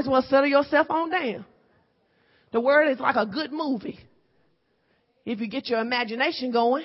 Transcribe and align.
as 0.00 0.08
well 0.08 0.22
settle 0.22 0.46
yourself 0.48 0.88
on 0.90 1.10
down. 1.10 1.44
The 2.52 2.60
word 2.60 2.90
is 2.90 2.98
like 2.98 3.16
a 3.16 3.26
good 3.26 3.52
movie. 3.52 4.00
If 5.24 5.40
you 5.40 5.46
get 5.48 5.68
your 5.68 5.80
imagination 5.80 6.50
going, 6.50 6.84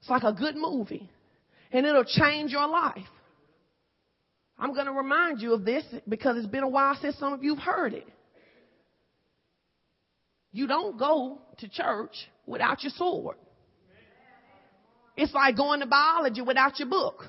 it's 0.00 0.10
like 0.10 0.24
a 0.24 0.32
good 0.32 0.56
movie. 0.56 1.08
And 1.72 1.86
it'll 1.86 2.04
change 2.04 2.50
your 2.50 2.66
life. 2.66 3.06
I'm 4.58 4.74
going 4.74 4.86
to 4.86 4.92
remind 4.92 5.40
you 5.40 5.54
of 5.54 5.64
this 5.64 5.84
because 6.08 6.36
it's 6.36 6.46
been 6.46 6.62
a 6.62 6.68
while 6.68 6.96
since 7.00 7.16
some 7.16 7.32
of 7.32 7.42
you've 7.44 7.58
heard 7.58 7.94
it. 7.94 8.06
You 10.52 10.66
don't 10.66 10.98
go 10.98 11.38
to 11.58 11.68
church 11.68 12.16
without 12.46 12.82
your 12.82 12.92
sword. 12.96 13.36
It's 15.16 15.32
like 15.32 15.56
going 15.56 15.80
to 15.80 15.86
biology 15.86 16.40
without 16.42 16.78
your 16.78 16.88
book. 16.88 17.24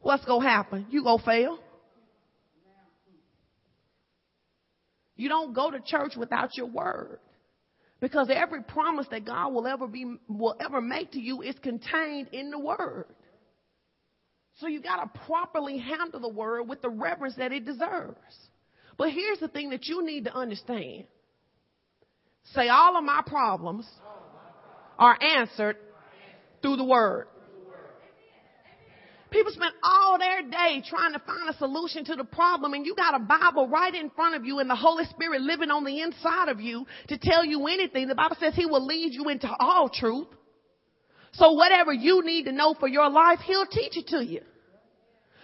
What's 0.00 0.24
going 0.24 0.42
to 0.42 0.48
happen? 0.48 0.86
You 0.90 1.02
go 1.02 1.18
fail. 1.18 1.58
You 5.16 5.28
don't 5.28 5.52
go 5.52 5.70
to 5.70 5.80
church 5.80 6.14
without 6.16 6.56
your 6.56 6.66
word. 6.66 7.18
Because 8.00 8.30
every 8.34 8.62
promise 8.62 9.06
that 9.10 9.24
God 9.24 9.50
will 9.52 9.66
ever 9.66 9.86
be 9.86 10.16
will 10.28 10.56
ever 10.60 10.80
make 10.80 11.12
to 11.12 11.20
you 11.20 11.42
is 11.42 11.54
contained 11.62 12.28
in 12.32 12.50
the 12.50 12.58
word. 12.58 13.06
So 14.60 14.66
you 14.66 14.82
got 14.82 15.14
to 15.14 15.20
properly 15.26 15.78
handle 15.78 16.20
the 16.20 16.28
word 16.28 16.64
with 16.68 16.82
the 16.82 16.90
reverence 16.90 17.34
that 17.38 17.52
it 17.52 17.64
deserves. 17.64 18.18
But 18.98 19.10
here's 19.10 19.38
the 19.38 19.48
thing 19.48 19.70
that 19.70 19.86
you 19.86 20.04
need 20.04 20.24
to 20.24 20.34
understand. 20.34 21.04
Say 22.52 22.68
all 22.68 22.96
of 22.96 23.04
my 23.04 23.22
problems 23.26 23.86
are 24.98 25.16
answered 25.22 25.76
through 26.60 26.76
the 26.76 26.84
word. 26.84 27.26
People 29.34 29.50
spend 29.50 29.72
all 29.82 30.16
their 30.16 30.42
day 30.48 30.80
trying 30.88 31.12
to 31.12 31.18
find 31.26 31.50
a 31.50 31.54
solution 31.58 32.04
to 32.04 32.14
the 32.14 32.22
problem 32.22 32.72
and 32.72 32.86
you 32.86 32.94
got 32.94 33.16
a 33.16 33.18
Bible 33.18 33.66
right 33.66 33.92
in 33.92 34.08
front 34.10 34.36
of 34.36 34.44
you 34.44 34.60
and 34.60 34.70
the 34.70 34.76
Holy 34.76 35.04
Spirit 35.06 35.40
living 35.40 35.72
on 35.72 35.82
the 35.82 36.02
inside 36.02 36.48
of 36.48 36.60
you 36.60 36.86
to 37.08 37.18
tell 37.20 37.44
you 37.44 37.66
anything. 37.66 38.06
The 38.06 38.14
Bible 38.14 38.36
says 38.38 38.54
he 38.54 38.64
will 38.64 38.86
lead 38.86 39.12
you 39.12 39.28
into 39.30 39.48
all 39.58 39.88
truth. 39.88 40.28
So 41.32 41.50
whatever 41.54 41.92
you 41.92 42.22
need 42.24 42.44
to 42.44 42.52
know 42.52 42.76
for 42.78 42.86
your 42.86 43.10
life, 43.10 43.40
he'll 43.44 43.66
teach 43.66 43.96
it 43.96 44.06
to 44.16 44.24
you. 44.24 44.42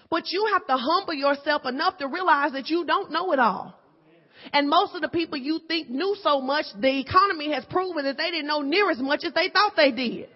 But 0.08 0.28
you 0.30 0.50
have 0.52 0.64
to 0.68 0.76
humble 0.76 1.14
yourself 1.14 1.62
enough 1.64 1.98
to 1.98 2.06
realize 2.06 2.52
that 2.52 2.68
you 2.68 2.86
don't 2.86 3.10
know 3.10 3.32
it 3.32 3.40
all. 3.40 3.76
And 4.52 4.68
most 4.68 4.94
of 4.94 5.02
the 5.02 5.08
people 5.08 5.36
you 5.36 5.58
think 5.66 5.90
knew 5.90 6.14
so 6.22 6.40
much, 6.40 6.66
the 6.80 7.00
economy 7.00 7.52
has 7.52 7.64
proven 7.64 8.04
that 8.04 8.16
they 8.16 8.30
didn't 8.30 8.46
know 8.46 8.60
near 8.62 8.88
as 8.92 9.00
much 9.00 9.22
as 9.26 9.32
they 9.34 9.48
thought 9.52 9.72
they 9.76 9.90
did. 9.90 10.28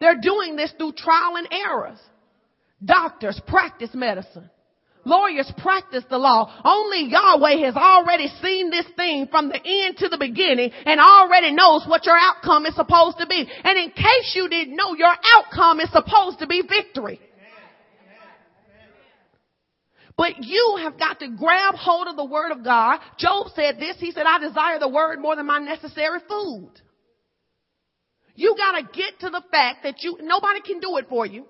They're 0.00 0.20
doing 0.20 0.56
this 0.56 0.72
through 0.76 0.92
trial 0.92 1.36
and 1.36 1.48
errors. 1.52 1.98
Doctors 2.84 3.40
practice 3.46 3.90
medicine. 3.94 4.48
Lawyers 5.04 5.50
practice 5.58 6.04
the 6.10 6.18
law. 6.18 6.52
Only 6.64 7.06
Yahweh 7.10 7.64
has 7.66 7.74
already 7.74 8.28
seen 8.42 8.70
this 8.70 8.86
thing 8.96 9.26
from 9.30 9.48
the 9.48 9.56
end 9.64 9.96
to 9.98 10.08
the 10.08 10.18
beginning 10.18 10.70
and 10.86 11.00
already 11.00 11.50
knows 11.52 11.84
what 11.86 12.04
your 12.04 12.16
outcome 12.16 12.66
is 12.66 12.76
supposed 12.76 13.18
to 13.18 13.26
be. 13.26 13.48
And 13.64 13.78
in 13.78 13.90
case 13.90 14.32
you 14.34 14.48
didn't 14.48 14.76
know, 14.76 14.94
your 14.94 15.14
outcome 15.34 15.80
is 15.80 15.90
supposed 15.92 16.40
to 16.40 16.46
be 16.46 16.62
victory. 16.62 17.20
But 20.16 20.42
you 20.42 20.76
have 20.82 20.98
got 20.98 21.20
to 21.20 21.28
grab 21.36 21.76
hold 21.76 22.08
of 22.08 22.16
the 22.16 22.24
word 22.24 22.50
of 22.52 22.64
God. 22.64 22.98
Job 23.18 23.46
said 23.54 23.78
this. 23.78 23.96
He 23.98 24.10
said, 24.10 24.24
I 24.26 24.38
desire 24.40 24.78
the 24.80 24.88
word 24.88 25.20
more 25.20 25.36
than 25.36 25.46
my 25.46 25.58
necessary 25.60 26.18
food. 26.28 26.70
You 28.38 28.54
gotta 28.56 28.84
get 28.92 29.18
to 29.22 29.30
the 29.30 29.42
fact 29.50 29.82
that 29.82 29.96
you, 30.04 30.16
nobody 30.22 30.60
can 30.60 30.78
do 30.78 30.96
it 30.98 31.08
for 31.08 31.26
you. 31.26 31.44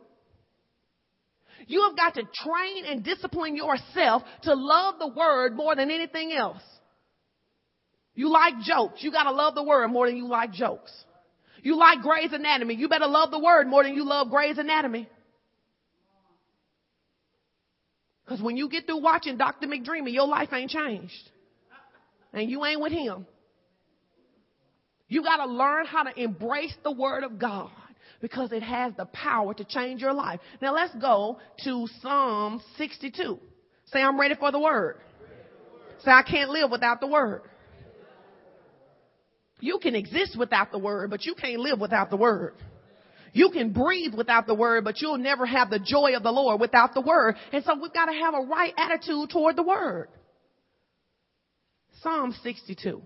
You 1.67 1.83
have 1.87 1.95
got 1.95 2.15
to 2.15 2.23
train 2.23 2.87
and 2.87 3.05
discipline 3.05 3.57
yourself 3.57 4.23
to 4.45 4.55
love 4.55 4.95
the 4.99 5.09
word 5.09 5.55
more 5.55 5.77
than 5.77 5.91
anything 5.91 6.33
else. 6.33 6.63
You 8.15 8.31
like 8.33 8.61
jokes. 8.61 9.03
You 9.03 9.11
gotta 9.13 9.33
love 9.33 9.55
the 9.55 9.63
word 9.65 9.89
more 9.89 10.07
than 10.07 10.17
you 10.17 10.27
like 10.29 10.53
jokes. 10.55 10.91
You 11.63 11.77
like 11.77 12.01
Grey's 12.01 12.33
Anatomy. 12.33 12.77
You 12.77 12.89
better 12.89 13.07
love 13.07 13.31
the 13.31 13.39
word 13.39 13.67
more 13.69 13.85
than 13.85 13.95
you 13.95 14.07
love 14.07 14.31
Grey's 14.31 14.57
Anatomy. 14.57 15.11
Cause 18.31 18.41
when 18.41 18.57
you 18.57 18.71
get 18.71 18.87
through 18.87 19.03
watching 19.03 19.37
Dr. 19.37 19.69
McDreamy, 19.69 20.15
your 20.15 20.27
life 20.27 20.49
ain't 20.55 20.71
changed. 20.71 21.29
And 22.33 22.49
you 22.51 22.65
ain't 22.65 22.81
with 22.81 22.93
him. 22.93 23.27
You 25.09 25.23
got 25.23 25.39
to 25.39 25.47
learn 25.51 25.87
how 25.87 26.05
to 26.05 26.23
embrace 26.23 26.75
the 26.85 26.93
Word 26.93 27.25
of 27.25 27.39
God 27.39 27.71
because 28.21 28.53
it 28.53 28.63
has 28.63 28.93
the 28.97 29.07
power 29.07 29.55
to 29.55 29.65
change 29.65 30.03
your 30.03 30.13
life. 30.13 30.41
Now 30.61 30.75
let's 30.75 30.95
go 30.97 31.39
to 31.65 31.87
Psalm 32.03 32.61
62. 32.77 33.39
Say, 33.87 34.01
I'm 34.03 34.21
ready 34.21 34.35
for 34.35 34.53
the 34.53 34.61
Word. 34.61 34.99
Say, 36.05 36.11
I 36.11 36.23
can't 36.23 36.51
live 36.51 36.71
without 36.71 37.01
the 37.01 37.07
Word. 37.07 37.43
You 39.61 39.79
can 39.83 39.95
exist 39.95 40.37
without 40.39 40.71
the 40.71 40.79
Word, 40.79 41.11
but 41.11 41.25
you 41.25 41.35
can't 41.35 41.59
live 41.61 41.81
without 41.81 42.11
the 42.11 42.17
Word. 42.17 42.55
You 43.33 43.51
can 43.51 43.73
breathe 43.75 44.15
without 44.15 44.47
the 44.47 44.55
word, 44.55 44.85
but 44.85 45.03
you'll 45.03 45.19
never 45.19 45.45
have 45.45 45.69
the 45.69 45.79
joy 45.79 46.17
of 46.17 46.23
the 46.23 46.31
Lord 46.33 46.59
without 46.63 46.95
the 46.95 47.03
word. 47.03 47.37
And 47.53 47.63
so 47.63 47.79
we've 47.81 47.93
got 47.93 48.07
to 48.07 48.13
have 48.13 48.33
a 48.33 48.41
right 48.47 48.73
attitude 48.77 49.29
toward 49.31 49.55
the 49.55 49.63
word. 49.63 50.09
Psalm 52.03 52.35
62. 52.43 53.03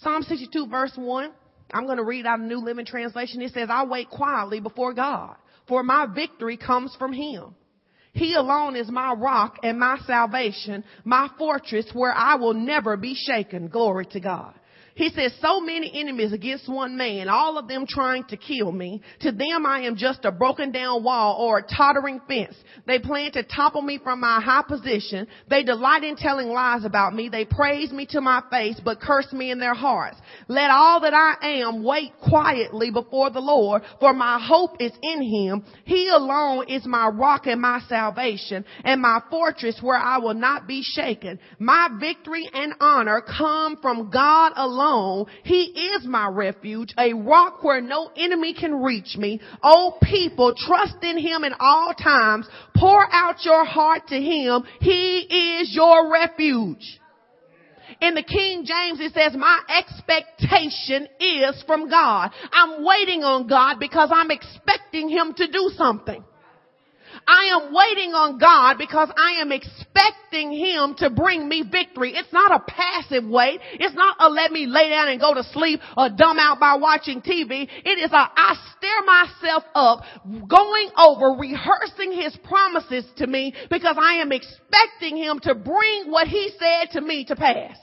Psalm 0.00 0.22
62 0.22 0.68
verse 0.68 0.92
1, 0.94 1.30
I'm 1.74 1.84
going 1.86 1.96
to 1.96 2.04
read 2.04 2.24
out 2.24 2.38
of 2.40 2.46
New 2.46 2.58
Living 2.64 2.86
Translation. 2.86 3.42
It 3.42 3.52
says, 3.52 3.68
I 3.70 3.84
wait 3.84 4.08
quietly 4.10 4.60
before 4.60 4.94
God, 4.94 5.34
for 5.66 5.82
my 5.82 6.06
victory 6.12 6.56
comes 6.56 6.94
from 6.98 7.12
Him. 7.12 7.56
He 8.12 8.34
alone 8.34 8.76
is 8.76 8.88
my 8.90 9.12
rock 9.12 9.58
and 9.62 9.78
my 9.78 9.98
salvation, 10.06 10.84
my 11.04 11.28
fortress 11.36 11.86
where 11.92 12.12
I 12.12 12.36
will 12.36 12.54
never 12.54 12.96
be 12.96 13.14
shaken. 13.14 13.68
Glory 13.68 14.06
to 14.12 14.20
God. 14.20 14.54
He 14.98 15.10
says, 15.10 15.32
so 15.40 15.60
many 15.60 15.88
enemies 16.00 16.32
against 16.32 16.68
one 16.68 16.96
man, 16.96 17.28
all 17.28 17.56
of 17.56 17.68
them 17.68 17.86
trying 17.88 18.24
to 18.26 18.36
kill 18.36 18.72
me. 18.72 19.00
To 19.20 19.30
them 19.30 19.64
I 19.64 19.82
am 19.82 19.94
just 19.94 20.24
a 20.24 20.32
broken 20.32 20.72
down 20.72 21.04
wall 21.04 21.36
or 21.38 21.58
a 21.58 21.62
tottering 21.62 22.20
fence. 22.26 22.56
They 22.84 22.98
plan 22.98 23.30
to 23.32 23.44
topple 23.44 23.80
me 23.82 24.00
from 24.02 24.18
my 24.18 24.40
high 24.40 24.64
position. 24.66 25.28
They 25.48 25.62
delight 25.62 26.02
in 26.02 26.16
telling 26.16 26.48
lies 26.48 26.84
about 26.84 27.14
me. 27.14 27.28
They 27.28 27.44
praise 27.44 27.92
me 27.92 28.06
to 28.10 28.20
my 28.20 28.42
face, 28.50 28.80
but 28.84 28.98
curse 29.00 29.32
me 29.32 29.52
in 29.52 29.60
their 29.60 29.72
hearts. 29.72 30.16
Let 30.48 30.68
all 30.72 31.00
that 31.02 31.14
I 31.14 31.58
am 31.60 31.84
wait 31.84 32.10
quietly 32.28 32.90
before 32.90 33.30
the 33.30 33.38
Lord, 33.38 33.82
for 34.00 34.12
my 34.12 34.44
hope 34.44 34.78
is 34.80 34.92
in 35.00 35.22
him. 35.22 35.64
He 35.84 36.08
alone 36.12 36.66
is 36.68 36.84
my 36.86 37.06
rock 37.06 37.46
and 37.46 37.60
my 37.60 37.78
salvation 37.88 38.64
and 38.82 39.00
my 39.00 39.20
fortress 39.30 39.78
where 39.80 39.96
I 39.96 40.18
will 40.18 40.34
not 40.34 40.66
be 40.66 40.82
shaken. 40.84 41.38
My 41.60 41.88
victory 42.00 42.50
and 42.52 42.72
honor 42.80 43.22
come 43.22 43.76
from 43.80 44.10
God 44.10 44.54
alone 44.56 44.87
he 45.44 45.64
is 45.94 46.04
my 46.06 46.28
refuge, 46.28 46.94
a 46.98 47.12
rock 47.12 47.62
where 47.62 47.82
no 47.82 48.10
enemy 48.16 48.54
can 48.54 48.74
reach 48.82 49.16
me. 49.18 49.38
Oh 49.62 49.98
people, 50.02 50.54
trust 50.56 50.96
in 51.02 51.18
him 51.18 51.44
in 51.44 51.52
all 51.60 51.92
times. 51.92 52.46
Pour 52.74 53.06
out 53.12 53.44
your 53.44 53.66
heart 53.66 54.08
to 54.08 54.16
him. 54.20 54.64
He 54.80 55.58
is 55.60 55.74
your 55.74 56.10
refuge. 56.10 57.00
In 58.00 58.14
the 58.14 58.22
King 58.22 58.64
James, 58.64 59.00
it 59.00 59.12
says, 59.12 59.34
my 59.36 59.60
expectation 59.78 61.08
is 61.20 61.62
from 61.66 61.90
God. 61.90 62.30
I'm 62.52 62.84
waiting 62.84 63.24
on 63.24 63.46
God 63.46 63.78
because 63.78 64.10
I'm 64.14 64.30
expecting 64.30 65.08
him 65.08 65.34
to 65.36 65.48
do 65.50 65.70
something. 65.76 66.24
I 67.28 67.48
am 67.60 67.74
waiting 67.74 68.14
on 68.14 68.38
God 68.38 68.78
because 68.78 69.10
I 69.14 69.42
am 69.42 69.52
expecting 69.52 70.50
Him 70.50 70.94
to 70.98 71.10
bring 71.10 71.46
me 71.46 71.60
victory. 71.62 72.14
It's 72.16 72.32
not 72.32 72.50
a 72.52 72.60
passive 72.64 73.24
wait. 73.28 73.60
It's 73.74 73.94
not 73.94 74.16
a 74.18 74.30
let 74.30 74.50
me 74.50 74.64
lay 74.64 74.88
down 74.88 75.08
and 75.08 75.20
go 75.20 75.34
to 75.34 75.42
sleep 75.44 75.80
or 75.94 76.08
dumb 76.08 76.38
out 76.38 76.58
by 76.58 76.76
watching 76.76 77.20
TV. 77.20 77.68
It 77.84 77.98
is 78.00 78.10
a 78.10 78.16
I 78.16 78.56
stir 78.78 79.44
myself 79.44 79.64
up 79.74 80.00
going 80.48 80.88
over 80.96 81.36
rehearsing 81.38 82.12
His 82.12 82.34
promises 82.44 83.04
to 83.18 83.26
me 83.26 83.52
because 83.70 83.96
I 84.00 84.14
am 84.22 84.32
expecting 84.32 85.18
Him 85.18 85.38
to 85.40 85.54
bring 85.54 86.10
what 86.10 86.28
He 86.28 86.50
said 86.58 86.98
to 86.98 87.02
me 87.02 87.26
to 87.26 87.36
pass. 87.36 87.76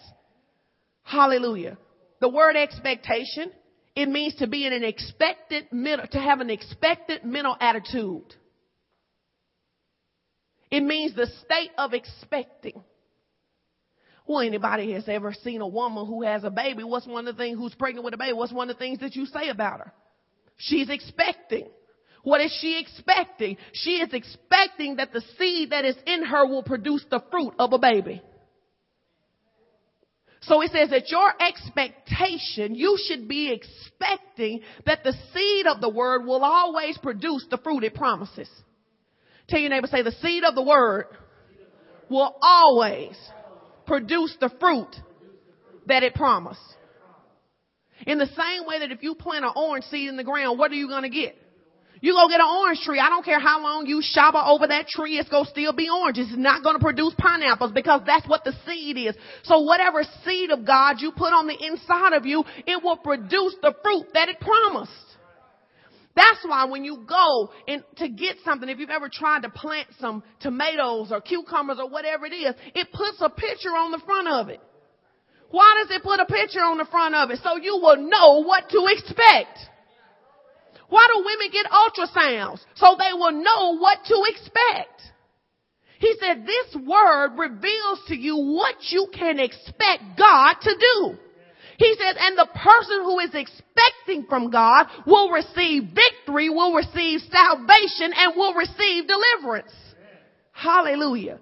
Hallelujah. 1.04 1.78
The 2.20 2.30
word 2.30 2.56
expectation, 2.56 3.52
it 3.96 4.10
means 4.10 4.34
to 4.38 4.48
be 4.48 4.66
in 4.66 4.74
an 4.74 4.84
expected, 4.84 5.66
to 5.70 6.20
have 6.20 6.40
an 6.40 6.50
expected 6.50 7.24
mental 7.24 7.56
attitude. 7.60 8.34
It 10.72 10.82
means 10.82 11.14
the 11.16 11.28
state 11.46 11.72
of 11.78 11.94
expecting. 11.94 12.84
Well, 14.28 14.40
anybody 14.42 14.92
has 14.94 15.08
ever 15.08 15.34
seen 15.34 15.62
a 15.62 15.68
woman 15.68 16.08
who 16.08 16.24
has 16.24 16.44
a 16.44 16.50
baby, 16.50 16.84
what's 16.84 17.06
one 17.06 17.28
of 17.28 17.38
the 17.38 17.44
things 17.44 17.58
who's 17.58 17.76
pregnant 17.76 18.06
with 18.06 18.16
a 18.16 18.18
baby? 18.18 18.34
What's 18.34 18.52
one 18.54 18.70
of 18.70 18.76
the 18.78 18.80
things 18.80 19.00
that 19.00 19.16
you 19.16 19.28
say 19.28 19.50
about 19.50 19.80
her? 19.82 19.94
She's 20.58 20.90
expecting. 20.90 21.70
What 22.24 22.42
is 22.42 22.52
she 22.60 22.80
expecting? 22.80 23.58
She 23.74 23.98
is 24.02 24.12
expecting 24.12 24.96
that 24.96 25.14
the 25.14 25.22
seed 25.38 25.70
that 25.70 25.86
is 25.86 25.96
in 26.08 26.24
her 26.26 26.48
will 26.48 26.64
produce 26.64 27.06
the 27.12 27.20
fruit 27.30 27.54
of 27.60 27.74
a 27.74 27.78
baby. 27.78 28.22
So 30.42 30.62
it 30.62 30.72
says 30.72 30.90
that 30.90 31.10
your 31.12 31.34
expectation, 31.42 32.74
you 32.74 32.98
should 33.08 33.28
be 33.28 33.52
expecting 33.52 34.62
that 34.88 35.04
the 35.04 35.14
seed 35.34 35.68
of 35.68 35.82
the 35.82 35.90
word 35.90 36.26
will 36.26 36.44
always 36.44 36.98
produce 36.98 37.46
the 37.52 37.58
fruit 37.58 37.84
it 37.84 37.94
promises. 37.94 38.50
Tell 39.48 39.60
your 39.60 39.70
neighbor, 39.70 39.88
say 39.88 40.02
the 40.02 40.12
seed 40.24 40.44
of 40.44 40.56
the 40.56 40.64
word 40.64 41.06
will 42.10 42.36
always 42.42 43.16
produce 43.86 44.36
the 44.40 44.50
fruit 44.60 44.96
that 45.88 46.04
it 46.04 46.16
promised. 46.16 46.62
In 48.08 48.18
the 48.18 48.26
same 48.26 48.66
way 48.68 48.80
that 48.80 48.92
if 48.92 49.04
you 49.04 49.16
plant 49.16 49.46
an 49.46 49.52
orange 49.56 49.86
seed 49.86 50.10
in 50.10 50.18
the 50.18 50.24
ground, 50.24 50.58
what 50.60 50.72
are 50.72 50.76
you 50.76 50.88
going 50.88 51.04
to 51.04 51.10
get? 51.10 51.36
You 52.02 52.14
go 52.14 52.28
get 52.28 52.40
an 52.42 52.48
orange 52.48 52.80
tree. 52.84 53.00
I 53.00 53.10
don't 53.10 53.24
care 53.24 53.40
how 53.40 53.62
long 53.64 53.86
you 53.86 54.02
shovel 54.04 54.42
over 54.44 54.68
that 54.68 54.88
tree, 54.90 55.18
it's 55.18 55.30
gonna 55.30 55.50
still 55.50 55.72
be 55.74 55.90
orange. 55.90 56.20
It's 56.20 56.36
not 56.36 56.62
gonna 56.62 56.78
produce 56.78 57.16
pineapples 57.18 57.72
because 57.72 58.02
that's 58.06 58.28
what 58.28 58.44
the 58.44 58.52
seed 58.68 58.98
is. 58.98 59.16
So 59.44 59.62
whatever 59.62 60.04
seed 60.24 60.52
of 60.52 60.66
God 60.68 60.98
you 61.02 61.14
put 61.14 61.34
on 61.34 61.48
the 61.48 61.56
inside 61.60 62.14
of 62.14 62.28
you, 62.28 62.44
it 62.68 62.84
will 62.84 62.98
produce 62.98 63.56
the 63.64 63.74
fruit 63.82 64.06
that 64.14 64.28
it 64.30 64.40
promised. 64.40 64.92
That's 66.16 66.40
why 66.46 66.66
when 66.66 66.86
you 66.86 67.04
go 67.06 67.50
and 67.68 67.84
to 67.98 68.08
get 68.08 68.38
something, 68.46 68.70
if 68.70 68.80
you've 68.80 68.90
ever 68.90 69.10
tried 69.12 69.42
to 69.42 69.50
plant 69.50 69.88
some 70.00 70.24
tomatoes 70.40 71.10
or 71.12 71.20
cucumbers 71.20 71.78
or 71.80 71.90
whatever 71.90 72.26
it 72.26 72.34
is, 72.34 72.56
it 72.74 72.88
puts 72.94 73.18
a 73.22 73.30
picture 73.30 73.70
on 73.76 73.92
the 73.92 74.00
front 74.06 74.30
of 74.30 74.48
it. 74.50 74.62
Why 75.52 75.84
does 75.84 75.96
it 75.96 76.04
put 76.04 76.22
a 76.22 76.26
picture 76.26 76.62
on 76.64 76.78
the 76.78 76.86
front 76.86 77.16
of 77.16 77.32
it? 77.32 77.40
So 77.44 77.58
you 77.58 77.74
will 77.82 77.98
know 78.10 78.44
what 78.44 78.70
to 78.70 78.86
expect. 78.92 79.60
Why 80.88 81.06
do 81.14 81.24
women 81.26 81.50
get 81.52 81.66
ultrasounds? 81.72 82.60
So 82.76 82.96
they 82.98 83.14
will 83.14 83.34
know 83.34 83.78
what 83.78 83.98
to 84.06 84.22
expect. 84.30 85.02
He 86.00 86.16
said 86.20 86.46
this 86.46 86.76
word 86.76 87.38
reveals 87.38 88.02
to 88.08 88.16
you 88.16 88.38
what 88.38 88.76
you 88.90 89.08
can 89.14 89.40
expect 89.40 90.02
God 90.18 90.54
to 90.62 90.76
do. 90.80 91.18
He 91.78 91.94
says, 92.00 92.16
and 92.20 92.38
the 92.38 92.46
person 92.54 93.04
who 93.04 93.20
is 93.20 93.32
expecting 93.34 94.26
from 94.30 94.50
God 94.50 94.88
will 95.06 95.30
receive 95.32 95.84
victory, 95.94 96.50
will 96.50 96.74
receive 96.74 97.20
salvation, 97.30 98.14
and 98.16 98.36
will 98.36 98.54
receive 98.54 99.06
deliverance. 99.08 99.72
Amen. 99.94 100.22
Hallelujah. 100.52 101.40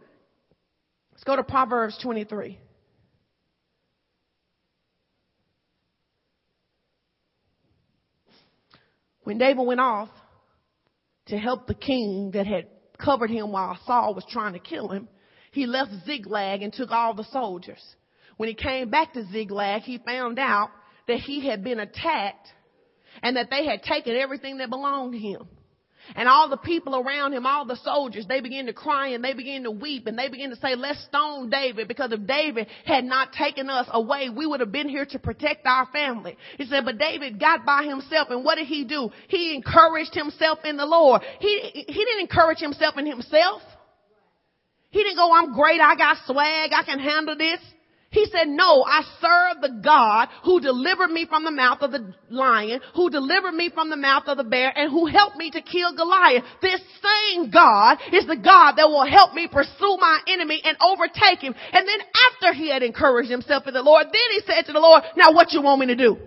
Let's 1.11 1.23
go 1.23 1.35
to 1.35 1.43
Proverbs 1.43 1.99
23. 2.01 2.59
When 9.25 9.37
David 9.37 9.65
went 9.65 9.79
off 9.79 10.09
to 11.27 11.37
help 11.37 11.67
the 11.67 11.75
king 11.75 12.31
that 12.33 12.47
had 12.47 12.65
covered 12.97 13.29
him 13.29 13.51
while 13.51 13.77
Saul 13.85 14.15
was 14.15 14.25
trying 14.29 14.53
to 14.53 14.59
kill 14.59 14.87
him, 14.89 15.07
he 15.51 15.67
left 15.67 15.91
Ziklag 16.05 16.63
and 16.63 16.73
took 16.73 16.89
all 16.91 17.13
the 17.13 17.23
soldiers. 17.25 17.79
When 18.37 18.49
he 18.49 18.55
came 18.55 18.89
back 18.89 19.13
to 19.13 19.25
Ziklag, 19.31 19.83
he 19.83 19.97
found 19.99 20.39
out 20.39 20.69
that 21.07 21.19
he 21.19 21.47
had 21.47 21.63
been 21.63 21.79
attacked 21.79 22.47
and 23.21 23.37
that 23.37 23.49
they 23.49 23.65
had 23.65 23.83
taken 23.83 24.15
everything 24.15 24.57
that 24.57 24.69
belonged 24.69 25.13
to 25.13 25.19
him. 25.19 25.47
And 26.15 26.27
all 26.27 26.49
the 26.49 26.57
people 26.57 26.97
around 26.97 27.31
him, 27.31 27.45
all 27.45 27.63
the 27.65 27.77
soldiers, 27.77 28.25
they 28.27 28.41
began 28.41 28.65
to 28.65 28.73
cry 28.73 29.09
and 29.09 29.23
they 29.23 29.31
began 29.33 29.63
to 29.63 29.71
weep 29.71 30.05
and 30.05 30.19
they 30.19 30.27
began 30.27 30.49
to 30.49 30.57
say, 30.57 30.75
let's 30.75 31.01
stone 31.05 31.49
David 31.49 31.87
because 31.87 32.11
if 32.11 32.27
David 32.27 32.67
had 32.85 33.05
not 33.05 33.31
taken 33.31 33.69
us 33.69 33.87
away, 33.89 34.29
we 34.29 34.45
would 34.45 34.59
have 34.59 34.71
been 34.71 34.89
here 34.89 35.05
to 35.05 35.19
protect 35.19 35.65
our 35.65 35.85
family. 35.93 36.35
He 36.57 36.65
said, 36.65 36.83
but 36.83 36.97
David 36.97 37.39
got 37.39 37.65
by 37.65 37.83
himself 37.83 38.27
and 38.31 38.43
what 38.43 38.55
did 38.55 38.67
he 38.67 38.83
do? 38.83 39.11
He 39.29 39.55
encouraged 39.55 40.13
himself 40.13 40.59
in 40.65 40.75
the 40.75 40.85
Lord. 40.85 41.21
He, 41.39 41.71
he 41.87 41.93
didn't 42.05 42.19
encourage 42.21 42.59
himself 42.59 42.95
in 42.97 43.05
himself. 43.05 43.61
He 44.89 45.01
didn't 45.03 45.17
go, 45.17 45.33
I'm 45.33 45.53
great. 45.55 45.79
I 45.79 45.95
got 45.95 46.17
swag. 46.25 46.71
I 46.73 46.83
can 46.85 46.99
handle 46.99 47.37
this. 47.37 47.59
He 48.13 48.25
said, 48.27 48.47
no, 48.47 48.83
I 48.85 49.01
serve 49.19 49.61
the 49.63 49.81
God 49.83 50.29
who 50.45 50.61
delivered 50.61 51.09
me 51.09 51.25
from 51.25 51.43
the 51.43 51.51
mouth 51.51 51.79
of 51.81 51.91
the 51.91 52.13
lion, 52.29 52.79
who 52.95 53.09
delivered 53.09 53.53
me 53.55 53.71
from 53.73 53.89
the 53.89 53.97
mouth 53.97 54.23
of 54.27 54.37
the 54.37 54.43
bear, 54.43 54.71
and 54.77 54.91
who 54.91 55.07
helped 55.07 55.35
me 55.35 55.49
to 55.49 55.61
kill 55.61 55.95
Goliath. 55.95 56.43
This 56.61 56.79
same 57.01 57.49
God 57.49 57.97
is 58.13 58.27
the 58.27 58.37
God 58.37 58.73
that 58.73 58.87
will 58.87 59.09
help 59.09 59.33
me 59.33 59.47
pursue 59.51 59.97
my 59.99 60.19
enemy 60.27 60.61
and 60.63 60.77
overtake 60.79 61.39
him. 61.39 61.55
And 61.73 61.87
then 61.87 61.99
after 62.31 62.53
he 62.53 62.69
had 62.71 62.83
encouraged 62.83 63.31
himself 63.31 63.65
in 63.65 63.73
the 63.73 63.81
Lord, 63.81 64.05
then 64.05 64.27
he 64.31 64.41
said 64.45 64.65
to 64.67 64.73
the 64.73 64.79
Lord, 64.79 65.01
now 65.17 65.31
what 65.33 65.51
you 65.51 65.63
want 65.63 65.79
me 65.81 65.87
to 65.87 65.95
do? 65.95 66.17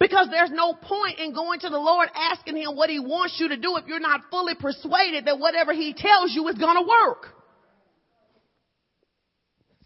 Because 0.00 0.26
there's 0.30 0.50
no 0.50 0.74
point 0.74 1.20
in 1.20 1.32
going 1.34 1.60
to 1.60 1.70
the 1.70 1.78
Lord 1.78 2.10
asking 2.14 2.56
him 2.56 2.74
what 2.76 2.90
he 2.90 2.98
wants 2.98 3.36
you 3.38 3.48
to 3.50 3.56
do 3.56 3.76
if 3.76 3.86
you're 3.86 4.00
not 4.00 4.22
fully 4.28 4.56
persuaded 4.56 5.26
that 5.26 5.38
whatever 5.38 5.72
he 5.72 5.94
tells 5.96 6.32
you 6.34 6.46
is 6.48 6.56
gonna 6.56 6.82
work. 6.82 7.37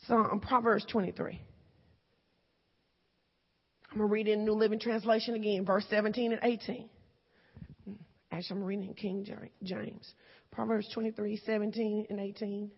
Psalm, 0.07 0.27
uh, 0.43 0.47
Proverbs 0.47 0.85
23. 0.91 1.41
I'm 3.91 3.99
going 3.99 4.09
to 4.09 4.13
read 4.13 4.27
in 4.29 4.45
New 4.45 4.53
Living 4.55 4.81
Translation 4.81 5.35
again, 5.35 5.65
verse 5.65 5.85
17 5.91 6.33
and 6.33 6.41
18. 6.43 6.89
Hmm. 7.85 7.93
Actually, 8.33 8.57
I'm 8.61 8.65
reading 8.65 8.95
King 8.95 9.27
James. 9.63 10.13
Proverbs 10.51 10.89
23, 10.93 11.41
17 11.47 12.07
and 12.11 12.19
18. 12.19 12.71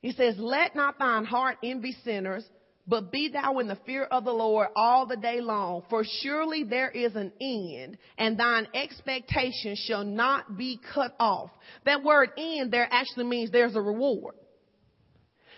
He 0.00 0.12
says, 0.12 0.36
Let 0.38 0.76
not 0.76 0.98
thine 0.98 1.24
heart 1.24 1.58
envy 1.64 1.96
sinners, 2.04 2.44
but 2.86 3.10
be 3.10 3.30
thou 3.30 3.58
in 3.58 3.66
the 3.68 3.78
fear 3.86 4.04
of 4.04 4.24
the 4.24 4.32
Lord 4.32 4.68
all 4.76 5.06
the 5.06 5.16
day 5.16 5.40
long, 5.40 5.82
for 5.90 6.04
surely 6.20 6.64
there 6.64 6.90
is 6.90 7.14
an 7.16 7.32
end, 7.40 7.98
and 8.18 8.38
thine 8.38 8.68
expectation 8.72 9.74
shall 9.76 10.04
not 10.04 10.56
be 10.56 10.78
cut 10.94 11.14
off. 11.18 11.50
That 11.86 12.04
word 12.04 12.30
end 12.38 12.70
there 12.72 12.88
actually 12.90 13.24
means 13.24 13.50
there's 13.50 13.74
a 13.74 13.80
reward. 13.82 14.34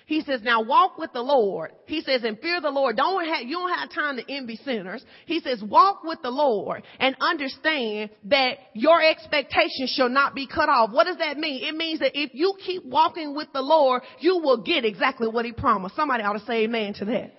He 0.07 0.21
says, 0.23 0.41
now 0.43 0.63
walk 0.63 0.99
with 0.99 1.13
the 1.13 1.21
Lord. 1.23 1.73
He 1.87 2.01
says, 2.01 2.25
and 2.25 2.39
fear 2.41 2.61
the 2.61 2.71
Lord. 2.71 2.97
Don't 2.97 3.25
have, 3.25 3.43
you 3.43 3.57
don't 3.57 3.79
have 3.79 3.91
time 3.93 4.17
to 4.17 4.25
envy 4.33 4.57
sinners. 4.65 5.05
He 5.27 5.41
says, 5.41 5.63
walk 5.63 6.03
with 6.05 6.21
the 6.23 6.31
Lord 6.31 6.83
and 6.99 7.17
understand 7.21 8.11
that 8.25 8.59
your 8.75 9.03
expectations 9.03 9.95
shall 9.97 10.09
not 10.09 10.35
be 10.35 10.47
cut 10.47 10.69
off. 10.69 10.91
What 10.93 11.05
does 11.05 11.19
that 11.19 11.39
mean? 11.39 11.65
It 11.65 11.75
means 11.77 12.01
that 12.01 12.19
if 12.19 12.31
you 12.35 12.55
keep 12.65 12.85
walking 12.85 13.35
with 13.35 13.53
the 13.53 13.63
Lord, 13.63 14.03
you 14.19 14.39
will 14.43 14.59
get 14.63 14.85
exactly 14.85 15.29
what 15.29 15.45
he 15.45 15.53
promised. 15.53 15.97
Somebody 15.97 16.23
ought 16.25 16.33
to 16.35 16.41
say 16.45 16.65
amen 16.65 16.95
to 16.95 17.05
that. 17.07 17.35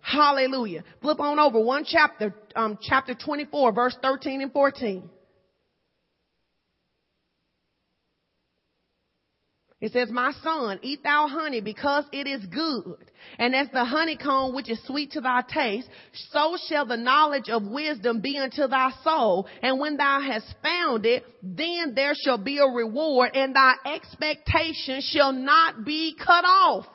Hallelujah. 0.00 0.84
Flip 1.02 1.20
on 1.20 1.38
over 1.38 1.60
one 1.60 1.84
chapter, 1.86 2.34
um, 2.56 2.78
chapter 2.80 3.14
24, 3.14 3.72
verse 3.72 3.96
13 4.02 4.40
and 4.40 4.52
14. 4.52 5.10
It 9.80 9.92
says, 9.92 10.10
My 10.10 10.32
son, 10.42 10.80
eat 10.82 11.04
thou 11.04 11.28
honey 11.28 11.60
because 11.60 12.04
it 12.12 12.26
is 12.26 12.44
good. 12.46 13.10
And 13.38 13.54
as 13.54 13.68
the 13.72 13.84
honeycomb 13.84 14.52
which 14.54 14.68
is 14.68 14.82
sweet 14.86 15.12
to 15.12 15.20
thy 15.20 15.42
taste, 15.48 15.88
so 16.30 16.56
shall 16.68 16.84
the 16.84 16.96
knowledge 16.96 17.48
of 17.48 17.62
wisdom 17.64 18.20
be 18.20 18.36
unto 18.38 18.66
thy 18.66 18.90
soul. 19.04 19.46
And 19.62 19.78
when 19.78 19.96
thou 19.96 20.20
hast 20.20 20.52
found 20.64 21.06
it, 21.06 21.24
then 21.44 21.92
there 21.94 22.14
shall 22.24 22.38
be 22.38 22.58
a 22.58 22.66
reward 22.66 23.36
and 23.36 23.54
thy 23.54 23.74
expectation 23.94 25.00
shall 25.00 25.30
not 25.32 25.84
be 25.84 26.16
cut 26.18 26.44
off. 26.44 26.86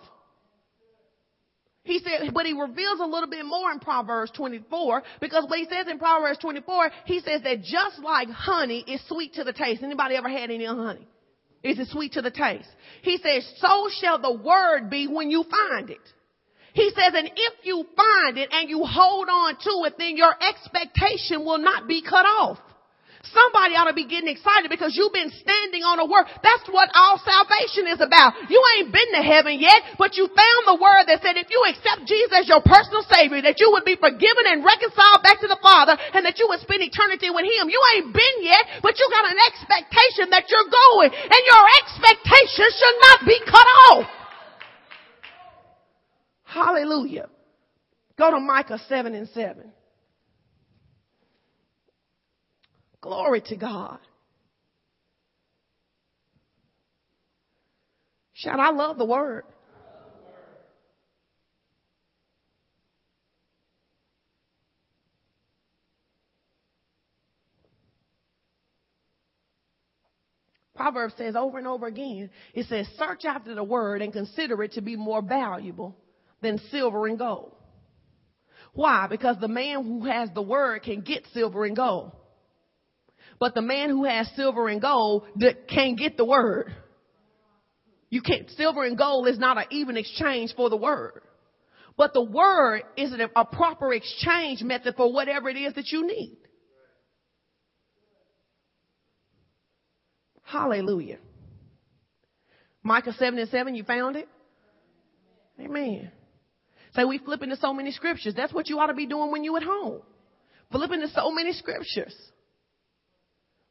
He 1.85 1.99
said, 1.99 2.33
but 2.33 2.45
he 2.45 2.53
reveals 2.53 2.99
a 3.01 3.05
little 3.05 3.29
bit 3.29 3.45
more 3.45 3.69
in 3.71 3.79
Proverbs 3.79 4.31
24 4.31 5.03
because 5.19 5.45
what 5.49 5.59
he 5.59 5.65
says 5.69 5.85
in 5.89 5.99
Proverbs 5.99 6.37
24, 6.39 6.89
he 7.05 7.19
says 7.19 7.41
that 7.43 7.61
just 7.61 7.99
like 7.99 8.29
honey 8.29 8.79
is 8.87 9.01
sweet 9.09 9.33
to 9.33 9.43
the 9.43 9.51
taste. 9.51 9.83
Anybody 9.83 10.15
ever 10.15 10.29
had 10.29 10.49
any 10.49 10.65
honey? 10.65 11.05
Is 11.63 11.79
it 11.79 11.87
sweet 11.87 12.13
to 12.13 12.21
the 12.21 12.31
taste? 12.31 12.67
He 13.01 13.17
says, 13.17 13.45
so 13.57 13.89
shall 14.01 14.19
the 14.19 14.33
word 14.33 14.89
be 14.89 15.07
when 15.07 15.31
you 15.31 15.43
find 15.43 15.89
it. 15.89 15.97
He 16.73 16.89
says, 16.89 17.13
and 17.13 17.29
if 17.33 17.53
you 17.63 17.85
find 17.95 18.37
it 18.37 18.49
and 18.51 18.69
you 18.69 18.83
hold 18.83 19.29
on 19.29 19.55
to 19.55 19.85
it, 19.85 19.95
then 19.97 20.17
your 20.17 20.33
expectation 20.41 21.45
will 21.45 21.59
not 21.59 21.87
be 21.87 22.01
cut 22.01 22.25
off. 22.25 22.57
Somebody 23.31 23.79
ought 23.79 23.87
to 23.87 23.95
be 23.95 24.03
getting 24.03 24.27
excited 24.27 24.67
because 24.67 24.99
you've 24.99 25.15
been 25.15 25.31
standing 25.31 25.79
on 25.87 25.95
a 25.95 26.03
word. 26.03 26.27
That's 26.43 26.67
what 26.67 26.91
all 26.91 27.15
salvation 27.23 27.87
is 27.95 28.03
about. 28.03 28.35
You 28.51 28.59
ain't 28.75 28.91
been 28.91 29.09
to 29.15 29.23
heaven 29.23 29.63
yet, 29.63 29.95
but 29.95 30.19
you 30.19 30.27
found 30.27 30.61
the 30.67 30.75
word 30.75 31.07
that 31.07 31.23
said 31.23 31.39
if 31.39 31.47
you 31.47 31.63
accept 31.71 32.03
Jesus 32.03 32.35
as 32.43 32.51
your 32.51 32.59
personal 32.59 32.99
savior, 33.07 33.39
that 33.47 33.63
you 33.63 33.71
would 33.71 33.87
be 33.87 33.95
forgiven 33.95 34.43
and 34.51 34.59
reconciled 34.59 35.23
back 35.23 35.39
to 35.39 35.47
the 35.47 35.55
Father 35.63 35.95
and 35.95 36.27
that 36.27 36.35
you 36.35 36.51
would 36.51 36.59
spend 36.67 36.83
eternity 36.83 37.31
with 37.31 37.47
him. 37.47 37.71
You 37.71 37.79
ain't 37.95 38.11
been 38.11 38.37
yet, 38.43 38.83
but 38.83 38.99
you 38.99 39.07
got 39.07 39.23
an 39.31 39.39
expectation 39.47 40.27
that 40.35 40.43
you're 40.51 40.67
going 40.67 41.15
and 41.15 41.41
your 41.47 41.63
expectation 41.79 42.67
should 42.75 42.97
not 43.07 43.19
be 43.23 43.39
cut 43.47 43.69
off. 43.87 44.07
Hallelujah. 46.43 47.31
Go 48.19 48.35
to 48.35 48.39
Micah 48.43 48.83
7 48.91 49.15
and 49.15 49.31
7. 49.31 49.71
Glory 53.03 53.41
to 53.47 53.57
God. 53.57 53.99
Shout, 58.31 58.61
I 58.61 58.71
love 58.71 58.97
the 58.97 59.03
word. 59.05 59.43
Proverbs 70.75 71.13
says 71.17 71.35
over 71.35 71.57
and 71.57 71.67
over 71.67 71.85
again, 71.87 72.29
it 72.53 72.65
says, 72.67 72.87
search 72.97 73.25
after 73.25 73.53
the 73.53 73.63
word 73.65 74.01
and 74.01 74.11
consider 74.13 74.63
it 74.63 74.73
to 74.73 74.81
be 74.81 74.95
more 74.95 75.21
valuable 75.21 75.95
than 76.41 76.57
silver 76.71 77.05
and 77.07 77.17
gold. 77.19 77.53
Why? 78.73 79.07
Because 79.07 79.35
the 79.41 79.47
man 79.49 79.83
who 79.83 80.05
has 80.05 80.29
the 80.33 80.41
word 80.41 80.81
can 80.83 81.01
get 81.01 81.23
silver 81.33 81.65
and 81.65 81.75
gold. 81.75 82.11
But 83.43 83.55
the 83.55 83.61
man 83.61 83.89
who 83.89 84.05
has 84.05 84.31
silver 84.37 84.69
and 84.69 84.79
gold 84.81 85.27
can't 85.67 85.99
get 85.99 86.15
the 86.15 86.23
word. 86.23 86.73
You 88.09 88.21
can't, 88.21 88.49
silver 88.51 88.85
and 88.85 88.97
gold 88.97 89.27
is 89.27 89.37
not 89.37 89.57
an 89.57 89.65
even 89.69 89.97
exchange 89.97 90.53
for 90.55 90.69
the 90.69 90.77
word. 90.77 91.23
But 91.97 92.13
the 92.13 92.23
word 92.23 92.83
is 92.95 93.11
a 93.35 93.43
proper 93.43 93.91
exchange 93.93 94.61
method 94.63 94.95
for 94.95 95.11
whatever 95.11 95.49
it 95.49 95.57
is 95.57 95.73
that 95.73 95.87
you 95.91 96.07
need. 96.07 96.37
Hallelujah. 100.43 101.17
Micah 102.81 103.11
7 103.11 103.37
and 103.37 103.49
7, 103.49 103.75
you 103.75 103.83
found 103.83 104.15
it? 104.15 104.29
Amen. 105.59 106.11
Say 106.95 107.01
so 107.01 107.07
we 107.09 107.17
flip 107.17 107.41
into 107.43 107.57
so 107.57 107.73
many 107.73 107.91
scriptures. 107.91 108.35
That's 108.37 108.53
what 108.53 108.69
you 108.69 108.79
ought 108.79 108.87
to 108.87 108.93
be 108.93 109.05
doing 109.05 109.33
when 109.33 109.43
you 109.43 109.53
are 109.55 109.57
at 109.57 109.63
home. 109.63 109.99
Flipping 110.71 111.01
into 111.01 111.13
so 111.13 111.29
many 111.29 111.51
scriptures. 111.51 112.15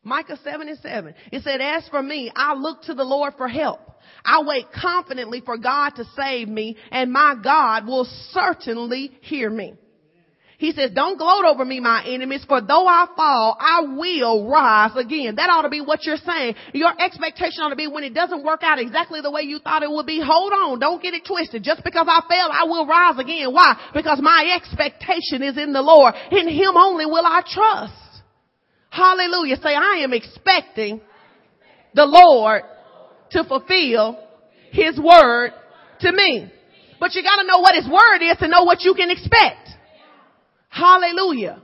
Micah 0.05 0.39
7 0.43 0.69
and 0.69 0.79
7. 0.79 1.15
It 1.31 1.43
said, 1.43 1.61
as 1.61 1.87
for 1.89 2.03
me, 2.03 2.31
I 2.35 2.55
look 2.55 2.83
to 2.85 2.95
the 2.95 3.05
Lord 3.05 3.35
for 3.39 3.49
help. 3.49 3.81
I 4.25 4.43
wait 4.45 4.67
confidently 4.73 5.43
for 5.45 5.57
God 5.59 5.91
to 5.91 6.05
save 6.17 6.49
me 6.49 6.77
and 6.91 7.13
my 7.13 7.35
God 7.43 7.87
will 7.87 8.05
certainly 8.31 9.13
hear 9.21 9.49
me. 9.49 9.75
He 10.59 10.71
says, 10.71 10.93
don't 10.95 11.19
gloat 11.19 11.45
over 11.45 11.65
me, 11.65 11.81
my 11.81 12.05
enemies, 12.07 12.45
for 12.47 12.61
though 12.61 12.87
I 12.87 13.07
fall, 13.17 13.57
I 13.59 13.81
will 13.97 14.49
rise 14.49 14.93
again. 14.97 15.35
That 15.35 15.51
ought 15.51 15.63
to 15.63 15.69
be 15.69 15.81
what 15.81 16.05
you're 16.05 16.17
saying. 16.19 16.55
Your 16.73 16.93
expectation 17.03 17.63
ought 17.65 17.71
to 17.71 17.77
be 17.77 17.89
when 17.89 18.05
it 18.05 18.15
doesn't 18.15 18.45
work 18.45 18.61
out 18.63 18.79
exactly 18.79 19.21
the 19.21 19.31
way 19.33 19.43
you 19.43 19.59
thought 19.59 19.83
it 19.83 19.91
would 19.91 20.07
be, 20.07 20.23
hold 20.25 20.53
on, 20.53 20.79
don't 20.79 21.03
get 21.03 21.15
it 21.15 21.25
twisted. 21.27 21.65
Just 21.65 21.83
because 21.83 22.07
I 22.09 22.21
fell, 22.29 22.51
I 22.53 22.65
will 22.67 22.87
rise 22.87 23.19
again. 23.19 23.53
Why? 23.53 23.75
Because 23.93 24.21
my 24.23 24.55
expectation 24.55 25.43
is 25.43 25.59
in 25.59 25.73
the 25.73 25.83
Lord. 25.83 26.15
In 26.31 26.47
Him 26.49 26.77
only 26.77 27.07
will 27.07 27.27
I 27.27 27.43
trust. 27.45 27.95
Hallelujah. 28.93 29.57
Say, 29.57 29.75
I 29.75 30.03
am 30.05 30.13
expecting 30.13 31.01
the 31.95 32.05
Lord 32.05 32.61
to 33.31 33.43
fulfill 33.45 34.23
his 34.71 35.01
word 35.01 35.53
to 36.01 36.13
me. 36.13 36.53
But 37.01 37.15
you 37.15 37.23
gotta 37.23 37.47
know 37.49 37.61
what 37.61 37.75
his 37.75 37.89
word 37.89 38.21
is 38.21 38.37
to 38.41 38.49
know 38.49 38.65
what 38.65 38.83
you 38.85 38.93
can 38.95 39.11
expect. 39.11 39.71
Hallelujah. 40.69 41.63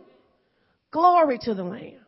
Glory 0.91 1.39
to 1.43 1.53
the 1.53 1.65
Lamb. 1.65 2.01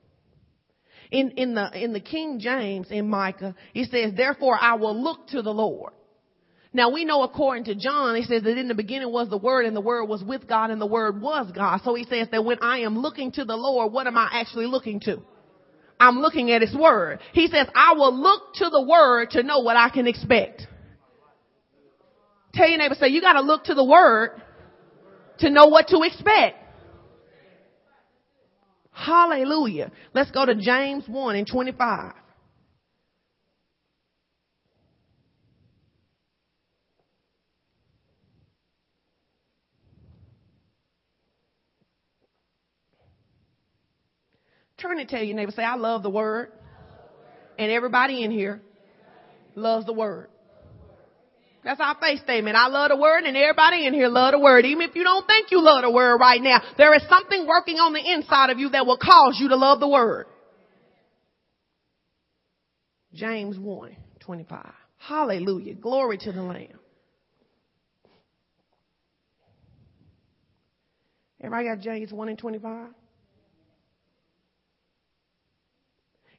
In, 1.11 1.33
in 1.33 1.55
the, 1.55 1.71
in 1.85 1.93
the 1.93 2.00
King 2.00 2.41
James 2.41 2.87
in 2.91 3.07
Micah, 3.11 3.55
he 3.75 3.85
says, 3.85 4.15
therefore 4.17 4.57
I 4.59 4.77
will 4.77 5.00
look 5.03 5.27
to 5.29 5.43
the 5.43 5.53
Lord. 5.53 5.93
Now 6.73 6.91
we 6.91 7.05
know 7.05 7.23
according 7.25 7.65
to 7.65 7.75
John, 7.75 8.15
it 8.15 8.27
says 8.29 8.43
that 8.45 8.57
in 8.57 8.69
the 8.69 8.75
beginning 8.75 9.11
was 9.11 9.29
the 9.29 9.39
Word 9.39 9.67
and 9.67 9.75
the 9.77 9.81
Word 9.81 10.05
was 10.05 10.23
with 10.23 10.47
God 10.47 10.71
and 10.71 10.81
the 10.81 10.87
Word 10.87 11.21
was 11.21 11.50
God. 11.53 11.81
So 11.85 11.95
he 11.95 12.05
says 12.05 12.29
that 12.31 12.45
when 12.45 12.59
I 12.62 12.79
am 12.81 12.99
looking 12.99 13.33
to 13.33 13.45
the 13.45 13.57
Lord, 13.57 13.93
what 13.93 14.07
am 14.07 14.17
I 14.17 14.29
actually 14.33 14.67
looking 14.67 15.00
to? 15.00 15.21
I'm 15.99 16.21
looking 16.21 16.50
at 16.53 16.62
His 16.62 16.75
Word. 16.75 17.21
He 17.33 17.49
says, 17.49 17.67
I 17.75 17.95
will 17.95 18.15
look 18.17 18.55
to 18.55 18.71
the 18.71 18.87
Word 18.89 19.31
to 19.31 19.43
know 19.43 19.59
what 19.61 19.77
I 19.77 19.89
can 19.91 20.07
expect. 20.07 20.67
Tell 22.55 22.69
your 22.69 22.79
neighbor, 22.79 22.95
say, 22.99 23.09
you 23.09 23.21
gotta 23.21 23.43
look 23.43 23.65
to 23.65 23.75
the 23.75 23.85
Word 23.85 24.41
to 25.41 25.50
know 25.50 25.67
what 25.67 25.89
to 25.89 26.00
expect. 26.05 26.57
Hallelujah. 28.93 29.91
Let's 30.15 30.31
go 30.31 30.47
to 30.47 30.55
James 30.55 31.05
1 31.09 31.35
and 31.35 31.47
25. 31.50 32.12
Turn 44.81 44.99
and 44.99 45.09
tell 45.09 45.23
your 45.23 45.37
neighbor, 45.37 45.53
say, 45.53 45.63
I 45.65 45.77
love 45.77 46.03
the 46.03 46.11
word. 46.11 46.49
And 47.59 47.71
everybody 47.71 48.23
in 48.23 48.31
here 48.31 48.63
loves 49.55 49.85
the 49.87 49.93
word. 49.93 50.29
That's 51.65 51.81
our 51.81 51.95
faith 52.01 52.23
statement. 52.23 52.57
I 52.57 52.69
love 52.69 52.89
the 52.91 52.97
word 52.97 53.25
and 53.25 53.37
everybody 53.37 53.87
in 53.87 53.93
here 53.93 54.09
love 54.09 54.33
the 54.33 54.39
word. 54.39 54.65
Even 54.65 54.83
if 54.89 54.97
you 54.97 55.03
don't 55.03 55.27
think 55.27 55.51
you 55.51 55.61
love 55.63 55.83
the 55.83 55.91
word 55.91 56.17
right 56.17 56.41
now, 56.41 56.61
there 56.79 56.95
is 56.95 57.03
something 57.11 57.47
working 57.47 57.77
on 57.77 57.93
the 57.93 57.99
inside 58.15 58.49
of 58.49 58.59
you 58.59 58.71
that 58.71 58.87
will 58.87 58.97
cause 58.97 59.37
you 59.39 59.51
to 59.51 59.57
love 59.57 59.79
the 59.81 59.89
word. 59.89 60.27
James 63.13 63.59
1, 63.59 63.97
25. 64.21 64.71
Hallelujah. 64.99 65.75
Glory 65.75 66.17
to 66.17 66.33
the 66.33 66.43
Lamb. 66.43 66.67
Everybody 71.43 71.69
got 71.77 71.81
James 71.85 72.11
1 72.13 72.29
and 72.31 72.39
25? 72.39 72.87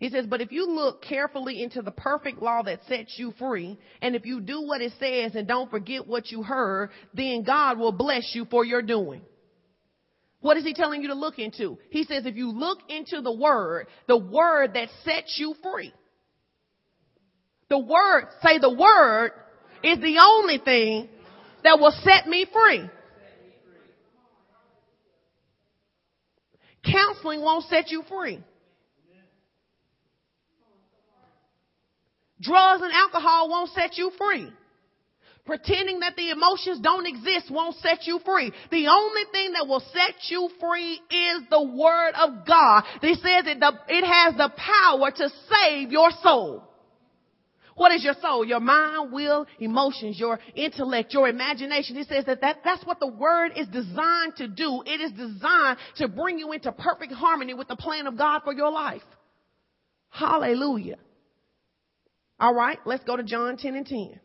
He 0.01 0.09
says, 0.09 0.25
but 0.27 0.41
if 0.41 0.51
you 0.51 0.67
look 0.67 1.03
carefully 1.03 1.61
into 1.61 1.83
the 1.83 1.91
perfect 1.91 2.41
law 2.41 2.63
that 2.63 2.79
sets 2.89 3.13
you 3.17 3.35
free, 3.37 3.77
and 4.01 4.15
if 4.15 4.25
you 4.25 4.41
do 4.41 4.63
what 4.63 4.81
it 4.81 4.93
says 4.99 5.35
and 5.35 5.47
don't 5.47 5.69
forget 5.69 6.07
what 6.07 6.31
you 6.31 6.41
heard, 6.41 6.89
then 7.13 7.43
God 7.45 7.77
will 7.77 7.91
bless 7.91 8.31
you 8.33 8.45
for 8.49 8.65
your 8.65 8.81
doing. 8.81 9.21
What 10.39 10.57
is 10.57 10.63
he 10.63 10.73
telling 10.73 11.03
you 11.03 11.09
to 11.09 11.13
look 11.13 11.37
into? 11.37 11.77
He 11.91 12.03
says, 12.03 12.25
if 12.25 12.35
you 12.35 12.51
look 12.51 12.79
into 12.89 13.21
the 13.21 13.31
word, 13.31 13.85
the 14.07 14.17
word 14.17 14.73
that 14.73 14.89
sets 15.05 15.35
you 15.39 15.53
free. 15.61 15.93
The 17.69 17.77
word, 17.77 18.25
say 18.43 18.57
the 18.57 18.73
word 18.73 19.33
is 19.83 19.99
the 19.99 20.17
only 20.25 20.57
thing 20.57 21.09
that 21.63 21.77
will 21.79 21.93
set 22.01 22.25
me 22.27 22.47
free. 22.51 22.89
Counseling 26.91 27.41
won't 27.41 27.65
set 27.65 27.91
you 27.91 28.01
free. 28.09 28.41
Drugs 32.41 32.81
and 32.81 32.91
alcohol 32.91 33.49
won't 33.49 33.69
set 33.71 33.97
you 33.97 34.11
free. 34.17 34.51
Pretending 35.45 36.01
that 36.01 36.15
the 36.15 36.29
emotions 36.31 36.79
don't 36.81 37.05
exist 37.07 37.49
won't 37.51 37.75
set 37.77 38.05
you 38.05 38.19
free. 38.25 38.51
The 38.71 38.87
only 38.87 39.21
thing 39.31 39.53
that 39.53 39.67
will 39.67 39.79
set 39.79 40.15
you 40.29 40.49
free 40.59 40.99
is 41.09 41.43
the 41.49 41.61
word 41.61 42.11
of 42.15 42.45
God. 42.47 42.83
It 43.01 43.15
says 43.15 43.51
it, 43.51 43.57
it 43.89 44.05
has 44.07 44.35
the 44.37 44.49
power 44.55 45.11
to 45.11 45.29
save 45.49 45.91
your 45.91 46.09
soul. 46.21 46.63
What 47.75 47.93
is 47.93 48.03
your 48.03 48.13
soul? 48.21 48.45
Your 48.45 48.59
mind, 48.59 49.11
will, 49.11 49.47
emotions, 49.59 50.19
your 50.19 50.39
intellect, 50.55 51.13
your 51.13 51.27
imagination. 51.27 51.97
It 51.97 52.07
says 52.07 52.25
that, 52.25 52.41
that 52.41 52.57
that's 52.63 52.85
what 52.85 52.99
the 52.99 53.07
word 53.07 53.53
is 53.55 53.67
designed 53.67 54.35
to 54.37 54.47
do. 54.47 54.83
It 54.85 55.01
is 55.01 55.11
designed 55.11 55.79
to 55.95 56.07
bring 56.07 56.37
you 56.37 56.51
into 56.51 56.71
perfect 56.71 57.13
harmony 57.13 57.55
with 57.55 57.67
the 57.67 57.75
plan 57.77 58.05
of 58.07 58.15
God 58.17 58.41
for 58.43 58.53
your 58.53 58.69
life. 58.71 59.01
Hallelujah. 60.09 60.97
All 62.41 62.55
right, 62.55 62.79
let's 62.85 63.03
go 63.03 63.15
to 63.15 63.21
John 63.21 63.55
10 63.55 63.75
and 63.75 63.85
10. 63.85 64.19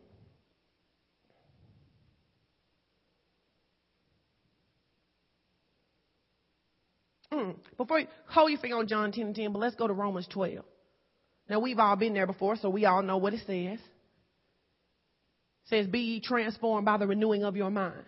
Mm. 7.31 7.55
Before 7.77 7.99
you 7.99 8.07
hold 8.25 8.49
your 8.49 8.59
finger 8.59 8.77
on 8.77 8.87
John 8.87 9.11
10 9.11 9.23
and 9.27 9.35
10, 9.35 9.53
but 9.53 9.59
let's 9.59 9.75
go 9.75 9.85
to 9.87 9.93
Romans 9.93 10.25
12. 10.31 10.65
Now 11.47 11.59
we've 11.59 11.77
all 11.77 11.95
been 11.95 12.15
there 12.15 12.25
before, 12.25 12.55
so 12.55 12.71
we 12.71 12.85
all 12.85 13.03
know 13.03 13.17
what 13.17 13.35
it 13.35 13.41
says. 13.45 13.77
It 13.77 13.79
says, 15.69 15.87
"Be 15.87 15.99
ye 15.99 16.19
transformed 16.19 16.85
by 16.85 16.97
the 16.97 17.05
renewing 17.05 17.43
of 17.43 17.55
your 17.55 17.69
mind." 17.69 18.03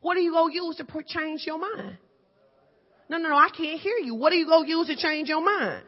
What 0.00 0.16
are 0.16 0.20
you 0.20 0.32
gonna 0.32 0.54
use 0.54 0.76
to 0.76 0.86
change 1.06 1.44
your 1.46 1.58
mind? 1.58 1.98
No, 3.08 3.16
no, 3.18 3.30
no, 3.30 3.36
I 3.36 3.48
can't 3.48 3.80
hear 3.80 3.96
you. 3.96 4.14
What 4.14 4.32
are 4.32 4.36
you 4.36 4.46
gonna 4.46 4.68
use 4.68 4.86
to 4.86 4.96
change 4.96 5.28
your 5.28 5.40
mind? 5.42 5.82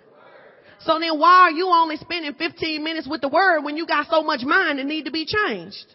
So 0.86 0.98
then 0.98 1.18
why 1.18 1.42
are 1.42 1.50
you 1.50 1.68
only 1.68 1.96
spending 1.96 2.32
15 2.34 2.82
minutes 2.82 3.06
with 3.08 3.20
the 3.20 3.28
word 3.28 3.62
when 3.62 3.76
you 3.76 3.86
got 3.86 4.08
so 4.10 4.22
much 4.22 4.40
mind 4.42 4.78
that 4.78 4.86
need 4.86 5.04
to 5.04 5.12
be 5.12 5.26
changed? 5.26 5.86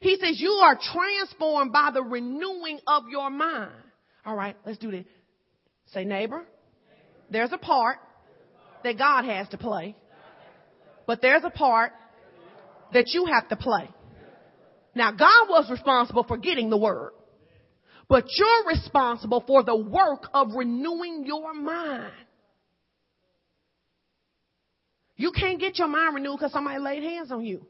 He 0.00 0.16
says 0.20 0.40
you 0.40 0.50
are 0.50 0.76
transformed 0.92 1.72
by 1.72 1.90
the 1.92 2.02
renewing 2.02 2.80
of 2.86 3.04
your 3.10 3.28
mind. 3.30 3.72
All 4.24 4.34
right, 4.34 4.56
let's 4.64 4.78
do 4.78 4.90
this. 4.90 5.04
Say 5.92 6.04
neighbor, 6.04 6.44
there's 7.30 7.52
a 7.52 7.58
part 7.58 7.98
that 8.84 8.96
God 8.98 9.24
has 9.26 9.48
to 9.50 9.58
play, 9.58 9.94
but 11.06 11.20
there's 11.20 11.42
a 11.44 11.50
part 11.50 11.92
that 12.94 13.08
you 13.08 13.26
have 13.26 13.48
to 13.50 13.56
play. 13.56 13.88
Now 14.94 15.10
God 15.12 15.48
was 15.48 15.70
responsible 15.70 16.24
for 16.24 16.38
getting 16.38 16.70
the 16.70 16.78
word, 16.78 17.10
but 18.08 18.24
you're 18.36 18.68
responsible 18.68 19.44
for 19.46 19.62
the 19.62 19.76
work 19.76 20.28
of 20.32 20.48
renewing 20.56 21.24
your 21.26 21.52
mind. 21.52 22.12
You 25.22 25.30
can't 25.30 25.60
get 25.60 25.78
your 25.78 25.86
mind 25.86 26.16
renewed 26.16 26.38
because 26.38 26.50
somebody 26.50 26.80
laid 26.80 27.04
hands 27.04 27.30
on 27.30 27.44
you. 27.44 27.64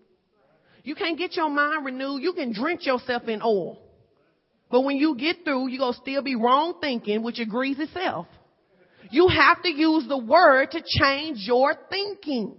You 0.84 0.94
can't 0.94 1.18
get 1.18 1.36
your 1.36 1.50
mind 1.50 1.84
renewed. 1.84 2.22
You 2.22 2.32
can 2.32 2.54
drench 2.54 2.86
yourself 2.86 3.28
in 3.28 3.42
oil. 3.42 3.78
But 4.70 4.80
when 4.84 4.96
you 4.96 5.14
get 5.18 5.44
through, 5.44 5.68
you're 5.68 5.80
going 5.80 5.92
to 5.92 5.98
still 5.98 6.22
be 6.22 6.34
wrong 6.34 6.76
thinking, 6.80 7.22
which 7.22 7.38
agrees 7.38 7.78
itself. 7.78 8.26
You 9.10 9.28
have 9.28 9.60
to 9.64 9.68
use 9.68 10.08
the 10.08 10.16
word 10.16 10.70
to 10.70 10.82
change 10.98 11.40
your 11.46 11.74
thinking. 11.90 12.56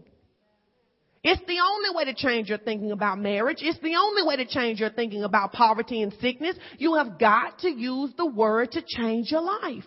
It's 1.24 1.42
the 1.48 1.58
only 1.68 1.96
way 1.98 2.06
to 2.06 2.14
change 2.14 2.50
your 2.50 2.60
thinking 2.60 2.92
about 2.92 3.18
marriage. 3.20 3.58
It's 3.62 3.80
the 3.80 3.96
only 3.96 4.22
way 4.22 4.36
to 4.36 4.46
change 4.46 4.80
your 4.80 4.92
thinking 4.92 5.24
about 5.24 5.54
poverty 5.54 6.04
and 6.04 6.14
sickness. 6.22 6.56
You 6.78 6.94
have 6.98 7.18
got 7.18 7.58
to 7.62 7.68
use 7.70 8.12
the 8.16 8.28
word 8.28 8.74
to 8.74 8.84
change 8.86 9.32
your 9.32 9.42
life. 9.42 9.86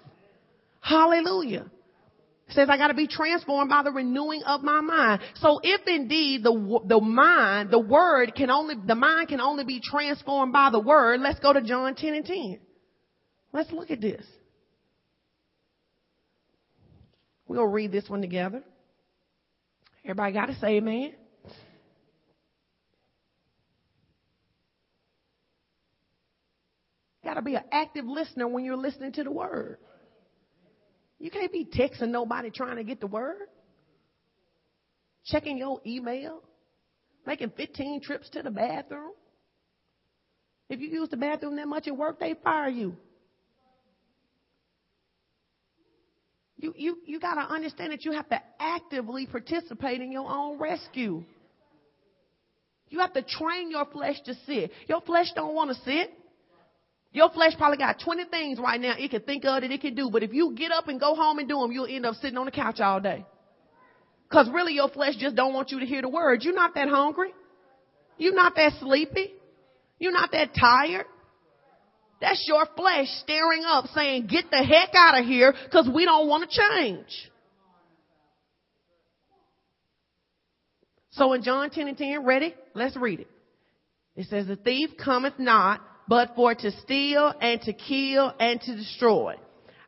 Hallelujah 0.81 1.67
says 2.51 2.69
I 2.71 2.77
got 2.77 2.89
to 2.89 2.95
be 2.95 3.09
transformed 3.09 3.71
by 3.71 3.83
the 3.83 3.91
renewing 3.91 4.43
of 4.45 4.63
my 4.63 4.81
mind. 4.81 5.21
So 5.37 5.61
if 5.63 5.81
indeed 5.87 6.45
the 6.45 6.81
the 6.87 7.01
mind, 7.01 7.71
the 7.71 7.79
word 7.81 8.35
can 8.37 8.51
only 8.51 8.75
the 8.87 8.95
mind 8.95 9.29
can 9.29 9.41
only 9.41 9.65
be 9.65 9.81
transformed 9.83 10.53
by 10.53 10.71
the 10.71 10.79
word, 10.81 11.21
let's 11.21 11.41
go 11.41 11.53
to 11.53 11.61
John 11.63 11.95
10 11.95 12.15
and 12.15 12.25
10. 12.25 12.61
Let's 13.53 13.73
look 13.73 13.91
at 13.91 14.01
this. 14.01 14.25
We'll 17.49 17.67
read 17.67 17.91
this 17.93 18.09
one 18.09 18.21
together. 18.21 18.63
Everybody 20.05 20.33
got 20.33 20.47
to 20.47 20.57
say 20.59 20.77
amen. 20.77 21.15
Got 27.25 27.35
to 27.35 27.43
be 27.43 27.57
an 27.57 27.65
active 27.73 28.05
listener 28.05 28.47
when 28.47 28.65
you're 28.65 28.77
listening 28.77 29.13
to 29.15 29.25
the 29.25 29.33
word. 29.33 29.79
You 31.19 31.31
can't 31.31 31.53
be 31.53 31.65
texting 31.65 32.11
nobody 32.11 32.51
trying 32.51 32.77
to 32.77 32.85
get 32.85 33.01
the 33.01 33.07
word, 33.07 33.39
checking 35.25 35.57
your 35.57 35.81
email, 35.87 36.43
making 37.27 37.51
15 37.57 38.03
trips 38.03 38.29
to 38.31 38.43
the 38.43 38.51
bathroom. 38.51 39.13
If 40.69 40.81
you 40.81 40.89
use 40.89 41.09
the 41.09 41.17
bathroom 41.17 41.57
that 41.57 41.69
much 41.69 41.87
at 41.87 41.97
work, 41.97 42.19
they 42.21 42.35
fire 42.43 42.69
you. 42.69 42.97
You, 46.59 46.75
you, 46.77 46.99
you 47.07 47.21
got 47.21 47.35
to 47.35 47.43
understand 47.53 47.93
that 47.93 48.05
you 48.05 48.13
have 48.13 48.29
to 48.31 48.41
actively 48.59 49.27
participate 49.27 50.01
in 50.01 50.11
your 50.11 50.29
own 50.29 50.59
rescue. 50.59 51.23
You 52.89 53.01
have 53.01 53.13
to 53.13 53.23
train 53.23 53.71
your 53.71 53.85
flesh 53.87 54.17
to 54.25 54.35
sit. 54.47 54.71
Your 54.89 55.01
flesh 55.03 55.27
don't 55.35 55.55
want 55.55 55.77
to 55.77 55.83
sit. 55.83 56.11
Your 57.17 57.31
flesh 57.31 57.53
probably 57.57 57.79
got 57.79 57.99
20 57.99 58.27
things 58.27 58.59
right 58.59 58.79
now 58.79 58.93
it 58.99 59.11
can 59.11 59.23
think 59.23 59.43
of 59.47 59.63
that 59.63 59.71
it 59.71 59.81
can 59.81 59.95
do, 59.95 60.11
but 60.13 60.23
if 60.23 60.35
you 60.35 60.55
get 60.55 60.71
up 60.71 60.87
and 60.87 61.01
go 61.01 61.15
home 61.15 61.39
and 61.39 61.49
do 61.49 61.59
them, 61.61 61.73
you'll 61.73 61.87
end 61.87 62.05
up 62.05 62.15
sitting 62.17 62.37
on 62.37 62.45
the 62.45 62.51
couch 62.51 62.79
all 62.79 63.01
day. 63.01 63.25
Cause 64.31 64.51
really 64.53 64.75
your 64.75 64.91
flesh 64.91 65.15
just 65.19 65.35
don't 65.35 65.55
want 65.55 65.71
you 65.71 65.81
to 65.81 65.87
hear 65.87 66.03
the 66.03 66.11
word. 66.11 66.41
You're 66.43 66.55
not 66.55 66.75
that 66.75 66.91
hungry. 66.91 67.31
You're 68.19 68.35
not 68.35 68.55
that 68.57 68.73
sleepy. 68.81 69.33
You're 69.99 70.13
not 70.13 70.31
that 70.33 70.51
tired. 70.61 71.07
That's 72.21 72.45
your 72.47 72.67
flesh 72.77 73.07
staring 73.25 73.63
up 73.65 73.87
saying, 73.95 74.27
get 74.27 74.51
the 74.51 74.59
heck 74.63 74.91
out 74.95 75.19
of 75.19 75.25
here 75.25 75.55
because 75.65 75.89
we 75.93 76.05
don't 76.05 76.29
want 76.29 76.51
to 76.51 76.55
change. 76.71 77.31
So 81.13 81.33
in 81.33 81.43
John 81.43 81.71
10 81.71 81.89
and 81.89 81.97
10, 81.97 82.27
ready? 82.27 82.55
Let's 82.75 82.95
read 82.95 83.21
it. 83.21 83.29
It 84.17 84.27
says, 84.27 84.47
the 84.49 84.57
thief 84.57 84.91
cometh 85.03 85.39
not 85.39 85.81
but 86.09 86.33
for 86.35 86.55
to 86.55 86.71
steal 86.83 87.33
and 87.41 87.61
to 87.63 87.73
kill 87.73 88.33
and 88.39 88.61
to 88.61 88.77
destroy. 88.77 89.37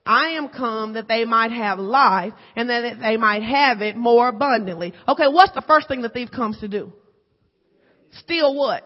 I 0.05 0.31
am 0.39 0.49
come 0.49 0.95
that 0.95 1.07
they 1.07 1.25
might 1.25 1.53
have 1.53 1.79
life 1.79 2.33
and 2.57 2.69
that 2.71 2.99
they 3.01 3.17
might 3.17 3.43
have 3.43 3.83
it 3.83 3.95
more 3.97 4.29
abundantly. 4.29 4.95
Okay, 5.07 5.27
what's 5.31 5.53
the 5.55 5.61
first 5.67 5.87
thing 5.87 6.01
the 6.01 6.09
thief 6.09 6.31
comes 6.31 6.59
to 6.61 6.69
do? 6.69 6.93
Steal 8.21 8.55
what? 8.55 8.85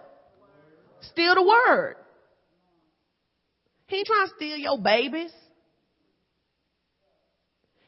Steal 1.13 1.35
the 1.37 1.43
word. 1.43 1.95
He 3.87 3.99
ain't 3.99 4.07
trying 4.07 4.27
to 4.27 4.35
steal 4.35 4.57
your 4.57 4.79
babies. 4.81 5.31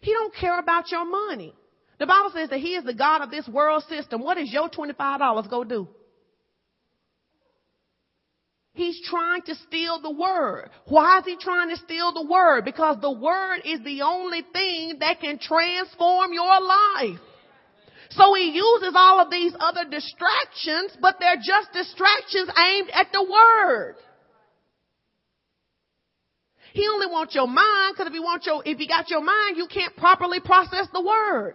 He 0.01 0.13
don't 0.13 0.35
care 0.35 0.59
about 0.59 0.91
your 0.93 1.05
money. 1.05 1.55
The 1.99 2.07
Bible 2.07 2.31
says 2.35 2.51
that 2.51 2.59
he 2.61 2.77
is 2.77 2.85
the 2.85 2.95
God 2.95 3.23
of 3.23 3.31
this 3.31 3.49
world 3.49 3.83
system. 3.89 4.23
What 4.23 4.37
is 4.39 4.53
your 4.53 4.69
$25 4.69 5.51
go 5.51 5.65
do? 5.65 5.89
He's 8.75 9.01
trying 9.09 9.43
to 9.43 9.55
steal 9.69 10.01
the 10.03 10.11
word. 10.11 10.69
Why 10.87 11.21
is 11.21 11.25
he 11.25 11.37
trying 11.41 11.71
to 11.71 11.77
steal 11.77 12.13
the 12.13 12.27
word? 12.27 12.65
Because 12.65 12.97
the 13.01 13.11
word 13.13 13.61
is 13.65 13.79
the 13.85 14.03
only 14.03 14.43
thing 14.53 14.97
that 14.99 15.21
can 15.21 15.39
transform 15.39 16.33
your 16.33 16.61
life. 16.61 17.21
So 18.11 18.35
he 18.35 18.51
uses 18.51 18.93
all 18.97 19.21
of 19.21 19.31
these 19.31 19.55
other 19.61 19.85
distractions, 19.89 20.93
but 21.01 21.17
they're 21.21 21.37
just 21.37 21.73
distractions 21.73 22.51
aimed 22.59 22.91
at 22.93 23.07
the 23.13 23.23
word. 23.23 23.95
He 26.73 26.85
only 26.93 27.07
wants 27.07 27.33
your 27.33 27.47
mind, 27.47 27.97
cause 27.97 28.09
if 28.09 28.13
he 28.13 28.19
wants 28.19 28.45
your, 28.45 28.61
if 28.67 28.79
he 28.79 28.89
got 28.89 29.09
your 29.09 29.23
mind, 29.23 29.57
you 29.57 29.69
can't 29.73 29.95
properly 29.97 30.41
process 30.41 30.89
the 30.93 31.01
word. 31.01 31.55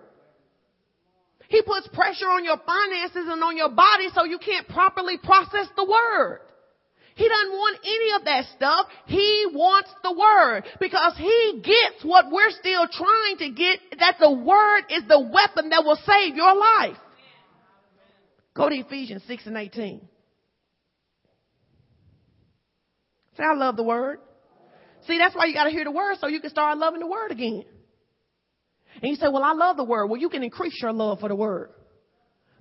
He 1.49 1.61
puts 1.63 1.87
pressure 1.91 2.27
on 2.29 2.45
your 2.45 2.57
finances 2.65 3.25
and 3.27 3.43
on 3.43 3.57
your 3.57 3.69
body 3.71 4.07
so 4.15 4.23
you 4.23 4.37
can't 4.39 4.69
properly 4.69 5.17
process 5.17 5.67
the 5.75 5.83
word. 5.83 6.39
He 7.19 7.27
doesn't 7.27 7.51
want 7.51 7.77
any 7.83 8.13
of 8.15 8.23
that 8.23 8.43
stuff. 8.55 8.85
He 9.07 9.47
wants 9.51 9.89
the 10.03 10.13
word 10.17 10.63
because 10.79 11.17
he 11.17 11.61
gets 11.61 12.01
what 12.05 12.31
we're 12.31 12.49
still 12.51 12.87
trying 12.89 13.37
to 13.39 13.49
get 13.49 13.79
that 13.99 14.15
the 14.21 14.31
word 14.31 14.83
is 14.89 15.03
the 15.05 15.19
weapon 15.19 15.69
that 15.71 15.83
will 15.83 15.97
save 16.05 16.37
your 16.37 16.55
life. 16.55 16.95
Go 18.53 18.69
to 18.69 18.75
Ephesians 18.75 19.21
6 19.27 19.47
and 19.47 19.57
18. 19.57 19.99
Say 23.35 23.43
I 23.43 23.53
love 23.53 23.75
the 23.75 23.83
word. 23.83 24.19
See, 25.05 25.17
that's 25.17 25.35
why 25.35 25.43
you 25.45 25.53
got 25.53 25.65
to 25.65 25.71
hear 25.71 25.83
the 25.83 25.91
word 25.91 26.15
so 26.21 26.27
you 26.29 26.39
can 26.39 26.49
start 26.49 26.77
loving 26.77 27.01
the 27.01 27.07
word 27.07 27.31
again. 27.31 27.65
And 29.01 29.09
you 29.11 29.17
say, 29.17 29.27
well, 29.29 29.43
I 29.43 29.51
love 29.51 29.75
the 29.75 29.83
word. 29.83 30.05
Well, 30.05 30.21
you 30.21 30.29
can 30.29 30.41
increase 30.41 30.79
your 30.81 30.93
love 30.93 31.19
for 31.19 31.27
the 31.27 31.35
word. 31.35 31.71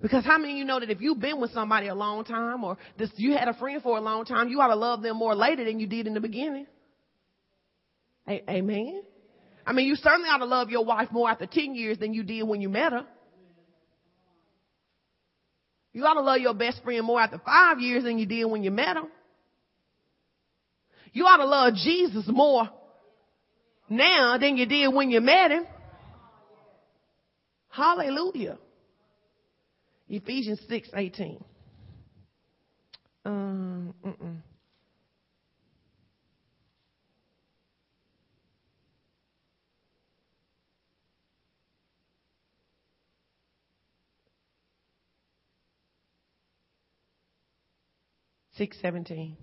Because 0.01 0.23
how 0.25 0.37
many 0.37 0.53
of 0.53 0.57
you 0.59 0.65
know 0.65 0.79
that 0.79 0.89
if 0.89 1.01
you've 1.01 1.19
been 1.19 1.41
with 1.41 1.51
somebody 1.51 1.87
a 1.87 1.95
long 1.95 2.23
time 2.23 2.63
or 2.63 2.77
this, 2.97 3.09
you 3.17 3.33
had 3.35 3.49
a 3.49 3.53
friend 3.53 3.81
for 3.81 3.97
a 3.97 4.01
long 4.01 4.23
time, 4.25 4.47
you 4.49 4.59
ought 4.61 4.67
to 4.69 4.75
love 4.75 5.01
them 5.01 5.17
more 5.17 5.35
later 5.35 5.65
than 5.65 5.79
you 5.79 5.87
did 5.87 6.07
in 6.07 6.13
the 6.13 6.21
beginning? 6.21 6.67
A- 8.27 8.49
Amen. 8.49 9.03
I 9.65 9.73
mean, 9.73 9.87
you 9.87 9.95
certainly 9.95 10.29
ought 10.29 10.37
to 10.39 10.45
love 10.45 10.69
your 10.69 10.85
wife 10.85 11.09
more 11.11 11.29
after 11.29 11.45
10 11.45 11.75
years 11.75 11.97
than 11.97 12.13
you 12.13 12.23
did 12.23 12.43
when 12.43 12.61
you 12.61 12.69
met 12.69 12.93
her. 12.93 13.05
You 15.93 16.05
ought 16.05 16.13
to 16.13 16.21
love 16.21 16.39
your 16.39 16.53
best 16.53 16.81
friend 16.83 17.05
more 17.05 17.19
after 17.19 17.39
five 17.45 17.79
years 17.79 18.03
than 18.03 18.17
you 18.19 18.25
did 18.25 18.45
when 18.45 18.63
you 18.63 18.71
met 18.71 18.95
him. 18.95 19.07
You 21.11 21.25
ought 21.25 21.37
to 21.37 21.45
love 21.45 21.73
Jesus 21.73 22.23
more 22.27 22.69
now 23.89 24.37
than 24.39 24.55
you 24.55 24.65
did 24.65 24.93
when 24.93 25.09
you 25.09 25.19
met 25.19 25.51
him. 25.51 25.65
Hallelujah. 27.69 28.57
Ephesians 30.11 30.59
6 30.67 30.89
18. 30.95 31.43
Um, 33.25 33.93
seventeen. 48.81 49.37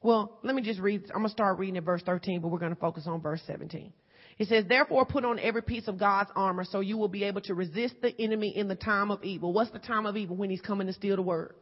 Well, 0.00 0.38
let 0.44 0.54
me 0.54 0.62
just 0.62 0.78
read. 0.80 1.04
I'm 1.14 1.22
gonna 1.22 1.28
start 1.30 1.58
reading 1.58 1.76
at 1.78 1.82
verse 1.84 2.00
thirteen, 2.04 2.40
but 2.42 2.48
we're 2.48 2.58
gonna 2.60 2.74
focus 2.76 3.04
on 3.08 3.20
verse 3.22 3.40
seventeen. 3.48 3.92
It 4.38 4.46
says, 4.48 4.66
therefore 4.68 5.04
put 5.04 5.24
on 5.24 5.40
every 5.40 5.62
piece 5.62 5.88
of 5.88 5.98
God's 5.98 6.30
armor 6.36 6.62
so 6.64 6.78
you 6.80 6.96
will 6.96 7.08
be 7.08 7.24
able 7.24 7.40
to 7.42 7.54
resist 7.54 7.96
the 8.02 8.14
enemy 8.20 8.56
in 8.56 8.68
the 8.68 8.76
time 8.76 9.10
of 9.10 9.22
evil. 9.24 9.52
What's 9.52 9.72
the 9.72 9.80
time 9.80 10.06
of 10.06 10.16
evil? 10.16 10.36
When 10.36 10.48
he's 10.48 10.60
coming 10.60 10.86
to 10.86 10.92
steal 10.92 11.16
the 11.16 11.22
word. 11.22 11.54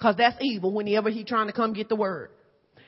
Cause 0.00 0.16
that's 0.16 0.36
evil 0.40 0.72
whenever 0.72 1.10
he's 1.10 1.26
trying 1.26 1.48
to 1.48 1.52
come 1.52 1.74
get 1.74 1.90
the 1.90 1.96
word. 1.96 2.30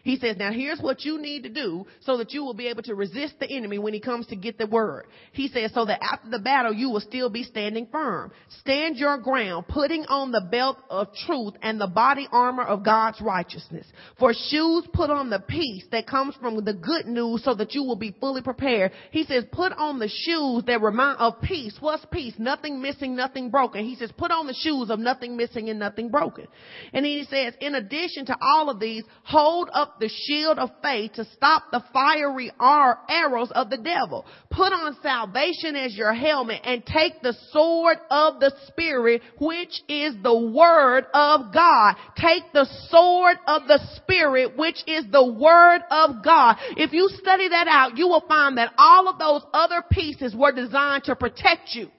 He 0.02 0.16
says, 0.18 0.36
now 0.36 0.52
here's 0.52 0.80
what 0.80 1.04
you 1.04 1.18
need 1.18 1.44
to 1.44 1.48
do 1.48 1.86
so 2.00 2.16
that 2.18 2.32
you 2.32 2.42
will 2.44 2.54
be 2.54 2.66
able 2.66 2.82
to 2.82 2.94
resist 2.94 3.34
the 3.38 3.48
enemy 3.48 3.78
when 3.78 3.94
he 3.94 4.00
comes 4.00 4.26
to 4.28 4.36
get 4.36 4.58
the 4.58 4.66
word. 4.66 5.06
He 5.32 5.46
says, 5.48 5.70
so 5.74 5.84
that 5.84 6.00
after 6.02 6.28
the 6.28 6.40
battle, 6.40 6.72
you 6.72 6.90
will 6.90 7.00
still 7.00 7.30
be 7.30 7.44
standing 7.44 7.86
firm. 7.90 8.32
Stand 8.60 8.96
your 8.96 9.16
ground, 9.18 9.68
putting 9.68 10.04
on 10.06 10.32
the 10.32 10.40
belt 10.50 10.78
of 10.90 11.08
truth 11.26 11.54
and 11.62 11.80
the 11.80 11.86
body 11.86 12.26
armor 12.32 12.64
of 12.64 12.84
God's 12.84 13.20
righteousness. 13.20 13.86
For 14.18 14.32
shoes, 14.34 14.84
put 14.92 15.08
on 15.08 15.30
the 15.30 15.38
peace 15.38 15.84
that 15.92 16.08
comes 16.08 16.34
from 16.40 16.56
the 16.64 16.74
good 16.74 17.06
news 17.06 17.44
so 17.44 17.54
that 17.54 17.74
you 17.74 17.84
will 17.84 17.96
be 17.96 18.14
fully 18.20 18.42
prepared. 18.42 18.90
He 19.12 19.22
says, 19.22 19.44
put 19.52 19.72
on 19.72 20.00
the 20.00 20.08
shoes 20.08 20.64
that 20.66 20.82
remind 20.82 21.18
of 21.18 21.40
peace. 21.40 21.76
What's 21.78 22.04
peace? 22.10 22.34
Nothing 22.38 22.82
missing, 22.82 23.14
nothing 23.14 23.50
broken. 23.50 23.84
He 23.84 23.94
says, 23.94 24.10
put 24.16 24.32
on 24.32 24.48
the 24.48 24.54
shoes 24.54 24.90
of 24.90 24.98
nothing 24.98 25.36
missing 25.36 25.68
and 25.70 25.78
nothing 25.78 26.08
broken. 26.10 26.48
And 26.92 27.06
he 27.06 27.24
says, 27.30 27.54
in 27.60 27.76
addition 27.76 28.26
to 28.26 28.36
all 28.42 28.68
of 28.68 28.80
these, 28.80 29.04
hold 29.22 29.70
up 29.72 29.90
the 30.00 30.08
shield 30.10 30.58
of 30.58 30.70
faith 30.82 31.12
to 31.14 31.24
stop 31.26 31.64
the 31.70 31.82
fiery 31.92 32.50
arrows 32.60 33.50
of 33.52 33.70
the 33.70 33.76
devil. 33.78 34.24
Put 34.50 34.72
on 34.72 34.96
salvation 35.02 35.76
as 35.76 35.96
your 35.96 36.14
helmet 36.14 36.60
and 36.64 36.84
take 36.84 37.20
the 37.22 37.34
sword 37.50 37.98
of 38.10 38.40
the 38.40 38.52
spirit, 38.68 39.22
which 39.38 39.80
is 39.88 40.14
the 40.22 40.36
word 40.36 41.04
of 41.14 41.52
God. 41.52 41.94
Take 42.16 42.52
the 42.52 42.66
sword 42.88 43.36
of 43.46 43.66
the 43.66 43.80
spirit, 43.96 44.56
which 44.56 44.78
is 44.86 45.04
the 45.10 45.24
word 45.26 45.80
of 45.90 46.22
God. 46.24 46.56
If 46.76 46.92
you 46.92 47.08
study 47.20 47.48
that 47.50 47.68
out, 47.68 47.96
you 47.98 48.08
will 48.08 48.24
find 48.26 48.58
that 48.58 48.72
all 48.78 49.08
of 49.08 49.18
those 49.18 49.42
other 49.52 49.82
pieces 49.90 50.34
were 50.34 50.52
designed 50.52 51.04
to 51.04 51.16
protect 51.16 51.70
you 51.74 51.90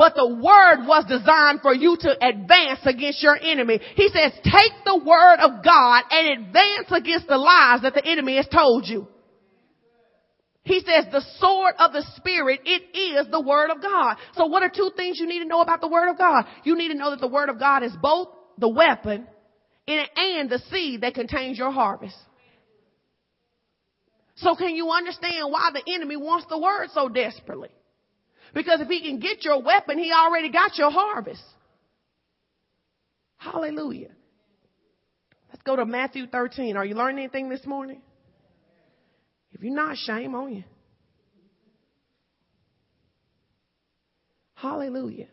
but 0.00 0.14
the 0.16 0.26
word 0.26 0.88
was 0.88 1.04
designed 1.06 1.60
for 1.60 1.74
you 1.74 1.94
to 1.94 2.08
advance 2.26 2.80
against 2.84 3.22
your 3.22 3.36
enemy. 3.36 3.78
He 3.96 4.08
says, 4.08 4.32
take 4.42 4.72
the 4.88 4.96
word 4.96 5.38
of 5.44 5.62
God 5.62 6.04
and 6.10 6.40
advance 6.40 6.88
against 6.90 7.26
the 7.28 7.36
lies 7.36 7.82
that 7.82 7.92
the 7.92 8.02
enemy 8.06 8.36
has 8.36 8.48
told 8.48 8.86
you. 8.88 9.06
He 10.64 10.80
says 10.80 11.04
the 11.12 11.20
sword 11.36 11.74
of 11.78 11.92
the 11.92 12.02
spirit, 12.16 12.60
it 12.64 12.96
is 12.96 13.26
the 13.30 13.42
word 13.42 13.70
of 13.70 13.82
God. 13.82 14.16
So 14.36 14.46
what 14.46 14.62
are 14.62 14.70
two 14.74 14.90
things 14.96 15.20
you 15.20 15.26
need 15.26 15.40
to 15.40 15.44
know 15.44 15.60
about 15.60 15.82
the 15.82 15.88
word 15.88 16.08
of 16.10 16.16
God? 16.16 16.46
You 16.64 16.78
need 16.78 16.88
to 16.88 16.94
know 16.94 17.10
that 17.10 17.20
the 17.20 17.28
word 17.28 17.50
of 17.50 17.58
God 17.58 17.82
is 17.82 17.92
both 18.00 18.28
the 18.56 18.70
weapon 18.70 19.26
and 19.86 20.48
the 20.48 20.60
seed 20.70 21.02
that 21.02 21.12
contains 21.12 21.58
your 21.58 21.72
harvest. 21.72 22.16
So 24.36 24.56
can 24.56 24.74
you 24.76 24.92
understand 24.92 25.52
why 25.52 25.68
the 25.74 25.94
enemy 25.94 26.16
wants 26.16 26.46
the 26.48 26.58
word 26.58 26.88
so 26.94 27.10
desperately? 27.10 27.68
Because 28.54 28.80
if 28.80 28.88
he 28.88 29.00
can 29.02 29.18
get 29.20 29.44
your 29.44 29.62
weapon, 29.62 29.98
he 29.98 30.12
already 30.12 30.50
got 30.50 30.76
your 30.78 30.90
harvest. 30.90 31.42
Hallelujah. 33.38 34.10
Let's 35.50 35.62
go 35.62 35.76
to 35.76 35.84
Matthew 35.84 36.26
13. 36.26 36.76
Are 36.76 36.84
you 36.84 36.94
learning 36.94 37.18
anything 37.20 37.48
this 37.48 37.64
morning? 37.64 38.00
If 39.52 39.62
you're 39.62 39.74
not, 39.74 39.96
shame 39.96 40.34
on 40.34 40.54
you. 40.54 40.64
Hallelujah. 44.54 45.28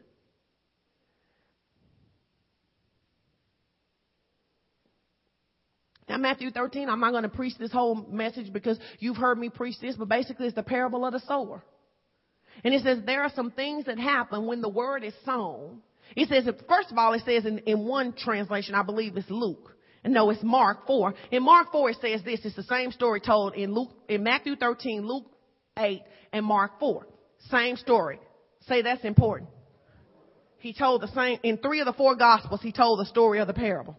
Now, 6.07 6.17
Matthew 6.17 6.51
13, 6.51 6.87
I'm 6.87 7.01
not 7.01 7.11
going 7.11 7.23
to 7.23 7.29
preach 7.29 7.57
this 7.57 7.71
whole 7.71 7.93
message 7.95 8.53
because 8.53 8.79
you've 8.99 9.17
heard 9.17 9.37
me 9.37 9.49
preach 9.49 9.75
this, 9.81 9.95
but 9.97 10.07
basically 10.07 10.45
it's 10.47 10.55
the 10.55 10.63
parable 10.63 11.05
of 11.05 11.11
the 11.11 11.19
sower. 11.27 11.61
And 12.63 12.73
it 12.73 12.83
says 12.83 12.99
there 13.05 13.23
are 13.23 13.31
some 13.35 13.51
things 13.51 13.85
that 13.85 13.97
happen 13.99 14.45
when 14.45 14.61
the 14.61 14.69
word 14.69 15.03
is 15.03 15.13
sown. 15.25 15.81
It 16.15 16.29
says, 16.29 16.45
first 16.69 16.91
of 16.91 16.97
all, 16.97 17.13
it 17.13 17.21
says 17.25 17.45
in, 17.45 17.59
in 17.59 17.85
one 17.85 18.13
translation, 18.13 18.75
I 18.75 18.83
believe 18.83 19.17
it's 19.17 19.29
Luke. 19.29 19.73
No, 20.05 20.29
it's 20.29 20.41
Mark 20.41 20.87
4. 20.87 21.13
In 21.31 21.43
Mark 21.43 21.71
4, 21.73 21.89
it 21.89 21.97
says 22.01 22.21
this. 22.23 22.39
It's 22.45 22.55
the 22.55 22.63
same 22.63 22.91
story 22.93 23.19
told 23.19 23.55
in 23.55 23.73
Luke, 23.73 23.91
in 24.07 24.23
Matthew 24.23 24.55
13, 24.55 25.05
Luke 25.05 25.25
8, 25.77 26.01
and 26.31 26.45
Mark 26.45 26.79
4. 26.79 27.05
Same 27.51 27.75
story. 27.75 28.17
Say 28.69 28.83
that's 28.83 29.03
important. 29.03 29.49
He 30.59 30.71
told 30.73 31.01
the 31.01 31.07
same, 31.13 31.39
in 31.43 31.57
three 31.57 31.81
of 31.81 31.85
the 31.85 31.93
four 31.93 32.15
gospels, 32.15 32.61
he 32.63 32.71
told 32.71 32.99
the 33.01 33.05
story 33.05 33.39
of 33.39 33.47
the 33.47 33.53
parable. 33.53 33.97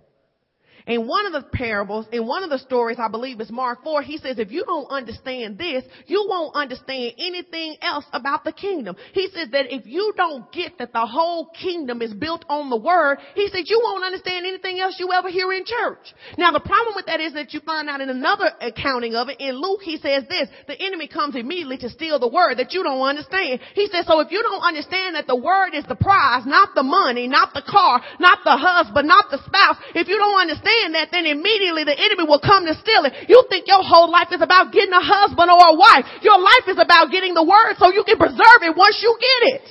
In 0.87 1.07
one 1.07 1.27
of 1.27 1.33
the 1.33 1.43
parables, 1.53 2.07
in 2.13 2.27
one 2.27 2.45
of 2.45 2.51
the 2.51 2.59
stories, 2.59 2.99
I 3.01 3.09
believe 3.09 3.41
it's 3.41 3.51
Mark 3.51 3.83
4, 3.83 4.03
he 4.03 4.19
says, 4.19 4.39
if 4.39 4.51
you 4.53 4.65
don't 4.65 4.87
understand 4.87 5.59
this, 5.59 5.85
you 6.07 6.27
won't 6.29 6.55
understand 6.55 7.15
anything 7.19 7.77
else 7.83 8.05
about 8.13 8.45
the 8.45 8.53
kingdom. 8.53 8.97
He 9.13 9.29
says 9.35 9.49
that 9.53 9.75
if 9.75 9.87
you 9.87 10.13
don't 10.17 10.51
get 10.53 10.79
that 10.79 10.93
the 10.93 11.07
whole 11.07 11.47
kingdom 11.51 12.03
is 12.03 12.15
built 12.15 12.45
on 12.49 12.71
the 12.71 12.77
word, 12.77 13.19
he 13.35 13.49
says 13.49 13.65
you 13.67 13.81
won't 13.83 14.05
understand 14.05 14.47
anything 14.47 14.79
else 14.79 14.97
you 14.99 15.11
ever 15.13 15.29
hear 15.29 15.53
in 15.53 15.65
church. 15.67 15.99
Now 16.37 16.53
the 16.53 16.61
problem 16.61 16.95
with 16.95 17.07
that 17.07 17.21
is 17.21 17.33
that 17.35 17.53
you 17.53 17.61
find 17.61 17.89
out 17.89 18.01
in 18.01 18.09
another 18.09 18.51
accounting 18.61 19.15
of 19.15 19.29
it, 19.29 19.39
in 19.41 19.55
Luke 19.61 19.81
he 19.83 19.97
says 19.97 20.25
this, 20.29 20.49
the 20.67 20.79
enemy 20.81 21.09
comes 21.09 21.35
immediately 21.37 21.79
to 21.79 21.89
steal 21.89 22.19
the 22.19 22.29
word 22.29 22.57
that 22.57 22.73
you 22.73 22.83
don't 22.83 23.01
understand. 23.01 23.61
He 23.75 23.87
says, 23.87 24.07
so 24.07 24.21
if 24.21 24.31
you 24.31 24.43
don't 24.43 24.63
understand 24.63 25.17
that 25.17 25.27
the 25.27 25.37
word 25.37 25.75
is 25.75 25.85
the 25.89 25.95
prize, 25.97 26.45
not 26.47 26.71
the 26.75 26.83
money, 26.83 27.27
not 27.29 27.53
the 27.55 27.63
car, 27.67 28.01
not 28.21 28.39
the 28.45 28.57
husband, 28.57 29.07
not 29.09 29.27
the 29.31 29.39
spouse, 29.45 29.77
if 29.95 30.09
you 30.09 30.17
don't 30.19 30.41
understand 30.41 30.68
understand 30.69 30.95
that, 30.95 31.09
then 31.13 31.25
immediately 31.27 31.85
the 31.85 31.97
enemy 31.97 32.25
will 32.29 32.41
come 32.41 32.67
to 32.67 32.75
steal 32.77 33.05
it. 33.09 33.13
You 33.29 33.43
think 33.49 33.67
your 33.67 33.81
whole 33.83 34.11
life 34.11 34.29
is 34.33 34.41
about 34.45 34.71
getting 34.73 34.93
a 34.93 35.01
husband 35.05 35.49
or 35.51 35.61
a 35.61 35.75
wife. 35.75 36.05
Your 36.23 36.39
life 36.39 36.67
is 36.69 36.79
about 36.81 37.11
getting 37.11 37.33
the 37.35 37.45
word 37.45 37.75
so 37.81 37.93
you 37.93 38.05
can 38.05 38.19
preserve 38.21 38.61
it 38.65 38.73
once 38.77 38.99
you 39.03 39.13
get 39.19 39.43
it. 39.59 39.65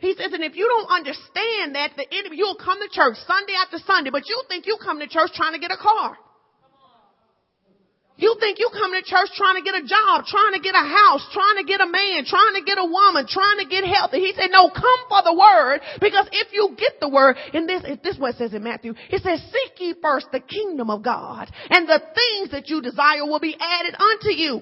He 0.00 0.14
says, 0.16 0.32
and 0.32 0.40
if 0.42 0.56
you 0.56 0.64
don't 0.64 0.88
understand 0.96 1.74
that, 1.76 1.90
the 1.96 2.06
enemy, 2.08 2.38
you'll 2.40 2.56
come 2.56 2.80
to 2.80 2.88
church 2.88 3.16
Sunday 3.28 3.52
after 3.60 3.76
Sunday, 3.84 4.08
but 4.08 4.24
you 4.26 4.42
think 4.48 4.64
you 4.66 4.78
come 4.82 4.98
to 4.98 5.06
church 5.08 5.28
trying 5.34 5.52
to 5.52 5.58
get 5.60 5.70
a 5.72 5.76
car. 5.76 6.16
You 8.20 8.36
think 8.38 8.58
you 8.58 8.68
come 8.70 8.92
to 8.92 9.00
church 9.02 9.30
trying 9.34 9.56
to 9.56 9.62
get 9.62 9.74
a 9.76 9.80
job, 9.80 10.26
trying 10.26 10.52
to 10.52 10.60
get 10.60 10.74
a 10.74 10.84
house, 10.84 11.24
trying 11.32 11.56
to 11.56 11.64
get 11.64 11.80
a 11.80 11.86
man, 11.88 12.26
trying 12.26 12.52
to 12.56 12.60
get 12.62 12.76
a 12.76 12.84
woman, 12.84 13.24
trying 13.26 13.58
to 13.60 13.64
get 13.64 13.82
healthy. 13.84 14.20
He 14.20 14.34
said, 14.36 14.48
no, 14.50 14.68
come 14.68 15.00
for 15.08 15.22
the 15.24 15.32
word 15.32 15.80
because 16.02 16.28
if 16.30 16.52
you 16.52 16.76
get 16.76 17.00
the 17.00 17.08
word, 17.08 17.36
and 17.54 17.66
this, 17.68 17.80
this 18.04 18.18
one 18.18 18.20
what 18.30 18.34
it 18.34 18.36
says 18.38 18.52
in 18.52 18.62
Matthew, 18.62 18.92
it 19.08 19.22
says, 19.22 19.40
seek 19.40 19.80
ye 19.80 19.94
first 20.02 20.26
the 20.32 20.40
kingdom 20.40 20.90
of 20.90 21.02
God 21.02 21.50
and 21.70 21.88
the 21.88 21.98
things 22.14 22.50
that 22.52 22.68
you 22.68 22.82
desire 22.82 23.24
will 23.24 23.40
be 23.40 23.56
added 23.58 23.94
unto 23.98 24.28
you. 24.32 24.60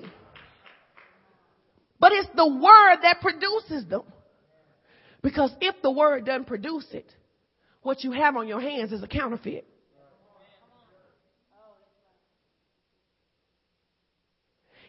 But 1.99 2.13
it's 2.13 2.29
the 2.37 2.47
word 2.47 2.99
that 3.03 3.17
produces 3.21 3.87
them. 3.91 4.05
Because 5.21 5.51
if 5.61 5.75
the 5.83 5.91
word 5.91 6.27
doesn't 6.27 6.47
produce 6.47 6.87
it, 6.93 7.13
what 7.83 8.05
you 8.05 8.13
have 8.13 8.37
on 8.37 8.47
your 8.47 8.61
hands 8.61 8.93
is 8.93 9.03
a 9.03 9.09
counterfeit. 9.09 9.68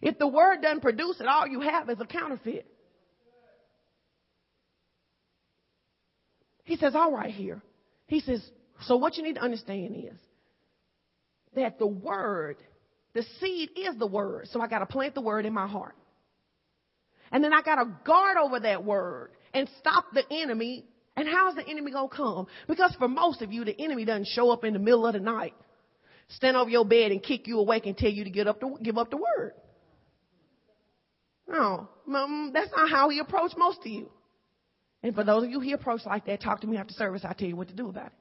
If 0.01 0.17
the 0.17 0.27
word 0.27 0.61
doesn't 0.61 0.81
produce 0.81 1.19
it, 1.19 1.27
all 1.27 1.47
you 1.47 1.61
have 1.61 1.89
is 1.89 1.99
a 1.99 2.05
counterfeit. 2.05 2.65
He 6.63 6.77
says, 6.77 6.95
all 6.95 7.11
right 7.11 7.33
here. 7.33 7.61
He 8.07 8.19
says, 8.19 8.41
so 8.83 8.95
what 8.97 9.17
you 9.17 9.23
need 9.23 9.35
to 9.35 9.41
understand 9.41 9.95
is 9.95 10.17
that 11.55 11.79
the 11.79 11.87
word, 11.87 12.57
the 13.13 13.23
seed 13.39 13.69
is 13.75 13.97
the 13.97 14.07
word. 14.07 14.47
So 14.51 14.61
I 14.61 14.67
got 14.67 14.79
to 14.79 14.85
plant 14.85 15.15
the 15.15 15.21
word 15.21 15.45
in 15.45 15.53
my 15.53 15.67
heart. 15.67 15.95
And 17.31 17.43
then 17.43 17.53
I 17.53 17.61
got 17.61 17.75
to 17.75 17.85
guard 18.05 18.37
over 18.37 18.59
that 18.61 18.83
word 18.85 19.31
and 19.53 19.69
stop 19.79 20.05
the 20.13 20.23
enemy. 20.31 20.85
And 21.17 21.27
how's 21.27 21.55
the 21.55 21.67
enemy 21.67 21.91
going 21.91 22.09
to 22.09 22.15
come? 22.15 22.47
Because 22.67 22.95
for 22.97 23.07
most 23.09 23.41
of 23.41 23.51
you, 23.51 23.65
the 23.65 23.77
enemy 23.81 24.05
doesn't 24.05 24.27
show 24.27 24.49
up 24.51 24.63
in 24.63 24.73
the 24.73 24.79
middle 24.79 25.05
of 25.05 25.13
the 25.13 25.19
night, 25.19 25.53
stand 26.29 26.55
over 26.55 26.69
your 26.69 26.85
bed 26.85 27.11
and 27.11 27.21
kick 27.21 27.47
you 27.47 27.59
awake 27.59 27.85
and 27.87 27.97
tell 27.97 28.09
you 28.09 28.23
to 28.23 28.29
get 28.29 28.47
up 28.47 28.59
to 28.61 28.77
give 28.81 28.97
up 28.97 29.09
the 29.09 29.17
word. 29.17 29.53
No, 31.49 31.89
mm, 32.07 32.53
that's 32.53 32.71
not 32.77 32.89
how 32.89 33.09
he 33.09 33.19
approached 33.19 33.57
most 33.57 33.79
of 33.79 33.87
you. 33.87 34.09
And 35.01 35.15
for 35.15 35.23
those 35.23 35.43
of 35.43 35.49
you 35.49 35.59
he 35.59 35.71
approached 35.71 36.05
like 36.05 36.25
that, 36.25 36.41
talk 36.41 36.61
to 36.61 36.67
me 36.67 36.77
after 36.77 36.93
service. 36.93 37.23
I'll 37.25 37.33
tell 37.33 37.47
you 37.47 37.55
what 37.55 37.69
to 37.69 37.73
do 37.73 37.89
about 37.89 38.07
it. 38.07 38.11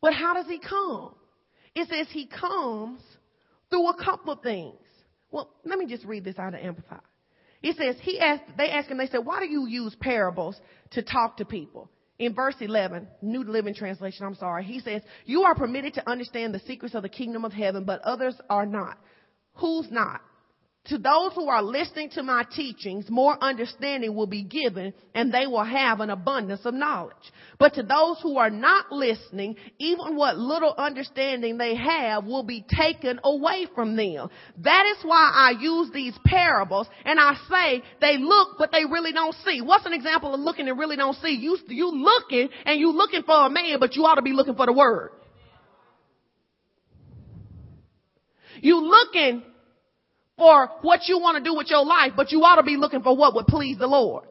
But 0.00 0.14
how 0.14 0.34
does 0.34 0.46
he 0.46 0.58
come? 0.60 1.14
It 1.74 1.88
says 1.88 2.06
he 2.10 2.26
comes 2.26 3.00
through 3.70 3.88
a 3.88 4.04
couple 4.04 4.32
of 4.32 4.42
things. 4.42 4.76
Well, 5.30 5.50
let 5.64 5.78
me 5.78 5.86
just 5.86 6.04
read 6.04 6.24
this 6.24 6.38
out 6.38 6.54
of 6.54 6.60
Amplify. 6.60 6.98
It 7.62 7.76
says 7.76 7.96
he 8.02 8.20
asked, 8.20 8.44
they 8.56 8.70
asked 8.70 8.88
him, 8.90 8.98
they 8.98 9.08
said, 9.08 9.24
why 9.24 9.40
do 9.40 9.46
you 9.46 9.66
use 9.66 9.94
parables 9.98 10.56
to 10.92 11.02
talk 11.02 11.38
to 11.38 11.44
people? 11.44 11.90
In 12.18 12.34
verse 12.34 12.54
11, 12.60 13.08
New 13.22 13.42
Living 13.42 13.74
Translation, 13.74 14.24
I'm 14.24 14.36
sorry, 14.36 14.64
he 14.64 14.80
says, 14.80 15.02
you 15.24 15.42
are 15.42 15.54
permitted 15.54 15.94
to 15.94 16.08
understand 16.08 16.54
the 16.54 16.60
secrets 16.60 16.94
of 16.94 17.02
the 17.02 17.08
kingdom 17.08 17.44
of 17.44 17.52
heaven, 17.52 17.84
but 17.84 18.00
others 18.02 18.34
are 18.48 18.64
not. 18.66 18.98
Who's 19.54 19.90
not? 19.90 20.20
To 20.88 20.98
those 20.98 21.32
who 21.34 21.48
are 21.48 21.62
listening 21.62 22.10
to 22.10 22.22
my 22.22 22.44
teachings, 22.54 23.06
more 23.10 23.36
understanding 23.42 24.14
will 24.14 24.28
be 24.28 24.44
given 24.44 24.92
and 25.16 25.32
they 25.34 25.48
will 25.48 25.64
have 25.64 25.98
an 25.98 26.10
abundance 26.10 26.60
of 26.64 26.74
knowledge. 26.74 27.14
But 27.58 27.74
to 27.74 27.82
those 27.82 28.18
who 28.22 28.36
are 28.38 28.50
not 28.50 28.92
listening, 28.92 29.56
even 29.78 30.14
what 30.14 30.38
little 30.38 30.72
understanding 30.78 31.58
they 31.58 31.74
have 31.74 32.24
will 32.24 32.44
be 32.44 32.64
taken 32.68 33.18
away 33.24 33.66
from 33.74 33.96
them. 33.96 34.28
That 34.58 34.94
is 34.96 35.04
why 35.04 35.32
I 35.34 35.56
use 35.60 35.90
these 35.92 36.14
parables 36.24 36.86
and 37.04 37.18
I 37.18 37.34
say 37.50 37.82
they 38.00 38.18
look, 38.18 38.56
but 38.56 38.70
they 38.70 38.84
really 38.84 39.12
don't 39.12 39.34
see. 39.44 39.60
What's 39.62 39.86
an 39.86 39.92
example 39.92 40.34
of 40.34 40.40
looking 40.40 40.68
and 40.68 40.78
really 40.78 40.94
don't 40.96 41.16
see? 41.16 41.30
You, 41.34 41.58
you 41.66 41.90
looking 41.90 42.48
and 42.64 42.78
you 42.78 42.92
looking 42.92 43.22
for 43.24 43.46
a 43.46 43.50
man, 43.50 43.78
but 43.80 43.96
you 43.96 44.02
ought 44.04 44.16
to 44.16 44.22
be 44.22 44.32
looking 44.32 44.54
for 44.54 44.66
the 44.66 44.72
word. 44.72 45.10
You 48.60 48.80
looking 48.84 49.42
for 50.36 50.68
what 50.82 51.08
you 51.08 51.18
want 51.18 51.42
to 51.42 51.44
do 51.48 51.56
with 51.56 51.68
your 51.68 51.84
life, 51.84 52.12
but 52.16 52.30
you 52.30 52.40
ought 52.42 52.56
to 52.56 52.62
be 52.62 52.76
looking 52.76 53.02
for 53.02 53.16
what 53.16 53.34
would 53.34 53.46
please 53.46 53.78
the 53.78 53.86
Lord. 53.86 54.24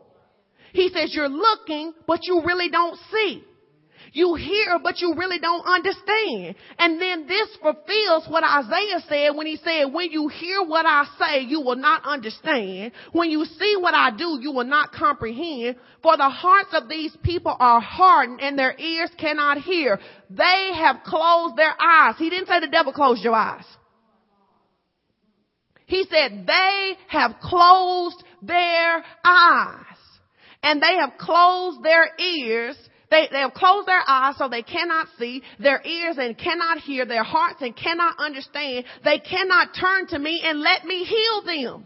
He 0.74 0.90
says 0.94 1.14
you're 1.16 1.30
looking, 1.30 1.94
but 2.06 2.20
you 2.24 2.42
really 2.46 2.70
don't 2.70 2.98
see. 3.12 3.44
You 4.14 4.36
hear, 4.36 4.80
but 4.82 5.00
you 5.00 5.14
really 5.18 5.40
don't 5.40 5.66
understand. 5.66 6.56
And 6.80 7.02
then 7.02 7.28
this 7.28 7.50
fulfills 7.62 8.26
what 8.30 8.44
Isaiah 8.46 9.00
said 9.10 9.36
when 9.36 9.46
he 9.46 9.58
said, 9.58 9.86
when 9.92 10.10
you 10.12 10.30
hear 10.30 10.64
what 10.64 10.86
I 10.86 11.04
say, 11.20 11.40
you 11.42 11.60
will 11.60 11.76
not 11.76 12.04
understand. 12.06 12.94
When 13.12 13.30
you 13.30 13.44
see 13.44 13.76
what 13.78 13.94
I 13.94 14.16
do, 14.16 14.38
you 14.40 14.54
will 14.54 14.64
not 14.66 14.94
comprehend. 14.94 15.76
For 16.02 16.16
the 16.16 16.30
hearts 16.30 16.70
of 16.74 16.88
these 16.88 17.16
people 17.24 17.58
are 17.60 17.82
hardened 17.82 18.40
and 18.42 18.58
their 18.58 18.78
ears 18.80 19.10
cannot 19.18 19.58
hear. 19.58 20.00
They 20.30 20.70
have 20.76 20.98
closed 21.06 21.58
their 21.58 21.74
eyes. 21.82 22.16
He 22.18 22.30
didn't 22.30 22.48
say 22.48 22.62
the 22.62 22.68
devil 22.68 22.94
closed 22.94 23.22
your 23.22 23.34
eyes. 23.36 23.66
He 25.88 26.06
said, 26.10 26.46
they 26.48 26.98
have 27.10 27.36
closed 27.42 28.24
their 28.42 29.04
eyes 29.24 29.80
and 30.64 30.82
they 30.82 30.96
have 30.96 31.14
closed 31.20 31.84
their 31.84 32.10
ears 32.20 32.76
they, 33.12 33.28
they, 33.32 33.40
have 33.40 33.54
closed 33.54 33.88
their 33.88 34.02
eyes 34.06 34.34
so 34.38 34.50
they 34.50 34.64
cannot 34.64 35.08
see, 35.20 35.44
their 35.60 35.80
ears 35.86 36.18
and 36.18 36.36
cannot 36.36 36.80
hear, 36.80 37.06
their 37.06 37.24
hearts 37.24 37.58
and 37.62 37.74
cannot 37.76 38.16
understand. 38.20 38.84
They 39.06 39.20
cannot 39.20 39.70
turn 39.80 40.08
to 40.08 40.18
me 40.20 40.42
and 40.44 40.60
let 40.60 40.84
me 40.86 41.04
heal 41.06 41.44
them. 41.46 41.86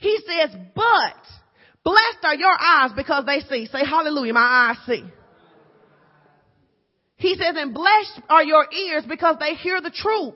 He 0.00 0.18
says, 0.26 0.56
but 0.74 1.14
blessed 1.84 2.24
are 2.24 2.34
your 2.34 2.56
eyes 2.58 2.92
because 2.96 3.26
they 3.26 3.40
see. 3.50 3.66
Say 3.66 3.84
hallelujah, 3.84 4.32
my 4.32 4.72
eyes 4.74 4.78
see. 4.88 5.04
He 7.16 7.34
says, 7.34 7.54
and 7.56 7.74
blessed 7.74 8.22
are 8.30 8.42
your 8.42 8.66
ears 8.72 9.04
because 9.06 9.36
they 9.38 9.54
hear 9.56 9.82
the 9.82 9.90
truth. 9.94 10.34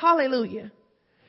Hallelujah. 0.00 0.72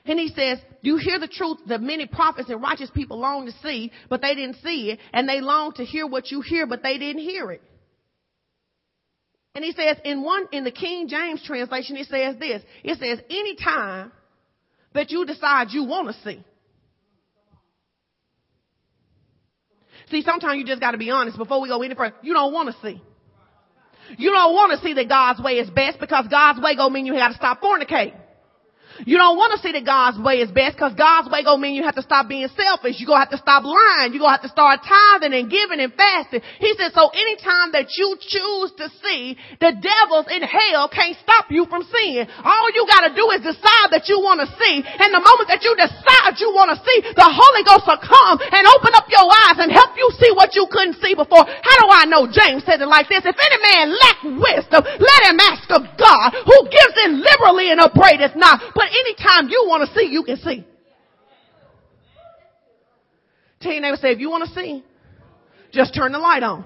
And 0.05 0.17
he 0.17 0.29
says, 0.29 0.57
you 0.81 0.97
hear 0.97 1.19
the 1.19 1.27
truth 1.27 1.57
that 1.67 1.81
many 1.81 2.07
prophets 2.07 2.49
and 2.49 2.61
righteous 2.61 2.89
people 2.91 3.19
long 3.19 3.45
to 3.45 3.51
see, 3.61 3.91
but 4.09 4.21
they 4.21 4.33
didn't 4.33 4.55
see 4.63 4.91
it. 4.91 4.99
And 5.13 5.27
they 5.29 5.41
long 5.41 5.73
to 5.73 5.85
hear 5.85 6.07
what 6.07 6.31
you 6.31 6.41
hear, 6.41 6.65
but 6.65 6.81
they 6.81 6.97
didn't 6.97 7.21
hear 7.21 7.51
it. 7.51 7.61
And 9.53 9.63
he 9.65 9.73
says 9.73 9.97
in 10.05 10.23
one, 10.23 10.47
in 10.53 10.63
the 10.63 10.71
King 10.71 11.07
James 11.09 11.43
translation, 11.45 11.97
it 11.97 12.07
says 12.07 12.37
this. 12.39 12.63
It 12.83 12.97
says, 12.99 13.19
anytime 13.29 14.11
that 14.93 15.11
you 15.11 15.25
decide 15.25 15.67
you 15.71 15.83
want 15.83 16.07
to 16.07 16.13
see. 16.23 16.43
See, 20.09 20.23
sometimes 20.23 20.57
you 20.57 20.65
just 20.65 20.79
got 20.81 20.91
to 20.91 20.97
be 20.97 21.09
honest 21.11 21.37
before 21.37 21.61
we 21.61 21.67
go 21.67 21.81
any 21.81 21.93
further. 21.95 22.15
You 22.21 22.33
don't 22.33 22.53
want 22.53 22.73
to 22.73 22.81
see. 22.81 23.01
You 24.17 24.31
don't 24.31 24.53
want 24.53 24.77
to 24.79 24.85
see 24.85 24.93
that 24.93 25.07
God's 25.07 25.41
way 25.41 25.53
is 25.53 25.69
best 25.69 25.99
because 25.99 26.27
God's 26.29 26.59
way 26.61 26.75
go 26.75 26.89
mean 26.89 27.05
you 27.05 27.13
got 27.13 27.29
to 27.29 27.33
stop 27.35 27.61
fornicating. 27.61 28.15
You 29.05 29.17
don't 29.17 29.33
want 29.37 29.57
to 29.57 29.59
see 29.65 29.73
that 29.73 29.81
God's 29.81 30.21
way 30.21 30.45
is 30.45 30.53
best 30.53 30.77
because 30.77 30.93
God's 30.93 31.29
way 31.33 31.41
gonna 31.41 31.61
mean 31.61 31.73
you 31.73 31.85
have 31.87 31.97
to 31.97 32.05
stop 32.05 32.29
being 32.29 32.47
selfish. 32.53 33.01
You're 33.01 33.09
gonna 33.09 33.25
have 33.25 33.33
to 33.33 33.41
stop 33.41 33.65
lying. 33.65 34.13
You're 34.13 34.21
gonna 34.21 34.37
have 34.37 34.45
to 34.45 34.53
start 34.53 34.85
tithing 34.85 35.33
and 35.33 35.49
giving 35.49 35.81
and 35.81 35.89
fasting. 35.93 36.41
He 36.61 36.73
said, 36.77 36.93
so 36.93 37.09
anytime 37.09 37.73
that 37.73 37.89
you 37.97 38.13
choose 38.21 38.69
to 38.77 38.85
see 39.01 39.37
the 39.57 39.73
devils 39.73 40.27
in 40.29 40.45
hell 40.45 40.85
can't 40.91 41.17
stop 41.17 41.49
you 41.49 41.65
from 41.65 41.81
seeing. 41.89 42.25
All 42.45 42.67
you 42.77 42.83
gotta 42.85 43.11
do 43.17 43.25
is 43.37 43.41
decide 43.41 43.89
that 43.89 44.05
you 44.05 44.21
want 44.21 44.43
to 44.45 44.49
see. 44.59 44.75
And 44.85 45.09
the 45.13 45.21
moment 45.23 45.49
that 45.49 45.65
you 45.65 45.73
decide 45.73 46.37
you 46.37 46.53
want 46.53 46.73
to 46.77 46.77
see, 46.85 46.97
the 47.01 47.25
Holy 47.29 47.63
Ghost 47.65 47.85
will 47.89 48.01
come 48.01 48.37
and 48.37 48.63
open 48.77 48.93
up 48.93 49.09
your 49.09 49.25
eyes 49.49 49.57
and 49.65 49.73
help 49.73 49.97
you 49.97 50.07
see 50.21 50.29
what 50.33 50.53
you 50.53 50.69
couldn't 50.69 51.01
see 51.01 51.17
before. 51.17 51.41
How 51.41 51.75
do 51.81 51.85
I 51.89 52.05
know? 52.07 52.29
James 52.29 52.61
said 52.67 52.79
it 52.81 52.87
like 52.89 53.09
this. 53.09 53.25
If 53.25 53.33
any 53.33 53.59
man 53.73 53.83
lack 53.97 54.17
wisdom, 54.29 54.81
let 54.85 55.19
him 55.29 55.37
ask 55.41 55.65
of 55.73 55.89
God 55.97 56.37
who 56.45 56.57
gives 56.69 56.95
it 57.07 57.11
liberally 57.17 57.73
and 57.73 57.81
upbraideth 57.81 58.37
not. 58.37 58.61
But 58.75 58.90
anytime 58.91 59.49
you 59.49 59.65
want 59.67 59.87
to 59.89 59.95
see, 59.99 60.07
you 60.11 60.23
can 60.23 60.37
see. 60.37 60.65
Tell 63.61 63.71
your 63.71 63.81
neighbor, 63.81 63.97
say, 63.97 64.11
if 64.11 64.19
you 64.19 64.29
want 64.29 64.47
to 64.49 64.55
see, 64.55 64.83
just 65.71 65.93
turn 65.95 66.11
the 66.11 66.17
light 66.19 66.43
on. 66.43 66.65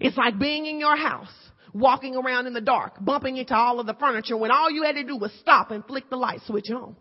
It's 0.00 0.16
like 0.16 0.38
being 0.38 0.66
in 0.66 0.78
your 0.78 0.96
house, 0.96 1.30
walking 1.72 2.14
around 2.14 2.46
in 2.46 2.52
the 2.52 2.60
dark, 2.60 2.94
bumping 3.00 3.36
into 3.36 3.54
all 3.54 3.80
of 3.80 3.86
the 3.86 3.94
furniture 3.94 4.36
when 4.36 4.50
all 4.50 4.70
you 4.70 4.82
had 4.82 4.92
to 4.96 5.04
do 5.04 5.16
was 5.16 5.32
stop 5.40 5.70
and 5.70 5.84
flick 5.84 6.08
the 6.10 6.16
light 6.16 6.40
switch 6.46 6.70
on. 6.70 6.96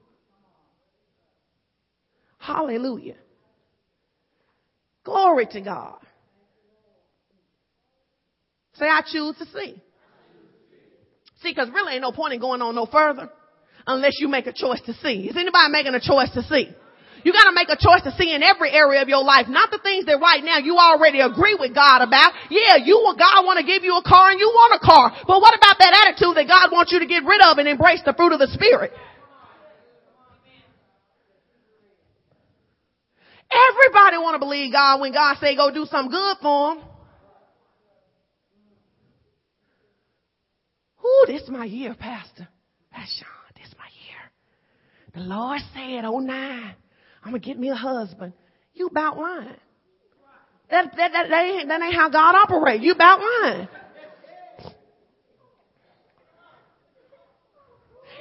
Hallelujah. 2.38 3.16
Glory 5.04 5.46
to 5.52 5.62
God. 5.62 6.00
Say, 8.76 8.86
I 8.86 9.02
choose 9.10 9.38
to 9.38 9.46
see. 9.54 9.82
See, 11.44 11.52
because 11.52 11.68
really 11.76 11.94
ain't 11.94 12.02
no 12.02 12.16
point 12.16 12.32
in 12.34 12.40
going 12.40 12.64
on 12.64 12.74
no 12.74 12.88
further 12.88 13.30
unless 13.86 14.14
you 14.24 14.30
make 14.30 14.48
a 14.48 14.54
choice 14.56 14.80
to 14.88 14.94
see. 15.04 15.28
Is 15.28 15.36
anybody 15.36 15.68
making 15.70 15.94
a 15.94 16.00
choice 16.00 16.32
to 16.40 16.42
see? 16.48 16.70
You 17.24 17.32
gotta 17.32 17.52
make 17.54 17.68
a 17.68 17.76
choice 17.76 18.04
to 18.04 18.12
see 18.16 18.32
in 18.34 18.42
every 18.44 18.72
area 18.72 19.02
of 19.02 19.08
your 19.10 19.24
life, 19.24 19.48
not 19.48 19.70
the 19.72 19.80
things 19.80 20.06
that 20.08 20.20
right 20.20 20.40
now 20.44 20.58
you 20.60 20.76
already 20.78 21.20
agree 21.20 21.56
with 21.56 21.76
God 21.76 22.02
about. 22.02 22.32
Yeah, 22.50 22.80
you 22.84 22.96
want 23.00 23.20
God 23.20 23.44
want 23.46 23.60
to 23.60 23.66
give 23.68 23.84
you 23.84 23.96
a 23.96 24.04
car 24.04 24.32
and 24.32 24.40
you 24.40 24.48
want 24.48 24.80
a 24.80 24.82
car, 24.86 25.12
but 25.28 25.40
what 25.40 25.56
about 25.56 25.76
that 25.80 25.94
attitude 26.08 26.36
that 26.36 26.48
God 26.48 26.72
wants 26.72 26.92
you 26.92 27.00
to 27.00 27.08
get 27.08 27.24
rid 27.24 27.40
of 27.44 27.60
and 27.60 27.68
embrace 27.68 28.00
the 28.04 28.14
fruit 28.16 28.32
of 28.32 28.40
the 28.40 28.48
Spirit? 28.48 28.92
Everybody 33.52 34.16
want 34.20 34.36
to 34.36 34.40
believe 34.40 34.72
God 34.72 35.00
when 35.00 35.12
God 35.14 35.36
say 35.40 35.56
go 35.56 35.72
do 35.76 35.84
something 35.92 36.12
good 36.12 36.36
for 36.42 36.76
them. 36.76 36.84
Ooh, 41.06 41.26
this 41.28 41.42
is 41.42 41.50
my 41.50 41.66
year, 41.66 41.94
Pastor. 42.00 42.48
Pastor, 42.92 43.26
This 43.58 43.68
is 43.68 43.76
my 43.78 43.86
year. 44.06 45.16
The 45.16 45.30
Lord 45.34 45.60
said, 45.74 46.06
oh 46.06 46.20
nine, 46.20 46.76
I'm 47.24 47.32
gonna 47.32 47.40
get 47.40 47.60
me 47.60 47.70
a 47.70 47.76
husband. 47.76 48.34
You 48.74 48.88
about 48.88 49.18
lying. 49.18 49.50
That, 50.72 50.86
that, 50.96 51.12
that, 51.12 51.26
that, 51.30 51.42
ain't, 51.44 51.68
that 51.68 51.82
ain't 51.82 51.94
how 51.96 52.10
God 52.10 52.36
operates. 52.36 52.84
You 52.84 52.94
about 52.94 53.20
lying. 53.20 53.68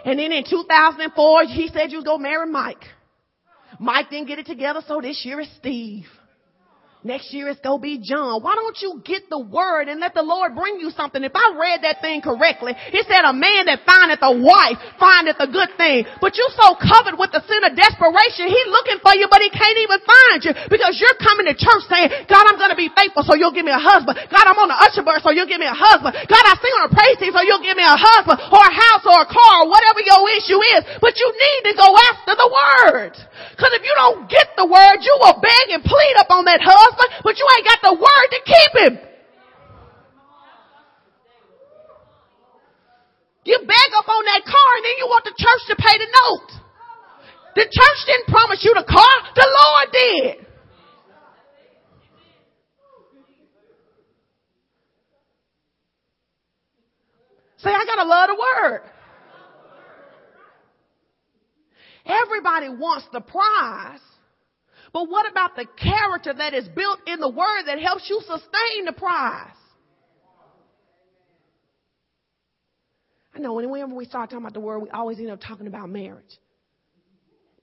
And 0.05 0.18
then 0.18 0.33
in 0.33 0.45
2004, 0.51 1.42
he 1.45 1.68
said 1.73 1.90
you 1.92 1.99
was 1.99 2.05
gonna 2.05 2.23
marry 2.23 2.51
Mike. 2.51 2.85
Mike 3.79 4.11
didn't 4.11 4.27
get 4.27 4.38
it 4.38 4.47
together, 4.47 4.81
so 4.87 5.01
this 5.01 5.23
year 5.25 5.40
is 5.40 5.49
Steve. 5.59 6.05
Next 7.03 7.35
year 7.35 7.51
it's 7.51 7.59
going 7.67 7.83
to 7.83 7.83
be 7.83 7.99
John. 7.99 8.47
Why 8.47 8.55
don't 8.55 8.79
you 8.79 9.03
get 9.03 9.27
the 9.27 9.43
word 9.43 9.91
and 9.91 9.99
let 9.99 10.15
the 10.15 10.23
Lord 10.23 10.55
bring 10.55 10.79
you 10.79 10.95
something? 10.95 11.19
If 11.19 11.35
I 11.35 11.51
read 11.59 11.83
that 11.83 11.99
thing 11.99 12.23
correctly, 12.23 12.79
it 12.95 13.03
said 13.11 13.27
a 13.27 13.35
man 13.35 13.67
that 13.67 13.83
findeth 13.83 14.23
a 14.23 14.31
wife 14.31 14.79
findeth 15.03 15.35
a 15.43 15.51
good 15.51 15.75
thing. 15.75 16.07
But 16.23 16.38
you 16.38 16.47
are 16.47 16.55
so 16.55 16.69
covered 16.79 17.19
with 17.19 17.35
the 17.35 17.43
sin 17.43 17.59
of 17.67 17.75
desperation, 17.75 18.47
He's 18.55 18.71
looking 18.71 19.03
for 19.03 19.19
you, 19.19 19.27
but 19.27 19.43
he 19.43 19.51
can't 19.51 19.79
even 19.83 19.99
find 20.07 20.38
you 20.47 20.53
because 20.71 20.95
you're 21.03 21.19
coming 21.19 21.51
to 21.51 21.59
church 21.59 21.91
saying, 21.91 22.31
God, 22.31 22.47
I'm 22.47 22.55
going 22.62 22.71
to 22.71 22.79
be 22.79 22.87
faithful 22.95 23.27
so 23.27 23.35
you'll 23.35 23.55
give 23.55 23.67
me 23.67 23.75
a 23.75 23.83
husband. 23.83 24.15
God, 24.31 24.45
I'm 24.47 24.59
on 24.62 24.71
the 24.71 24.79
usher 24.87 25.03
board 25.03 25.19
so 25.27 25.35
you'll 25.35 25.51
give 25.51 25.59
me 25.59 25.67
a 25.67 25.75
husband. 25.75 26.15
God, 26.15 26.45
I 26.47 26.55
sing 26.62 26.75
on 26.79 26.83
a 26.87 26.93
praise 26.95 27.19
team 27.19 27.35
so 27.35 27.43
you'll 27.43 27.67
give 27.67 27.75
me 27.75 27.83
a 27.87 27.99
husband 27.99 28.38
or 28.47 28.62
a 28.62 28.73
house 28.75 29.03
or 29.03 29.19
a 29.27 29.27
car 29.27 29.67
or 29.67 29.67
whatever 29.67 29.99
your 30.07 30.23
issue 30.38 30.61
is. 30.79 30.83
But 31.03 31.19
you 31.19 31.27
need 31.35 31.75
to 31.75 31.75
go 31.83 31.88
after 32.15 32.35
the 32.38 32.47
word. 32.47 33.12
Cause 33.59 33.75
if 33.75 33.83
you 33.83 33.91
don't 33.99 34.31
get 34.31 34.55
the 34.55 34.62
word, 34.67 34.99
you 35.03 35.15
will 35.19 35.38
beg 35.43 35.67
and 35.75 35.83
plead 35.83 36.15
up 36.23 36.31
on 36.31 36.47
that 36.47 36.62
husband 36.62 36.92
but 37.23 37.39
you 37.39 37.47
ain't 37.57 37.67
got 37.67 37.79
the 37.83 37.95
word 37.95 38.29
to 38.31 38.41
keep 38.45 38.75
him. 38.87 38.95
You 43.45 43.59
beg 43.67 43.89
up 43.99 44.09
on 44.09 44.23
that 44.27 44.43
car 44.45 44.71
and 44.77 44.85
then 44.85 44.97
you 44.99 45.07
want 45.07 45.25
the 45.25 45.35
church 45.35 45.63
to 45.69 45.75
pay 45.77 45.99
the 45.99 46.07
note. 46.07 46.51
The 47.55 47.67
church 47.67 47.99
didn't 48.07 48.29
promise 48.29 48.63
you 48.65 48.73
the 48.75 48.87
car, 48.89 49.15
the 49.35 49.49
Lord 49.49 50.37
did. 50.37 50.47
Say, 57.59 57.71
I 57.71 57.85
gotta 57.85 58.09
love 58.09 58.29
the 58.29 58.35
word. 58.35 58.81
Everybody 62.05 62.69
wants 62.69 63.07
the 63.13 63.21
prize, 63.21 64.01
but 64.93 65.09
what 65.09 65.31
about 65.31 65.57
the 65.57 65.65
character 65.77 66.33
that 66.37 66.53
is 66.55 66.69
built 66.69 66.99
in 67.07 67.19
the 67.19 67.29
word 67.29 67.63
that 67.67 67.81
helps 67.81 68.09
you 68.11 68.21
sustain 68.21 68.85
the 68.85 68.93
prize? 68.93 69.49
I 73.35 73.39
know 73.39 73.55
whenever 73.55 73.95
we 73.95 74.05
start 74.05 74.29
talking 74.29 74.45
about 74.45 74.53
the 74.53 74.61
word, 74.61 74.81
we 74.81 74.91
always 74.91 75.19
end 75.19 75.31
up 75.31 75.41
talking 75.41 75.67
about 75.67 75.89
marriage. 75.89 76.39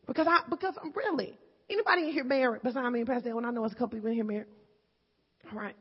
Because 0.08 0.26
I, 0.28 0.40
because 0.50 0.74
I'm 0.84 0.92
really, 0.96 1.38
anybody 1.70 2.06
in 2.06 2.12
here 2.12 2.24
married 2.24 2.62
besides 2.64 2.92
me 2.92 3.00
and 3.02 3.08
Pastor 3.08 3.36
When 3.36 3.46
I 3.46 3.52
know 3.52 3.64
it's 3.66 3.76
a 3.76 3.78
couple 3.78 4.00
you 4.00 4.08
in 4.08 4.14
here 4.16 4.24
married. 4.24 4.48
All 5.54 5.60
right. 5.60 5.76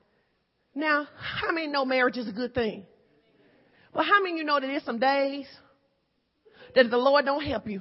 Now, 0.74 1.06
how 1.16 1.50
many 1.52 1.66
know 1.68 1.86
marriage 1.86 2.18
is 2.18 2.28
a 2.28 2.32
good 2.32 2.52
thing? 2.52 2.84
But 3.94 4.04
how 4.04 4.22
many 4.22 4.36
you 4.36 4.44
know 4.44 4.60
that 4.60 4.66
there's 4.66 4.84
some 4.84 4.98
days 4.98 5.46
that 6.74 6.90
the 6.90 6.98
Lord 6.98 7.24
don't 7.24 7.42
help 7.42 7.66
you? 7.66 7.80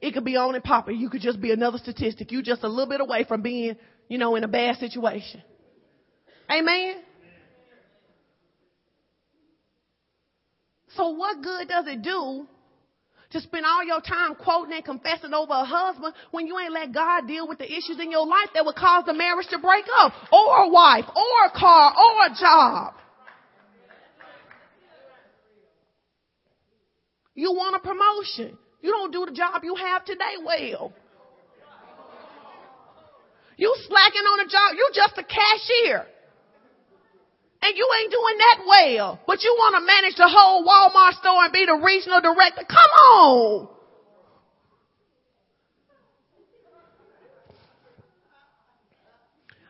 It 0.00 0.12
could 0.14 0.24
be 0.24 0.36
on 0.36 0.54
and 0.54 0.62
popping. 0.62 0.98
You 0.98 1.10
could 1.10 1.20
just 1.22 1.40
be 1.40 1.50
another 1.50 1.78
statistic. 1.78 2.30
You 2.32 2.42
just 2.42 2.62
a 2.62 2.68
little 2.68 2.86
bit 2.86 3.00
away 3.00 3.24
from 3.26 3.42
being, 3.42 3.76
you 4.08 4.18
know, 4.18 4.36
in 4.36 4.44
a 4.44 4.48
bad 4.48 4.76
situation. 4.78 5.42
Amen. 6.50 7.00
So 10.94 11.10
what 11.10 11.42
good 11.42 11.68
does 11.68 11.86
it 11.86 12.02
do 12.02 12.46
to 13.30 13.40
spend 13.40 13.64
all 13.66 13.84
your 13.84 14.00
time 14.00 14.34
quoting 14.36 14.72
and 14.74 14.84
confessing 14.84 15.34
over 15.34 15.52
a 15.52 15.64
husband 15.64 16.14
when 16.30 16.46
you 16.46 16.56
ain't 16.58 16.72
let 16.72 16.92
God 16.94 17.26
deal 17.26 17.46
with 17.48 17.58
the 17.58 17.66
issues 17.66 17.98
in 18.00 18.10
your 18.10 18.26
life 18.26 18.48
that 18.54 18.64
would 18.64 18.74
cause 18.76 19.04
the 19.04 19.12
marriage 19.14 19.46
to 19.50 19.58
break 19.58 19.84
up, 19.98 20.12
or 20.32 20.58
a 20.64 20.68
wife, 20.68 21.04
or 21.14 21.46
a 21.46 21.50
car, 21.58 21.94
or 21.96 22.26
a 22.26 22.30
job? 22.40 22.94
You 27.34 27.52
want 27.52 27.76
a 27.76 27.80
promotion. 27.80 28.58
You 28.80 28.90
don't 28.92 29.12
do 29.12 29.26
the 29.26 29.32
job 29.32 29.62
you 29.64 29.74
have 29.74 30.04
today 30.04 30.38
well. 30.44 30.92
You 33.56 33.74
slacking 33.88 34.22
on 34.22 34.40
a 34.46 34.48
job. 34.48 34.70
You 34.76 34.90
just 34.94 35.18
a 35.18 35.24
cashier. 35.24 36.06
And 37.60 37.76
you 37.76 37.88
ain't 38.00 38.12
doing 38.12 38.36
that 38.38 38.58
well. 38.66 39.20
But 39.26 39.42
you 39.42 39.50
want 39.58 39.82
to 39.82 39.82
manage 39.84 40.14
the 40.14 40.28
whole 40.30 40.62
Walmart 40.62 41.18
store 41.18 41.42
and 41.42 41.52
be 41.52 41.66
the 41.66 41.74
regional 41.74 42.20
director. 42.22 42.62
Come 42.70 42.92
on. 43.18 43.68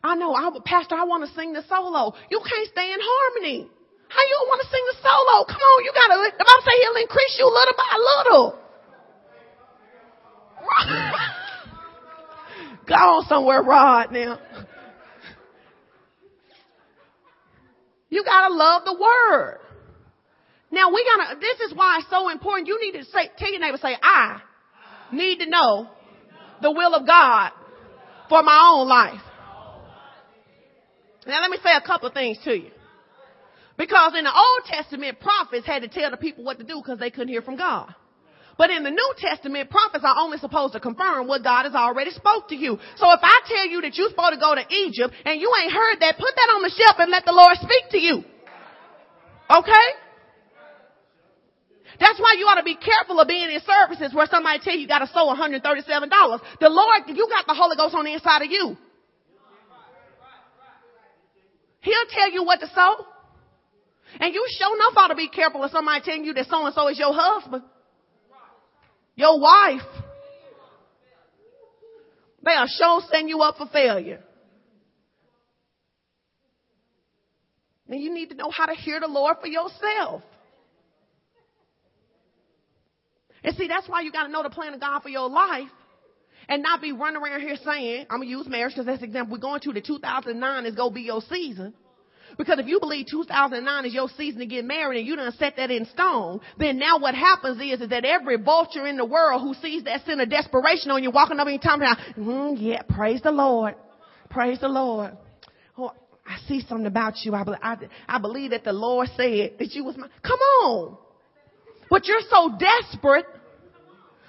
I 0.04 0.14
know, 0.14 0.32
I, 0.36 0.52
Pastor, 0.64 0.94
I 0.94 1.04
want 1.04 1.24
to 1.26 1.30
sing 1.34 1.54
the 1.54 1.64
solo. 1.66 2.12
You 2.30 2.40
can't 2.44 2.68
stay 2.68 2.92
in 2.92 3.00
harmony. 3.00 3.60
How 4.08 4.20
you 4.22 4.38
want 4.52 4.60
to 4.62 4.68
sing 4.68 4.84
the 4.92 4.96
solo? 5.00 5.44
Come 5.48 5.58
on, 5.60 5.76
you 5.84 5.92
gotta, 5.92 6.16
the 6.38 6.44
Bible 6.44 6.64
say 6.64 6.76
he'll 6.84 7.02
increase 7.02 7.34
you 7.40 7.48
little 7.48 7.76
by 7.76 7.90
little. 7.96 8.46
Go 12.86 12.94
on 12.94 13.26
somewhere, 13.28 13.62
Rod, 13.62 14.12
now. 14.12 14.38
You 18.08 18.24
gotta 18.24 18.54
love 18.54 18.82
the 18.86 18.94
word. 18.94 19.58
Now 20.70 20.90
we 20.94 21.04
gotta, 21.04 21.38
this 21.38 21.68
is 21.68 21.74
why 21.74 21.98
it's 22.00 22.08
so 22.10 22.30
important. 22.30 22.66
You 22.68 22.78
need 22.80 22.98
to 22.98 23.04
say, 23.04 23.30
tell 23.36 23.50
your 23.50 23.60
neighbor, 23.60 23.76
say, 23.76 23.94
I 24.02 24.40
need 25.12 25.38
to 25.40 25.50
know 25.50 25.88
the 26.62 26.70
will 26.70 26.94
of 26.94 27.06
God 27.06 27.50
for 28.30 28.42
my 28.42 28.72
own 28.74 28.88
life. 28.88 29.20
Now 31.26 31.42
let 31.42 31.50
me 31.50 31.58
say 31.62 31.70
a 31.76 31.82
couple 31.86 32.08
things 32.10 32.38
to 32.44 32.56
you. 32.56 32.70
Because 33.76 34.14
in 34.16 34.24
the 34.24 34.34
Old 34.34 34.62
Testament, 34.64 35.20
prophets 35.20 35.66
had 35.66 35.80
to 35.82 35.88
tell 35.88 36.10
the 36.10 36.16
people 36.16 36.42
what 36.44 36.58
to 36.58 36.64
do 36.64 36.80
because 36.82 36.98
they 36.98 37.10
couldn't 37.10 37.28
hear 37.28 37.42
from 37.42 37.56
God. 37.56 37.94
But 38.58 38.70
in 38.74 38.82
the 38.82 38.90
New 38.90 39.12
Testament, 39.16 39.70
prophets 39.70 40.02
are 40.04 40.16
only 40.18 40.36
supposed 40.38 40.72
to 40.74 40.80
confirm 40.80 41.28
what 41.28 41.44
God 41.44 41.62
has 41.62 41.76
already 41.78 42.10
spoke 42.10 42.48
to 42.48 42.56
you. 42.58 42.76
So 42.98 43.10
if 43.14 43.20
I 43.22 43.40
tell 43.46 43.66
you 43.70 43.80
that 43.82 43.94
you're 43.96 44.08
supposed 44.10 44.34
to 44.34 44.40
go 44.42 44.52
to 44.52 44.66
Egypt 44.68 45.14
and 45.24 45.40
you 45.40 45.46
ain't 45.62 45.72
heard 45.72 46.00
that, 46.02 46.18
put 46.18 46.34
that 46.34 46.50
on 46.58 46.62
the 46.66 46.74
shelf 46.74 46.96
and 46.98 47.08
let 47.08 47.24
the 47.24 47.30
Lord 47.30 47.54
speak 47.62 47.84
to 47.94 48.00
you. 48.02 48.16
Okay? 49.48 49.88
That's 52.02 52.18
why 52.18 52.34
you 52.36 52.46
ought 52.50 52.56
to 52.58 52.66
be 52.66 52.74
careful 52.74 53.18
of 53.20 53.28
being 53.28 53.48
in 53.48 53.60
services 53.62 54.10
where 54.12 54.26
somebody 54.26 54.58
tell 54.58 54.74
you 54.74 54.80
you 54.82 54.88
got 54.90 55.06
to 55.06 55.10
sow 55.14 55.30
$137. 55.30 55.62
The 56.58 56.68
Lord, 56.68 56.98
you 57.06 57.28
got 57.30 57.46
the 57.46 57.54
Holy 57.54 57.76
Ghost 57.76 57.94
on 57.94 58.04
the 58.04 58.12
inside 58.12 58.42
of 58.42 58.50
you. 58.50 58.76
He'll 61.80 62.10
tell 62.10 62.30
you 62.32 62.42
what 62.42 62.58
to 62.58 62.66
sow. 62.74 63.06
And 64.18 64.34
you 64.34 64.44
sure 64.58 64.74
enough 64.74 64.94
ought 64.96 65.08
to 65.08 65.14
be 65.14 65.28
careful 65.28 65.62
of 65.62 65.70
somebody 65.70 66.00
telling 66.04 66.24
you 66.24 66.34
that 66.34 66.46
so 66.50 66.66
and 66.66 66.74
so 66.74 66.88
is 66.88 66.98
your 66.98 67.14
husband 67.14 67.62
your 69.18 69.38
wife, 69.40 69.82
they 72.44 72.52
are 72.52 72.66
sure 72.68 73.00
setting 73.10 73.26
you 73.28 73.40
up 73.42 73.56
for 73.58 73.66
failure. 73.66 74.20
Then 77.88 77.98
you 77.98 78.14
need 78.14 78.28
to 78.30 78.36
know 78.36 78.50
how 78.56 78.66
to 78.66 78.74
hear 78.76 79.00
the 79.00 79.08
Lord 79.08 79.38
for 79.40 79.48
yourself. 79.48 80.22
And 83.42 83.56
see, 83.56 83.66
that's 83.66 83.88
why 83.88 84.02
you 84.02 84.12
got 84.12 84.24
to 84.24 84.28
know 84.28 84.42
the 84.44 84.50
plan 84.50 84.72
of 84.74 84.80
God 84.80 85.00
for 85.02 85.08
your 85.08 85.28
life 85.28 85.68
and 86.48 86.62
not 86.62 86.80
be 86.80 86.92
running 86.92 87.20
around 87.20 87.40
here 87.40 87.56
saying, 87.64 88.06
I'm 88.10 88.18
going 88.18 88.28
to 88.28 88.36
use 88.36 88.46
marriage 88.46 88.74
because 88.74 88.86
that's 88.86 89.00
the 89.00 89.06
example 89.06 89.32
we're 89.32 89.40
going 89.40 89.60
to, 89.62 89.72
the 89.72 89.80
2009 89.80 90.66
is 90.66 90.74
going 90.76 90.90
to 90.90 90.94
be 90.94 91.02
your 91.02 91.22
season. 91.28 91.74
Because 92.38 92.60
if 92.60 92.68
you 92.68 92.78
believe 92.78 93.08
2009 93.10 93.84
is 93.84 93.92
your 93.92 94.08
season 94.16 94.38
to 94.38 94.46
get 94.46 94.64
married 94.64 94.96
and 95.00 95.06
you 95.06 95.16
done 95.16 95.30
set 95.40 95.56
that 95.56 95.72
in 95.72 95.86
stone, 95.86 96.40
then 96.56 96.78
now 96.78 97.00
what 97.00 97.16
happens 97.16 97.60
is, 97.60 97.80
is 97.80 97.88
that 97.88 98.04
every 98.04 98.36
vulture 98.36 98.86
in 98.86 98.96
the 98.96 99.04
world 99.04 99.42
who 99.42 99.54
sees 99.54 99.82
that 99.84 100.06
sin 100.06 100.20
of 100.20 100.30
desperation 100.30 100.92
on 100.92 101.02
you 101.02 101.10
walking 101.10 101.38
over 101.40 101.50
your 101.50 101.58
time 101.58 101.80
talking 101.80 102.14
mm, 102.24 102.56
yeah, 102.56 102.82
praise 102.88 103.20
the 103.22 103.32
Lord. 103.32 103.74
Praise 104.30 104.60
the 104.60 104.68
Lord. 104.68 105.16
Oh, 105.76 105.90
I 106.24 106.36
see 106.46 106.62
something 106.68 106.86
about 106.86 107.14
you. 107.24 107.34
I, 107.34 107.42
I, 107.60 107.76
I 108.06 108.18
believe 108.20 108.52
that 108.52 108.62
the 108.62 108.72
Lord 108.72 109.08
said 109.16 109.54
that 109.58 109.72
you 109.72 109.84
was 109.84 109.96
my, 109.96 110.06
come 110.22 110.38
on. 110.62 110.96
But 111.90 112.06
you're 112.06 112.20
so 112.30 112.54
desperate 112.56 113.26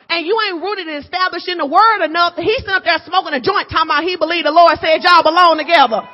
and 0.09 0.25
you 0.25 0.35
ain't 0.47 0.63
rooted 0.63 0.87
and 0.87 1.05
established 1.05 1.47
in 1.47 1.59
the 1.59 1.67
word 1.67 2.05
enough 2.05 2.33
that 2.37 2.43
he's 2.43 2.63
up 2.69 2.81
there 2.83 2.97
smoking 3.05 3.33
a 3.35 3.39
joint 3.41 3.69
talking 3.69 3.85
about 3.87 4.03
he 4.03 4.17
believed 4.17 4.47
the 4.47 4.51
Lord 4.51 4.73
said 4.81 4.97
y'all 5.03 5.21
belong 5.21 5.61
together. 5.61 6.09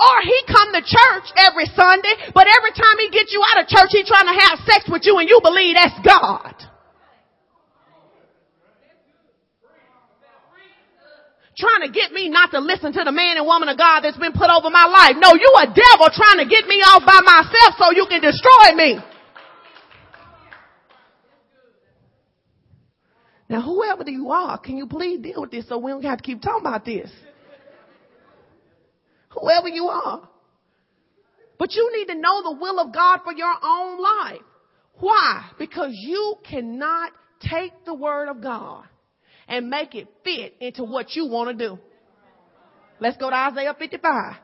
Or 0.00 0.16
he 0.24 0.38
come 0.48 0.72
to 0.72 0.80
church 0.80 1.26
every 1.36 1.66
Sunday, 1.76 2.14
but 2.32 2.48
every 2.48 2.72
time 2.72 2.96
he 3.02 3.10
gets 3.12 3.32
you 3.32 3.42
out 3.52 3.62
of 3.64 3.68
church, 3.68 3.92
he 3.92 4.04
trying 4.04 4.28
to 4.30 4.36
have 4.48 4.56
sex 4.64 4.88
with 4.88 5.04
you 5.04 5.18
and 5.18 5.28
you 5.28 5.40
believe 5.42 5.76
that's 5.76 5.98
God. 6.04 6.54
Trying 11.58 11.86
to 11.86 11.92
get 11.92 12.10
me 12.12 12.30
not 12.30 12.50
to 12.52 12.60
listen 12.60 12.92
to 12.94 13.04
the 13.04 13.12
man 13.12 13.36
and 13.36 13.44
woman 13.44 13.68
of 13.68 13.76
God 13.76 14.00
that's 14.00 14.16
been 14.16 14.32
put 14.32 14.48
over 14.48 14.70
my 14.70 14.86
life. 14.88 15.16
No, 15.20 15.36
you 15.36 15.52
a 15.60 15.66
devil 15.68 16.08
trying 16.08 16.40
to 16.40 16.48
get 16.48 16.66
me 16.66 16.80
off 16.80 17.04
by 17.04 17.20
myself 17.20 17.74
so 17.78 17.92
you 17.94 18.06
can 18.08 18.22
destroy 18.22 18.74
me. 18.74 18.98
Now, 23.50 23.60
whoever 23.60 24.08
you 24.10 24.30
are, 24.30 24.56
can 24.58 24.78
you 24.78 24.86
please 24.86 25.20
deal 25.20 25.42
with 25.42 25.50
this 25.50 25.68
so 25.68 25.76
we 25.76 25.90
don't 25.90 26.02
have 26.04 26.18
to 26.18 26.24
keep 26.24 26.40
talking 26.40 26.66
about 26.66 26.86
this? 26.86 27.10
whoever 29.40 29.68
you 29.68 29.88
are. 29.88 30.28
But 31.58 31.72
you 31.72 31.90
need 31.96 32.12
to 32.12 32.18
know 32.20 32.42
the 32.42 32.56
will 32.60 32.80
of 32.80 32.92
God 32.92 33.18
for 33.24 33.32
your 33.32 33.54
own 33.62 34.02
life. 34.02 34.40
Why? 34.98 35.50
Because 35.58 35.90
you 35.92 36.36
cannot 36.48 37.12
take 37.48 37.72
the 37.84 37.94
word 37.94 38.28
of 38.28 38.42
God 38.42 38.84
and 39.48 39.68
make 39.68 39.94
it 39.94 40.08
fit 40.24 40.54
into 40.60 40.84
what 40.84 41.14
you 41.14 41.26
want 41.26 41.56
to 41.56 41.68
do. 41.68 41.78
Let's 43.00 43.16
go 43.16 43.30
to 43.30 43.36
Isaiah 43.36 43.74
55. 43.76 44.34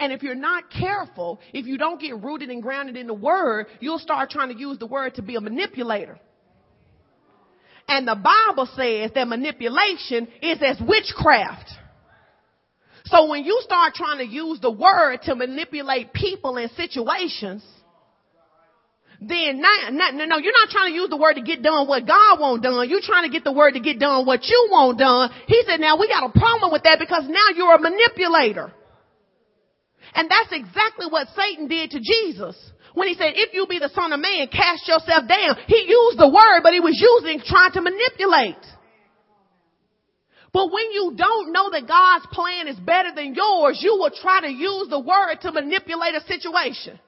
And 0.00 0.14
if 0.14 0.22
you're 0.22 0.34
not 0.34 0.70
careful, 0.70 1.40
if 1.52 1.66
you 1.66 1.76
don't 1.76 2.00
get 2.00 2.20
rooted 2.24 2.48
and 2.48 2.62
grounded 2.62 2.96
in 2.96 3.06
the 3.06 3.12
word, 3.14 3.66
you'll 3.80 3.98
start 3.98 4.30
trying 4.30 4.48
to 4.48 4.58
use 4.58 4.78
the 4.78 4.86
word 4.86 5.16
to 5.16 5.22
be 5.22 5.36
a 5.36 5.42
manipulator. 5.42 6.18
And 7.86 8.08
the 8.08 8.14
Bible 8.16 8.66
says 8.76 9.10
that 9.14 9.28
manipulation 9.28 10.26
is 10.40 10.56
as 10.64 10.80
witchcraft. 10.80 11.68
So 13.06 13.28
when 13.28 13.44
you 13.44 13.60
start 13.62 13.92
trying 13.94 14.18
to 14.26 14.26
use 14.26 14.58
the 14.60 14.70
word 14.70 15.18
to 15.24 15.34
manipulate 15.34 16.14
people 16.14 16.56
and 16.56 16.70
situations, 16.72 17.62
then 19.20 19.60
not, 19.60 19.92
not, 19.92 20.14
no, 20.14 20.24
no, 20.24 20.38
you're 20.38 20.54
not 20.64 20.70
trying 20.70 20.92
to 20.92 20.96
use 20.98 21.10
the 21.10 21.16
word 21.18 21.34
to 21.34 21.42
get 21.42 21.62
done 21.62 21.86
what 21.86 22.06
God 22.06 22.40
won't 22.40 22.62
done. 22.62 22.88
You're 22.88 23.02
trying 23.04 23.24
to 23.28 23.30
get 23.30 23.44
the 23.44 23.52
word 23.52 23.72
to 23.72 23.80
get 23.80 23.98
done 23.98 24.24
what 24.24 24.44
you 24.44 24.68
won't 24.70 24.98
done. 24.98 25.30
He 25.46 25.62
said, 25.66 25.78
now 25.78 25.98
we 26.00 26.08
got 26.08 26.24
a 26.24 26.32
problem 26.38 26.72
with 26.72 26.84
that 26.84 26.98
because 26.98 27.24
now 27.28 27.48
you're 27.54 27.74
a 27.74 27.80
manipulator. 27.80 28.72
And 30.14 30.30
that's 30.30 30.52
exactly 30.52 31.06
what 31.08 31.28
Satan 31.36 31.68
did 31.68 31.90
to 31.90 32.00
Jesus. 32.00 32.56
When 32.94 33.06
he 33.08 33.14
said, 33.14 33.34
if 33.36 33.54
you 33.54 33.66
be 33.68 33.78
the 33.78 33.90
son 33.94 34.12
of 34.12 34.18
man, 34.20 34.48
cast 34.48 34.88
yourself 34.88 35.28
down. 35.28 35.56
He 35.68 35.86
used 35.88 36.18
the 36.18 36.28
word, 36.28 36.60
but 36.62 36.72
he 36.72 36.80
was 36.80 36.98
using, 36.98 37.40
trying 37.46 37.70
to 37.72 37.80
manipulate. 37.80 38.64
But 40.52 40.72
when 40.72 40.90
you 40.90 41.14
don't 41.16 41.52
know 41.52 41.70
that 41.70 41.86
God's 41.86 42.26
plan 42.32 42.66
is 42.66 42.76
better 42.76 43.10
than 43.14 43.34
yours, 43.36 43.78
you 43.80 43.92
will 43.92 44.10
try 44.10 44.40
to 44.40 44.48
use 44.50 44.88
the 44.90 44.98
word 44.98 45.36
to 45.42 45.52
manipulate 45.52 46.16
a 46.16 46.20
situation. 46.22 46.98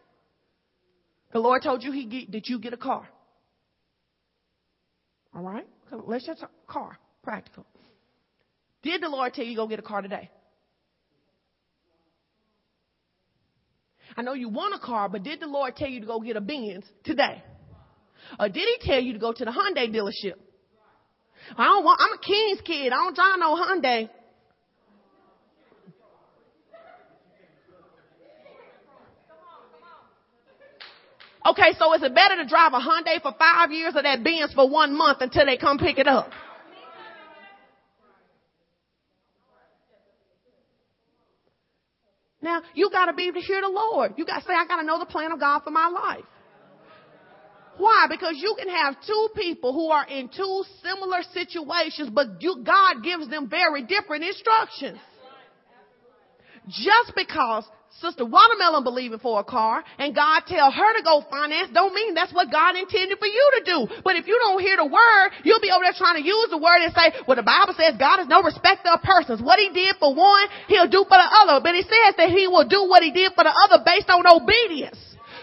The 1.33 1.41
Lord 1.41 1.63
told 1.63 1.83
you 1.83 1.91
he 1.91 2.05
get, 2.05 2.31
did 2.31 2.45
you 2.49 2.61
get 2.61 2.73
a 2.73 2.77
car? 2.77 3.09
All 5.35 5.43
right? 5.43 5.67
Let's 5.91 6.25
just 6.27 6.45
car. 6.69 6.97
Practical. 7.25 7.67
Did 8.85 9.01
the 9.03 9.09
Lord 9.09 9.35
tell 9.35 9.45
you 9.45 9.57
go 9.57 9.67
get 9.67 9.79
a 9.81 9.83
car 9.83 10.03
today? 10.03 10.31
I 14.17 14.23
know 14.23 14.35
you 14.35 14.49
want 14.49 14.75
a 14.75 14.79
car, 14.85 15.09
but 15.09 15.23
did 15.23 15.41
the 15.41 15.47
Lord 15.47 15.77
tell 15.77 15.89
you 15.89 16.01
to 16.01 16.07
go 16.07 16.21
get 16.21 16.37
a 16.37 16.41
Benz 16.41 16.85
today? 17.05 17.43
Or 18.39 18.49
did 18.49 18.61
he 18.63 18.77
tell 18.81 19.01
you 19.01 19.13
to 19.15 19.19
go 19.19 19.33
to 19.33 19.45
the 19.45 19.51
Hyundai 19.51 19.89
dealership? 19.91 20.35
I 21.57 21.65
don't 21.65 21.85
want, 21.85 22.01
I'm 22.01 22.19
a 22.19 22.23
King's 22.23 22.61
kid. 22.61 22.93
I 22.93 22.97
don't 22.97 23.15
drive 23.17 23.39
no 23.39 23.57
Hyundai. 23.57 24.09
Okay, 31.45 31.77
so 31.77 31.93
is 31.95 32.03
it 32.05 32.15
better 32.15 32.37
to 32.37 32.47
drive 32.47 32.73
a 32.73 32.79
Hyundai 32.79 33.21
for 33.21 33.35
five 33.37 33.73
years 33.73 33.95
or 33.97 34.03
that 34.03 34.23
Benz 34.23 34.53
for 34.55 34.69
one 34.71 34.97
month 34.97 35.19
until 35.21 35.45
they 35.45 35.57
come 35.57 35.77
pick 35.79 35.99
it 35.99 36.07
up? 36.07 36.31
Now, 42.43 42.61
you 42.75 42.91
got 42.91 43.07
to 43.07 43.13
be 43.13 43.29
able 43.29 43.41
to 43.41 43.47
hear 43.47 43.61
the 43.61 43.69
Lord. 43.69 44.15
You 44.17 44.27
got 44.27 44.41
to 44.41 44.45
say, 44.47 44.53
I 44.53 44.67
got 44.67 44.79
to 44.81 44.87
know 44.87 44.99
the 44.99 45.07
plan 45.07 45.31
of 45.31 45.39
God 45.39 45.61
for 45.63 45.71
my 45.71 45.87
life. 45.89 46.25
Why? 47.79 48.07
Because 48.11 48.35
you 48.35 48.55
can 48.59 48.69
have 48.69 48.97
two 49.07 49.29
people 49.35 49.73
who 49.73 49.89
are 49.91 50.05
in 50.05 50.29
two 50.29 50.65
similar 50.85 51.23
situations, 51.33 52.11
but 52.13 52.27
you, 52.43 52.63
God 52.67 53.03
gives 53.03 53.31
them 53.31 53.49
very 53.49 53.85
different 53.85 54.25
instructions 54.25 54.99
just 56.69 57.15
because 57.17 57.65
Sister 58.01 58.25
Watermelon 58.25 58.83
believing 58.85 59.19
for 59.19 59.41
a 59.41 59.45
car 59.45 59.83
and 59.99 60.15
God 60.15 60.43
tell 60.47 60.71
her 60.71 60.91
to 60.97 61.03
go 61.05 61.23
finance 61.29 61.69
don't 61.75 61.93
mean 61.93 62.15
that's 62.15 62.33
what 62.33 62.51
God 62.51 62.75
intended 62.77 63.19
for 63.19 63.27
you 63.27 63.47
to 63.59 63.61
do. 63.67 63.79
But 64.03 64.17
if 64.17 64.27
you 64.27 64.39
don't 64.43 64.61
hear 64.63 64.77
the 64.79 64.87
word, 64.87 65.27
you'll 65.45 65.61
be 65.61 65.69
over 65.71 65.85
there 65.85 65.93
trying 65.97 66.23
to 66.23 66.25
use 66.25 66.49
the 66.51 66.57
word 66.59 66.83
and 66.87 66.93
say, 66.95 67.13
well, 67.27 67.37
the 67.37 67.45
Bible 67.47 67.75
says 67.77 67.99
God 67.99 68.21
is 68.25 68.29
no 68.31 68.41
respecter 68.43 68.89
of 68.91 69.03
persons. 69.03 69.43
What 69.45 69.59
he 69.59 69.71
did 69.75 69.97
for 70.01 70.15
one, 70.15 70.47
he'll 70.73 70.89
do 70.89 71.05
for 71.05 71.19
the 71.19 71.29
other. 71.45 71.61
But 71.61 71.75
he 71.77 71.83
says 71.85 72.17
that 72.17 72.31
he 72.33 72.49
will 72.49 72.65
do 72.67 72.87
what 72.89 73.03
he 73.05 73.13
did 73.13 73.35
for 73.37 73.45
the 73.45 73.53
other 73.53 73.85
based 73.85 74.09
on 74.09 74.25
obedience. 74.25 74.99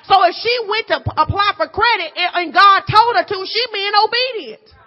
So 0.09 0.17
if 0.25 0.33
she 0.41 0.53
went 0.65 0.87
to 0.89 0.97
apply 1.21 1.53
for 1.53 1.69
credit 1.69 2.09
and 2.17 2.49
God 2.49 2.81
told 2.89 3.13
her 3.19 3.25
to, 3.29 3.37
she 3.45 3.61
being 3.69 3.93
obedient. 3.93 4.78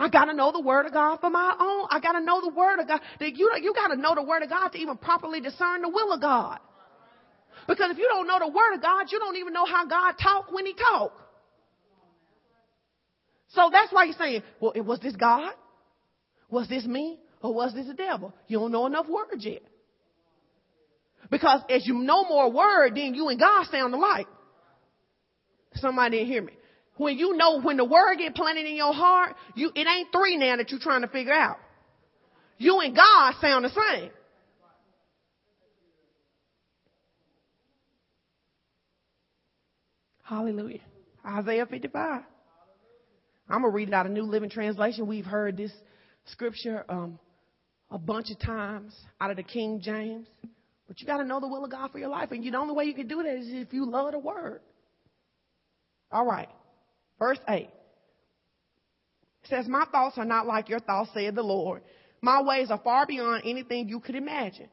I 0.00 0.08
gotta 0.08 0.32
know 0.32 0.50
the 0.50 0.60
word 0.62 0.86
of 0.86 0.94
God 0.94 1.18
for 1.20 1.28
my 1.28 1.54
own. 1.60 1.86
I 1.90 2.00
gotta 2.00 2.24
know 2.24 2.40
the 2.40 2.48
word 2.54 2.80
of 2.80 2.88
God. 2.88 3.00
You, 3.20 3.52
you 3.62 3.74
gotta 3.74 3.96
know 4.00 4.14
the 4.14 4.22
word 4.22 4.42
of 4.42 4.48
God 4.48 4.68
to 4.68 4.78
even 4.78 4.96
properly 4.96 5.42
discern 5.42 5.82
the 5.82 5.90
will 5.90 6.12
of 6.14 6.22
God. 6.22 6.58
Because 7.68 7.90
if 7.90 7.98
you 7.98 8.08
don't 8.10 8.26
know 8.26 8.38
the 8.38 8.48
word 8.48 8.74
of 8.74 8.80
God, 8.80 9.06
you 9.12 9.18
don't 9.18 9.36
even 9.36 9.52
know 9.52 9.66
how 9.66 9.84
God 9.86 10.12
talk 10.20 10.50
when 10.50 10.64
he 10.64 10.72
talk. 10.72 11.12
So 13.50 13.68
that's 13.70 13.92
why 13.92 14.04
you're 14.04 14.14
saying, 14.16 14.42
well, 14.58 14.72
was 14.76 15.00
this 15.00 15.14
God? 15.16 15.52
Was 16.48 16.66
this 16.66 16.84
me? 16.86 17.18
Or 17.42 17.52
was 17.54 17.74
this 17.74 17.86
the 17.86 17.94
devil? 17.94 18.32
You 18.48 18.58
don't 18.58 18.72
know 18.72 18.86
enough 18.86 19.06
words 19.06 19.44
yet. 19.44 19.62
Because 21.30 21.60
as 21.68 21.86
you 21.86 21.94
know 21.94 22.24
more 22.24 22.50
word, 22.50 22.94
then 22.96 23.12
you 23.14 23.28
and 23.28 23.38
God 23.38 23.66
sound 23.70 23.92
alike. 23.92 24.26
Somebody 25.74 26.18
didn't 26.18 26.28
hear 26.32 26.42
me 26.42 26.52
when 27.00 27.16
you 27.16 27.34
know 27.34 27.62
when 27.62 27.78
the 27.78 27.84
word 27.84 28.16
get 28.18 28.34
planted 28.34 28.66
in 28.66 28.76
your 28.76 28.92
heart, 28.92 29.34
you 29.54 29.70
it 29.74 29.86
ain't 29.86 30.12
three 30.12 30.36
now 30.36 30.58
that 30.58 30.70
you're 30.70 30.78
trying 30.78 31.00
to 31.00 31.08
figure 31.08 31.32
out. 31.32 31.56
You 32.58 32.78
and 32.80 32.94
God 32.94 33.32
sound 33.40 33.64
the 33.64 33.70
same. 33.70 34.10
Hallelujah. 40.24 40.82
Isaiah 41.24 41.64
55. 41.64 42.20
I'm 43.48 43.62
going 43.62 43.62
to 43.62 43.68
read 43.70 43.88
it 43.88 43.94
out 43.94 44.04
of 44.04 44.12
New 44.12 44.22
Living 44.24 44.50
Translation. 44.50 45.06
We've 45.06 45.24
heard 45.24 45.56
this 45.56 45.72
scripture 46.26 46.84
um, 46.88 47.18
a 47.90 47.98
bunch 47.98 48.30
of 48.30 48.38
times 48.40 48.94
out 49.20 49.30
of 49.30 49.38
the 49.38 49.42
King 49.42 49.80
James. 49.82 50.26
But 50.86 51.00
you 51.00 51.06
got 51.06 51.16
to 51.16 51.24
know 51.24 51.40
the 51.40 51.48
will 51.48 51.64
of 51.64 51.70
God 51.70 51.90
for 51.92 51.98
your 51.98 52.10
life. 52.10 52.30
And 52.30 52.44
you, 52.44 52.50
the 52.50 52.58
only 52.58 52.74
way 52.74 52.84
you 52.84 52.92
can 52.94 53.08
do 53.08 53.22
that 53.22 53.36
is 53.36 53.46
if 53.48 53.72
you 53.72 53.88
love 53.90 54.12
the 54.12 54.18
word. 54.18 54.60
All 56.12 56.26
right. 56.26 56.48
Verse 57.20 57.38
8 57.46 57.68
says, 59.44 59.68
My 59.68 59.84
thoughts 59.92 60.16
are 60.18 60.24
not 60.24 60.46
like 60.46 60.68
your 60.70 60.80
thoughts, 60.80 61.10
said 61.14 61.34
the 61.34 61.42
Lord. 61.42 61.82
My 62.22 62.42
ways 62.42 62.70
are 62.70 62.80
far 62.82 63.06
beyond 63.06 63.42
anything 63.44 63.88
you 63.88 64.00
could 64.00 64.14
imagine. 64.14 64.68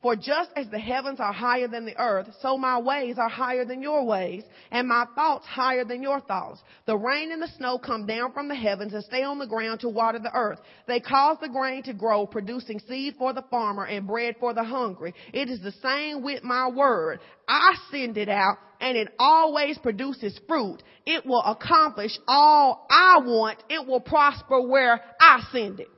For 0.00 0.16
just 0.16 0.50
as 0.56 0.68
the 0.68 0.78
heavens 0.80 1.20
are 1.20 1.32
higher 1.32 1.68
than 1.68 1.84
the 1.84 1.96
earth, 1.96 2.26
so 2.40 2.58
my 2.58 2.80
ways 2.80 3.18
are 3.18 3.28
higher 3.28 3.64
than 3.64 3.82
your 3.82 4.04
ways, 4.04 4.42
and 4.72 4.88
my 4.88 5.06
thoughts 5.14 5.46
higher 5.46 5.84
than 5.84 6.02
your 6.02 6.18
thoughts. 6.20 6.60
The 6.86 6.96
rain 6.96 7.30
and 7.30 7.40
the 7.40 7.46
snow 7.56 7.78
come 7.78 8.04
down 8.04 8.32
from 8.32 8.48
the 8.48 8.54
heavens 8.56 8.92
and 8.94 9.04
stay 9.04 9.22
on 9.22 9.38
the 9.38 9.46
ground 9.46 9.78
to 9.80 9.88
water 9.88 10.18
the 10.18 10.32
earth. 10.34 10.58
They 10.88 10.98
cause 10.98 11.36
the 11.40 11.48
grain 11.48 11.84
to 11.84 11.92
grow, 11.94 12.26
producing 12.26 12.80
seed 12.80 13.14
for 13.16 13.32
the 13.32 13.44
farmer 13.48 13.84
and 13.86 14.04
bread 14.08 14.34
for 14.40 14.52
the 14.52 14.64
hungry. 14.64 15.14
It 15.32 15.48
is 15.48 15.62
the 15.62 15.72
same 15.88 16.24
with 16.24 16.42
my 16.42 16.68
word. 16.68 17.20
I 17.46 17.74
send 17.92 18.16
it 18.16 18.28
out 18.28 18.56
and 18.82 18.98
it 18.98 19.08
always 19.18 19.78
produces 19.78 20.38
fruit. 20.48 20.82
It 21.06 21.24
will 21.24 21.40
accomplish 21.42 22.10
all 22.26 22.84
I 22.90 23.20
want. 23.24 23.62
It 23.70 23.86
will 23.86 24.00
prosper 24.00 24.60
where 24.60 25.00
I 25.20 25.42
send 25.52 25.78
it. 25.80 25.88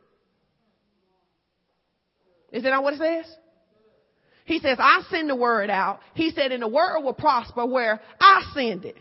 Is 2.53 2.63
that 2.63 2.71
not 2.71 2.85
what 2.85 2.93
it 2.95 2.99
says? 2.99 3.37
He 4.45 4.61
says, 4.61 4.77
I 4.79 5.03
send 5.11 5.31
the 5.31 5.35
word 5.35 5.71
out. 5.71 6.01
He 6.15 6.31
said, 6.31 6.53
and 6.53 6.63
the 6.63 6.69
word 6.69 7.01
will 7.01 7.15
prosper 7.15 7.65
where 7.65 8.01
I 8.21 8.53
send 8.55 8.85
it. 8.85 8.99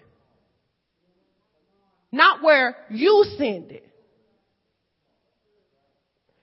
Not 2.11 2.41
where 2.41 2.77
you 2.89 3.25
send 3.37 3.71
it. 3.71 3.85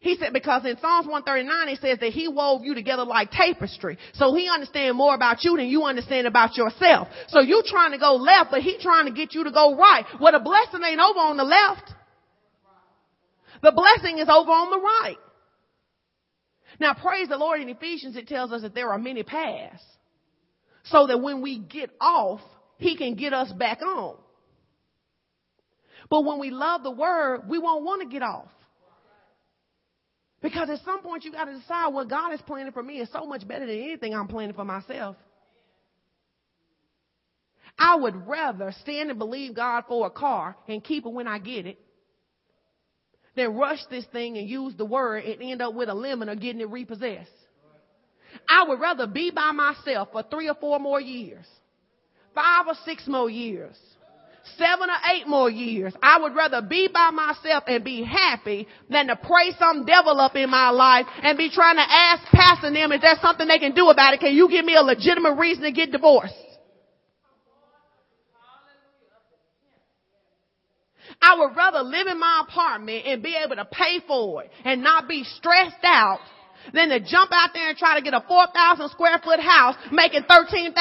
He 0.01 0.17
said, 0.17 0.33
because 0.33 0.65
in 0.65 0.79
Psalms 0.79 1.07
139, 1.07 1.69
it 1.75 1.81
says 1.83 1.99
that 2.01 2.13
he 2.15 2.27
wove 2.27 2.63
you 2.65 2.75
together 2.75 3.05
like 3.05 3.31
tapestry. 3.31 3.99
So 4.15 4.33
he 4.35 4.49
understands 4.53 4.97
more 4.97 5.15
about 5.15 5.45
you 5.45 5.59
than 5.59 5.67
you 5.67 5.85
understand 5.85 6.27
about 6.27 6.57
yourself. 6.57 7.09
So 7.29 7.41
you 7.41 7.63
trying 7.67 7.93
to 7.93 7.99
go 7.99 8.15
left, 8.15 8.51
but 8.51 8.63
he 8.63 8.79
trying 8.81 9.07
to 9.07 9.13
get 9.13 9.35
you 9.35 9.45
to 9.45 9.51
go 9.53 9.77
right. 9.77 10.07
Well, 10.19 10.33
the 10.33 10.41
blessing 10.41 10.83
ain't 10.83 11.01
over 11.01 11.19
on 11.21 11.37
the 11.37 11.45
left. 11.45 11.93
The 13.63 13.73
blessing 13.73 14.19
is 14.19 14.29
over 14.31 14.51
on 14.51 14.71
the 14.71 14.79
right. 14.81 15.19
Now 16.81 16.95
praise 16.95 17.29
the 17.29 17.37
Lord 17.37 17.61
in 17.61 17.69
Ephesians, 17.69 18.17
it 18.17 18.27
tells 18.27 18.53
us 18.53 18.63
that 18.63 18.75
there 18.75 18.89
are 18.89 18.99
many 18.99 19.23
paths. 19.23 19.83
So 20.85 21.07
that 21.09 21.19
when 21.21 21.43
we 21.43 21.59
get 21.59 21.91
off, 22.01 22.41
he 22.79 22.97
can 22.97 23.17
get 23.17 23.35
us 23.35 23.53
back 23.53 23.83
on. 23.83 24.17
But 26.09 26.25
when 26.25 26.41
we 26.41 26.49
love 26.51 26.83
the 26.85 26.91
word, 26.91 27.43
we 27.51 27.59
won't 27.59 27.85
want 27.85 28.01
to 28.01 28.09
get 28.09 28.23
off. 28.23 28.49
Because 30.43 30.71
at 30.71 30.81
some 30.85 31.03
point 31.03 31.25
you 31.25 31.33
got 31.33 31.45
to 31.45 31.59
decide 31.59 31.89
what 31.89 32.09
God 32.09 32.33
is 32.33 32.41
planning 32.47 32.73
for 32.73 32.83
me 32.83 32.99
is 33.01 33.09
so 33.13 33.25
much 33.27 33.47
better 33.47 33.67
than 33.67 33.77
anything 33.77 34.15
I'm 34.15 34.27
planning 34.29 34.55
for 34.55 34.65
myself. 34.65 35.17
I 37.79 37.97
would 37.97 38.27
rather 38.27 38.73
stand 38.81 39.11
and 39.11 39.19
believe 39.19 39.55
God 39.55 39.85
for 39.89 40.07
a 40.07 40.11
car 40.11 40.57
and 40.69 40.83
keep 40.83 41.05
it 41.07 41.11
when 41.13 41.27
I 41.27 41.39
get 41.39 41.67
it 41.67 41.79
than 43.37 43.55
rush 43.55 43.79
this 43.91 44.05
thing 44.13 44.37
and 44.37 44.49
use 44.49 44.75
the 44.77 44.85
word 44.85 45.25
and 45.25 45.43
end 45.43 45.63
up 45.63 45.75
with 45.75 45.89
a 45.89 45.95
lemon 45.95 46.29
or 46.29 46.35
getting 46.37 46.61
it 46.61 46.69
repossessed. 46.69 47.31
I 48.49 48.65
would 48.69 48.81
rather 48.81 49.07
be 49.07 49.31
by 49.31 49.53
myself 49.53 50.09
for 50.13 50.23
three 50.23 50.49
or 50.49 50.55
four 50.61 50.79
more 50.79 51.01
years, 51.01 51.47
five 52.35 52.67
or 52.67 52.75
six 52.85 53.07
more 53.07 53.31
years, 53.31 53.77
seven 54.59 54.89
or 54.91 54.99
eight 55.15 55.27
more 55.27 55.51
years. 55.51 55.93
I 56.03 56.21
would 56.21 56.35
rather 56.35 56.63
be 56.63 56.89
by 56.93 57.11
myself 57.11 57.65
and 57.67 57.85
be 57.85 58.03
happy 58.05 58.67
than 58.89 59.07
to 59.09 59.17
pray 59.17 59.53
some 59.59 59.85
devil 59.85 60.19
up 60.21 60.37
in 60.37 60.51
my 60.51 60.71
life 60.71 61.07
and 61.23 61.37
be 61.37 61.51
trying 61.51 61.77
to 61.77 61.87
ask 61.87 62.23
pastor 62.33 62.73
them 62.73 62.93
if 62.93 63.01
there's 63.01 63.21
something 63.21 63.47
they 63.47 63.59
can 63.59 63.75
do 63.75 63.89
about 63.89 64.15
it. 64.15 64.21
Can 64.21 64.35
you 64.35 64.49
give 64.49 64.65
me 64.65 64.75
a 64.75 64.83
legitimate 64.83 65.35
reason 65.39 65.65
to 65.65 65.73
get 65.73 65.93
divorced? 65.93 66.35
I 71.23 71.39
would 71.39 71.55
rather 71.55 71.81
live 71.83 72.07
in 72.07 72.19
my 72.19 72.45
apartment 72.49 73.05
and 73.07 73.23
be 73.23 73.37
able 73.45 73.57
to 73.57 73.67
pay 73.67 73.99
for 74.07 74.43
it 74.43 74.51
and 74.65 74.83
not 74.83 75.07
be 75.07 75.23
stressed 75.25 75.85
out 75.85 76.19
than 76.73 76.89
to 76.89 76.99
jump 77.01 77.31
out 77.33 77.51
there 77.53 77.69
and 77.71 77.77
try 77.77 77.97
to 77.97 78.03
get 78.03 78.15
a 78.15 78.25
4,000 78.27 78.89
square 78.91 79.19
foot 79.23 79.39
house 79.41 79.77
making 79.93 80.23
$13,000 80.23 80.73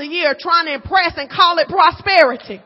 a 0.00 0.04
year 0.04 0.34
trying 0.38 0.66
to 0.66 0.74
impress 0.74 1.12
and 1.16 1.30
call 1.30 1.58
it 1.58 1.68
prosperity. 1.68 2.60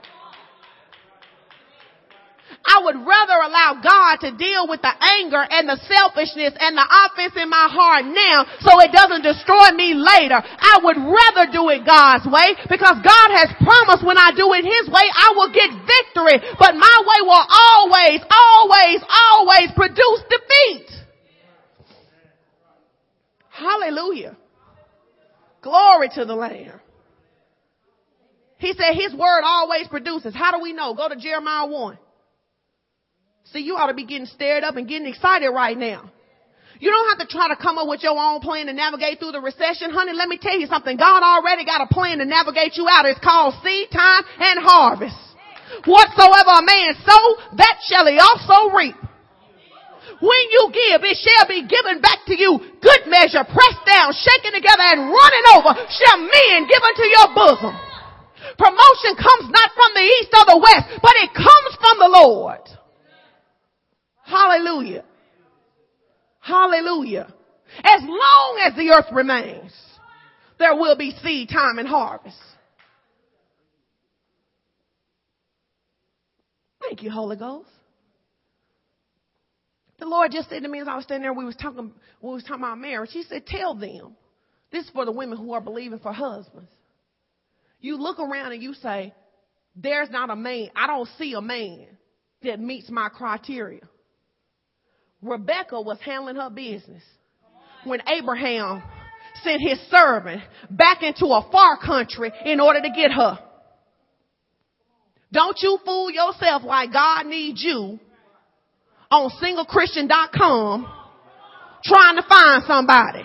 I 2.65 2.79
would 2.87 2.95
rather 3.03 3.37
allow 3.43 3.71
God 3.83 4.13
to 4.23 4.31
deal 4.39 4.71
with 4.71 4.83
the 4.83 4.95
anger 5.21 5.43
and 5.43 5.67
the 5.67 5.79
selfishness 5.83 6.55
and 6.55 6.79
the 6.79 6.87
offense 6.87 7.35
in 7.35 7.51
my 7.51 7.67
heart 7.67 8.07
now 8.07 8.39
so 8.63 8.79
it 8.81 8.95
doesn't 8.95 9.27
destroy 9.27 9.75
me 9.75 9.99
later. 9.99 10.39
I 10.39 10.79
would 10.87 10.99
rather 10.99 11.45
do 11.51 11.69
it 11.75 11.83
God's 11.83 12.27
way 12.31 12.55
because 12.71 13.03
God 13.03 13.29
has 13.35 13.51
promised 13.59 14.07
when 14.07 14.17
I 14.19 14.31
do 14.35 14.47
it 14.55 14.63
His 14.63 14.87
way, 14.89 15.07
I 15.11 15.29
will 15.37 15.51
get 15.51 15.71
victory. 15.75 16.39
But 16.57 16.79
my 16.79 16.97
way 17.03 17.21
will 17.27 17.43
always, 17.51 18.19
always, 18.31 18.99
always 19.11 19.69
produce 19.75 20.21
defeat. 20.31 20.87
Hallelujah. 23.51 24.37
Glory 25.61 26.09
to 26.15 26.25
the 26.25 26.35
Lamb. 26.35 26.81
He 28.59 28.73
said 28.75 28.95
his 28.95 29.13
word 29.13 29.41
always 29.45 29.89
produces. 29.89 30.35
How 30.37 30.57
do 30.57 30.63
we 30.63 30.73
know? 30.73 30.95
Go 30.95 31.09
to 31.09 31.17
Jeremiah 31.17 31.67
1. 31.67 31.99
See, 33.51 33.59
you 33.61 33.75
ought 33.75 33.89
to 33.91 33.95
be 33.99 34.07
getting 34.07 34.31
stirred 34.31 34.63
up 34.63 34.77
and 34.77 34.87
getting 34.87 35.09
excited 35.09 35.51
right 35.51 35.77
now. 35.77 36.07
You 36.79 36.91
don't 36.91 37.09
have 37.15 37.27
to 37.27 37.31
try 37.31 37.49
to 37.51 37.59
come 37.59 37.79
up 37.79 37.87
with 37.87 38.03
your 38.03 38.15
own 38.15 38.39
plan 38.41 38.67
to 38.67 38.73
navigate 38.75 39.19
through 39.19 39.33
the 39.35 39.41
recession. 39.43 39.91
Honey, 39.91 40.13
let 40.15 40.29
me 40.29 40.39
tell 40.41 40.55
you 40.59 40.67
something. 40.67 40.95
God 40.97 41.23
already 41.23 41.65
got 41.67 41.81
a 41.83 41.87
plan 41.91 42.19
to 42.19 42.27
navigate 42.27 42.75
you 42.79 42.87
out. 42.91 43.07
It's 43.07 43.23
called 43.23 43.55
seed 43.63 43.91
time 43.91 44.23
and 44.39 44.59
harvest. 44.63 45.19
Whatsoever 45.87 46.53
a 46.59 46.65
man 46.65 46.91
sow, 47.07 47.25
that 47.59 47.77
shall 47.87 48.07
he 48.07 48.19
also 48.19 48.75
reap. 48.75 48.99
When 50.19 50.45
you 50.51 50.63
give, 50.75 51.03
it 51.07 51.19
shall 51.19 51.47
be 51.51 51.63
given 51.67 52.03
back 52.03 52.23
to 52.31 52.35
you. 52.35 52.51
Good 52.83 53.03
measure, 53.11 53.43
pressed 53.47 53.85
down, 53.87 54.11
shaken 54.15 54.55
together 54.59 54.83
and 54.95 55.11
running 55.11 55.47
over 55.59 55.71
shall 55.87 56.19
men 56.19 56.67
give 56.67 56.83
unto 56.83 57.07
your 57.11 57.29
bosom. 57.39 57.75
Promotion 58.59 59.13
comes 59.23 59.51
not 59.55 59.71
from 59.71 59.91
the 59.95 60.03
east 60.03 60.31
or 60.35 60.45
the 60.51 60.59
west, 60.63 60.85
but 60.99 61.15
it 61.27 61.31
comes 61.31 61.71
from 61.79 61.97
the 62.03 62.11
Lord. 62.11 62.63
Hallelujah. 64.33 65.05
Hallelujah. 66.41 67.33
As 67.85 68.01
long 68.03 68.65
as 68.67 68.75
the 68.77 68.89
earth 68.91 69.13
remains, 69.15 69.73
there 70.59 70.75
will 70.75 70.97
be 70.97 71.15
seed 71.23 71.51
time 71.51 71.79
and 71.79 71.87
harvest. 71.87 72.37
Thank 76.81 77.03
you, 77.03 77.11
Holy 77.11 77.37
Ghost. 77.37 77.69
The 79.99 80.07
Lord 80.07 80.33
just 80.33 80.49
said 80.49 80.63
to 80.65 80.69
me 80.69 80.81
as 80.81 80.89
I 80.89 80.97
was 80.97 81.05
standing 81.05 81.23
there, 81.23 81.33
we 81.33 81.45
was 81.45 81.55
talking, 81.57 81.93
we 82.23 82.31
was 82.33 82.43
talking 82.43 82.65
about 82.65 82.79
marriage. 82.79 83.11
He 83.13 83.23
said, 83.23 83.47
tell 83.47 83.75
them, 83.75 84.17
this 84.73 84.85
is 84.87 84.91
for 84.91 85.05
the 85.05 85.13
women 85.13 85.37
who 85.39 85.53
are 85.53 85.61
believing 85.61 85.99
for 86.01 86.13
husbands. 86.13 86.71
You 87.81 87.97
look 87.99 88.19
around 88.19 88.53
and 88.53 88.63
you 88.63 88.73
say, 88.75 89.15
there's 89.77 90.11
not 90.11 90.29
a 90.31 90.37
man, 90.37 90.71
I 90.75 90.87
don't 90.89 91.09
see 91.19 91.35
a 91.35 91.41
man 91.43 91.87
that 92.43 92.59
meets 92.59 92.91
my 92.91 93.11
criteria. 93.11 93.83
Rebecca 95.23 95.81
was 95.81 95.99
handling 96.05 96.37
her 96.37 96.51
business 96.51 97.03
when 97.85 98.01
Abraham 98.09 98.83
sent 99.45 99.61
his 99.61 99.79
servant 99.89 100.43
back 100.69 101.03
into 101.03 101.27
a 101.27 101.49
far 101.51 101.79
country 101.81 102.31
in 102.45 102.59
order 102.61 102.81
to 102.83 102.91
get 102.91 103.13
her. 103.13 103.39
Don't 105.33 105.57
you 105.63 105.79
fool 105.85 106.11
yourself 106.11 106.63
why 106.65 106.87
God 106.93 107.27
needs 107.27 107.63
you 107.63 107.99
on 109.11 109.31
singlechristian.com 109.41 110.87
trying 111.85 112.17
to 112.17 112.23
find 112.29 112.63
somebody. 112.67 113.23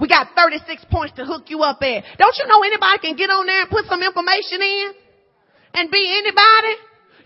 We 0.00 0.08
got 0.08 0.28
36 0.36 0.86
points 0.90 1.14
to 1.16 1.24
hook 1.24 1.44
you 1.46 1.62
up 1.62 1.78
at. 1.82 2.02
Don't 2.18 2.34
you 2.38 2.46
know 2.46 2.62
anybody 2.62 2.98
can 3.02 3.16
get 3.16 3.30
on 3.30 3.46
there 3.46 3.62
and 3.62 3.70
put 3.70 3.84
some 3.86 4.02
information 4.02 4.62
in 4.62 4.90
and 5.74 5.90
be 5.90 6.02
anybody? 6.18 6.74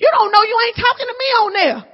You 0.01 0.09
don't 0.13 0.33
know 0.33 0.43
you 0.43 0.57
ain't 0.67 0.77
talking 0.77 1.07
to 1.07 1.15
me 1.17 1.27
on 1.43 1.53
there. 1.53 1.85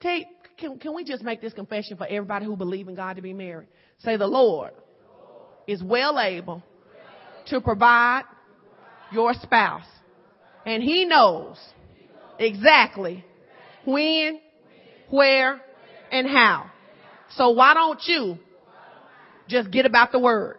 Take, 0.00 0.26
can, 0.58 0.78
can 0.78 0.94
we 0.94 1.04
just 1.04 1.22
make 1.22 1.40
this 1.40 1.52
confession 1.52 1.96
for 1.96 2.06
everybody 2.08 2.44
who 2.44 2.56
believe 2.56 2.88
in 2.88 2.94
God 2.96 3.14
to 3.16 3.22
be 3.22 3.32
married? 3.32 3.68
Say 4.00 4.16
the 4.16 4.26
Lord 4.26 4.72
is 5.68 5.82
well 5.82 6.18
able 6.18 6.62
to 7.46 7.60
provide 7.60 8.24
your 9.12 9.32
spouse. 9.34 9.86
And 10.66 10.82
he 10.82 11.04
knows 11.04 11.56
exactly 12.38 13.24
when 13.86 14.40
where, 15.14 15.60
and 16.10 16.26
how. 16.26 16.66
So 17.36 17.50
why 17.50 17.72
don't 17.74 18.00
you 18.06 18.38
just 19.48 19.70
get 19.70 19.86
about 19.86 20.10
the 20.12 20.18
word? 20.18 20.56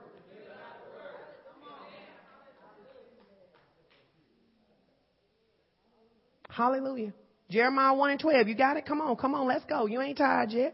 Hallelujah. 6.49 7.11
Jeremiah 7.49 7.93
1 7.93 8.11
and 8.11 8.19
12. 8.19 8.47
You 8.47 8.55
got 8.55 8.77
it? 8.77 8.85
Come 8.85 9.01
on, 9.01 9.15
come 9.17 9.35
on, 9.35 9.45
let's 9.45 9.65
go. 9.65 9.87
You 9.87 9.99
ain't 10.01 10.17
tired 10.17 10.51
yet. 10.51 10.73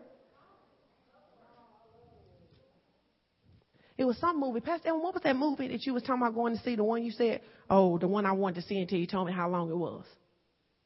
It 3.97 4.05
was 4.05 4.17
some 4.19 4.39
movie. 4.39 4.61
Pastor 4.61 4.89
Evan, 4.89 5.01
what 5.01 5.13
was 5.15 5.23
that 5.23 5.35
movie 5.35 5.67
that 5.69 5.83
you 5.85 5.93
was 5.95 6.01
talking 6.03 6.21
about 6.21 6.35
going 6.35 6.55
to 6.55 6.63
see? 6.63 6.75
The 6.75 6.83
one 6.83 7.03
you 7.03 7.11
said, 7.11 7.41
oh, 7.69 7.97
the 7.97 8.07
one 8.07 8.25
I 8.27 8.31
wanted 8.33 8.61
to 8.61 8.67
see 8.67 8.77
until 8.79 8.99
you 8.99 9.07
told 9.07 9.27
me 9.27 9.33
how 9.33 9.49
long 9.49 9.69
it 9.71 9.77
was. 9.77 10.05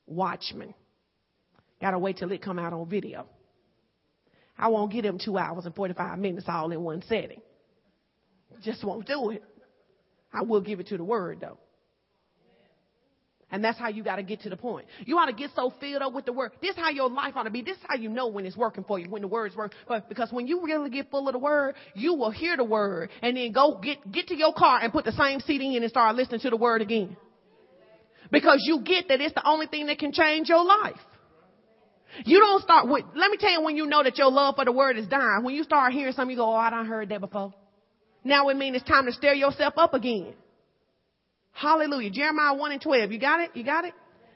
Watchmen. 0.08 0.74
Gotta 1.86 1.99
wait 1.99 2.17
till 2.17 2.31
it 2.31 2.41
come 2.41 2.57
out 2.57 2.73
on 2.73 2.89
video. 2.89 3.27
I 4.57 4.69
won't 4.69 4.91
get 4.91 5.03
them 5.03 5.19
two 5.23 5.38
hours 5.38 5.67
and 5.67 5.75
45 5.75 6.17
minutes 6.17 6.47
all 6.49 6.71
in 6.71 6.81
one 6.81 7.03
setting. 7.07 7.41
Just 8.63 8.83
won't 8.83 9.05
do 9.05 9.29
it. 9.29 9.43
I 10.33 10.41
will 10.41 10.61
give 10.61 10.79
it 10.79 10.88
to 10.88 10.97
the 10.97 11.03
word 11.03 11.41
though. 11.41 11.59
And 13.51 13.63
that's 13.63 13.77
how 13.77 13.89
you 13.89 14.01
got 14.03 14.15
to 14.15 14.23
get 14.23 14.41
to 14.41 14.49
the 14.49 14.57
point. 14.57 14.88
You 15.05 15.15
ought 15.19 15.27
to 15.27 15.33
get 15.33 15.51
so 15.55 15.71
filled 15.79 16.01
up 16.01 16.11
with 16.13 16.25
the 16.25 16.33
word. 16.33 16.53
This 16.59 16.71
is 16.71 16.75
how 16.77 16.89
your 16.89 17.07
life 17.07 17.33
ought 17.36 17.43
to 17.43 17.51
be. 17.51 17.61
This 17.61 17.77
is 17.77 17.83
how 17.88 17.97
you 17.97 18.09
know 18.09 18.29
when 18.29 18.47
it's 18.47 18.57
working 18.57 18.83
for 18.83 18.97
you, 18.97 19.07
when 19.07 19.21
the 19.21 19.27
word's 19.27 19.55
working. 19.55 19.77
But 19.88 20.09
because 20.09 20.31
when 20.31 20.47
you 20.47 20.65
really 20.65 20.89
get 20.89 21.11
full 21.11 21.27
of 21.29 21.33
the 21.33 21.39
word, 21.39 21.75
you 21.93 22.15
will 22.15 22.31
hear 22.31 22.57
the 22.57 22.63
word 22.63 23.11
and 23.21 23.38
then 23.38 23.51
go 23.51 23.77
get, 23.77 24.11
get 24.11 24.29
to 24.29 24.36
your 24.36 24.55
car 24.55 24.79
and 24.81 24.91
put 24.91 25.05
the 25.05 25.11
same 25.11 25.39
CD 25.41 25.77
in 25.77 25.83
and 25.83 25.89
start 25.91 26.15
listening 26.15 26.39
to 26.39 26.49
the 26.49 26.57
word 26.57 26.81
again. 26.81 27.15
Because 28.31 28.57
you 28.65 28.81
get 28.81 29.09
that 29.09 29.21
it's 29.21 29.36
the 29.36 29.47
only 29.47 29.67
thing 29.67 29.86
that 29.86 29.99
can 29.99 30.11
change 30.11 30.49
your 30.49 30.65
life. 30.65 30.97
You 32.24 32.39
don't 32.39 32.61
start 32.63 32.88
with, 32.88 33.03
let 33.16 33.30
me 33.30 33.38
tell 33.38 33.51
you 33.51 33.61
when 33.61 33.76
you 33.76 33.88
know 33.88 34.01
that 34.03 34.18
your 34.18 34.32
love 34.32 34.55
for 34.55 34.63
the 34.63 34.72
word 34.72 34.97
is 34.97 35.07
dying. 35.07 35.39
When 35.43 35.53
you 35.55 35.63
start 35.63 35.91
hearing 35.91 36.13
something, 36.13 36.32
you 36.32 36.38
go, 36.41 36.45
oh, 36.45 36.53
I 36.55 36.70
done 36.70 36.86
heard 36.86 37.09
that 37.09 37.20
before. 37.20 37.53
Now 38.24 38.47
it 38.49 38.55
means 38.57 38.78
it's 38.78 38.86
time 38.86 39.05
to 39.05 39.11
stir 39.11 39.34
yourself 39.34 39.74
up 39.78 39.93
again. 39.93 40.34
Hallelujah. 41.51 42.09
Jeremiah 42.09 42.53
1 42.55 42.72
and 42.72 42.82
12. 42.82 43.11
You 43.11 43.20
got 43.20 43.41
it? 43.41 43.51
You 43.53 43.63
got 43.63 43.86
it? 43.86 43.93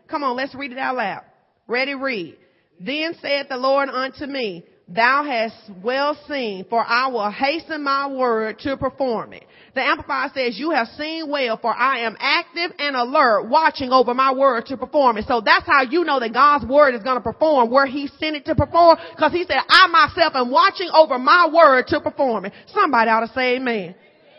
Come 0.09 0.23
on, 0.23 0.35
let's 0.35 0.53
read 0.55 0.71
it 0.71 0.77
out 0.77 0.95
loud. 0.97 1.21
Ready, 1.67 1.95
read. 1.95 2.37
Then 2.79 3.13
said 3.21 3.47
the 3.49 3.57
Lord 3.57 3.89
unto 3.89 4.25
me, 4.25 4.63
Thou 4.91 5.23
hast 5.23 5.55
well 5.83 6.17
seen, 6.27 6.65
for 6.67 6.83
I 6.83 7.07
will 7.09 7.29
hasten 7.29 7.83
my 7.83 8.07
word 8.07 8.57
to 8.59 8.75
perform 8.75 9.33
it. 9.33 9.45
The 9.75 9.81
Amplified 9.81 10.31
says, 10.33 10.57
you 10.57 10.71
have 10.71 10.87
seen 10.97 11.29
well, 11.29 11.57
for 11.57 11.71
I 11.71 11.99
am 12.07 12.15
active 12.19 12.71
and 12.79 12.95
alert, 12.95 13.47
watching 13.49 13.91
over 13.91 14.15
my 14.15 14.33
word 14.33 14.65
to 14.65 14.77
perform 14.77 15.17
it. 15.17 15.25
So 15.27 15.41
that's 15.41 15.67
how 15.67 15.83
you 15.83 16.03
know 16.05 16.19
that 16.19 16.33
God's 16.33 16.65
word 16.65 16.95
is 16.95 17.03
going 17.03 17.17
to 17.17 17.23
perform 17.23 17.69
where 17.69 17.85
he 17.85 18.07
sent 18.19 18.35
it 18.35 18.45
to 18.45 18.55
perform, 18.55 18.97
because 19.15 19.31
he 19.31 19.43
said, 19.43 19.59
I 19.69 19.87
myself 19.89 20.33
am 20.35 20.49
watching 20.49 20.89
over 20.91 21.19
my 21.19 21.51
word 21.53 21.85
to 21.89 22.01
perform 22.01 22.45
it. 22.45 22.53
Somebody 22.73 23.11
ought 23.11 23.19
to 23.27 23.33
say 23.33 23.57
amen. 23.57 23.75
amen. 23.75 23.95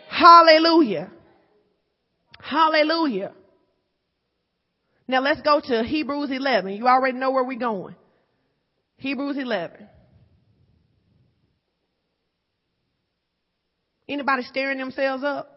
Hallelujah. 0.08 1.10
Hallelujah. 2.40 3.32
Now 5.06 5.20
let's 5.20 5.42
go 5.42 5.60
to 5.64 5.84
Hebrews 5.84 6.30
11. 6.32 6.72
You 6.72 6.88
already 6.88 7.16
know 7.18 7.30
where 7.30 7.44
we're 7.44 7.56
going. 7.58 7.94
Hebrews 8.96 9.36
11. 9.38 9.86
Anybody 14.10 14.42
staring 14.42 14.78
themselves 14.78 15.22
up? 15.22 15.56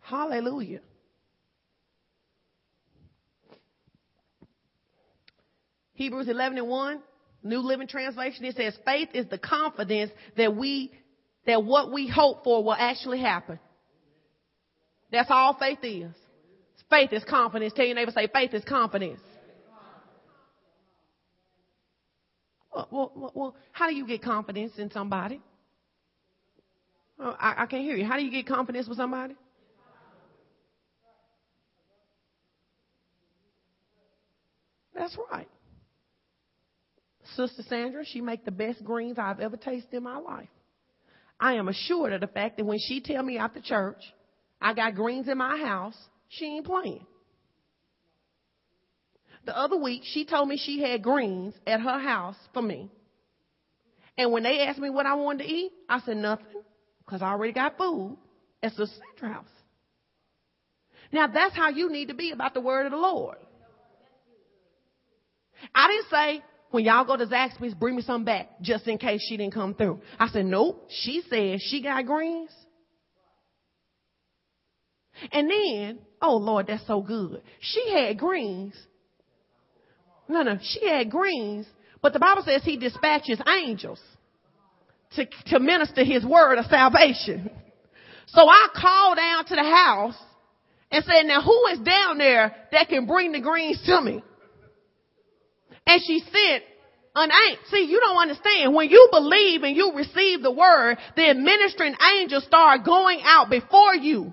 Hallelujah. 0.00 0.80
Hebrews 5.94 6.28
11 6.28 6.56
and 6.58 6.66
1, 6.68 7.00
New 7.42 7.58
Living 7.58 7.88
Translation, 7.88 8.44
it 8.46 8.56
says, 8.56 8.74
faith 8.86 9.10
is 9.14 9.26
the 9.28 9.36
confidence 9.38 10.10
that 10.38 10.54
we, 10.56 10.92
that 11.46 11.62
what 11.62 11.92
we 11.92 12.08
hope 12.08 12.42
for 12.44 12.62
will 12.64 12.72
actually 12.74 13.20
happen. 13.20 13.58
That's 15.12 15.28
all 15.30 15.54
faith 15.58 15.78
is. 15.82 16.12
Faith 16.88 17.12
is 17.12 17.22
confidence. 17.28 17.72
Tell 17.74 17.84
your 17.84 17.94
neighbor, 17.96 18.12
say, 18.12 18.28
faith 18.32 18.54
is 18.54 18.64
confidence. 18.64 19.20
Well, 22.90 23.10
well, 23.14 23.32
well 23.34 23.56
how 23.72 23.88
do 23.88 23.94
you 23.94 24.06
get 24.06 24.22
confidence 24.22 24.72
in 24.76 24.90
somebody? 24.90 25.40
Oh, 27.18 27.34
I, 27.40 27.62
I 27.62 27.66
can't 27.66 27.82
hear 27.82 27.96
you. 27.96 28.04
How 28.04 28.16
do 28.18 28.22
you 28.24 28.30
get 28.30 28.46
confidence 28.46 28.86
with 28.86 28.98
somebody? 28.98 29.34
That's 34.94 35.16
right. 35.30 35.48
Sister 37.34 37.62
Sandra, 37.68 38.04
she 38.04 38.20
make 38.20 38.44
the 38.44 38.50
best 38.50 38.84
greens 38.84 39.16
I've 39.18 39.40
ever 39.40 39.56
tasted 39.56 39.94
in 39.96 40.02
my 40.02 40.18
life. 40.18 40.48
I 41.40 41.54
am 41.54 41.68
assured 41.68 42.12
of 42.12 42.20
the 42.20 42.26
fact 42.26 42.56
that 42.58 42.64
when 42.64 42.78
she 42.78 43.00
tell 43.00 43.22
me 43.22 43.38
after 43.38 43.60
church, 43.60 44.00
I 44.60 44.74
got 44.74 44.94
greens 44.94 45.28
in 45.28 45.38
my 45.38 45.56
house, 45.58 45.94
she 46.28 46.46
ain't 46.46 46.66
playing 46.66 47.06
the 49.46 49.56
other 49.56 49.76
week, 49.76 50.02
she 50.12 50.24
told 50.26 50.48
me 50.48 50.60
she 50.62 50.82
had 50.82 51.02
greens 51.02 51.54
at 51.66 51.80
her 51.80 51.98
house 51.98 52.36
for 52.52 52.60
me. 52.60 52.90
And 54.18 54.32
when 54.32 54.42
they 54.42 54.60
asked 54.60 54.78
me 54.78 54.90
what 54.90 55.06
I 55.06 55.14
wanted 55.14 55.44
to 55.44 55.50
eat, 55.50 55.72
I 55.88 56.00
said 56.00 56.16
nothing 56.18 56.44
because 57.04 57.22
I 57.22 57.30
already 57.30 57.52
got 57.52 57.78
food 57.78 58.16
at 58.62 58.74
the 58.76 58.86
center 58.86 59.32
House. 59.32 59.44
Now 61.12 61.28
that's 61.28 61.54
how 61.54 61.68
you 61.68 61.90
need 61.90 62.08
to 62.08 62.14
be 62.14 62.32
about 62.32 62.54
the 62.54 62.60
word 62.60 62.86
of 62.86 62.92
the 62.92 62.98
Lord. 62.98 63.36
I 65.74 65.88
didn't 65.88 66.10
say, 66.40 66.44
when 66.70 66.84
y'all 66.84 67.04
go 67.04 67.16
to 67.16 67.26
Zaxby's, 67.26 67.74
bring 67.74 67.94
me 67.96 68.02
some 68.02 68.24
back 68.24 68.48
just 68.60 68.88
in 68.88 68.98
case 68.98 69.24
she 69.26 69.36
didn't 69.36 69.54
come 69.54 69.74
through. 69.74 70.00
I 70.18 70.28
said, 70.28 70.46
nope. 70.46 70.88
She 70.88 71.22
said 71.30 71.58
she 71.62 71.82
got 71.82 72.04
greens. 72.04 72.50
And 75.32 75.48
then, 75.50 75.98
oh 76.20 76.36
Lord, 76.36 76.66
that's 76.66 76.86
so 76.86 77.00
good. 77.00 77.42
She 77.60 77.90
had 77.94 78.18
greens 78.18 78.74
no, 80.28 80.42
no, 80.42 80.58
she 80.60 80.86
had 80.88 81.10
greens, 81.10 81.66
but 82.02 82.12
the 82.12 82.18
Bible 82.18 82.42
says 82.44 82.62
he 82.64 82.76
dispatches 82.76 83.40
angels 83.46 84.00
to, 85.12 85.24
to 85.46 85.60
minister 85.60 86.04
his 86.04 86.24
word 86.24 86.58
of 86.58 86.64
salvation. 86.66 87.50
So 88.28 88.48
I 88.48 88.68
called 88.74 89.16
down 89.16 89.44
to 89.46 89.54
the 89.54 89.62
house 89.62 90.16
and 90.90 91.04
said, 91.04 91.26
now 91.26 91.42
who 91.42 91.66
is 91.72 91.78
down 91.80 92.18
there 92.18 92.54
that 92.72 92.88
can 92.88 93.06
bring 93.06 93.32
the 93.32 93.40
greens 93.40 93.80
to 93.86 94.00
me? 94.00 94.22
And 95.86 96.02
she 96.04 96.18
sent 96.18 96.64
an 97.14 97.30
angel. 97.48 97.62
See, 97.70 97.86
you 97.88 98.00
don't 98.00 98.20
understand. 98.22 98.74
When 98.74 98.88
you 98.90 99.08
believe 99.12 99.62
and 99.62 99.76
you 99.76 99.92
receive 99.94 100.42
the 100.42 100.50
word, 100.50 100.98
the 101.14 101.34
ministering 101.34 101.94
angels 102.18 102.42
start 102.44 102.84
going 102.84 103.20
out 103.22 103.48
before 103.48 103.94
you 103.94 104.32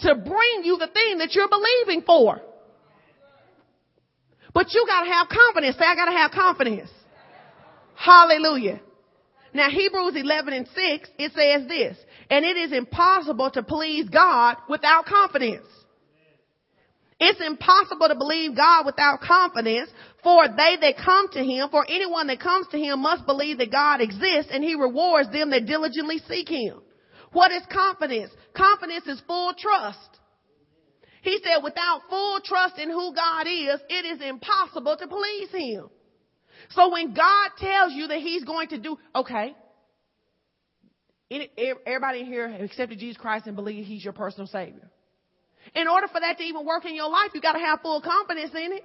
to 0.00 0.14
bring 0.14 0.62
you 0.64 0.76
the 0.78 0.88
thing 0.88 1.18
that 1.18 1.30
you're 1.34 1.48
believing 1.48 2.02
for. 2.06 2.42
But 4.58 4.74
you 4.74 4.82
gotta 4.88 5.08
have 5.08 5.28
confidence. 5.28 5.76
Say, 5.76 5.84
I 5.86 5.94
gotta 5.94 6.18
have 6.18 6.32
confidence. 6.32 6.90
Hallelujah. 7.94 8.80
Now 9.54 9.70
Hebrews 9.70 10.14
11 10.16 10.52
and 10.52 10.66
6, 10.66 11.08
it 11.16 11.30
says 11.32 11.68
this, 11.68 11.96
and 12.28 12.44
it 12.44 12.56
is 12.56 12.72
impossible 12.72 13.52
to 13.52 13.62
please 13.62 14.08
God 14.08 14.56
without 14.68 15.06
confidence. 15.06 15.64
It's 17.20 17.40
impossible 17.40 18.08
to 18.08 18.16
believe 18.16 18.56
God 18.56 18.84
without 18.84 19.20
confidence 19.20 19.90
for 20.24 20.48
they 20.48 20.76
that 20.82 20.96
come 21.04 21.28
to 21.34 21.38
him, 21.44 21.68
for 21.70 21.86
anyone 21.88 22.26
that 22.26 22.40
comes 22.40 22.66
to 22.72 22.78
him 22.78 22.98
must 22.98 23.26
believe 23.26 23.58
that 23.58 23.70
God 23.70 24.00
exists 24.00 24.50
and 24.52 24.64
he 24.64 24.74
rewards 24.74 25.30
them 25.30 25.50
that 25.50 25.66
diligently 25.66 26.18
seek 26.28 26.48
him. 26.48 26.80
What 27.30 27.52
is 27.52 27.62
confidence? 27.70 28.32
Confidence 28.56 29.06
is 29.06 29.22
full 29.28 29.54
trust. 29.56 30.17
He 31.22 31.40
said, 31.42 31.58
without 31.62 32.02
full 32.08 32.40
trust 32.44 32.78
in 32.78 32.90
who 32.90 33.14
God 33.14 33.46
is, 33.46 33.80
it 33.88 34.04
is 34.06 34.20
impossible 34.26 34.96
to 34.96 35.06
please 35.06 35.50
Him. 35.50 35.88
So 36.70 36.90
when 36.92 37.14
God 37.14 37.50
tells 37.58 37.92
you 37.92 38.06
that 38.08 38.18
He's 38.18 38.44
going 38.44 38.68
to 38.68 38.78
do, 38.78 38.98
okay, 39.14 39.54
everybody 41.86 42.24
here 42.24 42.46
accepted 42.60 42.98
Jesus 42.98 43.16
Christ 43.16 43.46
and 43.46 43.56
believe 43.56 43.84
He's 43.86 44.02
your 44.04 44.12
personal 44.12 44.46
Savior. 44.46 44.90
In 45.74 45.88
order 45.88 46.08
for 46.08 46.20
that 46.20 46.38
to 46.38 46.44
even 46.44 46.64
work 46.64 46.84
in 46.86 46.94
your 46.94 47.10
life, 47.10 47.30
you 47.34 47.40
got 47.40 47.52
to 47.52 47.58
have 47.58 47.80
full 47.82 48.00
confidence 48.00 48.52
in 48.52 48.72
it. 48.72 48.84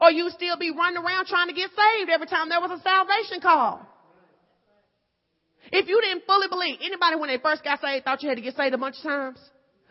Or 0.00 0.10
you 0.10 0.28
still 0.30 0.58
be 0.58 0.70
running 0.70 0.98
around 1.02 1.26
trying 1.26 1.48
to 1.48 1.54
get 1.54 1.70
saved 1.70 2.10
every 2.10 2.26
time 2.26 2.50
there 2.50 2.60
was 2.60 2.70
a 2.70 2.82
salvation 2.82 3.40
call. 3.40 3.80
If 5.72 5.88
you 5.88 6.00
didn't 6.02 6.24
fully 6.26 6.46
believe, 6.48 6.78
anybody 6.82 7.16
when 7.16 7.30
they 7.30 7.38
first 7.38 7.64
got 7.64 7.80
saved 7.80 8.04
thought 8.04 8.22
you 8.22 8.28
had 8.28 8.36
to 8.36 8.42
get 8.42 8.54
saved 8.54 8.74
a 8.74 8.78
bunch 8.78 8.96
of 8.98 9.02
times? 9.04 9.38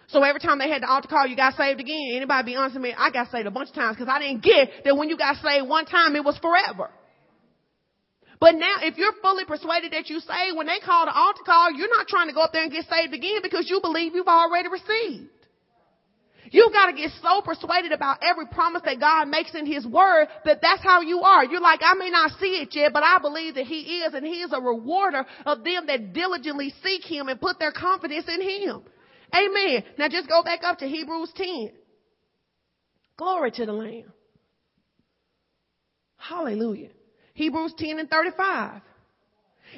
So 0.07 0.21
every 0.21 0.39
time 0.39 0.59
they 0.59 0.69
had 0.69 0.83
the 0.83 0.89
altar 0.89 1.07
call, 1.07 1.25
you 1.25 1.35
got 1.35 1.55
saved 1.55 1.79
again. 1.79 2.11
Anybody 2.15 2.51
be 2.53 2.55
honest 2.55 2.75
with 2.75 2.83
me? 2.83 2.93
I 2.95 3.09
got 3.09 3.31
saved 3.31 3.47
a 3.47 3.51
bunch 3.51 3.69
of 3.69 3.75
times 3.75 3.97
because 3.97 4.11
I 4.11 4.19
didn't 4.19 4.43
get 4.43 4.83
that 4.85 4.95
when 4.97 5.09
you 5.09 5.17
got 5.17 5.37
saved 5.37 5.67
one 5.67 5.85
time, 5.85 6.15
it 6.15 6.23
was 6.23 6.37
forever. 6.37 6.91
But 8.39 8.55
now, 8.55 8.75
if 8.81 8.97
you're 8.97 9.13
fully 9.21 9.45
persuaded 9.45 9.93
that 9.93 10.09
you 10.09 10.19
saved, 10.19 10.57
when 10.57 10.67
they 10.67 10.79
call 10.83 11.05
the 11.05 11.15
altar 11.15 11.41
call, 11.45 11.71
you're 11.71 11.89
not 11.89 12.07
trying 12.07 12.27
to 12.27 12.33
go 12.33 12.41
up 12.41 12.51
there 12.51 12.63
and 12.63 12.71
get 12.71 12.85
saved 12.89 13.13
again 13.13 13.39
because 13.41 13.69
you 13.69 13.79
believe 13.81 14.13
you've 14.13 14.27
already 14.27 14.69
received. 14.69 15.29
You've 16.51 16.71
got 16.71 16.87
to 16.87 16.93
get 16.93 17.11
so 17.23 17.41
persuaded 17.41 17.91
about 17.91 18.19
every 18.21 18.45
promise 18.45 18.81
that 18.85 18.99
God 18.99 19.29
makes 19.29 19.55
in 19.55 19.65
His 19.65 19.87
Word 19.87 20.27
that 20.43 20.59
that's 20.61 20.83
how 20.83 21.01
you 21.01 21.21
are. 21.21 21.43
You're 21.45 21.61
like, 21.61 21.79
I 21.83 21.95
may 21.95 22.11
not 22.11 22.31
see 22.39 22.61
it 22.61 22.69
yet, 22.73 22.93
but 22.93 23.01
I 23.01 23.17
believe 23.19 23.55
that 23.55 23.65
He 23.65 24.03
is 24.03 24.13
and 24.13 24.23
He 24.23 24.41
is 24.43 24.53
a 24.53 24.61
rewarder 24.61 25.25
of 25.47 25.63
them 25.63 25.87
that 25.87 26.13
diligently 26.13 26.71
seek 26.83 27.03
Him 27.03 27.29
and 27.29 27.41
put 27.41 27.57
their 27.57 27.71
confidence 27.71 28.25
in 28.27 28.41
Him. 28.41 28.83
Amen. 29.35 29.83
Now 29.97 30.07
just 30.07 30.29
go 30.29 30.43
back 30.43 30.61
up 30.63 30.79
to 30.79 30.85
Hebrews 30.87 31.31
10. 31.35 31.69
Glory 33.17 33.51
to 33.51 33.65
the 33.65 33.73
Lamb. 33.73 34.11
Hallelujah. 36.17 36.89
Hebrews 37.33 37.73
10 37.77 37.99
and 37.99 38.09
35. 38.09 38.81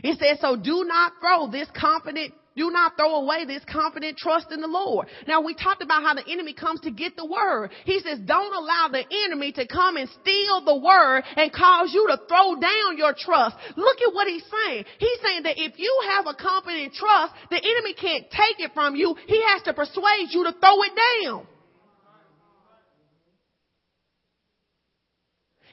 It 0.03 0.19
says, 0.19 0.39
so 0.41 0.55
do 0.55 0.83
not 0.85 1.13
throw 1.21 1.49
this 1.51 1.67
confident 1.75 2.33
do 2.57 2.71
not 2.71 2.97
throw 2.97 3.17
away 3.21 3.45
this 3.45 3.61
confident 3.71 4.17
trust 4.17 4.51
in 4.51 4.61
the 4.61 4.67
Lord. 4.67 5.07
Now 5.27 5.41
we 5.41 5.53
talked 5.53 5.83
about 5.83 6.01
how 6.01 6.15
the 6.15 6.27
enemy 6.27 6.53
comes 6.53 6.81
to 6.81 6.91
get 6.91 7.15
the 7.15 7.25
word. 7.25 7.71
He 7.85 7.99
says, 7.99 8.17
don't 8.25 8.51
allow 8.53 8.87
the 8.91 9.05
enemy 9.29 9.51
to 9.53 9.67
come 9.67 9.95
and 9.95 10.09
steal 10.19 10.61
the 10.65 10.75
word 10.75 11.23
and 11.37 11.53
cause 11.53 11.93
you 11.93 12.07
to 12.09 12.17
throw 12.27 12.55
down 12.59 12.97
your 12.97 13.13
trust. 13.13 13.55
Look 13.77 14.01
at 14.01 14.11
what 14.13 14.27
he's 14.27 14.43
saying. 14.49 14.85
He's 14.97 15.19
saying 15.23 15.43
that 15.43 15.55
if 15.59 15.77
you 15.77 15.93
have 16.09 16.25
a 16.25 16.33
confident 16.33 16.93
trust, 16.95 17.33
the 17.51 17.61
enemy 17.63 17.93
can't 17.93 18.25
take 18.31 18.57
it 18.59 18.71
from 18.73 18.95
you. 18.95 19.15
He 19.27 19.39
has 19.53 19.61
to 19.63 19.73
persuade 19.73 20.29
you 20.33 20.45
to 20.45 20.51
throw 20.59 20.81
it 20.81 20.91
down. 21.23 21.45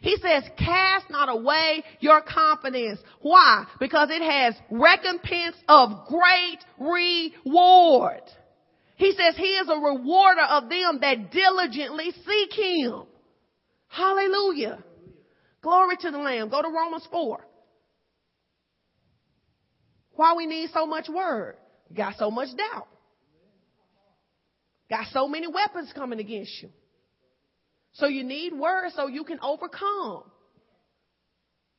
He 0.04 0.18
says, 0.18 0.44
cast 0.58 1.08
not 1.08 1.30
away 1.30 1.82
your 1.98 2.20
confidence. 2.20 3.00
Why? 3.22 3.64
Because 3.80 4.10
it 4.12 4.20
has 4.20 4.54
recompense 4.70 5.56
of 5.66 6.06
great 6.08 7.32
reward. 7.42 8.20
He 8.96 9.12
says 9.12 9.34
he 9.34 9.46
is 9.56 9.66
a 9.66 9.78
rewarder 9.80 10.42
of 10.42 10.68
them 10.68 10.98
that 11.00 11.32
diligently 11.32 12.10
seek 12.10 12.52
him. 12.52 13.04
Hallelujah. 13.88 14.84
Glory 15.62 15.96
to 16.00 16.10
the 16.10 16.18
Lamb. 16.18 16.50
Go 16.50 16.60
to 16.60 16.68
Romans 16.68 17.08
4. 17.10 17.42
Why 20.16 20.34
we 20.36 20.44
need 20.44 20.68
so 20.74 20.84
much 20.84 21.08
word? 21.08 21.56
Got 21.96 22.16
so 22.18 22.30
much 22.30 22.54
doubt. 22.58 22.88
Got 24.90 25.06
so 25.12 25.28
many 25.28 25.46
weapons 25.48 25.90
coming 25.94 26.20
against 26.20 26.52
you. 26.62 26.68
So 27.94 28.06
you 28.08 28.24
need 28.24 28.52
words 28.52 28.94
so 28.96 29.06
you 29.06 29.24
can 29.24 29.38
overcome. 29.42 30.22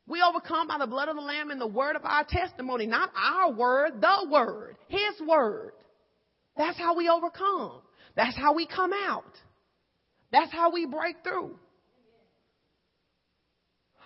We 0.08 0.22
overcome 0.24 0.68
by 0.68 0.78
the 0.80 0.88
blood 0.88 1.10
of 1.10 1.16
the 1.16 1.22
Lamb 1.22 1.50
and 1.52 1.60
the 1.60 1.68
word 1.68 1.96
of 1.96 2.06
our 2.06 2.24
testimony, 2.28 2.86
not 2.86 3.10
our 3.18 3.52
word, 3.52 4.02
the 4.02 4.28
word, 4.32 4.78
His 4.88 5.28
word. 5.28 5.72
That's 6.58 6.78
how 6.78 6.96
we 6.96 7.10
overcome. 7.10 7.82
That's 8.16 8.38
how 8.38 8.54
we 8.54 8.66
come 8.66 8.92
out. 8.94 9.26
That's 10.32 10.52
how 10.54 10.72
we 10.72 10.86
break 10.86 11.18
through. 11.24 11.58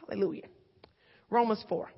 Hallelujah. 0.10 0.48
Romans 1.30 1.64
4. 1.70 1.90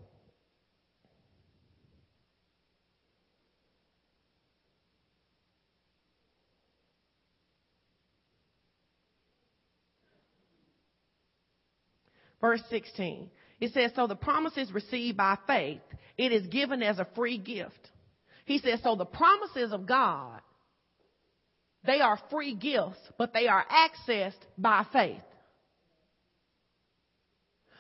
verse 12.42 12.62
16. 12.70 13.30
It 13.62 13.72
says, 13.74 13.92
so 13.96 14.08
the 14.08 14.16
promise 14.16 14.58
is 14.58 14.72
received 14.72 15.18
by 15.18 15.38
faith. 15.46 15.82
It 16.18 16.32
is 16.32 16.48
given 16.48 16.82
as 16.82 16.98
a 16.98 17.08
free 17.16 17.38
gift. 17.38 17.90
He 18.46 18.58
says, 18.58 18.80
so 18.84 18.96
the 18.96 19.06
promises 19.06 19.72
of 19.72 19.86
God, 19.86 20.42
they 21.86 22.02
are 22.02 22.20
free 22.32 22.56
gifts, 22.56 22.98
but 23.20 23.34
they 23.34 23.48
are 23.48 23.64
accessed 23.70 24.34
by 24.58 24.86
faith. 24.92 25.22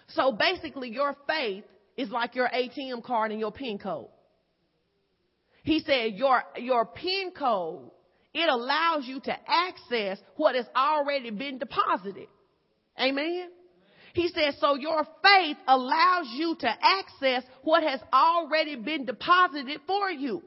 So 0.10 0.32
basically 0.32 0.90
your 0.92 1.16
faith 1.28 1.64
is 1.98 2.10
like 2.10 2.36
your 2.36 2.48
ATM 2.48 3.04
card 3.04 3.32
and 3.32 3.40
your 3.40 3.52
PIN 3.52 3.80
code. 3.80 4.08
He 5.64 5.80
said 5.80 6.14
your, 6.14 6.42
your 6.58 6.86
PIN 6.86 7.32
code, 7.38 7.90
it 8.34 8.50
allows 8.50 9.06
you 9.08 9.20
to 9.22 9.36
access 9.48 10.20
what 10.36 10.56
has 10.56 10.66
already 10.76 11.30
been 11.32 11.58
deposited. 11.58 12.28
Amen? 13.00 13.50
He 14.14 14.28
says, 14.28 14.56
so 14.60 14.76
your 14.76 15.04
faith 15.24 15.58
allows 15.68 16.28
you 16.34 16.56
to 16.60 16.68
access 16.82 17.44
what 17.64 17.84
has 17.84 18.00
already 18.12 18.76
been 18.76 19.06
deposited 19.06 19.80
for 19.88 20.10
you. 20.10 20.44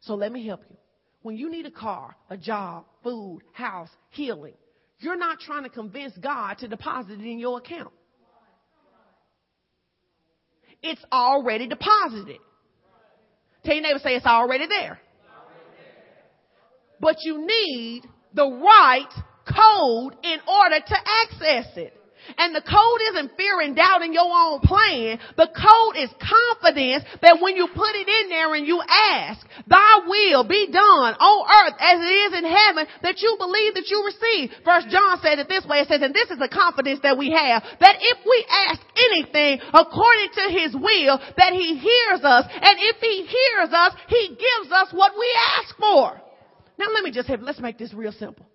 So 0.00 0.14
let 0.14 0.30
me 0.30 0.46
help 0.46 0.62
you. 0.70 0.76
When 1.22 1.36
you 1.36 1.50
need 1.50 1.66
a 1.66 1.70
car, 1.70 2.14
a 2.28 2.36
job, 2.36 2.84
food, 3.02 3.40
house, 3.52 3.88
healing, 4.10 4.54
you're 4.98 5.16
not 5.16 5.40
trying 5.40 5.64
to 5.64 5.68
convince 5.70 6.16
God 6.18 6.58
to 6.58 6.68
deposit 6.68 7.20
it 7.20 7.26
in 7.28 7.38
your 7.38 7.58
account. 7.58 7.92
It's 10.82 11.02
already 11.10 11.66
deposited. 11.66 12.38
Tell 13.64 13.74
your 13.74 13.82
neighbor, 13.82 14.00
say 14.00 14.16
it's 14.16 14.26
already 14.26 14.66
there. 14.68 15.00
But 17.00 17.16
you 17.22 17.44
need 17.46 18.02
the 18.34 18.46
right 18.46 19.10
code 19.46 20.16
in 20.22 20.38
order 20.46 20.76
to 20.86 20.96
access 21.22 21.72
it. 21.76 21.94
And 22.38 22.54
the 22.54 22.62
code 22.64 23.00
isn't 23.12 23.36
fear 23.36 23.60
and 23.60 23.76
doubt 23.76 24.00
in 24.02 24.12
your 24.12 24.28
own 24.28 24.60
plan. 24.64 25.18
The 25.36 25.48
code 25.52 25.96
is 26.00 26.10
confidence 26.20 27.04
that 27.22 27.38
when 27.40 27.56
you 27.56 27.66
put 27.68 27.92
it 27.94 28.08
in 28.08 28.28
there 28.28 28.54
and 28.54 28.66
you 28.66 28.80
ask, 28.88 29.44
thy 29.68 30.00
will 30.06 30.44
be 30.48 30.70
done 30.72 31.12
on 31.20 31.38
earth 31.44 31.76
as 31.78 31.96
it 32.00 32.14
is 32.24 32.32
in 32.40 32.44
heaven, 32.48 32.84
that 33.04 33.20
you 33.20 33.36
believe 33.38 33.74
that 33.76 33.88
you 33.88 33.98
receive. 34.08 34.50
First 34.64 34.88
John 34.88 35.20
said 35.22 35.38
it 35.38 35.48
this 35.48 35.64
way. 35.68 35.80
It 35.84 35.88
says, 35.88 36.00
and 36.02 36.14
this 36.16 36.30
is 36.30 36.38
the 36.40 36.48
confidence 36.52 37.00
that 37.04 37.18
we 37.18 37.30
have, 37.30 37.60
that 37.80 37.96
if 38.00 38.18
we 38.24 38.38
ask 38.72 38.80
anything 39.12 39.60
according 39.72 40.30
to 40.32 40.44
his 40.52 40.72
will, 40.74 41.16
that 41.36 41.52
he 41.52 41.76
hears 41.76 42.22
us. 42.24 42.44
And 42.48 42.76
if 42.80 42.96
he 43.04 43.26
hears 43.28 43.70
us, 43.72 43.92
he 44.08 44.32
gives 44.36 44.72
us 44.72 44.88
what 44.92 45.12
we 45.18 45.28
ask 45.60 45.76
for. 45.76 46.20
Now 46.78 46.86
let 46.92 47.04
me 47.04 47.12
just 47.12 47.28
have, 47.28 47.40
let's 47.42 47.60
make 47.60 47.78
this 47.78 47.94
real 47.94 48.12
simple. 48.12 48.46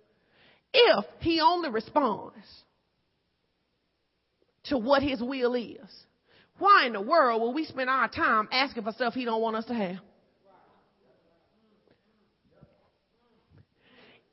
If 0.72 1.04
he 1.20 1.40
only 1.40 1.70
responds 1.70 2.36
to 4.70 4.78
what 4.78 5.02
his 5.02 5.20
will 5.20 5.54
is. 5.54 5.76
Why 6.58 6.84
in 6.86 6.92
the 6.94 7.00
world 7.00 7.42
will 7.42 7.52
we 7.52 7.64
spend 7.64 7.90
our 7.90 8.08
time 8.08 8.48
asking 8.50 8.84
for 8.84 8.92
stuff 8.92 9.14
he 9.14 9.24
don't 9.24 9.42
want 9.42 9.56
us 9.56 9.66
to 9.66 9.74
have? 9.74 9.96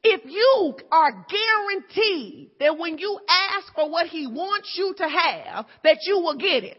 If 0.04 0.22
you 0.26 0.78
are 0.92 1.12
guaranteed 1.28 2.52
that 2.62 2.78
when 2.78 2.98
you 2.98 3.20
ask 3.28 3.74
for 3.76 3.90
what 3.90 4.08
he 4.08 4.26
wants 4.28 4.74
you 4.78 4.94
to 4.98 5.04
have, 5.04 5.66
that 5.84 5.98
you 6.06 6.18
will 6.20 6.38
get 6.38 6.64
it, 6.64 6.78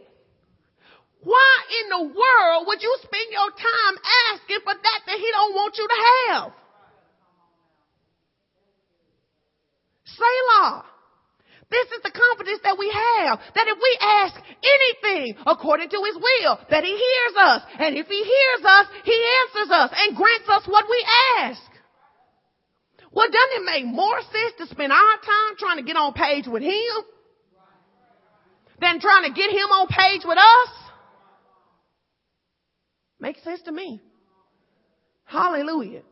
why 1.25 1.57
in 1.83 1.89
the 1.91 2.03
world 2.05 2.67
would 2.69 2.81
you 2.81 2.97
spend 3.03 3.27
your 3.33 3.51
time 3.51 3.99
asking 4.33 4.59
for 4.65 4.73
that 4.73 5.01
that 5.07 5.17
he 5.19 5.31
don't 5.33 5.53
want 5.55 5.75
you 5.77 5.89
to 5.89 6.33
have? 6.33 6.53
Selah. 10.05 10.85
This 11.71 11.87
is 11.93 12.03
the 12.03 12.11
confidence 12.13 12.61
that 12.65 12.79
we 12.79 12.89
have 12.89 13.39
that 13.55 13.69
if 13.69 13.77
we 13.77 13.93
ask 14.01 14.35
anything 14.65 15.37
according 15.47 15.91
to 15.91 16.01
his 16.03 16.17
will, 16.17 16.59
that 16.71 16.83
he 16.85 16.91
hears 16.97 17.35
us. 17.37 17.63
And 17.79 17.97
if 17.97 18.07
he 18.07 18.25
hears 18.25 18.65
us, 18.65 18.87
he 19.05 19.13
answers 19.45 19.71
us 19.73 19.91
and 19.93 20.17
grants 20.17 20.49
us 20.49 20.63
what 20.67 20.87
we 20.89 21.05
ask. 21.39 21.63
Well, 23.13 23.27
doesn't 23.27 23.63
it 23.63 23.67
make 23.67 23.85
more 23.85 24.21
sense 24.23 24.53
to 24.59 24.67
spend 24.69 24.93
our 24.93 25.17
time 25.21 25.57
trying 25.59 25.77
to 25.77 25.83
get 25.83 25.97
on 25.97 26.15
page 26.15 26.47
with 26.47 26.63
him 26.63 26.97
than 28.81 29.01
trying 29.01 29.25
to 29.29 29.35
get 29.37 29.51
him 29.51 29.69
on 29.69 29.89
page 29.89 30.23
with 30.25 30.39
us? 30.39 30.71
Makes 33.21 33.43
sense 33.45 33.61
to 33.65 33.73
me. 33.73 34.01
Hallelujah. 35.27 36.03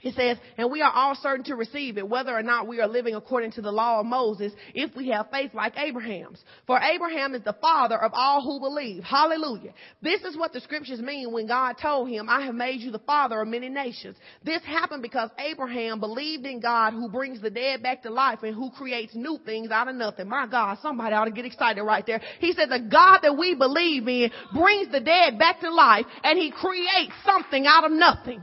He 0.00 0.12
says, 0.12 0.38
and 0.56 0.70
we 0.70 0.80
are 0.80 0.92
all 0.92 1.14
certain 1.20 1.44
to 1.46 1.56
receive 1.56 1.98
it, 1.98 2.08
whether 2.08 2.32
or 2.32 2.42
not 2.42 2.66
we 2.68 2.80
are 2.80 2.86
living 2.86 3.14
according 3.16 3.52
to 3.52 3.62
the 3.62 3.72
law 3.72 3.98
of 4.00 4.06
Moses, 4.06 4.52
if 4.74 4.94
we 4.94 5.08
have 5.08 5.28
faith 5.32 5.52
like 5.54 5.76
Abraham's. 5.76 6.38
For 6.68 6.78
Abraham 6.78 7.34
is 7.34 7.42
the 7.42 7.56
father 7.60 8.00
of 8.00 8.12
all 8.14 8.40
who 8.42 8.60
believe. 8.60 9.02
Hallelujah. 9.02 9.72
This 10.00 10.20
is 10.22 10.36
what 10.36 10.52
the 10.52 10.60
scriptures 10.60 11.00
mean 11.00 11.32
when 11.32 11.48
God 11.48 11.76
told 11.82 12.08
him, 12.10 12.28
I 12.28 12.42
have 12.44 12.54
made 12.54 12.78
you 12.80 12.92
the 12.92 13.00
father 13.00 13.40
of 13.40 13.48
many 13.48 13.68
nations. 13.68 14.16
This 14.44 14.62
happened 14.62 15.02
because 15.02 15.30
Abraham 15.38 15.98
believed 15.98 16.46
in 16.46 16.60
God 16.60 16.92
who 16.92 17.08
brings 17.10 17.40
the 17.42 17.50
dead 17.50 17.82
back 17.82 18.02
to 18.04 18.10
life 18.10 18.38
and 18.44 18.54
who 18.54 18.70
creates 18.70 19.16
new 19.16 19.38
things 19.44 19.70
out 19.72 19.88
of 19.88 19.96
nothing. 19.96 20.28
My 20.28 20.46
God, 20.46 20.78
somebody 20.80 21.12
ought 21.14 21.24
to 21.24 21.30
get 21.32 21.44
excited 21.44 21.82
right 21.82 22.06
there. 22.06 22.20
He 22.38 22.52
said, 22.52 22.68
the 22.70 22.86
God 22.88 23.18
that 23.22 23.36
we 23.36 23.56
believe 23.56 24.06
in 24.06 24.30
brings 24.54 24.92
the 24.92 25.00
dead 25.00 25.38
back 25.40 25.58
to 25.60 25.70
life 25.72 26.06
and 26.22 26.38
he 26.38 26.52
creates 26.52 27.12
something 27.26 27.66
out 27.66 27.84
of 27.84 27.90
nothing. 27.90 28.42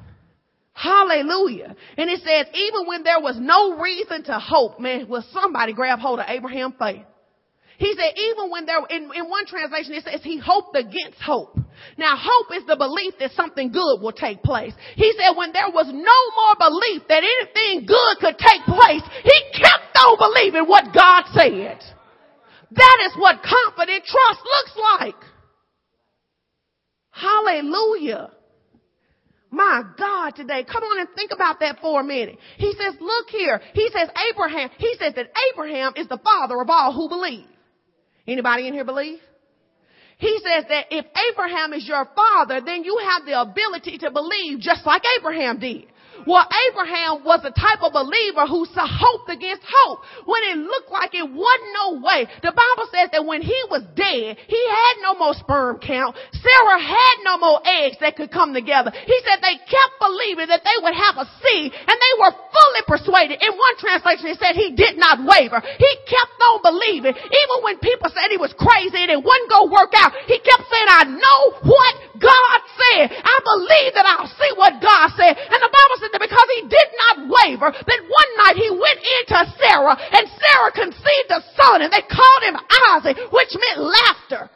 Hallelujah. 0.76 1.74
And 1.96 2.10
it 2.12 2.20
says, 2.20 2.52
even 2.54 2.86
when 2.86 3.04
there 3.08 3.22
was 3.24 3.38
no 3.40 3.80
reason 3.80 4.24
to 4.28 4.38
hope, 4.38 4.78
man, 4.80 5.08
will 5.08 5.24
somebody 5.32 5.72
grab 5.72 6.00
hold 6.00 6.20
of 6.20 6.26
Abraham's 6.28 6.76
faith? 6.78 7.06
He 7.78 7.96
said, 7.96 8.12
even 8.16 8.52
when 8.52 8.66
there, 8.66 8.80
in, 8.90 9.10
in 9.16 9.30
one 9.30 9.46
translation, 9.48 9.94
it 9.94 10.04
says 10.04 10.20
he 10.24 10.38
hoped 10.38 10.76
against 10.76 11.16
hope. 11.24 11.56
Now 11.98 12.16
hope 12.20 12.48
is 12.60 12.68
the 12.68 12.76
belief 12.78 13.14
that 13.20 13.32
something 13.32 13.72
good 13.72 14.00
will 14.04 14.12
take 14.16 14.44
place. 14.44 14.74
He 14.96 15.12
said 15.20 15.36
when 15.38 15.52
there 15.54 15.72
was 15.72 15.88
no 15.88 16.22
more 16.22 16.56
belief 16.60 17.04
that 17.08 17.24
anything 17.24 17.84
good 17.88 18.16
could 18.20 18.38
take 18.40 18.64
place, 18.64 19.04
he 19.24 19.38
kept 19.56 19.96
on 19.96 20.16
believing 20.20 20.68
what 20.68 20.92
God 20.96 21.24
said. 21.36 21.80
That 22.76 22.98
is 23.08 23.14
what 23.20 23.40
confident 23.44 24.04
trust 24.04 24.40
looks 24.44 24.76
like. 25.00 25.20
Hallelujah. 27.12 28.32
My 29.56 29.84
God, 29.98 30.32
today, 30.36 30.66
come 30.70 30.84
on 30.84 31.00
and 31.00 31.08
think 31.16 31.32
about 31.32 31.62
that 31.62 31.78
for 31.80 32.02
a 32.02 32.04
minute. 32.04 32.38
He 32.58 32.74
says, 32.76 32.94
look 33.00 33.30
here. 33.30 33.62
He 33.74 33.88
says, 33.90 34.10
Abraham, 34.30 34.70
he 34.78 34.94
says 35.00 35.14
that 35.16 35.28
Abraham 35.54 35.94
is 35.96 36.08
the 36.10 36.18
father 36.18 36.60
of 36.60 36.70
all 36.70 36.92
who 36.92 37.08
believe. 37.08 37.46
Anybody 38.28 38.68
in 38.68 38.74
here 38.74 38.84
believe? 38.84 39.20
He 40.18 40.40
says 40.44 40.66
that 40.68 40.88
if 40.92 41.06
Abraham 41.32 41.72
is 41.72 41.88
your 41.88 42.06
father, 42.16 42.60
then 42.66 42.84
you 42.84 43.00
have 43.10 43.26
the 43.26 43.40
ability 43.40 43.98
to 44.00 44.12
believe 44.12 44.60
just 44.60 44.86
like 44.86 45.02
Abraham 45.20 45.58
did. 45.60 45.86
Well, 46.26 46.42
Abraham 46.42 47.22
was 47.22 47.46
the 47.46 47.54
type 47.54 47.86
of 47.86 47.94
believer 47.94 48.50
who 48.50 48.66
hoped 48.66 49.30
against 49.30 49.62
hope 49.86 50.02
when 50.26 50.42
it 50.50 50.58
looked 50.58 50.90
like 50.90 51.14
it 51.14 51.22
wasn't 51.26 51.72
no 51.78 52.02
way. 52.02 52.26
The 52.42 52.50
Bible 52.50 52.88
says 52.90 53.14
that 53.14 53.22
when 53.22 53.46
he 53.46 53.56
was 53.70 53.86
dead, 53.94 54.42
he 54.50 54.58
had 54.66 55.06
no 55.06 55.14
more 55.22 55.38
sperm 55.38 55.78
count. 55.78 56.18
Sarah 56.34 56.82
had 56.82 57.16
no 57.22 57.38
more 57.38 57.62
eggs 57.62 58.02
that 58.02 58.18
could 58.18 58.34
come 58.34 58.58
together. 58.58 58.90
He 58.90 59.18
said 59.22 59.38
they 59.38 59.58
kept 59.70 59.94
believing 60.02 60.50
that 60.50 60.66
they 60.66 60.78
would 60.82 60.98
have 60.98 61.16
a 61.22 61.30
seed 61.46 61.70
and 61.78 61.96
they 61.96 62.14
were 62.18 62.34
fully 62.34 62.84
persuaded. 62.90 63.38
In 63.46 63.54
one 63.54 63.76
translation, 63.78 64.26
it 64.34 64.42
said 64.42 64.58
he 64.58 64.74
did 64.74 64.98
not 64.98 65.22
waver. 65.22 65.62
He 65.62 65.92
kept 66.10 66.34
on 66.42 66.66
believing. 66.66 67.14
Even 67.14 67.58
when 67.62 67.78
people 67.78 68.10
said 68.10 68.34
he 68.34 68.42
was 68.42 68.54
crazy 68.58 68.98
and 68.98 69.14
it 69.14 69.22
wouldn't 69.22 69.50
go 69.54 69.70
work 69.70 69.94
out, 70.02 70.10
he 70.26 70.42
kept 70.42 70.66
saying, 70.74 70.90
I 70.90 71.04
know 71.06 71.40
what 71.70 71.94
God 72.18 72.60
said. 72.82 73.14
I 73.14 73.36
believe 73.46 73.94
that 73.94 74.10
I'll 74.10 74.32
see 74.34 74.52
what 74.58 74.74
God 74.82 75.14
said. 75.14 75.38
And 75.38 75.60
the 75.62 75.70
Bible 75.70 75.96
said 76.02 76.15
because 76.20 76.48
he 76.56 76.62
did 76.68 76.90
not 77.06 77.16
waver 77.28 77.70
that 77.72 78.00
one 78.04 78.32
night 78.40 78.56
he 78.56 78.70
went 78.72 79.00
into 79.20 79.40
Sarah 79.60 79.96
and 79.96 80.24
Sarah 80.28 80.72
conceived 80.74 81.30
a 81.32 81.42
son 81.56 81.82
and 81.82 81.92
they 81.92 82.04
called 82.04 82.44
him 82.48 82.56
Isaac, 82.92 83.18
which 83.32 83.52
meant 83.54 83.78
laughter. 83.84 84.50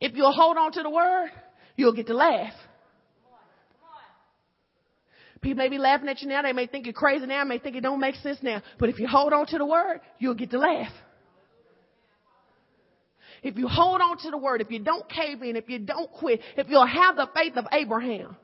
If 0.00 0.14
you'll 0.14 0.32
hold 0.32 0.56
on 0.56 0.72
to 0.72 0.82
the 0.82 0.90
word, 0.90 1.30
you'll 1.76 1.94
get 1.94 2.06
to 2.08 2.14
laugh. 2.14 2.52
People 5.40 5.62
may 5.62 5.68
be 5.68 5.78
laughing 5.78 6.08
at 6.08 6.22
you 6.22 6.28
now. 6.28 6.40
They 6.42 6.54
may 6.54 6.66
think 6.66 6.86
you're 6.86 6.92
crazy 6.94 7.26
now. 7.26 7.42
They 7.44 7.48
may 7.48 7.58
think 7.58 7.76
it 7.76 7.82
don't 7.82 8.00
make 8.00 8.14
sense 8.16 8.38
now. 8.42 8.62
But 8.78 8.88
if 8.88 8.98
you 8.98 9.06
hold 9.06 9.34
on 9.34 9.46
to 9.46 9.58
the 9.58 9.66
word, 9.66 10.00
you'll 10.18 10.34
get 10.34 10.50
to 10.52 10.58
laugh. 10.58 10.92
If 13.42 13.58
you 13.58 13.68
hold 13.68 14.00
on 14.00 14.16
to 14.22 14.30
the 14.30 14.38
word, 14.38 14.62
if 14.62 14.70
you 14.70 14.78
don't 14.78 15.06
cave 15.06 15.42
in, 15.42 15.54
if 15.56 15.68
you 15.68 15.78
don't 15.78 16.10
quit, 16.10 16.40
if 16.56 16.68
you'll 16.70 16.86
have 16.86 17.16
the 17.16 17.28
faith 17.34 17.56
of 17.58 17.66
Abraham, 17.72 18.36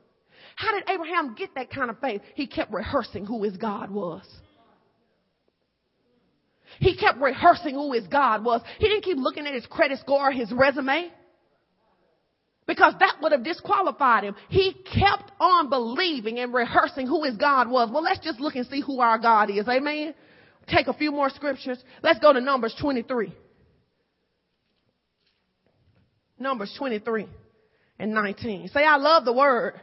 how 0.55 0.73
did 0.75 0.89
Abraham 0.89 1.35
get 1.35 1.53
that 1.55 1.69
kind 1.71 1.89
of 1.89 1.99
faith? 1.99 2.21
He 2.35 2.47
kept 2.47 2.71
rehearsing 2.73 3.25
who 3.25 3.43
his 3.43 3.57
God 3.57 3.91
was. 3.91 4.23
He 6.79 6.95
kept 6.95 7.19
rehearsing 7.19 7.75
who 7.75 7.93
his 7.93 8.07
God 8.07 8.43
was. 8.43 8.61
He 8.79 8.87
didn't 8.87 9.03
keep 9.03 9.17
looking 9.17 9.45
at 9.45 9.53
his 9.53 9.65
credit 9.65 9.99
score 9.99 10.29
or 10.29 10.31
his 10.31 10.51
resume 10.51 11.09
because 12.65 12.93
that 12.99 13.17
would 13.21 13.33
have 13.33 13.43
disqualified 13.43 14.23
him. 14.23 14.35
He 14.49 14.71
kept 14.73 15.31
on 15.39 15.69
believing 15.69 16.39
and 16.39 16.53
rehearsing 16.53 17.07
who 17.07 17.23
his 17.25 17.35
God 17.35 17.69
was. 17.69 17.89
Well, 17.91 18.03
let's 18.03 18.19
just 18.23 18.39
look 18.39 18.55
and 18.55 18.65
see 18.67 18.81
who 18.81 19.01
our 19.01 19.17
God 19.19 19.49
is. 19.49 19.67
Amen. 19.67 20.13
Take 20.67 20.87
a 20.87 20.93
few 20.93 21.11
more 21.11 21.29
scriptures. 21.29 21.77
Let's 22.01 22.19
go 22.19 22.31
to 22.31 22.39
Numbers 22.39 22.73
23. 22.79 23.33
Numbers 26.39 26.73
23 26.79 27.27
and 27.99 28.13
19. 28.13 28.69
Say, 28.69 28.83
I 28.85 28.95
love 28.95 29.25
the 29.25 29.33
word. 29.33 29.73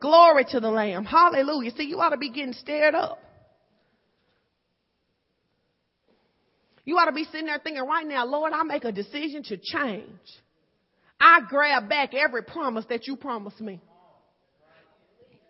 Glory 0.00 0.44
to 0.50 0.60
the 0.60 0.70
Lamb. 0.70 1.04
Hallelujah. 1.04 1.72
See, 1.76 1.84
you 1.84 1.98
ought 2.00 2.10
to 2.10 2.16
be 2.16 2.30
getting 2.30 2.52
stirred 2.52 2.94
up. 2.94 3.18
You 6.84 6.96
ought 6.96 7.06
to 7.06 7.12
be 7.12 7.24
sitting 7.24 7.46
there 7.46 7.58
thinking 7.62 7.84
right 7.84 8.06
now, 8.06 8.24
Lord, 8.24 8.52
I 8.52 8.62
make 8.62 8.84
a 8.84 8.92
decision 8.92 9.42
to 9.44 9.58
change. 9.58 10.08
I 11.20 11.40
grab 11.48 11.88
back 11.88 12.14
every 12.14 12.42
promise 12.44 12.84
that 12.88 13.06
you 13.06 13.16
promised 13.16 13.60
me. 13.60 13.80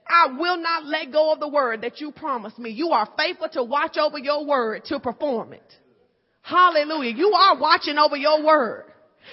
I 0.08 0.36
will 0.38 0.56
not 0.56 0.86
let 0.86 1.12
go 1.12 1.32
of 1.32 1.38
the 1.40 1.48
word 1.48 1.82
that 1.82 2.00
you 2.00 2.10
promised 2.10 2.58
me. 2.58 2.70
You 2.70 2.88
are 2.90 3.06
faithful 3.18 3.48
to 3.52 3.62
watch 3.62 3.98
over 3.98 4.18
your 4.18 4.46
word 4.46 4.84
to 4.86 4.98
perform 4.98 5.52
it. 5.52 5.74
Hallelujah. 6.40 7.14
You 7.14 7.32
are 7.34 7.60
watching 7.60 7.98
over 7.98 8.16
your 8.16 8.42
word. 8.42 8.87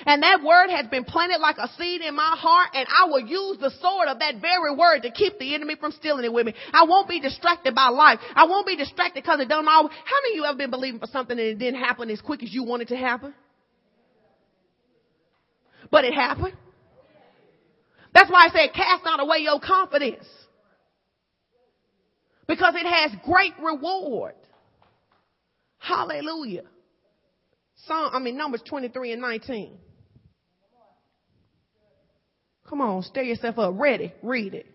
And 0.05 0.23
that 0.23 0.41
word 0.43 0.69
has 0.71 0.87
been 0.87 1.05
planted 1.05 1.39
like 1.39 1.57
a 1.57 1.69
seed 1.77 2.01
in 2.01 2.15
my 2.15 2.35
heart 2.37 2.69
and 2.73 2.85
I 2.89 3.05
will 3.07 3.21
use 3.21 3.57
the 3.59 3.69
sword 3.79 4.07
of 4.09 4.19
that 4.19 4.41
very 4.41 4.75
word 4.75 5.01
to 5.03 5.11
keep 5.11 5.37
the 5.39 5.55
enemy 5.55 5.75
from 5.79 5.91
stealing 5.93 6.25
it 6.25 6.33
with 6.33 6.45
me. 6.45 6.53
I 6.73 6.85
won't 6.85 7.07
be 7.07 7.19
distracted 7.21 7.73
by 7.75 7.87
life. 7.89 8.19
I 8.35 8.45
won't 8.45 8.67
be 8.67 8.75
distracted 8.75 9.23
because 9.23 9.39
it 9.39 9.47
does 9.47 9.63
not 9.63 9.73
always, 9.73 9.93
how 10.03 10.15
many 10.23 10.33
of 10.33 10.35
you 10.37 10.45
ever 10.45 10.57
been 10.57 10.69
believing 10.69 10.99
for 10.99 11.07
something 11.07 11.37
and 11.37 11.47
it 11.47 11.59
didn't 11.59 11.79
happen 11.79 12.09
as 12.09 12.19
quick 12.21 12.43
as 12.43 12.53
you 12.53 12.63
wanted 12.63 12.89
to 12.89 12.97
happen? 12.97 13.33
But 15.91 16.03
it 16.03 16.13
happened. 16.13 16.55
That's 18.13 18.29
why 18.29 18.47
I 18.47 18.49
said 18.49 18.73
cast 18.75 19.03
not 19.05 19.19
away 19.21 19.39
your 19.39 19.59
confidence. 19.61 20.25
Because 22.47 22.75
it 22.75 22.85
has 22.85 23.11
great 23.25 23.53
reward. 23.63 24.35
Hallelujah. 25.79 26.63
Psalm, 27.87 28.11
I 28.13 28.19
mean, 28.19 28.37
Numbers 28.37 28.61
23 28.67 29.11
and 29.13 29.21
19. 29.21 29.77
Come 32.69 32.81
on, 32.81 33.03
stir 33.03 33.21
yourself 33.21 33.59
up. 33.59 33.73
Ready? 33.77 34.11
Read 34.23 34.53
it. 34.55 34.65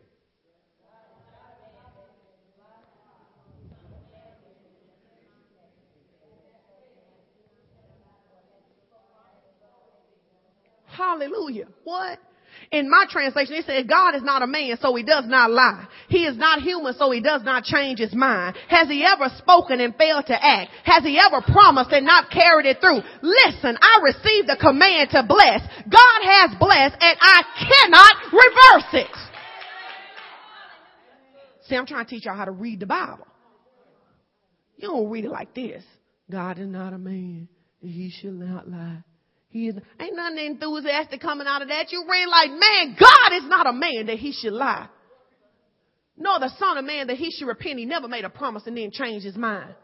Hallelujah. 10.86 11.66
What? 11.84 12.18
In 12.72 12.88
my 12.88 13.04
translation, 13.10 13.54
it 13.54 13.64
said, 13.66 13.88
God 13.88 14.14
is 14.14 14.22
not 14.22 14.42
a 14.42 14.46
man, 14.46 14.78
so 14.80 14.94
he 14.94 15.02
does 15.02 15.24
not 15.26 15.50
lie. 15.50 15.88
He 16.08 16.24
is 16.24 16.36
not 16.36 16.60
human, 16.62 16.94
so 16.94 17.10
he 17.10 17.20
does 17.20 17.42
not 17.42 17.64
change 17.64 17.98
his 17.98 18.14
mind. 18.14 18.54
Has 18.68 18.86
he 18.88 19.04
ever 19.04 19.28
spoken 19.38 19.80
and 19.80 19.96
failed 19.96 20.26
to 20.26 20.34
act? 20.44 20.70
Has 20.84 21.02
he 21.02 21.18
ever 21.18 21.40
promised 21.42 21.90
and 21.90 22.06
not 22.06 22.30
carried 22.30 22.66
it 22.66 22.78
through? 22.80 23.00
Listen, 23.22 23.76
I 23.82 23.98
received 24.04 24.50
a 24.50 24.56
command 24.56 25.10
to 25.10 25.24
bless. 25.26 25.62
God 25.88 26.20
has 26.22 26.54
blessed 26.60 26.96
and 27.00 27.18
I 27.20 27.42
cannot 27.58 28.14
reverse 28.38 29.04
it. 29.10 29.16
See, 31.66 31.74
I'm 31.74 31.86
trying 31.86 32.04
to 32.04 32.10
teach 32.10 32.24
y'all 32.24 32.36
how 32.36 32.44
to 32.44 32.52
read 32.52 32.78
the 32.78 32.86
Bible. 32.86 33.26
You 34.76 34.86
don't 34.88 35.10
read 35.10 35.24
it 35.24 35.30
like 35.32 35.54
this. 35.56 35.82
God 36.30 36.60
is 36.60 36.68
not 36.68 36.92
a 36.92 36.98
man. 36.98 37.48
He 37.82 38.10
should 38.10 38.38
not 38.38 38.70
lie. 38.70 38.98
He 39.50 39.66
is, 39.68 39.74
ain't 40.00 40.16
nothing 40.16 40.38
enthusiastic 40.38 41.20
coming 41.20 41.46
out 41.48 41.60
of 41.60 41.68
that. 41.68 41.90
You 41.90 42.04
read 42.08 42.26
like, 42.28 42.50
man, 42.50 42.96
God 42.98 43.32
is 43.36 43.44
not 43.48 43.66
a 43.66 43.72
man 43.72 44.06
that 44.06 44.16
he 44.18 44.32
should 44.32 44.52
lie. 44.52 44.86
Nor 46.16 46.38
the 46.38 46.50
son 46.58 46.78
of 46.78 46.84
man 46.84 47.08
that 47.08 47.16
he 47.16 47.30
should 47.32 47.48
repent. 47.48 47.78
He 47.78 47.84
never 47.84 48.06
made 48.06 48.24
a 48.24 48.30
promise 48.30 48.62
and 48.66 48.76
then 48.76 48.90
changed 48.92 49.26
his 49.26 49.36
mind. 49.36 49.74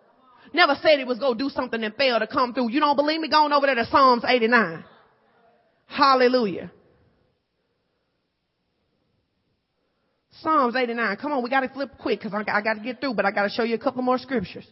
Never 0.55 0.77
said 0.81 0.99
he 1.01 1.05
was 1.05 1.19
going 1.19 1.37
to 1.37 1.45
do 1.45 1.51
something 1.51 1.83
and 1.83 1.95
fail 1.97 2.19
to 2.21 2.27
come 2.29 2.55
through. 2.55 2.71
You 2.71 2.79
don't 2.79 2.95
believe 2.95 3.21
me? 3.21 3.29
Going 3.29 3.53
over 3.53 3.67
there 3.67 3.75
to 3.75 3.87
Psalms 3.87 4.23
89. 4.27 4.85
Hallelujah. 5.87 6.71
Psalms 10.43 10.77
89. 10.77 11.17
Come 11.17 11.33
on, 11.33 11.43
we 11.43 11.51
got 11.51 11.61
to 11.61 11.69
flip 11.71 11.91
quick 11.99 12.21
because 12.21 12.33
I, 12.35 12.39
I 12.59 12.62
got 12.62 12.75
to 12.75 12.81
get 12.81 13.01
through, 13.01 13.14
but 13.14 13.25
I 13.25 13.33
got 13.33 13.43
to 13.45 13.49
show 13.49 13.64
you 13.64 13.75
a 13.75 13.79
couple 13.79 14.03
more 14.03 14.19
scriptures. 14.19 14.67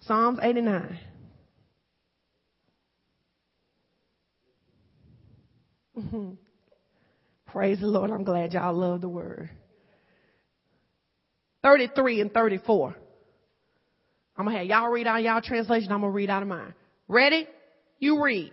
Psalms 0.00 0.38
89. 0.40 0.98
Praise 7.46 7.80
the 7.80 7.86
Lord. 7.86 8.10
I'm 8.10 8.24
glad 8.24 8.52
y'all 8.52 8.74
love 8.74 9.00
the 9.00 9.08
word. 9.08 9.50
33 11.62 12.20
and 12.22 12.32
34. 12.32 12.94
I'm 14.36 14.44
going 14.44 14.54
to 14.54 14.58
have 14.58 14.68
y'all 14.68 14.90
read 14.90 15.06
out 15.06 15.22
y'all 15.22 15.42
translation. 15.42 15.90
I'm 15.90 16.00
going 16.00 16.12
to 16.12 16.16
read 16.16 16.30
out 16.30 16.42
of 16.42 16.48
mine. 16.48 16.74
Ready? 17.08 17.48
You 17.98 18.22
read. 18.22 18.52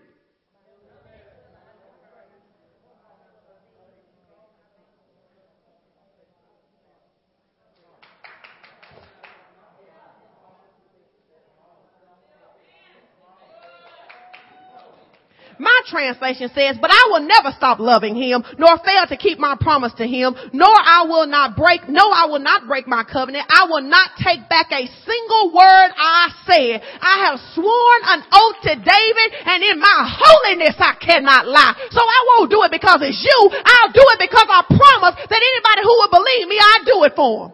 translation 15.87 16.49
says, 16.53 16.77
but 16.81 16.89
I 16.93 17.01
will 17.13 17.23
never 17.25 17.53
stop 17.55 17.79
loving 17.79 18.15
him, 18.17 18.43
nor 18.57 18.77
fail 18.81 19.05
to 19.09 19.17
keep 19.17 19.37
my 19.39 19.55
promise 19.59 19.93
to 19.97 20.05
him, 20.05 20.33
nor 20.53 20.71
I 20.73 21.05
will 21.07 21.27
not 21.27 21.55
break, 21.55 21.87
no, 21.87 22.03
I 22.03 22.25
will 22.27 22.41
not 22.41 22.67
break 22.67 22.87
my 22.87 23.05
covenant. 23.05 23.45
I 23.47 23.65
will 23.69 23.85
not 23.85 24.17
take 24.19 24.49
back 24.49 24.73
a 24.73 24.85
single 25.05 25.53
word 25.53 25.89
I 25.93 26.19
said. 26.49 26.73
I 26.81 27.15
have 27.29 27.37
sworn 27.53 27.99
an 28.17 28.21
oath 28.33 28.57
to 28.69 28.73
David 28.81 29.27
and 29.45 29.59
in 29.73 29.77
my 29.79 29.99
holiness 30.05 30.75
I 30.77 30.97
cannot 30.99 31.47
lie. 31.47 31.75
So 31.89 32.01
I 32.01 32.19
won't 32.35 32.49
do 32.51 32.61
it 32.63 32.71
because 32.71 32.99
it's 33.05 33.21
you. 33.21 33.39
I'll 33.53 33.93
do 33.93 34.03
it 34.13 34.19
because 34.21 34.47
I 34.49 34.61
promise 34.67 35.15
that 35.29 35.41
anybody 35.41 35.81
who 35.85 35.93
will 35.93 36.13
believe 36.13 36.45
me, 36.49 36.57
I 36.61 36.75
do 36.85 36.97
it 37.05 37.13
for 37.15 37.47
him. 37.49 37.53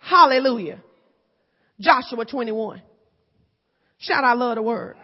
Hallelujah. 0.00 0.80
Joshua 1.80 2.24
21. 2.24 2.82
Shout 4.00 4.24
I 4.24 4.34
love 4.34 4.54
the 4.56 4.62
word. 4.62 4.96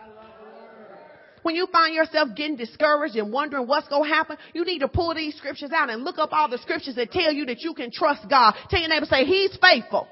When 1.45 1.55
you 1.55 1.66
find 1.70 1.95
yourself 1.95 2.30
getting 2.34 2.57
discouraged 2.57 3.16
and 3.16 3.30
wondering 3.30 3.66
what's 3.66 3.86
going 3.88 4.05
to 4.09 4.09
happen, 4.09 4.38
you 4.55 4.64
need 4.64 4.78
to 4.78 4.88
pull 4.88 5.14
these 5.14 5.34
scriptures 5.36 5.70
out 5.76 5.90
and 5.90 6.03
look 6.03 6.16
up 6.18 6.30
all 6.32 6.49
the 6.49 6.57
scriptures 6.57 6.95
that 6.95 7.12
tell 7.12 7.30
you 7.30 7.45
that 7.45 7.61
you 7.61 7.74
can 7.74 7.90
trust 7.92 8.22
God. 8.30 8.55
Tell 8.70 8.80
your 8.80 8.88
neighbor, 8.88 9.05
say, 9.05 9.24
He's 9.24 9.57
faithful. 9.61 10.09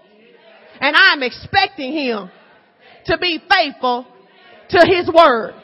And 0.78 0.94
I'm 0.94 1.22
expecting 1.22 1.94
Him 1.94 2.30
to 3.06 3.16
be 3.16 3.40
faithful 3.48 4.06
to 4.70 4.80
His 4.86 5.08
word. 5.10 5.54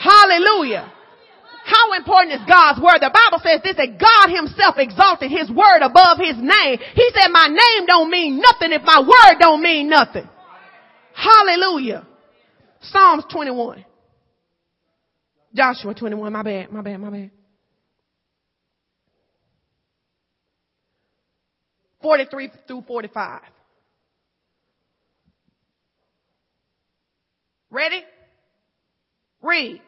Hallelujah. 0.00 0.90
How 1.66 1.92
important 1.92 2.32
is 2.32 2.48
God's 2.48 2.80
word? 2.80 2.96
The 3.04 3.12
Bible 3.12 3.40
says 3.44 3.60
this 3.62 3.76
that 3.76 4.00
God 4.00 4.32
himself 4.34 4.74
exalted 4.78 5.30
his 5.30 5.48
word 5.48 5.78
above 5.86 6.18
his 6.18 6.34
name. 6.36 6.76
He 6.98 7.06
said 7.14 7.28
my 7.30 7.46
name 7.46 7.86
don't 7.86 8.10
mean 8.10 8.42
nothing 8.42 8.72
if 8.72 8.82
my 8.82 8.98
word 8.98 9.38
don't 9.38 9.62
mean 9.62 9.88
nothing. 9.88 10.28
Hallelujah. 11.14 12.04
Psalms 12.82 13.22
21. 13.32 13.84
Joshua 15.54 15.94
21, 15.94 16.32
my 16.32 16.42
bad, 16.42 16.72
my 16.72 16.80
bad, 16.82 16.96
my 16.98 17.10
bad. 17.10 17.30
43 22.00 22.50
through 22.66 22.82
45. 22.88 23.40
Ready? 27.70 28.00
Read. 29.42 29.82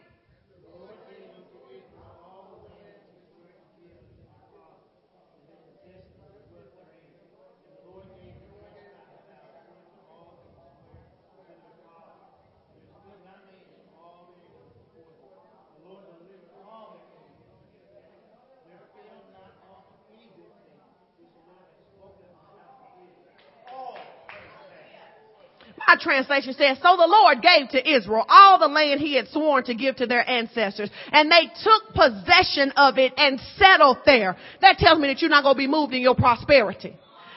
translation 26.05 26.53
says, 26.55 26.77
so 26.83 26.97
the 26.97 27.09
Lord 27.09 27.39
gave 27.43 27.71
to 27.71 27.93
Israel 27.97 28.25
all 28.29 28.59
the 28.59 28.69
land 28.69 29.01
he 29.01 29.17
had 29.17 29.27
sworn 29.29 29.65
to 29.65 29.75
give 29.75 29.97
to 29.97 30.07
their 30.07 30.29
ancestors 30.29 30.91
and 31.11 31.33
they 31.33 31.47
took 31.63 31.95
possession 31.95 32.71
of 32.77 32.99
it 32.99 33.15
and 33.17 33.41
settled 33.57 33.99
there. 34.05 34.37
That 34.61 34.77
tells 34.77 34.99
me 34.99 35.09
that 35.09 35.23
you're 35.23 35.31
not 35.31 35.43
going 35.43 35.57
to 35.57 35.59
be 35.59 35.67
moved 35.67 35.95
in 35.95 36.03
your 36.03 36.15
prosperity. 36.15 36.95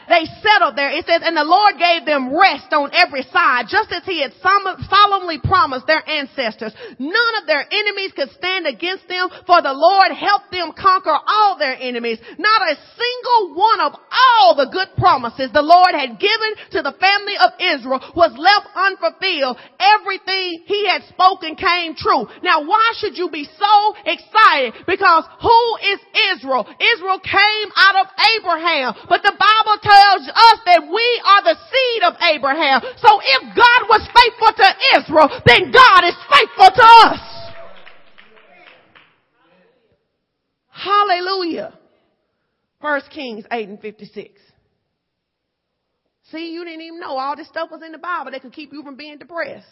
They 0.10 0.24
settled 0.42 0.76
there. 0.80 0.90
It 0.92 1.06
says, 1.06 1.20
and 1.24 1.36
the 1.36 1.44
Lord 1.48 1.76
gave 1.78 2.08
them 2.08 2.32
rest 2.32 2.72
on 2.72 2.90
every 2.96 3.28
side, 3.30 3.68
just 3.68 3.92
as 3.92 4.04
he 4.08 4.24
had 4.24 4.32
solemnly 4.40 5.40
promised 5.44 5.86
their 5.86 6.04
ancestors. 6.08 6.72
None 6.98 7.34
of 7.40 7.46
their 7.46 7.64
enemies 7.68 8.16
could 8.16 8.32
stand 8.32 8.66
against 8.68 9.08
them, 9.12 9.28
for 9.46 9.60
the 9.62 9.76
Lord 9.76 10.16
helped 10.16 10.52
them 10.52 10.72
conquer 10.72 11.12
all 11.14 11.60
their 11.60 11.76
enemies. 11.76 12.20
Not 12.40 12.62
a 12.72 12.76
single 12.96 13.60
one 13.60 13.80
of 13.84 13.92
all 13.94 14.56
the 14.56 14.72
good 14.72 14.96
promises 14.98 15.52
the 15.52 15.62
Lord 15.62 15.92
had 15.92 16.16
given 16.18 16.52
to 16.80 16.80
the 16.82 16.96
family 16.98 17.36
of 17.44 17.52
Israel 17.60 18.00
was 18.16 18.32
left 18.40 18.68
unfulfilled. 18.74 19.60
Everything 19.80 20.64
he 20.66 20.88
had 20.88 21.04
spoken 21.12 21.56
came 21.60 21.96
true. 22.00 22.26
Now 22.42 22.64
why 22.64 22.96
should 22.98 23.18
you 23.20 23.30
be 23.30 23.44
so 23.44 23.74
excited? 24.08 24.74
Because 24.88 25.24
who 25.44 25.62
is 25.92 26.00
Israel? 26.36 26.64
Israel 26.96 27.20
came 27.20 27.68
out 27.76 28.08
of 28.08 28.08
Abraham, 28.40 28.94
but 29.12 29.22
the 29.24 29.37
tells 29.88 30.24
us 30.28 30.58
that 30.68 30.82
we 30.84 31.08
are 31.24 31.42
the 31.48 31.56
seed 31.58 32.02
of 32.04 32.14
Abraham. 32.36 32.82
So 33.00 33.12
if 33.24 33.42
God 33.56 33.82
was 33.92 34.04
faithful 34.04 34.52
to 34.60 34.68
Israel, 35.00 35.30
then 35.48 35.72
God 35.72 36.02
is 36.08 36.18
faithful 36.28 36.72
to 36.76 36.86
us. 37.08 37.22
Hallelujah. 40.70 41.74
First 42.82 43.10
Kings 43.10 43.46
8 43.52 43.70
and 43.70 43.80
56. 43.82 44.40
See, 46.32 46.52
you 46.52 46.66
didn't 46.66 46.82
even 46.82 47.00
know 47.00 47.18
all 47.18 47.36
this 47.36 47.48
stuff 47.48 47.72
was 47.72 47.82
in 47.84 47.94
the 47.94 47.98
Bible 47.98 48.32
that 48.32 48.42
could 48.42 48.54
keep 48.54 48.74
you 48.74 48.84
from 48.84 48.96
being 48.96 49.18
depressed. 49.18 49.66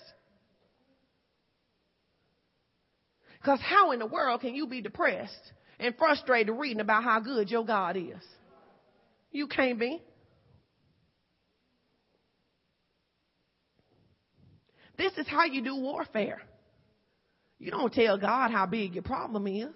Because 3.42 3.60
how 3.62 3.92
in 3.92 4.00
the 4.00 4.06
world 4.08 4.42
can 4.42 4.56
you 4.56 4.66
be 4.66 4.82
depressed 4.82 5.52
and 5.80 5.96
frustrated 5.98 6.56
reading 6.58 6.80
about 6.80 7.04
how 7.04 7.20
good 7.20 7.52
your 7.52 7.66
God 7.66 7.98
is? 7.98 8.18
You 9.36 9.48
can't 9.48 9.78
be. 9.78 10.02
This 14.98 15.12
is 15.18 15.28
how 15.28 15.44
you 15.44 15.62
do 15.62 15.76
warfare. 15.76 16.42
You 17.60 17.70
don't 17.70 17.92
tell 17.92 18.18
God 18.18 18.52
how 18.52 18.66
big 18.66 18.94
your 18.94 19.04
problem 19.04 19.46
is. 19.48 19.68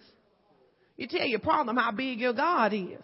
You 0.95 1.07
tell 1.09 1.25
your 1.27 1.39
problem 1.41 1.75
how 1.75 1.91
big 1.91 2.19
your 2.21 2.31
God 2.31 2.71
is. 2.73 3.03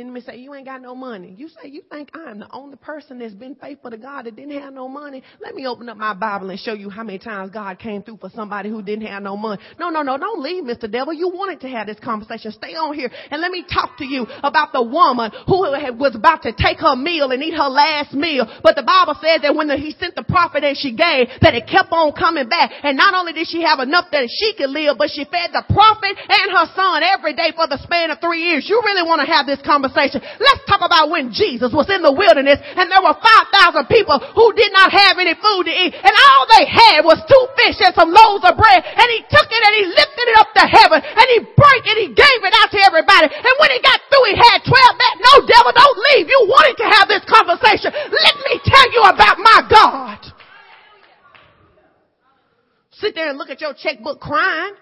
Then 0.00 0.22
say, 0.24 0.36
You 0.36 0.54
ain't 0.54 0.64
got 0.64 0.80
no 0.80 0.94
money. 0.94 1.34
You 1.36 1.48
say, 1.48 1.68
You 1.68 1.82
think 1.90 2.10
I'm 2.14 2.40
the 2.40 2.48
only 2.52 2.76
person 2.76 3.18
that's 3.18 3.34
been 3.34 3.54
faithful 3.54 3.90
to 3.90 3.98
God 3.98 4.24
that 4.24 4.34
didn't 4.36 4.58
have 4.58 4.72
no 4.72 4.88
money? 4.88 5.22
Let 5.42 5.54
me 5.54 5.66
open 5.66 5.90
up 5.90 5.98
my 5.98 6.14
Bible 6.14 6.48
and 6.48 6.58
show 6.58 6.72
you 6.72 6.88
how 6.88 7.02
many 7.02 7.18
times 7.18 7.50
God 7.50 7.78
came 7.78 8.00
through 8.02 8.16
for 8.16 8.30
somebody 8.30 8.70
who 8.70 8.80
didn't 8.80 9.04
have 9.06 9.22
no 9.22 9.36
money. 9.36 9.60
No, 9.78 9.90
no, 9.90 10.00
no, 10.00 10.16
don't 10.16 10.40
leave, 10.42 10.64
Mr. 10.64 10.90
Devil. 10.90 11.12
You 11.12 11.28
wanted 11.34 11.60
to 11.62 11.68
have 11.68 11.86
this 11.86 11.98
conversation. 12.00 12.50
Stay 12.52 12.72
on 12.72 12.94
here 12.94 13.10
and 13.30 13.40
let 13.42 13.50
me 13.50 13.60
talk 13.68 13.98
to 13.98 14.06
you 14.06 14.24
about 14.42 14.72
the 14.72 14.80
woman 14.82 15.30
who 15.46 15.68
was 16.00 16.16
about 16.16 16.42
to 16.48 16.52
take 16.56 16.78
her 16.80 16.96
meal 16.96 17.28
and 17.30 17.42
eat 17.42 17.52
her 17.52 17.68
last 17.68 18.14
meal. 18.16 18.48
But 18.64 18.76
the 18.76 18.86
Bible 18.86 19.20
says 19.20 19.42
that 19.44 19.52
when 19.54 19.68
the, 19.68 19.76
he 19.76 19.92
sent 20.00 20.14
the 20.16 20.24
prophet 20.24 20.64
and 20.64 20.78
she 20.80 20.96
gave, 20.96 21.28
that 21.44 21.52
it 21.52 21.68
kept 21.68 21.92
on 21.92 22.12
coming 22.16 22.48
back. 22.48 22.72
And 22.84 22.96
not 22.96 23.12
only 23.12 23.34
did 23.36 23.48
she 23.52 23.60
have 23.68 23.80
enough 23.80 24.08
that 24.16 24.32
she 24.32 24.56
could 24.56 24.70
live, 24.72 24.96
but 24.96 25.12
she 25.12 25.28
fed 25.28 25.52
the 25.52 25.64
prophet 25.68 26.16
and 26.16 26.46
her 26.56 26.66
son 26.72 27.02
every 27.04 27.36
day 27.36 27.52
for 27.52 27.68
the 27.68 27.76
span 27.84 28.08
of 28.08 28.16
three 28.24 28.40
years. 28.48 28.64
You 28.64 28.80
really 28.80 29.04
want 29.04 29.20
to 29.20 29.28
have 29.28 29.44
this 29.44 29.60
conversation? 29.60 29.89
conversation. 29.90 30.22
Let's 30.38 30.62
talk 30.70 30.78
about 30.86 31.10
when 31.10 31.34
Jesus 31.34 31.74
was 31.74 31.90
in 31.90 32.00
the 32.00 32.14
wilderness 32.14 32.62
and 32.62 32.86
there 32.86 33.02
were 33.02 33.16
5,000 33.18 33.90
people 33.90 34.16
who 34.32 34.46
did 34.54 34.70
not 34.70 34.88
have 34.94 35.18
any 35.18 35.34
food 35.34 35.66
to 35.66 35.74
eat 35.74 35.92
and 35.98 36.14
all 36.14 36.42
they 36.54 36.64
had 36.70 36.98
was 37.02 37.18
two 37.26 37.44
fish 37.58 37.82
and 37.82 37.92
some 37.98 38.14
loaves 38.14 38.46
of 38.46 38.54
bread 38.54 38.80
and 38.86 39.06
he 39.18 39.20
took 39.26 39.48
it 39.50 39.60
and 39.66 39.74
he 39.82 39.84
lifted 39.90 40.26
it 40.30 40.36
up 40.38 40.48
to 40.54 40.64
heaven 40.64 40.98
and 41.02 41.26
he 41.34 41.38
broke 41.58 41.84
it, 41.90 41.96
he 42.06 42.10
gave 42.14 42.38
it 42.46 42.54
out 42.62 42.70
to 42.70 42.80
everybody. 42.86 43.26
And 43.34 43.54
when 43.58 43.70
he 43.74 43.80
got 43.82 43.98
through, 44.06 44.26
he 44.30 44.34
had 44.38 44.58
12 44.62 44.70
back. 45.02 45.14
No 45.18 45.34
devil, 45.44 45.70
don't 45.74 45.98
leave. 46.14 46.26
You 46.30 46.40
wanted 46.46 46.76
to 46.86 46.86
have 46.88 47.06
this 47.10 47.24
conversation. 47.26 47.90
Let 47.90 48.34
me 48.46 48.54
tell 48.62 48.86
you 48.94 49.02
about 49.10 49.36
my 49.42 49.60
God. 49.66 50.20
Sit 52.94 53.14
there 53.16 53.30
and 53.30 53.38
look 53.38 53.48
at 53.50 53.60
your 53.60 53.74
checkbook 53.74 54.20
crying. 54.20 54.76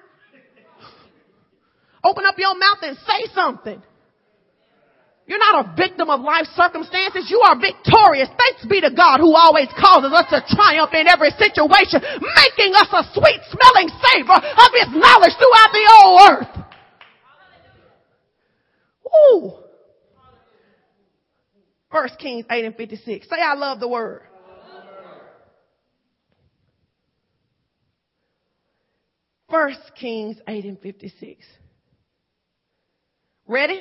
Open 2.05 2.25
up 2.27 2.35
your 2.39 2.55
mouth 2.57 2.79
and 2.83 2.97
say 2.99 3.27
something. 3.35 3.83
You're 5.29 5.39
not 5.39 5.61
a 5.67 5.77
victim 5.77 6.09
of 6.09 6.21
life 6.23 6.47
circumstances. 6.57 7.29
You 7.31 7.39
are 7.45 7.61
victorious. 7.61 8.29
Thanks 8.37 8.65
be 8.67 8.81
to 8.81 8.91
God 8.91 9.21
who 9.21 9.37
always 9.37 9.69
causes 9.79 10.11
us 10.11 10.25
to 10.33 10.41
triumph 10.57 10.91
in 10.97 11.07
every 11.07 11.31
situation, 11.37 12.01
making 12.01 12.73
us 12.73 12.89
a 12.91 13.05
sweet 13.13 13.41
smelling 13.53 13.89
savor 14.09 14.41
of 14.41 14.69
his 14.73 14.89
knowledge 14.97 15.37
throughout 15.37 15.71
the 15.77 15.85
whole 15.93 16.19
earth. 16.33 16.47
Ooh. 19.07 19.53
First 21.93 22.19
Kings 22.19 22.47
8 22.51 22.65
and 22.65 22.75
56. 22.77 23.29
Say, 23.29 23.37
I 23.39 23.53
love 23.55 23.81
the 23.81 23.89
word. 23.89 24.23
First 29.51 29.93
Kings 29.99 30.37
8 30.49 30.65
and 30.65 30.81
56. 30.81 31.43
Ready? 33.47 33.81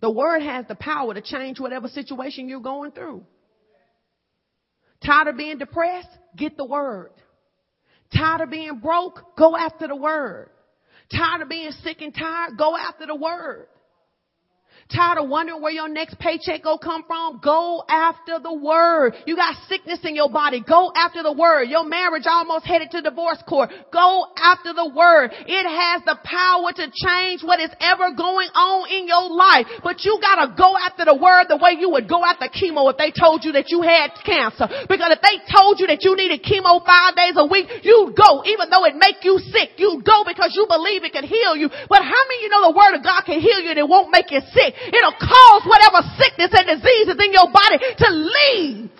The 0.00 0.10
word 0.10 0.42
has 0.42 0.66
the 0.68 0.74
power 0.74 1.14
to 1.14 1.20
change 1.22 1.58
whatever 1.60 1.88
situation 1.88 2.48
you're 2.48 2.60
going 2.60 2.92
through. 2.92 3.24
Tired 5.04 5.28
of 5.28 5.36
being 5.36 5.58
depressed? 5.58 6.08
Get 6.36 6.56
the 6.56 6.64
word. 6.66 7.12
Tired 8.14 8.42
of 8.42 8.50
being 8.50 8.78
broke? 8.80 9.20
Go 9.38 9.56
after 9.56 9.88
the 9.88 9.96
word. 9.96 10.50
Tired 11.10 11.42
of 11.42 11.48
being 11.48 11.70
sick 11.70 11.98
and 12.00 12.14
tired? 12.14 12.58
Go 12.58 12.76
after 12.76 13.06
the 13.06 13.14
word. 13.16 13.66
Tired 14.86 15.18
of 15.18 15.28
wondering 15.28 15.58
where 15.60 15.74
your 15.74 15.88
next 15.90 16.16
paycheck 16.22 16.62
go 16.62 16.78
come 16.78 17.02
from? 17.10 17.40
Go 17.42 17.82
after 17.90 18.38
the 18.38 18.54
word. 18.54 19.14
You 19.26 19.34
got 19.34 19.56
sickness 19.66 19.98
in 20.06 20.14
your 20.14 20.30
body. 20.30 20.62
Go 20.62 20.92
after 20.94 21.24
the 21.26 21.32
word. 21.34 21.66
Your 21.66 21.82
marriage 21.82 22.22
almost 22.26 22.62
headed 22.64 22.92
to 22.94 23.02
divorce 23.02 23.42
court. 23.50 23.70
Go 23.90 24.08
after 24.38 24.70
the 24.78 24.86
word. 24.94 25.34
It 25.34 25.66
has 25.66 26.06
the 26.06 26.14
power 26.22 26.70
to 26.70 26.86
change 27.02 27.42
what 27.42 27.58
is 27.58 27.74
ever 27.82 28.14
going 28.14 28.46
on 28.54 28.80
in 28.86 29.10
your 29.10 29.26
life. 29.26 29.66
But 29.82 30.06
you 30.06 30.22
gotta 30.22 30.54
go 30.54 30.78
after 30.78 31.02
the 31.02 31.18
word 31.18 31.50
the 31.50 31.58
way 31.58 31.74
you 31.82 31.90
would 31.90 32.06
go 32.06 32.22
after 32.22 32.46
chemo 32.46 32.86
if 32.86 32.94
they 32.94 33.10
told 33.10 33.42
you 33.42 33.58
that 33.58 33.74
you 33.74 33.82
had 33.82 34.14
cancer. 34.22 34.70
Because 34.86 35.18
if 35.18 35.18
they 35.18 35.42
told 35.50 35.82
you 35.82 35.90
that 35.90 36.06
you 36.06 36.14
needed 36.14 36.46
chemo 36.46 36.78
five 36.86 37.18
days 37.18 37.34
a 37.34 37.42
week, 37.50 37.66
you'd 37.82 38.14
go 38.14 38.46
even 38.46 38.70
though 38.70 38.86
it 38.86 38.94
make 38.94 39.26
you 39.26 39.42
sick. 39.50 39.82
You'd 39.82 40.06
go 40.06 40.22
because 40.22 40.54
you 40.54 40.62
believe 40.70 41.02
it 41.02 41.10
can 41.10 41.26
heal 41.26 41.58
you. 41.58 41.74
But 41.90 42.06
how 42.06 42.22
many 42.30 42.38
you 42.46 42.50
know 42.54 42.70
the 42.70 42.78
word 42.78 42.94
of 42.94 43.02
God 43.02 43.26
can 43.26 43.42
heal 43.42 43.58
you 43.66 43.74
and 43.74 43.82
it 43.82 43.88
won't 43.90 44.14
make 44.14 44.30
you 44.30 44.38
sick? 44.54 44.75
It'll 44.84 45.16
cause 45.18 45.62
whatever 45.64 46.06
sickness 46.18 46.50
and 46.52 46.66
disease 46.80 47.08
is 47.08 47.16
in 47.18 47.32
your 47.32 47.50
body 47.50 47.78
to 47.98 48.08
leave. 48.12 48.90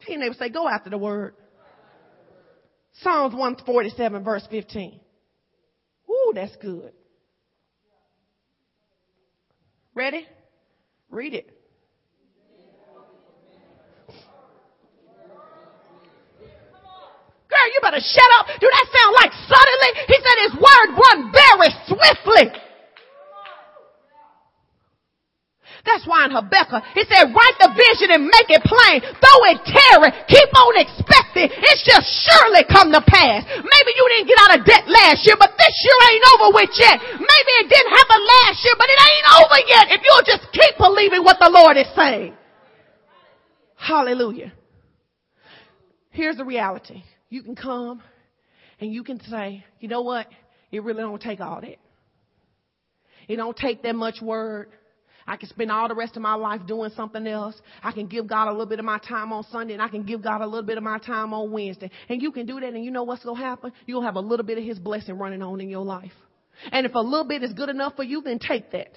He 0.00 0.16
never 0.16 0.34
say, 0.34 0.48
go 0.48 0.68
after 0.68 0.90
the 0.90 0.98
word. 0.98 1.34
Psalms 3.02 3.34
147 3.34 4.24
verse 4.24 4.46
15. 4.50 5.00
Ooh, 6.10 6.32
that's 6.34 6.54
good. 6.56 6.92
Ready? 9.94 10.26
Read 11.10 11.34
it. 11.34 11.50
prayer. 17.62 17.72
You 17.74 17.80
better 17.82 18.02
shut 18.02 18.30
up. 18.38 18.46
Do 18.58 18.66
that 18.66 18.86
sound 18.90 19.12
like 19.22 19.32
suddenly? 19.46 19.90
He 20.08 20.16
said 20.18 20.36
his 20.46 20.54
word 20.56 20.88
run 20.98 21.32
very 21.32 21.70
swiftly. 21.86 22.58
That's 25.82 26.06
why 26.06 26.30
in 26.30 26.30
Habakkuk, 26.30 26.78
he 26.94 27.02
said, 27.10 27.34
write 27.34 27.56
the 27.58 27.74
vision 27.74 28.14
and 28.14 28.22
make 28.30 28.46
it 28.54 28.62
plain. 28.62 29.02
Though 29.02 29.40
it 29.50 29.58
tarry, 29.66 30.14
keep 30.30 30.50
on 30.54 30.78
expecting. 30.78 31.50
It 31.50 31.76
shall 31.82 31.98
surely 32.06 32.62
come 32.70 32.94
to 32.94 33.02
pass. 33.02 33.42
Maybe 33.50 33.90
you 33.98 34.04
didn't 34.14 34.30
get 34.30 34.38
out 34.46 34.52
of 34.54 34.60
debt 34.62 34.86
last 34.86 35.26
year, 35.26 35.34
but 35.34 35.50
this 35.58 35.74
year 35.82 35.98
ain't 36.06 36.26
over 36.38 36.48
with 36.54 36.70
yet. 36.78 37.02
Maybe 37.18 37.50
it 37.66 37.66
didn't 37.66 37.90
happen 37.98 38.14
last 38.22 38.62
year, 38.62 38.78
but 38.78 38.86
it 38.86 39.00
ain't 39.02 39.28
over 39.42 39.58
yet. 39.66 39.84
If 39.98 40.00
you'll 40.06 40.22
just 40.38 40.44
keep 40.54 40.74
believing 40.78 41.26
what 41.26 41.42
the 41.42 41.50
Lord 41.50 41.74
is 41.74 41.90
saying. 41.98 42.38
Hallelujah. 43.74 44.52
Here's 46.14 46.36
the 46.38 46.44
reality 46.46 47.02
you 47.32 47.42
can 47.42 47.56
come 47.56 48.02
and 48.78 48.92
you 48.92 49.02
can 49.02 49.18
say, 49.24 49.64
you 49.80 49.88
know 49.88 50.02
what? 50.02 50.26
It 50.70 50.82
really 50.82 51.00
don't 51.02 51.20
take 51.20 51.40
all 51.40 51.60
that. 51.62 51.76
It 53.28 53.36
don't 53.36 53.56
take 53.56 53.82
that 53.84 53.94
much 53.94 54.20
word. 54.20 54.68
I 55.26 55.36
can 55.36 55.48
spend 55.48 55.70
all 55.72 55.88
the 55.88 55.94
rest 55.94 56.14
of 56.16 56.22
my 56.22 56.34
life 56.34 56.62
doing 56.66 56.90
something 56.96 57.26
else. 57.26 57.54
I 57.82 57.92
can 57.92 58.06
give 58.08 58.26
God 58.26 58.48
a 58.48 58.50
little 58.50 58.66
bit 58.66 58.80
of 58.80 58.84
my 58.84 58.98
time 58.98 59.32
on 59.32 59.44
Sunday 59.44 59.72
and 59.72 59.82
I 59.82 59.88
can 59.88 60.02
give 60.02 60.20
God 60.22 60.40
a 60.42 60.44
little 60.46 60.64
bit 60.66 60.76
of 60.78 60.84
my 60.84 60.98
time 60.98 61.32
on 61.32 61.50
Wednesday. 61.52 61.90
And 62.10 62.20
you 62.20 62.32
can 62.32 62.44
do 62.46 62.58
that 62.60 62.74
and 62.74 62.84
you 62.84 62.90
know 62.90 63.04
what's 63.04 63.24
going 63.24 63.36
to 63.38 63.42
happen? 63.42 63.72
You'll 63.86 64.02
have 64.02 64.16
a 64.16 64.20
little 64.20 64.44
bit 64.44 64.58
of 64.58 64.64
His 64.64 64.78
blessing 64.78 65.16
running 65.18 65.40
on 65.42 65.60
in 65.62 65.68
your 65.70 65.84
life. 65.84 66.12
And 66.70 66.84
if 66.84 66.94
a 66.94 66.98
little 66.98 67.26
bit 67.26 67.42
is 67.42 67.52
good 67.54 67.68
enough 67.70 67.96
for 67.96 68.02
you, 68.02 68.20
then 68.22 68.40
take 68.40 68.72
that. 68.72 68.88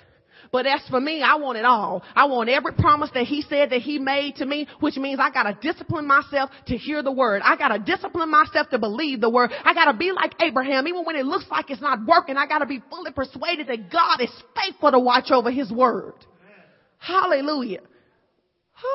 But 0.56 0.66
as 0.68 0.80
for 0.90 1.02
me, 1.02 1.22
I 1.22 1.36
want 1.36 1.58
it 1.58 1.66
all. 1.66 2.02
I 2.16 2.28
want 2.28 2.48
every 2.50 2.72
promise 2.72 3.10
that 3.14 3.26
he 3.26 3.42
said 3.42 3.72
that 3.72 3.82
he 3.82 4.00
made 4.00 4.38
to 4.38 4.46
me, 4.46 4.68
which 4.80 4.96
means 4.96 5.20
I 5.22 5.30
gotta 5.30 5.58
discipline 5.62 6.08
myself 6.08 6.50
to 6.68 6.78
hear 6.78 7.04
the 7.04 7.12
word. 7.12 7.42
I 7.44 7.58
gotta 7.58 7.78
discipline 7.78 8.30
myself 8.32 8.70
to 8.70 8.80
believe 8.80 9.20
the 9.20 9.30
word. 9.30 9.52
I 9.66 9.74
gotta 9.74 9.92
be 9.98 10.14
like 10.14 10.32
Abraham, 10.42 10.88
even 10.88 11.04
when 11.04 11.18
it 11.18 11.26
looks 11.26 11.44
like 11.52 11.70
it's 11.72 11.82
not 11.82 12.06
working. 12.08 12.38
I 12.38 12.46
gotta 12.48 12.66
be 12.66 12.82
fully 12.90 13.12
persuaded 13.12 13.68
that 13.68 13.92
God 13.92 14.22
is 14.22 14.32
faithful 14.56 14.92
to 14.92 15.00
watch 15.00 15.30
over 15.30 15.52
his 15.52 15.70
word. 15.74 16.14
Hallelujah. 17.00 17.82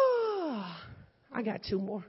I 1.30 1.42
got 1.44 1.60
two 1.68 1.78
more. 1.78 2.06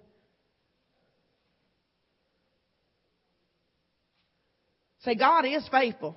Say, 5.02 5.16
God 5.16 5.44
is 5.46 5.68
faithful. 5.70 6.16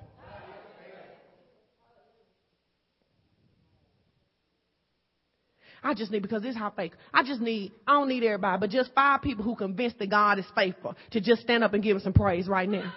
I 5.85 5.93
just 5.93 6.11
need, 6.11 6.23
because 6.23 6.41
this 6.41 6.53
is 6.53 6.57
how 6.57 6.71
faith, 6.71 6.93
I 7.13 7.21
just 7.21 7.39
need, 7.39 7.71
I 7.85 7.91
don't 7.91 8.09
need 8.09 8.23
everybody, 8.23 8.59
but 8.59 8.71
just 8.71 8.89
five 8.95 9.21
people 9.21 9.43
who 9.45 9.55
convinced 9.55 9.99
that 9.99 10.09
God 10.09 10.39
is 10.39 10.45
faithful 10.55 10.95
to 11.11 11.21
just 11.21 11.41
stand 11.43 11.63
up 11.63 11.75
and 11.75 11.83
give 11.83 11.95
him 11.95 12.01
some 12.01 12.11
praise 12.11 12.47
right 12.47 12.67
now. 12.67 12.91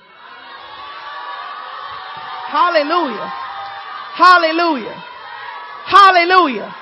Hallelujah. 2.47 3.31
Hallelujah. 4.17 5.05
Hallelujah. 5.85 6.75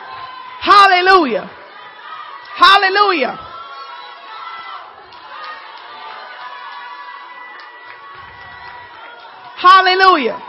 Hallelujah. 0.60 1.50
Hallelujah. 2.54 3.38
Hallelujah. 9.56 10.45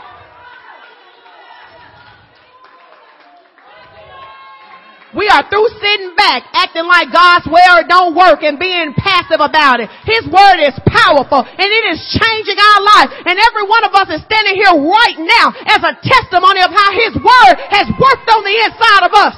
are 5.28 5.44
through 5.46 5.68
sitting 5.80 6.16
back, 6.16 6.48
acting 6.56 6.88
like 6.88 7.12
God's 7.12 7.46
word 7.48 7.84
don't 7.86 8.16
work 8.16 8.40
and 8.42 8.56
being 8.58 8.96
passive 8.96 9.40
about 9.40 9.78
it. 9.84 9.88
His 10.08 10.24
word 10.28 10.58
is 10.64 10.74
powerful 10.88 11.44
and 11.44 11.68
it 11.68 11.84
is 11.92 12.00
changing 12.18 12.56
our 12.56 12.80
life. 12.82 13.10
And 13.28 13.36
every 13.36 13.64
one 13.68 13.84
of 13.84 13.92
us 13.94 14.08
is 14.18 14.20
standing 14.24 14.56
here 14.56 14.72
right 14.74 15.18
now 15.20 15.46
as 15.76 15.80
a 15.84 15.92
testimony 16.00 16.60
of 16.64 16.72
how 16.72 16.88
his 16.96 17.14
word 17.20 17.54
has 17.72 17.86
worked 17.92 18.28
on 18.32 18.42
the 18.44 18.56
inside 18.66 19.04
of 19.08 19.12
us. 19.14 19.36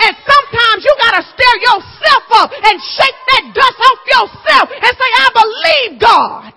And 0.00 0.12
sometimes 0.16 0.78
you 0.86 0.92
gotta 1.02 1.22
stir 1.26 1.54
yourself 1.60 2.24
up 2.44 2.48
and 2.52 2.76
shake 2.78 3.18
that 3.36 3.44
dust 3.52 3.78
off 3.80 4.00
yourself 4.06 4.66
and 4.76 4.92
say, 4.96 5.08
I 5.10 5.26
believe 5.34 5.90
God. 6.00 6.52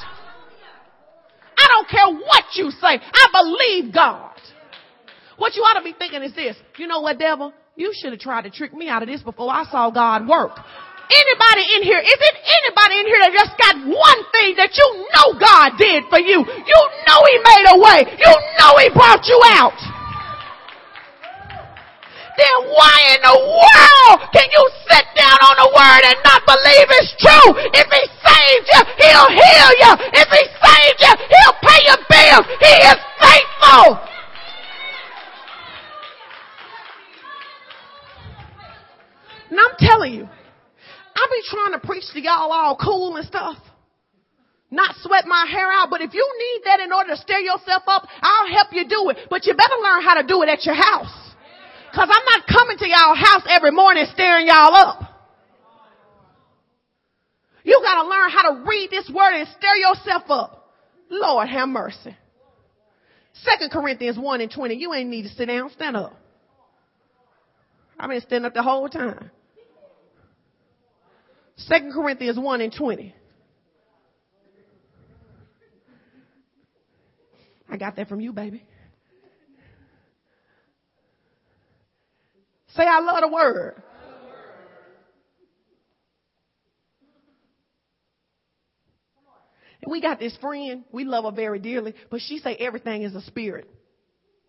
I 1.58 1.68
don't 1.68 1.89
care 1.89 2.08
what 2.08 2.43
you 2.56 2.72
say. 2.72 2.88
I 2.99 3.28
believe 3.32 3.93
God. 3.93 4.28
What 5.38 5.56
you 5.56 5.64
ought 5.64 5.78
to 5.78 5.84
be 5.84 5.93
thinking 5.97 6.24
is 6.24 6.34
this. 6.34 6.56
You 6.78 6.88
know 6.88 7.02
what, 7.02 7.20
devil? 7.20 7.52
You 7.76 7.91
should 7.95 8.12
have 8.14 8.20
tried 8.22 8.43
to 8.43 8.49
trick 8.52 8.74
me 8.74 8.88
out 8.89 9.02
of 9.04 9.10
this 9.10 9.22
before 9.22 9.49
I 9.49 9.66
saw 9.70 9.89
God 9.91 10.28
work 10.28 10.60
anybody 11.12 11.64
in 11.78 11.82
here, 11.84 11.99
is 12.01 12.20
it 12.20 12.36
anybody 12.64 12.95
in 13.03 13.05
here 13.07 13.22
that 13.28 13.32
just 13.36 13.53
got 13.59 13.76
one 13.84 14.22
thing 14.32 14.51
that 14.59 14.72
you 14.74 14.88
know 15.12 15.36
God 15.36 15.76
did 15.76 16.07
for 16.07 16.20
you? 16.24 16.39
You 16.41 16.80
know 17.07 17.20
He 17.28 17.36
made 17.43 17.66
a 17.76 17.78
way. 17.80 17.99
You 18.16 18.32
know 18.59 18.72
He 18.80 18.88
brought 18.95 19.24
you 19.28 19.39
out. 19.59 19.76
Then 22.39 22.57
why 22.72 22.95
in 23.12 23.22
the 23.28 23.38
world 23.38 24.18
can 24.32 24.47
you 24.47 24.64
sit 24.88 25.05
down 25.20 25.36
on 25.51 25.55
the 25.59 25.70
word 25.76 26.01
and 26.07 26.18
not 26.24 26.41
believe 26.47 26.88
it's 27.03 27.12
true? 27.20 27.47
If 27.76 27.88
He 27.88 28.03
saved 28.24 28.68
you, 28.72 28.82
He'll 29.03 29.32
heal 29.36 29.72
you. 29.84 29.91
If 30.16 30.30
He 30.32 30.43
saved 30.47 30.99
you, 31.03 31.14
He'll 31.20 31.59
pay 31.59 31.80
your 31.91 32.01
bills. 32.07 32.45
He 32.64 32.72
is 32.88 32.99
faithful. 33.20 33.99
And 39.51 39.59
I'm 39.59 39.76
telling 39.78 40.14
you, 40.16 40.30
I 41.22 41.28
be 41.30 41.41
trying 41.45 41.74
to 41.80 41.86
preach 41.86 42.05
to 42.13 42.19
y'all 42.22 42.49
all 42.51 42.76
cool 42.76 43.15
and 43.15 43.26
stuff. 43.28 43.57
Not 44.72 44.95
sweat 45.03 45.26
my 45.28 45.45
hair 45.51 45.67
out, 45.69 45.89
but 45.91 46.01
if 46.01 46.13
you 46.15 46.26
need 46.26 46.61
that 46.65 46.80
in 46.80 46.91
order 46.91 47.11
to 47.13 47.17
stir 47.22 47.39
yourself 47.39 47.84
up, 47.88 48.07
I'll 48.22 48.49
help 48.49 48.69
you 48.72 48.88
do 48.89 49.09
it. 49.09 49.28
But 49.30 49.45
you 49.45 49.53
better 49.53 49.76
learn 49.84 50.01
how 50.01 50.15
to 50.22 50.26
do 50.28 50.41
it 50.43 50.49
at 50.49 50.65
your 50.65 50.74
house. 50.76 51.13
Cause 51.93 52.07
I'm 52.09 52.26
not 52.32 52.47
coming 52.49 52.78
to 52.78 52.88
y'all 52.88 53.13
house 53.15 53.43
every 53.49 53.72
morning 53.72 54.05
stirring 54.13 54.47
y'all 54.47 54.74
up. 54.74 54.99
You 57.63 57.80
gotta 57.84 58.07
learn 58.09 58.30
how 58.32 58.53
to 58.53 58.63
read 58.65 58.89
this 58.89 59.11
word 59.13 59.34
and 59.38 59.47
stir 59.49 59.76
yourself 59.76 60.24
up. 60.30 60.69
Lord 61.09 61.49
have 61.49 61.67
mercy. 61.69 62.15
Second 63.34 63.72
Corinthians 63.72 64.17
1 64.17 64.41
and 64.41 64.51
20. 64.51 64.74
You 64.76 64.93
ain't 64.93 65.09
need 65.09 65.24
to 65.24 65.30
sit 65.30 65.47
down, 65.47 65.69
stand 65.72 65.97
up. 65.97 66.13
I've 67.99 68.09
been 68.09 68.22
standing 68.22 68.45
up 68.45 68.53
the 68.53 68.63
whole 68.63 68.88
time. 68.89 69.30
Second 71.68 71.93
Corinthians 71.93 72.39
1 72.39 72.62
and 72.62 72.74
20. 72.76 73.16
I 77.70 77.78
got 77.78 77.95
that 77.95 78.09
from 78.09 78.20
you, 78.20 78.34
baby. 78.34 78.64
Say, 82.76 82.84
I 82.84 82.99
love 82.99 83.22
the 83.22 83.28
word. 83.28 83.82
we 89.88 89.99
got 89.99 90.20
this 90.20 90.34
friend 90.38 90.86
we 90.93 91.03
love 91.03 91.26
her 91.26 91.32
very 91.32 91.59
dearly, 91.59 91.93
but 92.09 92.22
she 92.22 92.38
say 92.38 92.55
everything 92.57 93.01
is 93.03 93.14
a 93.14 93.20
spirit. 93.24 93.70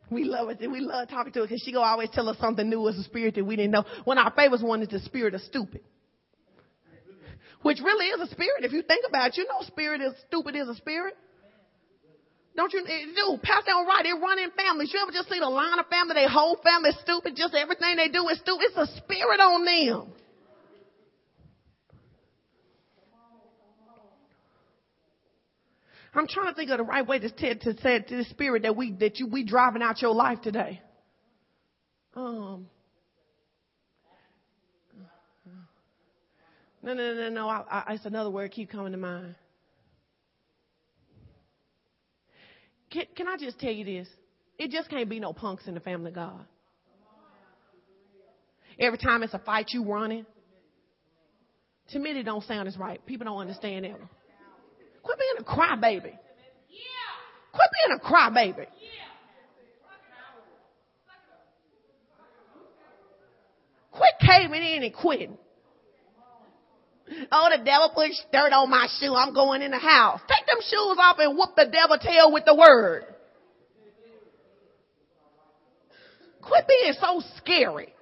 We 0.08 0.22
love 0.22 0.50
it. 0.50 0.70
We 0.70 0.78
love 0.78 1.08
talking 1.08 1.32
to 1.32 1.40
her 1.40 1.46
because 1.46 1.60
she 1.64 1.72
go 1.72 1.82
always 1.82 2.10
tell 2.10 2.28
us 2.28 2.36
something 2.38 2.68
new 2.68 2.86
is 2.86 2.96
a 2.96 3.02
spirit 3.02 3.34
that 3.34 3.44
we 3.44 3.56
didn't 3.56 3.72
know. 3.72 3.84
One 4.04 4.18
of 4.18 4.26
our 4.26 4.32
favorites 4.34 4.62
one 4.62 4.82
is 4.82 4.88
the 4.88 5.00
spirit 5.00 5.34
of 5.34 5.40
stupid. 5.40 5.80
Which 7.62 7.80
really 7.80 8.06
is 8.06 8.28
a 8.28 8.32
spirit. 8.32 8.62
If 8.64 8.72
you 8.72 8.82
think 8.82 9.04
about 9.08 9.28
it, 9.30 9.36
you 9.38 9.44
know 9.44 9.62
spirit 9.66 10.00
is 10.00 10.12
stupid 10.28 10.54
is 10.56 10.68
a 10.68 10.74
spirit. 10.74 11.16
Don't 12.54 12.72
you, 12.72 12.84
Do 12.84 13.38
pass 13.42 13.64
down 13.64 13.86
right. 13.86 14.02
They 14.04 14.12
run 14.12 14.38
in 14.38 14.50
families. 14.50 14.90
You 14.92 15.00
ever 15.02 15.12
just 15.12 15.30
see 15.30 15.38
the 15.38 15.48
line 15.48 15.78
of 15.78 15.86
family? 15.86 16.14
They 16.14 16.26
whole 16.26 16.58
family 16.62 16.90
is 16.90 16.96
stupid. 17.00 17.34
Just 17.36 17.54
everything 17.54 17.96
they 17.96 18.08
do 18.08 18.28
is 18.28 18.38
stupid. 18.38 18.62
It's 18.62 18.90
a 18.90 18.96
spirit 18.98 19.40
on 19.40 19.64
them. 19.64 20.12
I'm 26.14 26.28
trying 26.28 26.48
to 26.50 26.54
think 26.54 26.70
of 26.70 26.76
the 26.76 26.84
right 26.84 27.06
way 27.06 27.20
to, 27.20 27.28
say 27.38 27.54
to 27.54 27.80
say 27.80 28.00
to 28.00 28.16
the 28.18 28.24
spirit 28.24 28.62
that 28.64 28.76
we, 28.76 28.92
that 29.00 29.18
you, 29.18 29.28
we 29.28 29.44
driving 29.44 29.80
out 29.80 30.02
your 30.02 30.12
life 30.14 30.42
today. 30.42 30.82
Um, 32.14 32.66
No, 36.82 36.94
no, 36.94 37.14
no, 37.14 37.28
no. 37.28 37.48
I, 37.48 37.64
I, 37.86 37.94
it's 37.94 38.04
another 38.06 38.30
word 38.30 38.50
keep 38.50 38.70
coming 38.70 38.92
to 38.92 38.98
mind. 38.98 39.36
Can, 42.90 43.04
can 43.16 43.28
I 43.28 43.36
just 43.38 43.58
tell 43.58 43.70
you 43.72 43.84
this? 43.84 44.08
It 44.58 44.70
just 44.70 44.90
can't 44.90 45.08
be 45.08 45.20
no 45.20 45.32
punks 45.32 45.66
in 45.66 45.74
the 45.74 45.80
family 45.80 46.10
of 46.10 46.14
God. 46.16 46.44
Every 48.78 48.98
time 48.98 49.22
it's 49.22 49.34
a 49.34 49.38
fight, 49.38 49.66
you 49.70 49.84
running. 49.84 50.26
To 51.90 51.98
me, 51.98 52.10
it 52.10 52.24
don't 52.24 52.42
sound 52.44 52.68
as 52.68 52.76
right. 52.76 53.04
People 53.06 53.26
don't 53.26 53.38
understand 53.38 53.84
that 53.84 53.92
Quit 55.02 55.18
being 55.18 55.40
a 55.40 55.42
crybaby. 55.44 56.12
Quit 57.52 57.68
being 57.84 57.98
a 57.98 58.04
crybaby. 58.04 58.66
Quit 63.92 64.12
caving 64.20 64.62
in 64.62 64.82
and 64.84 64.94
quitting. 64.94 65.36
Oh, 67.30 67.48
the 67.56 67.64
devil 67.64 67.90
pushed 67.94 68.20
dirt 68.32 68.52
on 68.52 68.70
my 68.70 68.86
shoe. 68.98 69.14
I'm 69.14 69.34
going 69.34 69.62
in 69.62 69.70
the 69.70 69.78
house. 69.78 70.20
Take 70.28 70.46
them 70.46 70.60
shoes 70.60 70.98
off 71.00 71.16
and 71.18 71.36
whoop 71.36 71.50
the 71.56 71.66
devil 71.70 71.98
tail 71.98 72.32
with 72.32 72.44
the 72.44 72.54
word. 72.54 73.04
Quit 76.42 76.64
being 76.66 76.92
so 77.00 77.22
scary. 77.36 77.94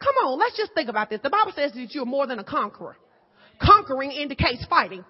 Come 0.00 0.14
on, 0.26 0.38
let's 0.38 0.56
just 0.56 0.72
think 0.74 0.88
about 0.88 1.10
this. 1.10 1.20
The 1.22 1.30
Bible 1.30 1.52
says 1.54 1.72
that 1.72 1.94
you're 1.94 2.04
more 2.06 2.26
than 2.26 2.38
a 2.38 2.44
conqueror. 2.44 2.96
Conquering 3.60 4.12
indicates 4.12 4.64
fighting. 4.70 5.04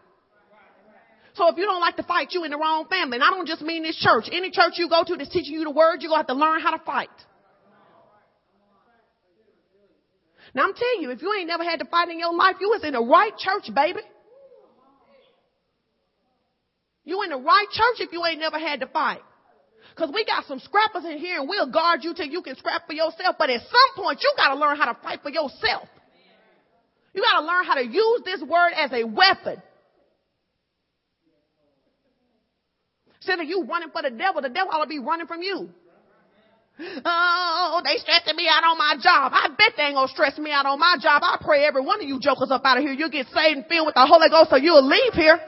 So 1.35 1.47
if 1.51 1.57
you 1.59 1.65
don't 1.67 1.81
like 1.81 1.97
to 1.97 2.03
fight, 2.03 2.29
you 2.33 2.43
in 2.45 2.51
the 2.51 2.57
wrong 2.59 2.87
family. 2.89 3.17
And 3.19 3.25
I 3.25 3.31
don't 3.31 3.47
just 3.47 3.63
mean 3.63 3.85
this 3.85 3.97
church. 3.97 4.25
Any 4.33 4.51
church 4.51 4.73
you 4.77 4.89
go 4.89 5.05
to 5.07 5.17
that's 5.17 5.29
teaching 5.31 5.53
you 5.53 5.63
the 5.65 5.71
word, 5.71 5.99
you're 6.01 6.09
going 6.09 6.25
to 6.25 6.27
have 6.27 6.27
to 6.29 6.35
learn 6.35 6.61
how 6.61 6.75
to 6.77 6.83
fight. 6.83 7.11
Now 10.55 10.65
I'm 10.65 10.73
telling 10.75 11.03
you, 11.03 11.11
if 11.11 11.23
you 11.23 11.33
ain't 11.39 11.47
never 11.49 11.65
had 11.65 11.79
to 11.81 11.85
fight 11.87 12.09
in 12.09 12.19
your 12.19 12.35
life, 12.35 12.57
you 12.61 12.69
was 12.71 12.83
in 12.85 12.93
the 12.93 13.03
right 13.05 13.37
church, 13.37 13.69
baby. 13.75 14.01
You 17.05 17.23
in 17.23 17.31
the 17.31 17.37
right 17.37 17.67
church 17.73 18.07
if 18.07 18.13
you 18.13 18.23
ain't 18.25 18.39
never 18.41 18.59
had 18.59 18.81
to 18.81 18.87
fight. 18.87 19.21
Cause 19.97 20.11
we 20.15 20.25
got 20.25 20.45
some 20.47 20.59
scrappers 20.61 21.05
in 21.05 21.19
here 21.19 21.41
and 21.41 21.49
we'll 21.49 21.71
guard 21.71 22.01
you 22.05 22.15
till 22.15 22.27
you 22.27 22.43
can 22.43 22.55
scrap 22.57 22.87
for 22.87 22.93
yourself. 22.93 23.37
But 23.39 23.51
at 23.51 23.63
some 23.63 24.05
point, 24.05 24.21
you 24.23 24.33
gotta 24.37 24.59
learn 24.61 24.77
how 24.77 24.93
to 24.93 25.01
fight 25.03 25.21
for 25.23 25.31
yourself. 25.31 25.89
You 27.15 27.23
gotta 27.23 27.47
learn 27.47 27.65
how 27.65 27.75
to 27.75 27.85
use 27.85 28.23
this 28.25 28.41
word 28.43 28.71
as 28.77 28.93
a 28.93 29.05
weapon. 29.05 29.61
Instead 33.17 33.41
of 33.41 33.47
you 33.49 33.65
running 33.69 33.89
for 33.91 34.03
the 34.03 34.11
devil, 34.11 34.41
the 34.43 34.51
devil 34.51 34.71
ought 34.73 34.85
to 34.85 34.89
be 34.89 34.99
running 35.01 35.27
from 35.27 35.43
you. 35.43 35.69
Oh, 36.81 37.81
they 37.83 37.97
stressing 37.99 38.37
me 38.37 38.47
out 38.47 38.63
on 38.63 38.79
my 38.79 38.95
job. 39.03 39.33
I 39.35 39.49
bet 39.51 39.75
they 39.77 39.91
ain't 39.91 39.95
gonna 39.99 40.07
stress 40.07 40.39
me 40.39 40.53
out 40.55 40.65
on 40.65 40.79
my 40.79 40.95
job. 41.03 41.23
I 41.27 41.35
pray 41.41 41.65
every 41.67 41.83
one 41.83 41.99
of 42.01 42.07
you 42.07 42.21
jokers 42.23 42.53
up 42.55 42.63
out 42.65 42.79
of 42.79 42.85
here. 42.85 42.93
You'll 42.95 43.11
get 43.11 43.27
saved 43.35 43.59
and 43.59 43.67
filled 43.67 43.87
with 43.91 43.97
the 43.99 44.07
Holy 44.07 44.31
Ghost 44.31 44.51
so 44.51 44.57
you'll 44.57 44.87
leave 44.87 45.13
here. 45.19 45.41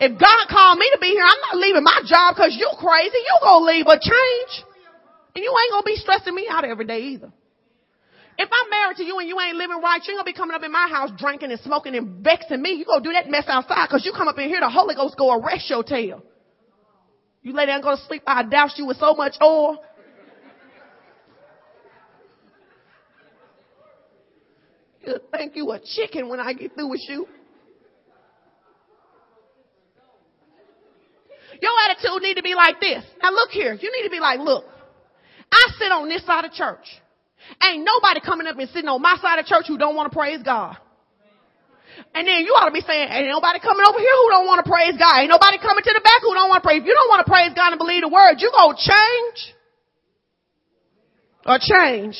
If 0.00 0.12
God 0.20 0.42
called 0.52 0.78
me 0.78 0.86
to 0.92 0.98
be 1.00 1.08
here, 1.16 1.24
I'm 1.24 1.40
not 1.48 1.56
leaving 1.56 1.82
my 1.82 2.00
job 2.04 2.36
cause 2.36 2.52
you 2.54 2.68
crazy. 2.78 3.16
You 3.24 3.34
gonna 3.42 3.64
leave 3.72 3.86
a 3.88 3.96
change. 3.96 4.52
And 5.34 5.40
you 5.44 5.48
ain't 5.48 5.72
gonna 5.72 5.88
be 5.88 5.96
stressing 5.96 6.34
me 6.34 6.44
out 6.50 6.64
every 6.64 6.84
day 6.84 7.16
either. 7.16 7.32
If 8.36 8.48
I'm 8.52 8.70
married 8.70 8.98
to 8.98 9.04
you 9.08 9.18
and 9.18 9.28
you 9.28 9.40
ain't 9.40 9.56
living 9.56 9.80
right, 9.80 9.98
you 10.04 10.12
ain't 10.12 10.18
gonna 10.20 10.26
be 10.28 10.36
coming 10.36 10.54
up 10.54 10.62
in 10.62 10.70
my 10.70 10.88
house 10.92 11.08
drinking 11.18 11.52
and 11.56 11.60
smoking 11.64 11.94
and 11.96 12.22
vexing 12.22 12.60
me. 12.60 12.76
You 12.76 12.84
gonna 12.84 13.02
do 13.02 13.12
that 13.16 13.30
mess 13.32 13.44
outside 13.48 13.88
cause 13.88 14.04
you 14.04 14.12
come 14.14 14.28
up 14.28 14.36
in 14.38 14.48
here, 14.52 14.60
the 14.60 14.68
Holy 14.68 14.94
Ghost 14.94 15.16
go 15.16 15.32
arrest 15.40 15.70
your 15.72 15.82
tail. 15.82 16.20
You 17.42 17.54
lay 17.54 17.64
down 17.64 17.76
and 17.80 17.82
go 17.84 17.96
to 17.96 18.02
sleep, 18.06 18.22
I 18.26 18.42
douse 18.44 18.74
you 18.76 18.84
with 18.84 18.98
so 18.98 19.14
much 19.14 19.34
oil 19.42 19.80
should 25.08 25.30
think 25.30 25.56
you 25.56 25.70
a 25.72 25.80
chicken 25.96 26.28
when 26.28 26.40
I 26.40 26.52
get 26.52 26.74
through 26.74 26.88
with 26.88 27.00
you. 27.08 27.26
Your 31.60 31.72
attitude 31.90 32.22
need 32.22 32.34
to 32.34 32.42
be 32.42 32.54
like 32.54 32.78
this. 32.80 33.02
Now 33.22 33.30
look 33.32 33.50
here. 33.50 33.74
You 33.74 33.92
need 33.92 34.04
to 34.06 34.10
be 34.10 34.20
like, 34.20 34.38
look, 34.40 34.64
I 35.50 35.66
sit 35.78 35.90
on 35.90 36.08
this 36.08 36.24
side 36.24 36.44
of 36.44 36.52
church. 36.52 36.84
Ain't 37.64 37.84
nobody 37.84 38.20
coming 38.20 38.46
up 38.46 38.56
and 38.58 38.68
sitting 38.68 38.88
on 38.88 39.00
my 39.02 39.16
side 39.20 39.38
of 39.38 39.46
church 39.46 39.64
who 39.66 39.78
don't 39.78 39.96
want 39.96 40.12
to 40.12 40.16
praise 40.16 40.40
God. 40.44 40.76
And 42.14 42.28
then 42.28 42.44
you 42.46 42.52
ought 42.54 42.66
to 42.70 42.70
be 42.72 42.80
saying, 42.82 43.08
ain't 43.10 43.26
nobody 43.26 43.58
coming 43.58 43.82
over 43.82 43.98
here 43.98 44.14
who 44.22 44.28
don't 44.30 44.46
want 44.46 44.62
to 44.64 44.68
praise 44.70 44.94
God. 44.94 45.18
Ain't 45.18 45.30
nobody 45.32 45.58
coming 45.58 45.82
to 45.82 45.92
the 45.98 46.02
back 46.04 46.22
who 46.22 46.30
don't 46.34 46.46
want 46.48 46.62
to 46.62 46.66
praise. 46.68 46.78
If 46.86 46.86
you 46.86 46.94
don't 46.94 47.10
want 47.10 47.26
to 47.26 47.30
praise 47.30 47.50
God 47.56 47.74
and 47.74 47.78
believe 47.80 48.06
the 48.06 48.12
word, 48.12 48.38
you 48.38 48.52
gonna 48.54 48.78
change 48.78 49.38
or 51.42 51.58
change. 51.58 52.14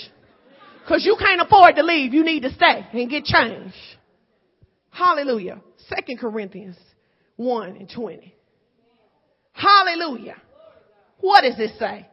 Cause 0.89 1.05
you 1.05 1.17
can't 1.23 1.43
afford 1.43 1.77
to 1.77 1.83
leave. 1.83 2.15
You 2.15 2.25
need 2.25 2.41
to 2.45 2.53
stay 2.55 2.87
and 2.95 3.11
get 3.11 3.25
changed. 3.25 3.75
Hallelujah. 4.89 5.61
Second 5.87 6.19
Corinthians 6.19 6.77
1 7.37 7.69
and 7.77 7.93
20. 7.95 8.35
Hallelujah. 9.53 10.37
What 11.21 11.43
does 11.43 11.59
it 11.59 11.73
say? 11.79 12.07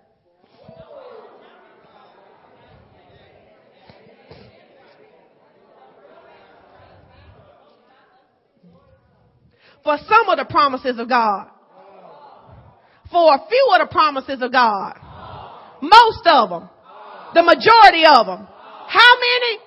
For 9.86 9.98
some 10.00 10.28
of 10.30 10.38
the 10.38 10.46
promises 10.50 11.00
of 11.00 11.08
God. 11.08 11.48
For 13.10 13.36
a 13.36 13.48
few 13.48 13.70
of 13.76 13.88
the 13.88 13.88
promises 13.90 14.42
of 14.42 14.52
God. 14.52 14.96
Most 15.82 16.24
of 16.26 16.50
them. 16.50 16.70
The 17.36 17.44
majority 17.44 18.04
of 18.06 18.26
them. 18.26 18.48
How 18.96 19.20
many? 19.20 19.58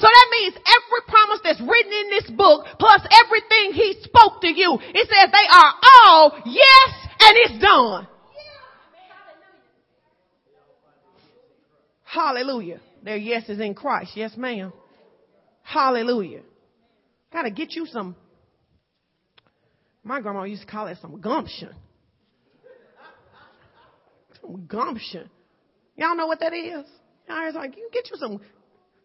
So 0.00 0.06
that 0.08 0.28
means 0.32 0.54
every 0.56 1.02
promise 1.08 1.40
that's 1.44 1.60
written 1.60 1.92
in 1.92 2.08
this 2.08 2.30
book, 2.30 2.64
plus 2.78 3.02
everything 3.22 3.72
he 3.74 3.98
spoke 4.02 4.40
to 4.40 4.48
you, 4.48 4.78
it 4.80 5.06
says 5.06 5.30
they 5.30 5.48
are 5.52 5.72
all 6.06 6.32
yes 6.46 6.90
and 7.20 7.36
it's 7.44 7.58
done. 7.62 8.06
Hallelujah. 12.04 12.80
Their 13.02 13.18
yes 13.18 13.48
is 13.50 13.60
in 13.60 13.74
Christ. 13.74 14.12
Yes, 14.16 14.34
ma'am. 14.36 14.72
Hallelujah. 15.62 16.40
Gotta 17.30 17.50
get 17.50 17.72
you 17.74 17.84
some. 17.86 18.16
My 20.02 20.20
grandma 20.22 20.44
used 20.44 20.62
to 20.62 20.68
call 20.68 20.86
it 20.86 20.96
some 21.02 21.20
gumption. 21.20 21.68
Some 24.40 24.64
gumption. 24.66 25.28
Y'all 25.96 26.16
know 26.16 26.26
what 26.26 26.40
that 26.40 26.54
is? 26.54 26.84
I 27.30 27.46
was 27.46 27.54
like, 27.54 27.76
you 27.76 27.88
get 27.92 28.10
you 28.10 28.16
some 28.16 28.40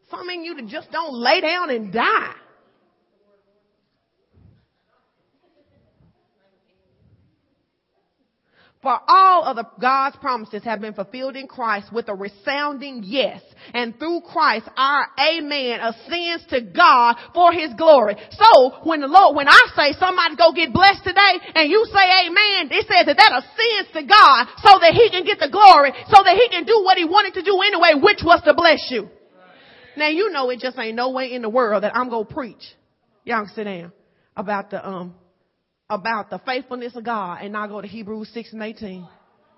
something 0.10 0.40
in 0.40 0.44
you 0.46 0.56
that 0.56 0.68
just 0.68 0.92
don't 0.92 1.14
lay 1.14 1.42
down 1.42 1.70
and 1.70 1.92
die. 1.92 2.34
For 8.86 9.00
all 9.08 9.46
of 9.46 9.56
the, 9.56 9.66
God's 9.82 10.16
promises 10.18 10.64
have 10.64 10.80
been 10.80 10.94
fulfilled 10.94 11.36
in 11.36 11.48
Christ 11.48 11.92
with 11.92 12.08
a 12.08 12.14
resounding 12.14 13.02
yes. 13.04 13.42
And 13.74 13.98
through 13.98 14.22
Christ, 14.32 14.70
our 14.78 15.08
amen 15.18 15.80
ascends 15.82 16.46
to 16.52 16.62
God 16.62 17.16
for 17.34 17.52
his 17.52 17.72
glory. 17.80 18.14
So 18.30 18.78
when 18.84 19.02
the 19.02 19.08
Lord, 19.08 19.36
when 19.36 19.48
I 19.50 19.58
say 19.74 19.98
somebody 19.98 20.36
go 20.38 20.54
get 20.54 20.72
blessed 20.72 21.02
today 21.04 21.34
and 21.58 21.66
you 21.68 21.82
say 21.90 22.30
amen, 22.30 22.70
it 22.70 22.86
says 22.86 23.06
that 23.10 23.18
that 23.18 23.42
ascends 23.42 23.90
to 23.98 24.02
God 24.06 24.46
so 24.62 24.78
that 24.78 24.94
he 24.94 25.10
can 25.10 25.26
get 25.26 25.40
the 25.42 25.50
glory, 25.50 25.90
so 26.14 26.22
that 26.22 26.38
he 26.38 26.46
can 26.54 26.66
do 26.70 26.86
what 26.86 27.00
he 27.02 27.06
wanted 27.10 27.34
to 27.42 27.42
do 27.42 27.58
anyway, 27.66 27.98
which 27.98 28.22
was 28.22 28.44
to 28.46 28.54
bless 28.54 28.92
you. 28.94 29.10
Now 29.98 30.10
you 30.10 30.30
know 30.30 30.52
it 30.52 30.60
just 30.60 30.78
ain't 30.78 30.96
no 30.96 31.10
way 31.10 31.34
in 31.34 31.42
the 31.42 31.50
world 31.50 31.82
that 31.82 31.96
I'm 31.98 32.10
gonna 32.10 32.26
preach. 32.26 32.62
Y'all 33.24 33.48
sit 33.48 33.64
down 33.64 33.94
about 34.38 34.70
the, 34.70 34.78
um, 34.88 35.16
about 35.90 36.30
the 36.30 36.40
faithfulness 36.40 36.96
of 36.96 37.04
God 37.04 37.40
and 37.42 37.54
not 37.54 37.68
go 37.68 37.82
to 37.82 37.88
Hebrews 37.88 38.30
6 38.34 38.54
and 38.54 38.64
18? 38.64 39.08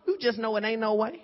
You 0.08 0.18
just 0.20 0.38
know 0.38 0.56
it 0.58 0.64
ain't 0.64 0.82
no 0.82 0.95
way. 0.95 1.24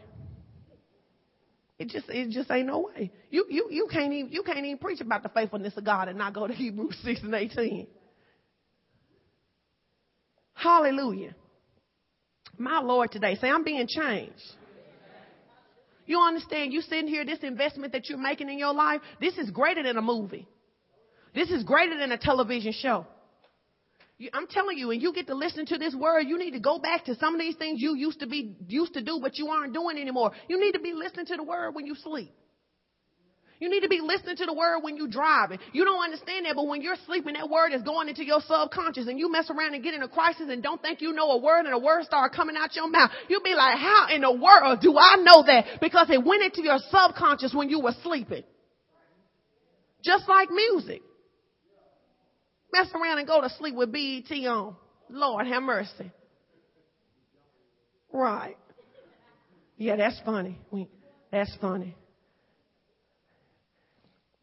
It 1.79 1.89
just 1.89 2.05
it 2.09 2.29
just 2.29 2.51
ain't 2.51 2.67
no 2.67 2.91
way. 2.95 3.11
You 3.29 3.45
you 3.49 3.67
you 3.71 3.87
can't 3.91 4.13
even 4.13 4.31
you 4.31 4.43
can't 4.43 4.59
even 4.65 4.77
preach 4.77 5.01
about 5.01 5.23
the 5.23 5.29
faithfulness 5.29 5.73
of 5.75 5.83
God 5.83 6.07
and 6.07 6.17
not 6.17 6.33
go 6.33 6.47
to 6.47 6.53
Hebrews 6.53 6.95
6 7.03 7.21
and 7.23 7.33
18. 7.33 7.87
Hallelujah. 10.53 11.35
My 12.57 12.79
Lord 12.79 13.11
today, 13.11 13.35
say 13.35 13.49
I'm 13.49 13.63
being 13.63 13.85
changed. 13.87 14.41
You 16.05 16.19
understand, 16.21 16.73
you 16.73 16.81
sitting 16.81 17.07
here, 17.07 17.25
this 17.25 17.39
investment 17.43 17.93
that 17.93 18.09
you're 18.09 18.17
making 18.17 18.49
in 18.49 18.59
your 18.59 18.73
life, 18.73 18.99
this 19.21 19.37
is 19.37 19.49
greater 19.51 19.81
than 19.83 19.97
a 19.97 20.01
movie. 20.01 20.47
This 21.33 21.49
is 21.49 21.63
greater 21.63 21.97
than 21.97 22.11
a 22.11 22.17
television 22.17 22.73
show. 22.73 23.07
I'm 24.33 24.47
telling 24.47 24.77
you, 24.77 24.91
and 24.91 25.01
you 25.01 25.11
get 25.13 25.27
to 25.27 25.35
listen 25.35 25.65
to 25.65 25.77
this 25.77 25.95
word, 25.95 26.27
you 26.27 26.37
need 26.37 26.51
to 26.51 26.59
go 26.59 26.77
back 26.79 27.05
to 27.05 27.15
some 27.15 27.33
of 27.35 27.41
these 27.41 27.55
things 27.55 27.81
you 27.81 27.95
used 27.95 28.19
to 28.19 28.27
be 28.27 28.55
used 28.67 28.93
to 28.93 29.01
do, 29.03 29.19
but 29.21 29.37
you 29.37 29.47
aren't 29.47 29.73
doing 29.73 29.97
anymore. 29.97 30.31
You 30.47 30.59
need 30.59 30.73
to 30.73 30.79
be 30.79 30.93
listening 30.93 31.25
to 31.27 31.35
the 31.37 31.43
word 31.43 31.71
when 31.73 31.85
you 31.85 31.95
sleep. 31.95 32.31
You 33.59 33.69
need 33.69 33.81
to 33.81 33.89
be 33.89 34.01
listening 34.03 34.35
to 34.37 34.45
the 34.45 34.53
word 34.53 34.79
when 34.81 34.97
you're 34.97 35.07
driving. 35.07 35.57
You 35.71 35.85
don't 35.85 36.03
understand 36.03 36.45
that, 36.45 36.55
but 36.55 36.67
when 36.67 36.81
you're 36.81 36.97
sleeping, 37.05 37.33
that 37.33 37.49
word 37.49 37.71
is 37.71 37.81
going 37.81 38.07
into 38.09 38.23
your 38.23 38.39
subconscious, 38.41 39.07
and 39.07 39.17
you 39.17 39.31
mess 39.31 39.49
around 39.49 39.73
and 39.73 39.83
get 39.83 39.93
in 39.93 40.03
a 40.03 40.07
crisis 40.07 40.47
and 40.47 40.61
don't 40.61 40.81
think 40.81 41.01
you 41.01 41.11
know 41.13 41.31
a 41.31 41.37
word, 41.41 41.65
and 41.65 41.73
a 41.73 41.79
word 41.79 42.03
start 42.05 42.33
coming 42.33 42.55
out 42.55 42.75
your 42.75 42.89
mouth. 42.89 43.09
You'll 43.29 43.43
be 43.43 43.55
like, 43.55 43.77
"How 43.77 44.07
in 44.13 44.21
the 44.21 44.31
world 44.31 44.79
do 44.81 44.97
I 44.97 45.15
know 45.17 45.43
that?" 45.43 45.79
Because 45.81 46.09
it 46.09 46.23
went 46.23 46.43
into 46.43 46.61
your 46.61 46.77
subconscious 46.89 47.53
when 47.53 47.69
you 47.69 47.79
were 47.79 47.93
sleeping, 48.03 48.43
just 50.03 50.27
like 50.29 50.49
music 50.51 51.01
mess 52.73 52.87
around 52.95 53.19
and 53.19 53.27
go 53.27 53.39
to 53.39 53.49
sleep 53.51 53.75
with 53.75 53.91
BET 53.91 54.31
on. 54.47 54.75
Lord, 55.09 55.45
have 55.47 55.61
mercy. 55.63 56.11
Right. 58.11 58.57
Yeah, 59.77 59.95
that's 59.95 60.19
funny. 60.25 60.57
That's 61.31 61.55
funny. 61.61 61.95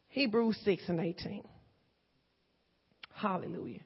Hebrews 0.09 0.57
6 0.65 0.85
and 0.89 1.01
18. 1.01 1.43
Hallelujah. 3.15 3.81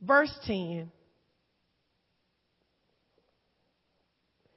Verse 0.00 0.32
10. 0.46 0.90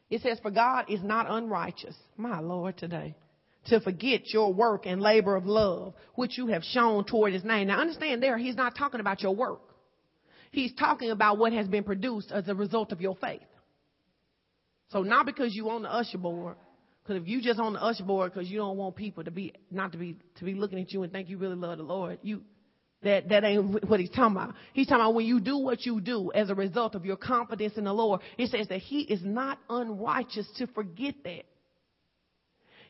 It 0.09 0.21
says, 0.21 0.37
For 0.41 0.51
God 0.51 0.85
is 0.89 1.01
not 1.03 1.27
unrighteous. 1.29 1.95
My 2.17 2.39
Lord, 2.39 2.77
today 2.77 3.15
to 3.67 3.79
forget 3.79 4.31
your 4.31 4.53
work 4.53 4.85
and 4.85 5.01
labor 5.01 5.35
of 5.35 5.45
love, 5.45 5.93
which 6.15 6.37
you 6.37 6.47
have 6.47 6.63
shown 6.63 7.03
toward 7.03 7.33
his 7.33 7.43
name. 7.43 7.67
Now 7.67 7.79
understand 7.81 8.21
there, 8.21 8.37
he's 8.37 8.55
not 8.55 8.75
talking 8.77 8.99
about 8.99 9.21
your 9.21 9.35
work. 9.35 9.61
He's 10.51 10.73
talking 10.73 11.11
about 11.11 11.37
what 11.37 11.51
has 11.53 11.67
been 11.67 11.83
produced 11.83 12.31
as 12.31 12.47
a 12.47 12.55
result 12.55 12.91
of 12.91 13.01
your 13.01 13.15
faith. 13.15 13.41
So 14.91 15.01
not 15.01 15.25
because 15.25 15.55
you 15.55 15.69
on 15.71 15.81
the 15.81 15.91
usher 15.91 16.17
board, 16.17 16.55
because 17.03 17.21
if 17.21 17.27
you 17.27 17.41
just 17.41 17.59
on 17.59 17.73
the 17.73 17.81
usher 17.83 18.03
board 18.03 18.33
because 18.33 18.49
you 18.49 18.57
don't 18.57 18.77
want 18.77 18.95
people 18.95 19.23
to 19.23 19.31
be 19.31 19.53
not 19.69 19.91
to 19.91 19.97
be 19.97 20.17
to 20.37 20.45
be 20.45 20.53
looking 20.53 20.79
at 20.79 20.91
you 20.91 21.03
and 21.03 21.11
think 21.11 21.27
you 21.29 21.37
really 21.37 21.55
love 21.55 21.77
the 21.79 21.83
Lord, 21.83 22.19
you 22.21 22.43
that 23.03 23.29
that 23.29 23.43
ain't 23.43 23.87
what 23.89 23.99
he's 23.99 24.09
talking 24.09 24.37
about. 24.37 24.55
He's 24.73 24.87
talking 24.87 25.01
about 25.01 25.15
when 25.15 25.25
you 25.25 25.39
do 25.39 25.57
what 25.57 25.85
you 25.85 25.99
do 25.99 26.31
as 26.33 26.49
a 26.49 26.55
result 26.55 26.95
of 26.95 27.03
your 27.05 27.17
confidence 27.17 27.73
in 27.77 27.83
the 27.83 27.93
Lord. 27.93 28.21
It 28.37 28.49
says 28.51 28.67
that 28.69 28.79
he 28.79 28.99
is 29.01 29.21
not 29.23 29.59
unrighteous 29.69 30.47
to 30.57 30.67
forget 30.67 31.15
that. 31.25 31.45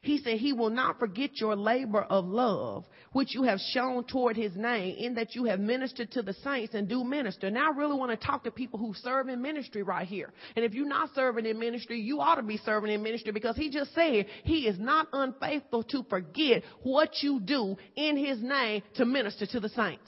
He 0.06 0.20
said 0.20 0.38
he 0.38 0.54
will 0.54 0.70
not 0.70 1.00
forget 1.00 1.32
your 1.42 1.56
labor 1.56 2.04
of 2.04 2.26
love, 2.26 2.86
which 3.14 3.34
you 3.34 3.42
have 3.42 3.58
shown 3.74 4.04
toward 4.04 4.38
his 4.38 4.56
name 4.56 4.96
in 5.00 5.16
that 5.16 5.34
you 5.34 5.46
have 5.46 5.60
ministered 5.60 6.12
to 6.12 6.22
the 6.22 6.34
saints 6.44 6.76
and 6.76 6.88
do 6.88 7.04
minister. 7.04 7.50
Now 7.50 7.72
I 7.72 7.76
really 7.76 7.98
want 7.98 8.12
to 8.12 8.28
talk 8.28 8.44
to 8.44 8.52
people 8.52 8.78
who 8.78 8.94
serve 8.94 9.30
in 9.30 9.42
ministry 9.42 9.82
right 9.82 10.08
here. 10.08 10.32
And 10.56 10.64
if 10.64 10.76
you're 10.76 10.88
not 10.88 11.10
serving 11.16 11.48
in 11.48 11.58
ministry, 11.60 12.00
you 12.00 12.22
ought 12.22 12.36
to 12.36 12.44
be 12.44 12.58
serving 12.58 12.92
in 12.92 13.02
ministry 13.02 13.32
because 13.32 13.58
he 13.58 13.72
just 13.72 13.96
said 13.96 14.28
he 14.44 14.68
is 14.68 14.78
not 14.78 15.08
unfaithful 15.12 15.82
to 15.86 16.04
forget 16.04 16.62
what 16.84 17.10
you 17.24 17.40
do 17.40 17.76
in 17.96 18.16
his 18.16 18.40
name 18.44 18.84
to 18.98 19.06
minister 19.06 19.48
to 19.48 19.60
the 19.60 19.70
saints. 19.70 20.08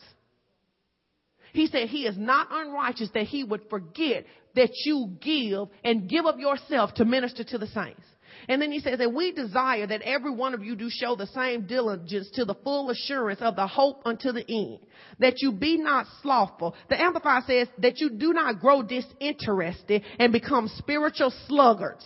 He 1.54 1.66
said 1.66 1.90
he 1.90 2.06
is 2.06 2.16
not 2.16 2.50
unrighteous 2.52 3.10
that 3.16 3.24
he 3.26 3.44
would 3.44 3.68
forget 3.68 4.28
that 4.54 4.70
you 4.86 5.18
give 5.20 5.70
and 5.84 6.08
give 6.08 6.28
up 6.28 6.38
yourself 6.38 6.94
to 6.96 7.06
minister 7.06 7.44
to 7.46 7.58
the 7.58 7.66
saints. 7.66 8.04
And 8.50 8.62
then 8.62 8.72
he 8.72 8.80
says, 8.80 9.00
that 9.00 9.14
we 9.14 9.32
desire 9.34 9.88
that 9.88 10.02
every 10.04 10.32
one 10.32 10.54
of 10.54 10.64
you 10.64 10.76
do 10.76 10.90
show 10.90 11.16
the 11.16 11.28
same 11.28 11.68
diligence 11.68 12.30
to 12.34 12.46
the 12.46 12.56
full 12.56 12.90
assurance 12.90 13.42
of 13.42 13.56
the 13.58 13.68
hope 13.68 14.02
unto 14.06 14.32
the 14.32 14.46
end, 14.50 14.80
that 15.20 15.42
you 15.42 15.52
be 15.52 15.78
not 15.78 16.06
slothful. 16.22 16.74
The 16.90 17.00
Amplified 17.00 17.44
says 17.46 17.68
that 17.80 18.00
you 18.00 18.12
do 18.12 18.32
not 18.34 18.60
grow 18.60 18.84
disinterested 18.84 20.04
and 20.18 20.32
become 20.32 20.70
spiritual 20.78 21.34
sluggards. 21.48 22.06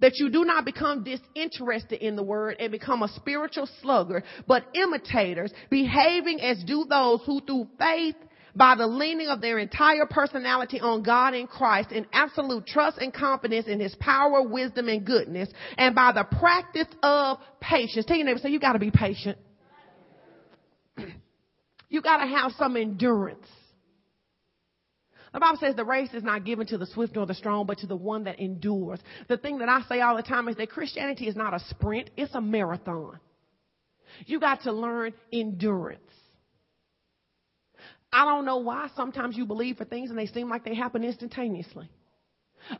That 0.00 0.18
you 0.18 0.28
do 0.28 0.44
not 0.44 0.66
become 0.66 1.02
disinterested 1.02 2.00
in 2.02 2.14
the 2.16 2.22
word 2.22 2.56
and 2.60 2.70
become 2.70 3.02
a 3.02 3.08
spiritual 3.08 3.68
sluggard, 3.80 4.24
but 4.46 4.64
imitators, 4.74 5.50
behaving 5.70 6.40
as 6.42 6.62
do 6.66 6.84
those 6.90 7.20
who 7.24 7.40
through 7.40 7.68
faith 7.78 8.16
by 8.54 8.74
the 8.76 8.86
leaning 8.86 9.26
of 9.28 9.40
their 9.40 9.58
entire 9.58 10.06
personality 10.06 10.80
on 10.80 11.02
God 11.02 11.34
in 11.34 11.46
Christ 11.46 11.90
in 11.92 12.06
absolute 12.12 12.66
trust 12.66 12.98
and 12.98 13.12
confidence 13.12 13.66
in 13.66 13.80
his 13.80 13.94
power, 13.96 14.42
wisdom, 14.42 14.88
and 14.88 15.04
goodness, 15.04 15.48
and 15.76 15.94
by 15.94 16.12
the 16.12 16.24
practice 16.38 16.86
of 17.02 17.38
patience. 17.60 18.06
Tell 18.06 18.16
your 18.16 18.26
neighbor, 18.26 18.38
say, 18.38 18.50
you 18.50 18.60
gotta 18.60 18.78
be 18.78 18.90
patient. 18.90 19.38
You 21.90 22.00
gotta 22.02 22.26
have 22.26 22.50
some 22.58 22.76
endurance. 22.76 23.46
The 25.32 25.38
Bible 25.38 25.58
says 25.60 25.76
the 25.76 25.84
race 25.84 26.12
is 26.12 26.24
not 26.24 26.44
given 26.44 26.66
to 26.68 26.78
the 26.78 26.86
swift 26.88 27.14
nor 27.14 27.24
the 27.24 27.34
strong, 27.34 27.66
but 27.66 27.78
to 27.80 27.86
the 27.86 27.94
one 27.94 28.24
that 28.24 28.40
endures. 28.40 28.98
The 29.28 29.36
thing 29.36 29.58
that 29.58 29.68
I 29.68 29.82
say 29.88 30.00
all 30.00 30.16
the 30.16 30.24
time 30.24 30.48
is 30.48 30.56
that 30.56 30.70
Christianity 30.70 31.28
is 31.28 31.36
not 31.36 31.54
a 31.54 31.60
sprint, 31.70 32.10
it's 32.16 32.34
a 32.34 32.40
marathon. 32.40 33.20
You 34.26 34.40
got 34.40 34.62
to 34.62 34.72
learn 34.72 35.12
endurance. 35.32 36.00
I 38.14 38.24
don't 38.24 38.44
know 38.44 38.58
why 38.58 38.88
sometimes 38.96 39.36
you 39.36 39.44
believe 39.44 39.76
for 39.76 39.84
things 39.84 40.08
and 40.08 40.18
they 40.18 40.26
seem 40.26 40.48
like 40.48 40.64
they 40.64 40.74
happen 40.74 41.02
instantaneously. 41.02 41.90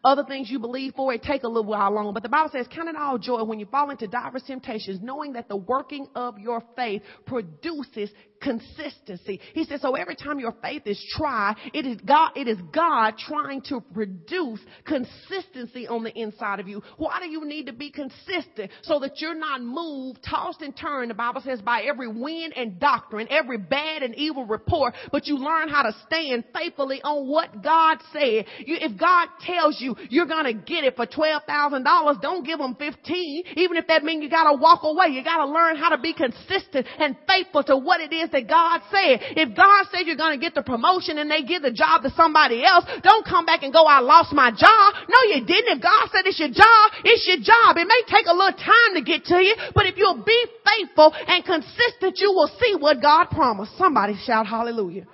Other 0.02 0.24
things 0.24 0.48
you 0.48 0.60
believe 0.60 0.94
for, 0.94 1.12
it 1.12 1.22
take 1.22 1.42
a 1.42 1.48
little 1.48 1.64
while 1.64 1.90
long. 1.90 2.14
But 2.14 2.22
the 2.22 2.28
Bible 2.30 2.48
says, 2.54 2.66
count 2.72 2.88
it 2.88 2.96
all 2.96 3.18
joy 3.18 3.42
when 3.42 3.58
you 3.60 3.66
fall 3.66 3.90
into 3.90 4.06
diverse 4.06 4.44
temptations, 4.44 5.00
knowing 5.02 5.32
that 5.34 5.48
the 5.48 5.56
working 5.56 6.06
of 6.14 6.38
your 6.38 6.62
faith 6.74 7.02
produces 7.26 8.08
consistency. 8.40 9.40
He 9.54 9.64
said, 9.64 9.80
so 9.80 9.94
every 9.94 10.16
time 10.16 10.38
your 10.38 10.54
faith 10.62 10.82
is 10.86 11.02
tried, 11.16 11.56
it 11.72 11.86
is 11.86 11.96
God, 12.04 12.30
it 12.36 12.48
is 12.48 12.58
God 12.72 13.14
trying 13.18 13.62
to 13.68 13.80
produce 13.80 14.60
consistency 14.84 15.86
on 15.88 16.02
the 16.04 16.10
inside 16.12 16.60
of 16.60 16.68
you. 16.68 16.82
Why 16.96 17.20
do 17.22 17.28
you 17.28 17.44
need 17.44 17.66
to 17.66 17.72
be 17.72 17.90
consistent 17.90 18.70
so 18.82 18.98
that 19.00 19.20
you're 19.20 19.34
not 19.34 19.62
moved, 19.62 20.20
tossed 20.28 20.62
and 20.62 20.76
turned? 20.76 21.10
The 21.10 21.14
Bible 21.14 21.42
says 21.44 21.60
by 21.62 21.82
every 21.82 22.08
wind 22.08 22.54
and 22.56 22.78
doctrine, 22.78 23.28
every 23.30 23.58
bad 23.58 24.02
and 24.02 24.14
evil 24.14 24.46
report, 24.46 24.94
but 25.10 25.26
you 25.26 25.36
learn 25.38 25.68
how 25.68 25.82
to 25.82 25.94
stand 26.06 26.44
faithfully 26.54 27.00
on 27.02 27.26
what 27.28 27.62
God 27.62 27.98
said. 28.12 28.46
You, 28.58 28.76
if 28.80 28.98
God 28.98 29.28
tells 29.40 29.80
you 29.80 29.96
you're 30.10 30.26
going 30.26 30.44
to 30.44 30.54
get 30.54 30.84
it 30.84 30.96
for 30.96 31.06
$12,000, 31.06 32.20
don't 32.20 32.44
give 32.44 32.58
them 32.58 32.74
15, 32.78 33.44
even 33.56 33.76
if 33.76 33.86
that 33.86 34.02
means 34.04 34.22
you 34.22 34.30
got 34.30 34.50
to 34.50 34.56
walk 34.58 34.80
away. 34.82 35.08
You 35.10 35.24
got 35.24 35.44
to 35.44 35.46
learn 35.50 35.76
how 35.76 35.90
to 35.90 35.98
be 35.98 36.12
consistent 36.12 36.86
and 36.98 37.16
faithful 37.26 37.62
to 37.64 37.76
what 37.76 38.00
it 38.00 38.12
is 38.14 38.23
that 38.32 38.48
God 38.48 38.80
said. 38.88 39.36
If 39.36 39.56
God 39.56 39.84
says 39.92 40.04
you're 40.06 40.20
going 40.20 40.38
to 40.38 40.40
get 40.40 40.54
the 40.54 40.62
promotion 40.62 41.18
and 41.18 41.28
they 41.30 41.42
give 41.42 41.60
the 41.60 41.72
job 41.72 42.02
to 42.04 42.10
somebody 42.16 42.64
else, 42.64 42.84
don't 43.02 43.26
come 43.26 43.44
back 43.44 43.62
and 43.62 43.72
go, 43.72 43.84
I 43.84 44.00
lost 44.00 44.32
my 44.32 44.50
job. 44.52 44.88
No, 45.08 45.18
you 45.34 45.44
didn't. 45.44 45.76
If 45.80 45.82
God 45.82 46.08
said 46.12 46.24
it's 46.24 46.38
your 46.40 46.54
job, 46.54 46.84
it's 47.04 47.24
your 47.26 47.42
job. 47.42 47.76
It 47.76 47.88
may 47.88 48.00
take 48.08 48.26
a 48.28 48.34
little 48.36 48.56
time 48.56 48.90
to 48.96 49.02
get 49.02 49.24
to 49.28 49.38
you, 49.42 49.56
but 49.74 49.86
if 49.86 49.96
you'll 49.96 50.22
be 50.24 50.40
faithful 50.62 51.12
and 51.12 51.44
consistent, 51.44 52.16
you 52.20 52.30
will 52.32 52.50
see 52.60 52.76
what 52.78 53.00
God 53.02 53.26
promised. 53.32 53.76
Somebody 53.76 54.14
shout 54.24 54.46
hallelujah. 54.46 55.06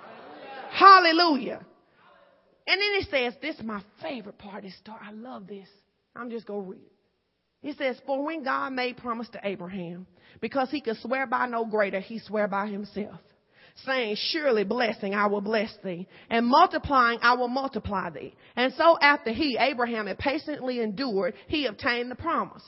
Hallelujah. 0.71 0.71
hallelujah. 0.71 1.59
And 2.67 2.79
then 2.79 3.01
it 3.01 3.07
says, 3.09 3.33
this 3.41 3.55
is 3.55 3.63
my 3.63 3.81
favorite 4.01 4.37
part 4.37 4.63
of 4.63 4.71
the 4.71 4.75
story. 4.77 4.99
I 5.01 5.11
love 5.11 5.47
this. 5.47 5.67
I'm 6.15 6.29
just 6.29 6.45
going 6.45 6.63
to 6.63 6.69
read 6.69 6.83
it. 6.83 6.89
It 7.69 7.77
says, 7.77 7.95
for 8.05 8.23
when 8.23 8.43
God 8.43 8.71
made 8.73 8.97
promise 8.97 9.29
to 9.33 9.39
Abraham, 9.43 10.07
because 10.41 10.69
he 10.71 10.81
could 10.81 10.97
swear 10.97 11.25
by 11.27 11.45
no 11.47 11.63
greater, 11.65 11.99
he 11.99 12.19
swear 12.19 12.47
by 12.47 12.67
himself, 12.67 13.19
saying, 13.85 14.17
surely 14.19 14.63
blessing, 14.65 15.13
I 15.13 15.27
will 15.27 15.39
bless 15.41 15.71
thee, 15.83 16.07
and 16.29 16.45
multiplying, 16.45 17.19
I 17.21 17.35
will 17.35 17.47
multiply 17.47 18.09
thee. 18.09 18.35
And 18.55 18.73
so 18.73 18.97
after 18.99 19.31
he, 19.31 19.57
Abraham, 19.57 20.07
had 20.07 20.17
patiently 20.17 20.81
endured, 20.81 21.35
he 21.47 21.67
obtained 21.67 22.11
the 22.11 22.15
promise. 22.15 22.63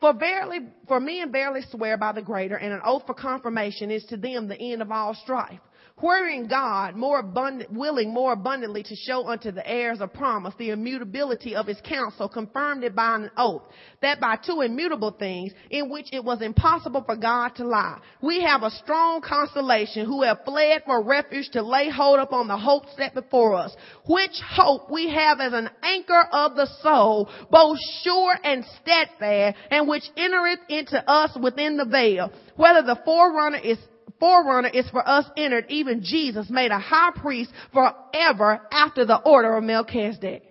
For 0.00 0.12
verily, 0.14 0.60
for 0.86 1.00
men 1.00 1.32
verily 1.32 1.62
swear 1.72 1.96
by 1.98 2.12
the 2.12 2.22
greater, 2.22 2.54
and 2.54 2.72
an 2.72 2.80
oath 2.84 3.02
for 3.04 3.14
confirmation 3.14 3.90
is 3.90 4.04
to 4.04 4.16
them 4.16 4.46
the 4.46 4.56
end 4.60 4.80
of 4.80 4.92
all 4.92 5.12
strife 5.14 5.58
wherein 6.00 6.46
God, 6.46 6.94
more 6.96 7.18
abundant, 7.18 7.72
willing 7.72 8.12
more 8.12 8.32
abundantly 8.32 8.82
to 8.84 8.94
show 8.96 9.26
unto 9.26 9.50
the 9.50 9.66
heirs 9.66 10.00
of 10.00 10.12
promise 10.12 10.54
the 10.58 10.70
immutability 10.70 11.54
of 11.54 11.66
his 11.66 11.80
counsel, 11.82 12.28
confirmed 12.28 12.84
it 12.84 12.94
by 12.94 13.16
an 13.16 13.30
oath, 13.36 13.62
that 14.02 14.20
by 14.20 14.36
two 14.36 14.60
immutable 14.60 15.10
things, 15.10 15.52
in 15.70 15.90
which 15.90 16.06
it 16.12 16.22
was 16.24 16.40
impossible 16.42 17.02
for 17.04 17.16
God 17.16 17.50
to 17.56 17.64
lie, 17.64 17.98
we 18.22 18.42
have 18.42 18.62
a 18.62 18.70
strong 18.70 19.20
consolation 19.20 20.06
who 20.06 20.22
have 20.22 20.38
fled 20.44 20.82
for 20.86 21.02
refuge 21.02 21.50
to 21.50 21.62
lay 21.62 21.88
hold 21.90 22.20
upon 22.20 22.48
the 22.48 22.56
hope 22.56 22.84
set 22.96 23.14
before 23.14 23.54
us, 23.56 23.74
which 24.08 24.38
hope 24.48 24.90
we 24.90 25.10
have 25.10 25.40
as 25.40 25.52
an 25.52 25.68
anchor 25.82 26.22
of 26.32 26.54
the 26.54 26.66
soul, 26.82 27.28
both 27.50 27.78
sure 28.02 28.34
and 28.44 28.64
steadfast, 28.82 29.56
and 29.70 29.88
which 29.88 30.04
entereth 30.16 30.60
into 30.68 30.98
us 31.10 31.30
within 31.42 31.76
the 31.76 31.84
veil, 31.84 32.30
whether 32.56 32.82
the 32.82 32.96
forerunner 33.04 33.58
is 33.58 33.78
forerunner 34.20 34.68
is 34.68 34.88
for 34.90 35.06
us 35.06 35.24
entered, 35.36 35.66
even 35.68 36.02
Jesus 36.02 36.48
made 36.50 36.70
a 36.70 36.78
high 36.78 37.10
priest 37.14 37.50
forever 37.72 38.60
after 38.70 39.04
the 39.06 39.16
order 39.18 39.56
of 39.56 39.64
Melchizedek. 39.64 40.42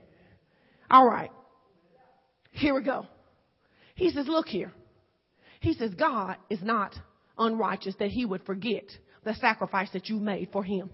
All 0.89 1.07
right. 1.07 1.31
Here 2.52 2.73
we 2.73 2.84
go. 2.84 3.06
He 3.95 4.10
says, 4.11 4.27
look 4.27 4.48
here. 4.48 4.72
He 5.60 5.73
says, 5.73 5.94
God 5.94 6.38
is 6.49 6.61
not 6.61 6.95
unrighteous 7.38 7.95
that 7.99 8.10
he 8.10 8.26
would 8.26 8.44
forget 8.45 8.85
the 9.23 9.34
sacrifice 9.35 9.89
that 9.94 10.07
you 10.07 10.15
made 10.18 10.49
for 10.52 10.64
him. 10.64 10.89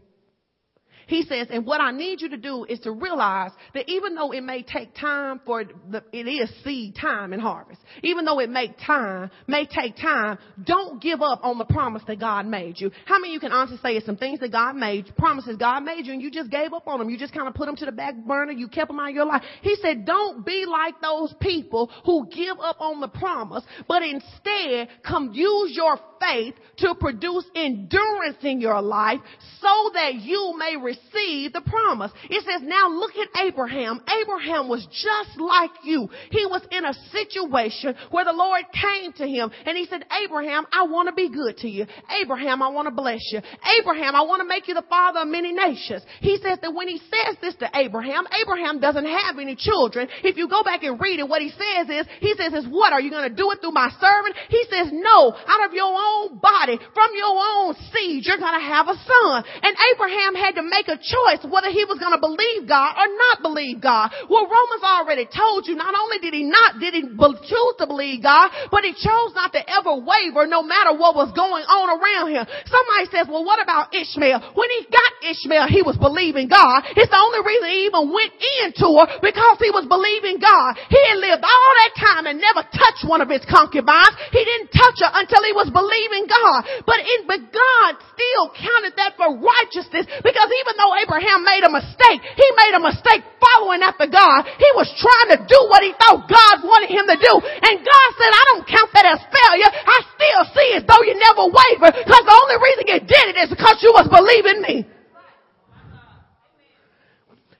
He 1.07 1.23
says, 1.23 1.47
and 1.49 1.65
what 1.65 1.81
I 1.81 1.91
need 1.91 2.21
you 2.21 2.29
to 2.29 2.37
do 2.37 2.65
is 2.67 2.79
to 2.81 2.91
realize 2.91 3.51
that 3.73 3.89
even 3.89 4.15
though 4.15 4.31
it 4.31 4.41
may 4.41 4.63
take 4.63 4.93
time 4.95 5.41
for 5.45 5.63
the, 5.89 6.03
it 6.13 6.25
is 6.27 6.51
seed 6.63 6.95
time 6.95 7.33
and 7.33 7.41
harvest, 7.41 7.81
even 8.03 8.25
though 8.25 8.39
it 8.39 8.49
may 8.49 8.73
time, 8.85 9.29
may 9.47 9.65
take 9.65 9.95
time, 9.97 10.37
don't 10.63 11.01
give 11.01 11.21
up 11.21 11.41
on 11.43 11.57
the 11.57 11.65
promise 11.65 12.03
that 12.07 12.19
God 12.19 12.45
made 12.45 12.79
you. 12.79 12.91
How 13.05 13.19
many 13.19 13.29
of 13.29 13.33
you 13.35 13.39
can 13.41 13.51
honestly 13.51 13.77
say 13.83 13.97
it's 13.97 14.05
some 14.05 14.17
things 14.17 14.39
that 14.39 14.51
God 14.51 14.75
made, 14.75 15.15
promises 15.17 15.57
God 15.57 15.81
made 15.81 16.05
you, 16.05 16.13
and 16.13 16.21
you 16.21 16.31
just 16.31 16.49
gave 16.49 16.73
up 16.73 16.87
on 16.87 16.99
them? 16.99 17.09
You 17.09 17.17
just 17.17 17.33
kind 17.33 17.47
of 17.47 17.53
put 17.53 17.65
them 17.65 17.75
to 17.77 17.85
the 17.85 17.91
back 17.91 18.15
burner. 18.25 18.51
You 18.51 18.67
kept 18.67 18.89
them 18.89 18.99
out 18.99 19.09
of 19.09 19.15
your 19.15 19.25
life. 19.25 19.43
He 19.61 19.75
said, 19.81 20.05
don't 20.05 20.45
be 20.45 20.65
like 20.67 21.01
those 21.01 21.33
people 21.39 21.89
who 22.05 22.27
give 22.27 22.57
up 22.61 22.79
on 22.79 23.01
the 23.01 23.07
promise, 23.09 23.63
but 23.87 24.03
instead 24.03 24.87
come 25.05 25.31
use 25.33 25.71
your 25.75 25.97
faith 26.21 26.55
to 26.77 26.95
produce 26.95 27.43
endurance 27.55 28.37
in 28.41 28.61
your 28.61 28.81
life 28.81 29.19
so 29.59 29.91
that 29.93 30.15
you 30.15 30.55
may 30.57 30.77
receive 30.81 30.92
receive 30.93 31.53
the 31.53 31.61
promise. 31.61 32.11
It 32.29 32.43
says, 32.45 32.61
now 32.63 32.89
look 32.89 33.11
at 33.17 33.29
Abraham. 33.45 33.99
Abraham 34.21 34.67
was 34.69 34.85
just 34.87 35.33
like 35.39 35.71
you. 35.83 36.09
He 36.31 36.45
was 36.45 36.61
in 36.71 36.85
a 36.85 36.93
situation 37.11 37.95
where 38.11 38.25
the 38.25 38.33
Lord 38.33 38.63
came 38.73 39.13
to 39.13 39.25
him 39.27 39.49
and 39.65 39.77
he 39.77 39.85
said, 39.85 40.05
Abraham, 40.23 40.65
I 40.71 40.83
want 40.87 41.09
to 41.09 41.15
be 41.15 41.29
good 41.33 41.57
to 41.63 41.69
you. 41.69 41.85
Abraham, 42.21 42.61
I 42.61 42.69
want 42.69 42.87
to 42.87 42.93
bless 42.95 43.21
you. 43.31 43.39
Abraham, 43.79 44.15
I 44.15 44.21
want 44.23 44.41
to 44.41 44.47
make 44.47 44.67
you 44.67 44.73
the 44.73 44.85
father 44.89 45.21
of 45.23 45.27
many 45.27 45.51
nations. 45.51 46.03
He 46.21 46.37
says 46.41 46.59
that 46.61 46.73
when 46.73 46.87
he 46.87 46.99
says 46.99 47.37
this 47.41 47.55
to 47.61 47.67
Abraham, 47.73 48.25
Abraham 48.41 48.79
doesn't 48.79 49.05
have 49.07 49.39
any 49.39 49.55
children. 49.55 50.07
If 50.23 50.37
you 50.37 50.47
go 50.49 50.63
back 50.63 50.83
and 50.83 50.99
read 51.01 51.19
it, 51.19 51.27
what 51.27 51.41
he 51.41 51.49
says 51.49 51.89
is, 51.89 52.05
he 52.19 52.33
says, 52.37 52.53
is 52.53 52.65
what? 52.67 52.93
Are 52.93 53.01
you 53.01 53.09
going 53.09 53.29
to 53.29 53.33
do 53.35 53.49
it 53.51 53.59
through 53.61 53.71
my 53.73 53.89
servant? 53.99 54.35
He 54.49 54.61
says, 54.69 54.89
no, 54.93 55.33
out 55.33 55.63
of 55.65 55.73
your 55.73 55.89
own 55.91 56.37
body, 56.37 56.77
from 56.93 57.09
your 57.15 57.33
own 57.33 57.73
seed, 57.93 58.25
you're 58.25 58.37
going 58.41 58.57
to 58.59 58.65
have 58.65 58.87
a 58.87 58.95
son. 58.95 59.43
And 59.63 59.73
Abraham 59.95 60.35
had 60.35 60.55
to 60.61 60.63
make 60.63 60.82
make 60.85 60.91
a 60.91 60.99
choice 60.99 61.43
whether 61.49 61.71
he 61.71 61.87
was 61.87 61.97
going 61.99 62.11
to 62.11 62.19
believe 62.19 62.67
God 62.67 62.93
or 62.99 63.07
not 63.07 63.41
believe 63.43 63.79
God. 63.81 64.11
Well, 64.29 64.43
Romans 64.45 64.83
already 64.83 65.25
told 65.31 65.67
you 65.67 65.75
not 65.75 65.93
only 65.95 66.19
did 66.19 66.33
he 66.35 66.43
not, 66.43 66.79
did 66.79 66.93
he 66.93 67.03
choose 67.07 67.75
to 67.79 67.87
believe 67.87 68.23
God, 68.23 68.51
but 68.71 68.83
he 68.83 68.91
chose 68.91 69.31
not 69.35 69.51
to 69.55 69.61
ever 69.63 69.95
waver 70.03 70.45
no 70.49 70.61
matter 70.63 70.91
what 70.95 71.15
was 71.15 71.31
going 71.31 71.63
on 71.63 71.87
around 71.87 72.35
him. 72.35 72.43
Somebody 72.67 73.05
says, 73.11 73.25
well, 73.31 73.45
what 73.47 73.63
about 73.63 73.95
Ishmael? 73.95 74.55
When 74.55 74.69
he 74.79 74.81
got 74.91 75.11
Ishmael, 75.23 75.67
he 75.71 75.81
was 75.85 75.95
believing 75.95 76.51
God. 76.51 76.83
It's 76.97 77.11
the 77.11 77.19
only 77.21 77.41
reason 77.43 77.67
he 77.71 77.79
even 77.91 78.03
went 78.11 78.33
into 78.67 78.87
her 78.99 79.07
because 79.23 79.57
he 79.63 79.71
was 79.71 79.87
believing 79.87 80.39
God. 80.39 80.79
He 80.91 80.99
had 81.11 81.19
lived 81.19 81.43
all 81.45 81.71
that 81.85 81.93
time 81.97 82.23
and 82.27 82.39
never 82.39 82.63
touched 82.75 83.05
one 83.07 83.23
of 83.23 83.29
his 83.31 83.45
concubines. 83.47 84.15
He 84.33 84.41
didn't 84.41 84.73
touch 84.73 84.99
her 85.03 85.11
until 85.15 85.41
he 85.45 85.53
was 85.55 85.69
believing 85.71 86.25
God. 86.27 86.59
But 86.85 86.99
in, 87.03 87.19
but 87.29 87.41
God 87.53 87.91
still 88.09 88.43
counted 88.57 88.93
that 88.99 89.15
for 89.19 89.29
righteousness 89.37 90.05
because 90.23 90.49
even 90.49 90.72
even 90.73 90.73
though 90.81 90.93
Abraham 90.97 91.45
made 91.45 91.61
a 91.63 91.71
mistake, 91.71 92.17
he 92.35 92.47
made 92.57 92.73
a 92.77 92.81
mistake 92.81 93.21
following 93.37 93.81
after 93.85 94.09
God. 94.09 94.41
He 94.57 94.69
was 94.73 94.89
trying 94.97 95.37
to 95.37 95.39
do 95.45 95.59
what 95.69 95.85
he 95.85 95.93
thought 95.93 96.25
God 96.25 96.55
wanted 96.65 96.89
him 96.89 97.05
to 97.05 97.17
do. 97.21 97.33
And 97.45 97.75
God 97.77 98.09
said, 98.17 98.31
I 98.33 98.43
don't 98.53 98.65
count 98.65 98.89
that 98.97 99.05
as 99.13 99.21
failure. 99.21 99.69
I 99.69 99.97
still 100.17 100.43
see 100.53 100.69
as 100.81 100.83
though 100.89 101.03
you 101.05 101.13
never 101.13 101.43
waver 101.47 101.89
because 101.93 102.23
the 102.25 102.33
only 102.37 102.57
reason 102.57 102.83
you 102.89 102.99
did 103.05 103.25
it 103.33 103.37
is 103.45 103.49
because 103.53 103.77
you 103.85 103.93
was 103.93 104.09
believing 104.09 104.59
me. 104.65 104.75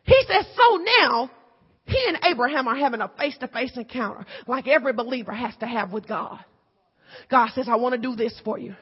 He 0.09 0.19
says, 0.27 0.45
so 0.57 0.77
now 0.99 1.29
he 1.85 1.99
and 2.07 2.17
Abraham 2.27 2.67
are 2.67 2.75
having 2.75 2.99
a 3.01 3.07
face 3.17 3.37
to 3.39 3.47
face 3.47 3.71
encounter 3.77 4.25
like 4.47 4.67
every 4.67 4.93
believer 4.93 5.31
has 5.31 5.55
to 5.61 5.67
have 5.67 5.93
with 5.93 6.07
God. 6.07 6.43
God 7.29 7.49
says, 7.53 7.67
I 7.69 7.75
want 7.77 7.93
to 7.95 8.01
do 8.01 8.15
this 8.15 8.33
for 8.43 8.57
you. 8.57 8.75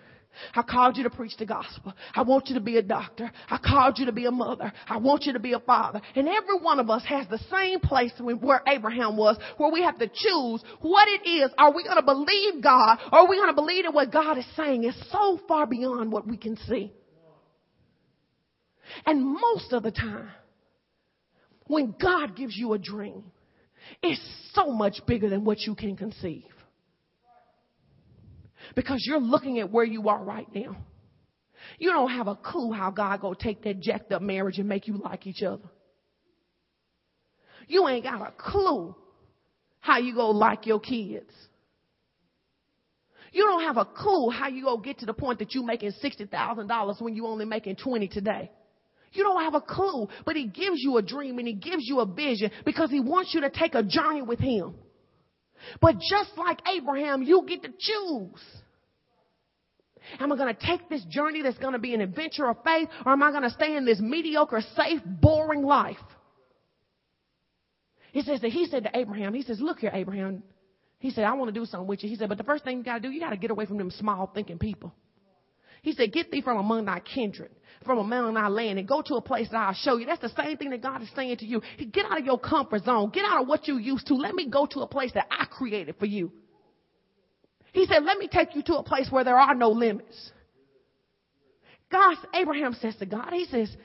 I 0.55 0.61
called 0.63 0.97
you 0.97 1.03
to 1.03 1.09
preach 1.09 1.35
the 1.37 1.45
gospel. 1.45 1.93
I 2.15 2.21
want 2.23 2.47
you 2.47 2.55
to 2.55 2.61
be 2.61 2.77
a 2.77 2.81
doctor. 2.81 3.31
I 3.49 3.57
called 3.57 3.99
you 3.99 4.05
to 4.07 4.11
be 4.11 4.25
a 4.25 4.31
mother. 4.31 4.71
I 4.87 4.97
want 4.97 5.23
you 5.25 5.33
to 5.33 5.39
be 5.39 5.53
a 5.53 5.59
father. 5.59 6.01
And 6.15 6.27
every 6.27 6.57
one 6.59 6.79
of 6.79 6.89
us 6.89 7.03
has 7.05 7.27
the 7.27 7.39
same 7.51 7.79
place 7.79 8.11
where 8.19 8.61
Abraham 8.67 9.17
was, 9.17 9.37
where 9.57 9.71
we 9.71 9.81
have 9.83 9.97
to 9.99 10.07
choose 10.07 10.63
what 10.79 11.07
it 11.07 11.27
is. 11.29 11.51
Are 11.57 11.73
we 11.75 11.83
going 11.83 11.97
to 11.97 12.03
believe 12.03 12.63
God? 12.63 12.97
Or 13.11 13.19
are 13.19 13.29
we 13.29 13.37
going 13.37 13.49
to 13.49 13.55
believe 13.55 13.85
in 13.85 13.93
what 13.93 14.11
God 14.11 14.37
is 14.37 14.45
saying 14.55 14.83
is 14.83 14.95
so 15.11 15.39
far 15.47 15.65
beyond 15.65 16.11
what 16.11 16.27
we 16.27 16.37
can 16.37 16.57
see? 16.67 16.91
And 19.05 19.23
most 19.23 19.71
of 19.73 19.83
the 19.83 19.91
time, 19.91 20.29
when 21.67 21.95
God 22.01 22.35
gives 22.35 22.55
you 22.57 22.73
a 22.73 22.79
dream, 22.79 23.23
it's 24.03 24.21
so 24.53 24.67
much 24.71 25.05
bigger 25.05 25.29
than 25.29 25.43
what 25.45 25.59
you 25.61 25.75
can 25.75 25.95
conceive 25.95 26.43
because 28.75 29.03
you're 29.05 29.19
looking 29.19 29.59
at 29.59 29.71
where 29.71 29.85
you 29.85 30.09
are 30.09 30.23
right 30.23 30.47
now. 30.53 30.75
You 31.77 31.91
don't 31.91 32.09
have 32.11 32.27
a 32.27 32.35
clue 32.35 32.71
how 32.71 32.91
God 32.91 33.21
gonna 33.21 33.35
take 33.39 33.63
that 33.63 33.79
jacked 33.79 34.11
up 34.11 34.21
marriage 34.21 34.57
and 34.59 34.67
make 34.67 34.87
you 34.87 34.97
like 34.97 35.27
each 35.27 35.41
other. 35.43 35.63
You 37.67 37.87
ain't 37.87 38.03
got 38.03 38.21
a 38.27 38.31
clue 38.37 38.95
how 39.79 39.97
you 39.99 40.13
gonna 40.15 40.37
like 40.37 40.65
your 40.65 40.79
kids. 40.79 41.31
You 43.33 43.43
don't 43.45 43.61
have 43.63 43.77
a 43.77 43.85
clue 43.85 44.29
how 44.29 44.47
you 44.47 44.65
gonna 44.65 44.81
get 44.81 44.99
to 44.99 45.05
the 45.05 45.13
point 45.13 45.39
that 45.39 45.53
you 45.53 45.63
making 45.63 45.91
sixty 46.01 46.25
thousand 46.25 46.67
dollars 46.67 46.97
when 46.99 47.15
you 47.15 47.27
only 47.27 47.45
making 47.45 47.75
twenty 47.77 48.07
today. 48.07 48.51
You 49.13 49.23
don't 49.25 49.43
have 49.43 49.55
a 49.55 49.61
clue, 49.61 50.07
but 50.25 50.35
he 50.37 50.47
gives 50.47 50.77
you 50.77 50.97
a 50.97 51.01
dream 51.01 51.37
and 51.37 51.45
he 51.47 51.53
gives 51.53 51.81
you 51.87 51.99
a 51.99 52.05
vision 52.05 52.49
because 52.65 52.89
he 52.89 53.01
wants 53.01 53.33
you 53.33 53.41
to 53.41 53.49
take 53.49 53.75
a 53.75 53.83
journey 53.83 54.21
with 54.21 54.39
him. 54.39 54.73
But 55.79 55.95
just 55.99 56.37
like 56.37 56.59
Abraham, 56.75 57.23
you 57.23 57.45
get 57.47 57.61
to 57.63 57.69
choose. 57.69 58.41
Am 60.19 60.31
I 60.31 60.35
going 60.35 60.53
to 60.53 60.65
take 60.67 60.89
this 60.89 61.03
journey 61.05 61.41
that's 61.43 61.57
going 61.59 61.73
to 61.73 61.79
be 61.79 61.93
an 61.93 62.01
adventure 62.01 62.47
of 62.49 62.57
faith, 62.65 62.89
or 63.05 63.11
am 63.13 63.21
I 63.23 63.31
going 63.31 63.43
to 63.43 63.51
stay 63.51 63.75
in 63.77 63.85
this 63.85 63.99
mediocre, 63.99 64.61
safe, 64.75 64.99
boring 65.05 65.63
life? 65.63 65.97
He 68.11 68.21
says 68.23 68.41
that 68.41 68.49
he 68.51 68.65
said 68.65 68.83
to 68.83 68.97
Abraham, 68.97 69.33
he 69.33 69.43
says, 69.43 69.61
Look 69.61 69.79
here, 69.79 69.91
Abraham. 69.93 70.43
He 70.99 71.11
said, 71.11 71.23
I 71.23 71.33
want 71.33 71.53
to 71.53 71.57
do 71.59 71.65
something 71.65 71.87
with 71.87 72.03
you. 72.03 72.09
He 72.09 72.15
said, 72.15 72.29
But 72.29 72.37
the 72.37 72.43
first 72.43 72.63
thing 72.63 72.79
you 72.79 72.83
got 72.83 72.95
to 72.95 72.99
do, 72.99 73.09
you 73.09 73.21
got 73.21 73.29
to 73.29 73.37
get 73.37 73.51
away 73.51 73.65
from 73.65 73.77
them 73.77 73.89
small 73.91 74.29
thinking 74.33 74.57
people. 74.59 74.93
He 75.81 75.93
said, 75.93 76.11
Get 76.11 76.29
thee 76.31 76.41
from 76.41 76.57
among 76.57 76.85
thy 76.85 76.99
kindred 76.99 77.51
from 77.85 78.09
mountain 78.09 78.37
I 78.37 78.47
land 78.47 78.79
and 78.79 78.87
go 78.87 79.01
to 79.01 79.15
a 79.15 79.21
place 79.21 79.49
that 79.49 79.57
I'll 79.57 79.73
show 79.73 79.97
you. 79.97 80.05
That's 80.05 80.21
the 80.21 80.41
same 80.43 80.57
thing 80.57 80.69
that 80.71 80.81
God 80.81 81.01
is 81.01 81.09
saying 81.15 81.37
to 81.37 81.45
you. 81.45 81.61
Get 81.91 82.05
out 82.05 82.19
of 82.19 82.25
your 82.25 82.39
comfort 82.39 82.83
zone. 82.83 83.09
Get 83.13 83.25
out 83.25 83.41
of 83.43 83.47
what 83.47 83.67
you 83.67 83.77
used 83.77 84.07
to. 84.07 84.15
Let 84.15 84.35
me 84.35 84.49
go 84.49 84.65
to 84.67 84.81
a 84.81 84.87
place 84.87 85.11
that 85.13 85.27
I 85.31 85.45
created 85.49 85.95
for 85.99 86.05
you. 86.05 86.31
He 87.73 87.85
said, 87.85 88.03
let 88.03 88.17
me 88.17 88.27
take 88.31 88.55
you 88.55 88.63
to 88.63 88.75
a 88.77 88.83
place 88.83 89.07
where 89.09 89.23
there 89.23 89.37
are 89.37 89.55
no 89.55 89.69
limits. 89.69 90.31
God, 91.91 92.17
Abraham 92.33 92.73
says 92.79 92.95
to 92.97 93.05
God, 93.05 93.29
he 93.33 93.45
says, 93.45 93.75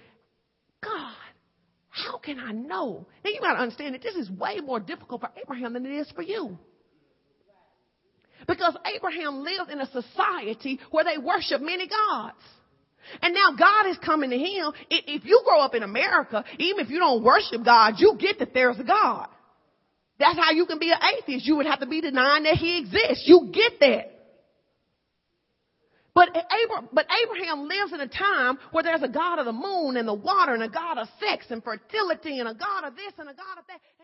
God, 0.82 1.12
how 1.88 2.18
can 2.18 2.38
I 2.38 2.52
know? 2.52 3.06
Now 3.24 3.30
you 3.30 3.40
gotta 3.40 3.60
understand 3.60 3.94
that 3.94 4.02
this 4.02 4.14
is 4.14 4.30
way 4.30 4.60
more 4.60 4.80
difficult 4.80 5.20
for 5.22 5.30
Abraham 5.40 5.72
than 5.72 5.86
it 5.86 5.92
is 5.92 6.10
for 6.14 6.22
you. 6.22 6.58
Because 8.46 8.76
Abraham 8.94 9.42
lived 9.42 9.70
in 9.70 9.80
a 9.80 9.86
society 9.86 10.78
where 10.90 11.04
they 11.04 11.18
worship 11.18 11.60
many 11.62 11.88
gods. 11.88 12.36
And 13.22 13.34
now 13.34 13.54
God 13.58 13.86
is 13.88 13.98
coming 13.98 14.30
to 14.30 14.38
him. 14.38 14.72
If 14.90 15.24
you 15.24 15.42
grow 15.44 15.60
up 15.60 15.74
in 15.74 15.82
America, 15.82 16.44
even 16.58 16.84
if 16.84 16.90
you 16.90 16.98
don't 16.98 17.22
worship 17.22 17.64
God, 17.64 17.94
you 17.98 18.16
get 18.18 18.38
that 18.40 18.52
there's 18.54 18.78
a 18.78 18.84
God. 18.84 19.26
That's 20.18 20.38
how 20.38 20.52
you 20.52 20.64
can 20.66 20.78
be 20.78 20.90
an 20.90 20.98
atheist. 21.18 21.44
You 21.46 21.56
would 21.56 21.66
have 21.66 21.80
to 21.80 21.86
be 21.86 22.00
denying 22.00 22.44
that 22.44 22.54
he 22.56 22.78
exists. 22.80 23.24
You 23.26 23.50
get 23.52 23.80
that. 23.80 24.12
But, 26.14 26.30
Abraham, 26.34 26.88
but 26.94 27.06
Abraham 27.24 27.68
lives 27.68 27.92
in 27.92 28.00
a 28.00 28.08
time 28.08 28.56
where 28.72 28.82
there's 28.82 29.02
a 29.02 29.08
God 29.08 29.38
of 29.38 29.44
the 29.44 29.52
moon 29.52 29.98
and 29.98 30.08
the 30.08 30.14
water 30.14 30.54
and 30.54 30.62
a 30.62 30.68
God 30.68 30.96
of 30.96 31.08
sex 31.20 31.44
and 31.50 31.62
fertility 31.62 32.38
and 32.38 32.48
a 32.48 32.54
God 32.54 32.84
of 32.84 32.96
this 32.96 33.12
and 33.18 33.28
a 33.28 33.34
God 33.34 33.58
of 33.58 33.64
that. 33.68 33.95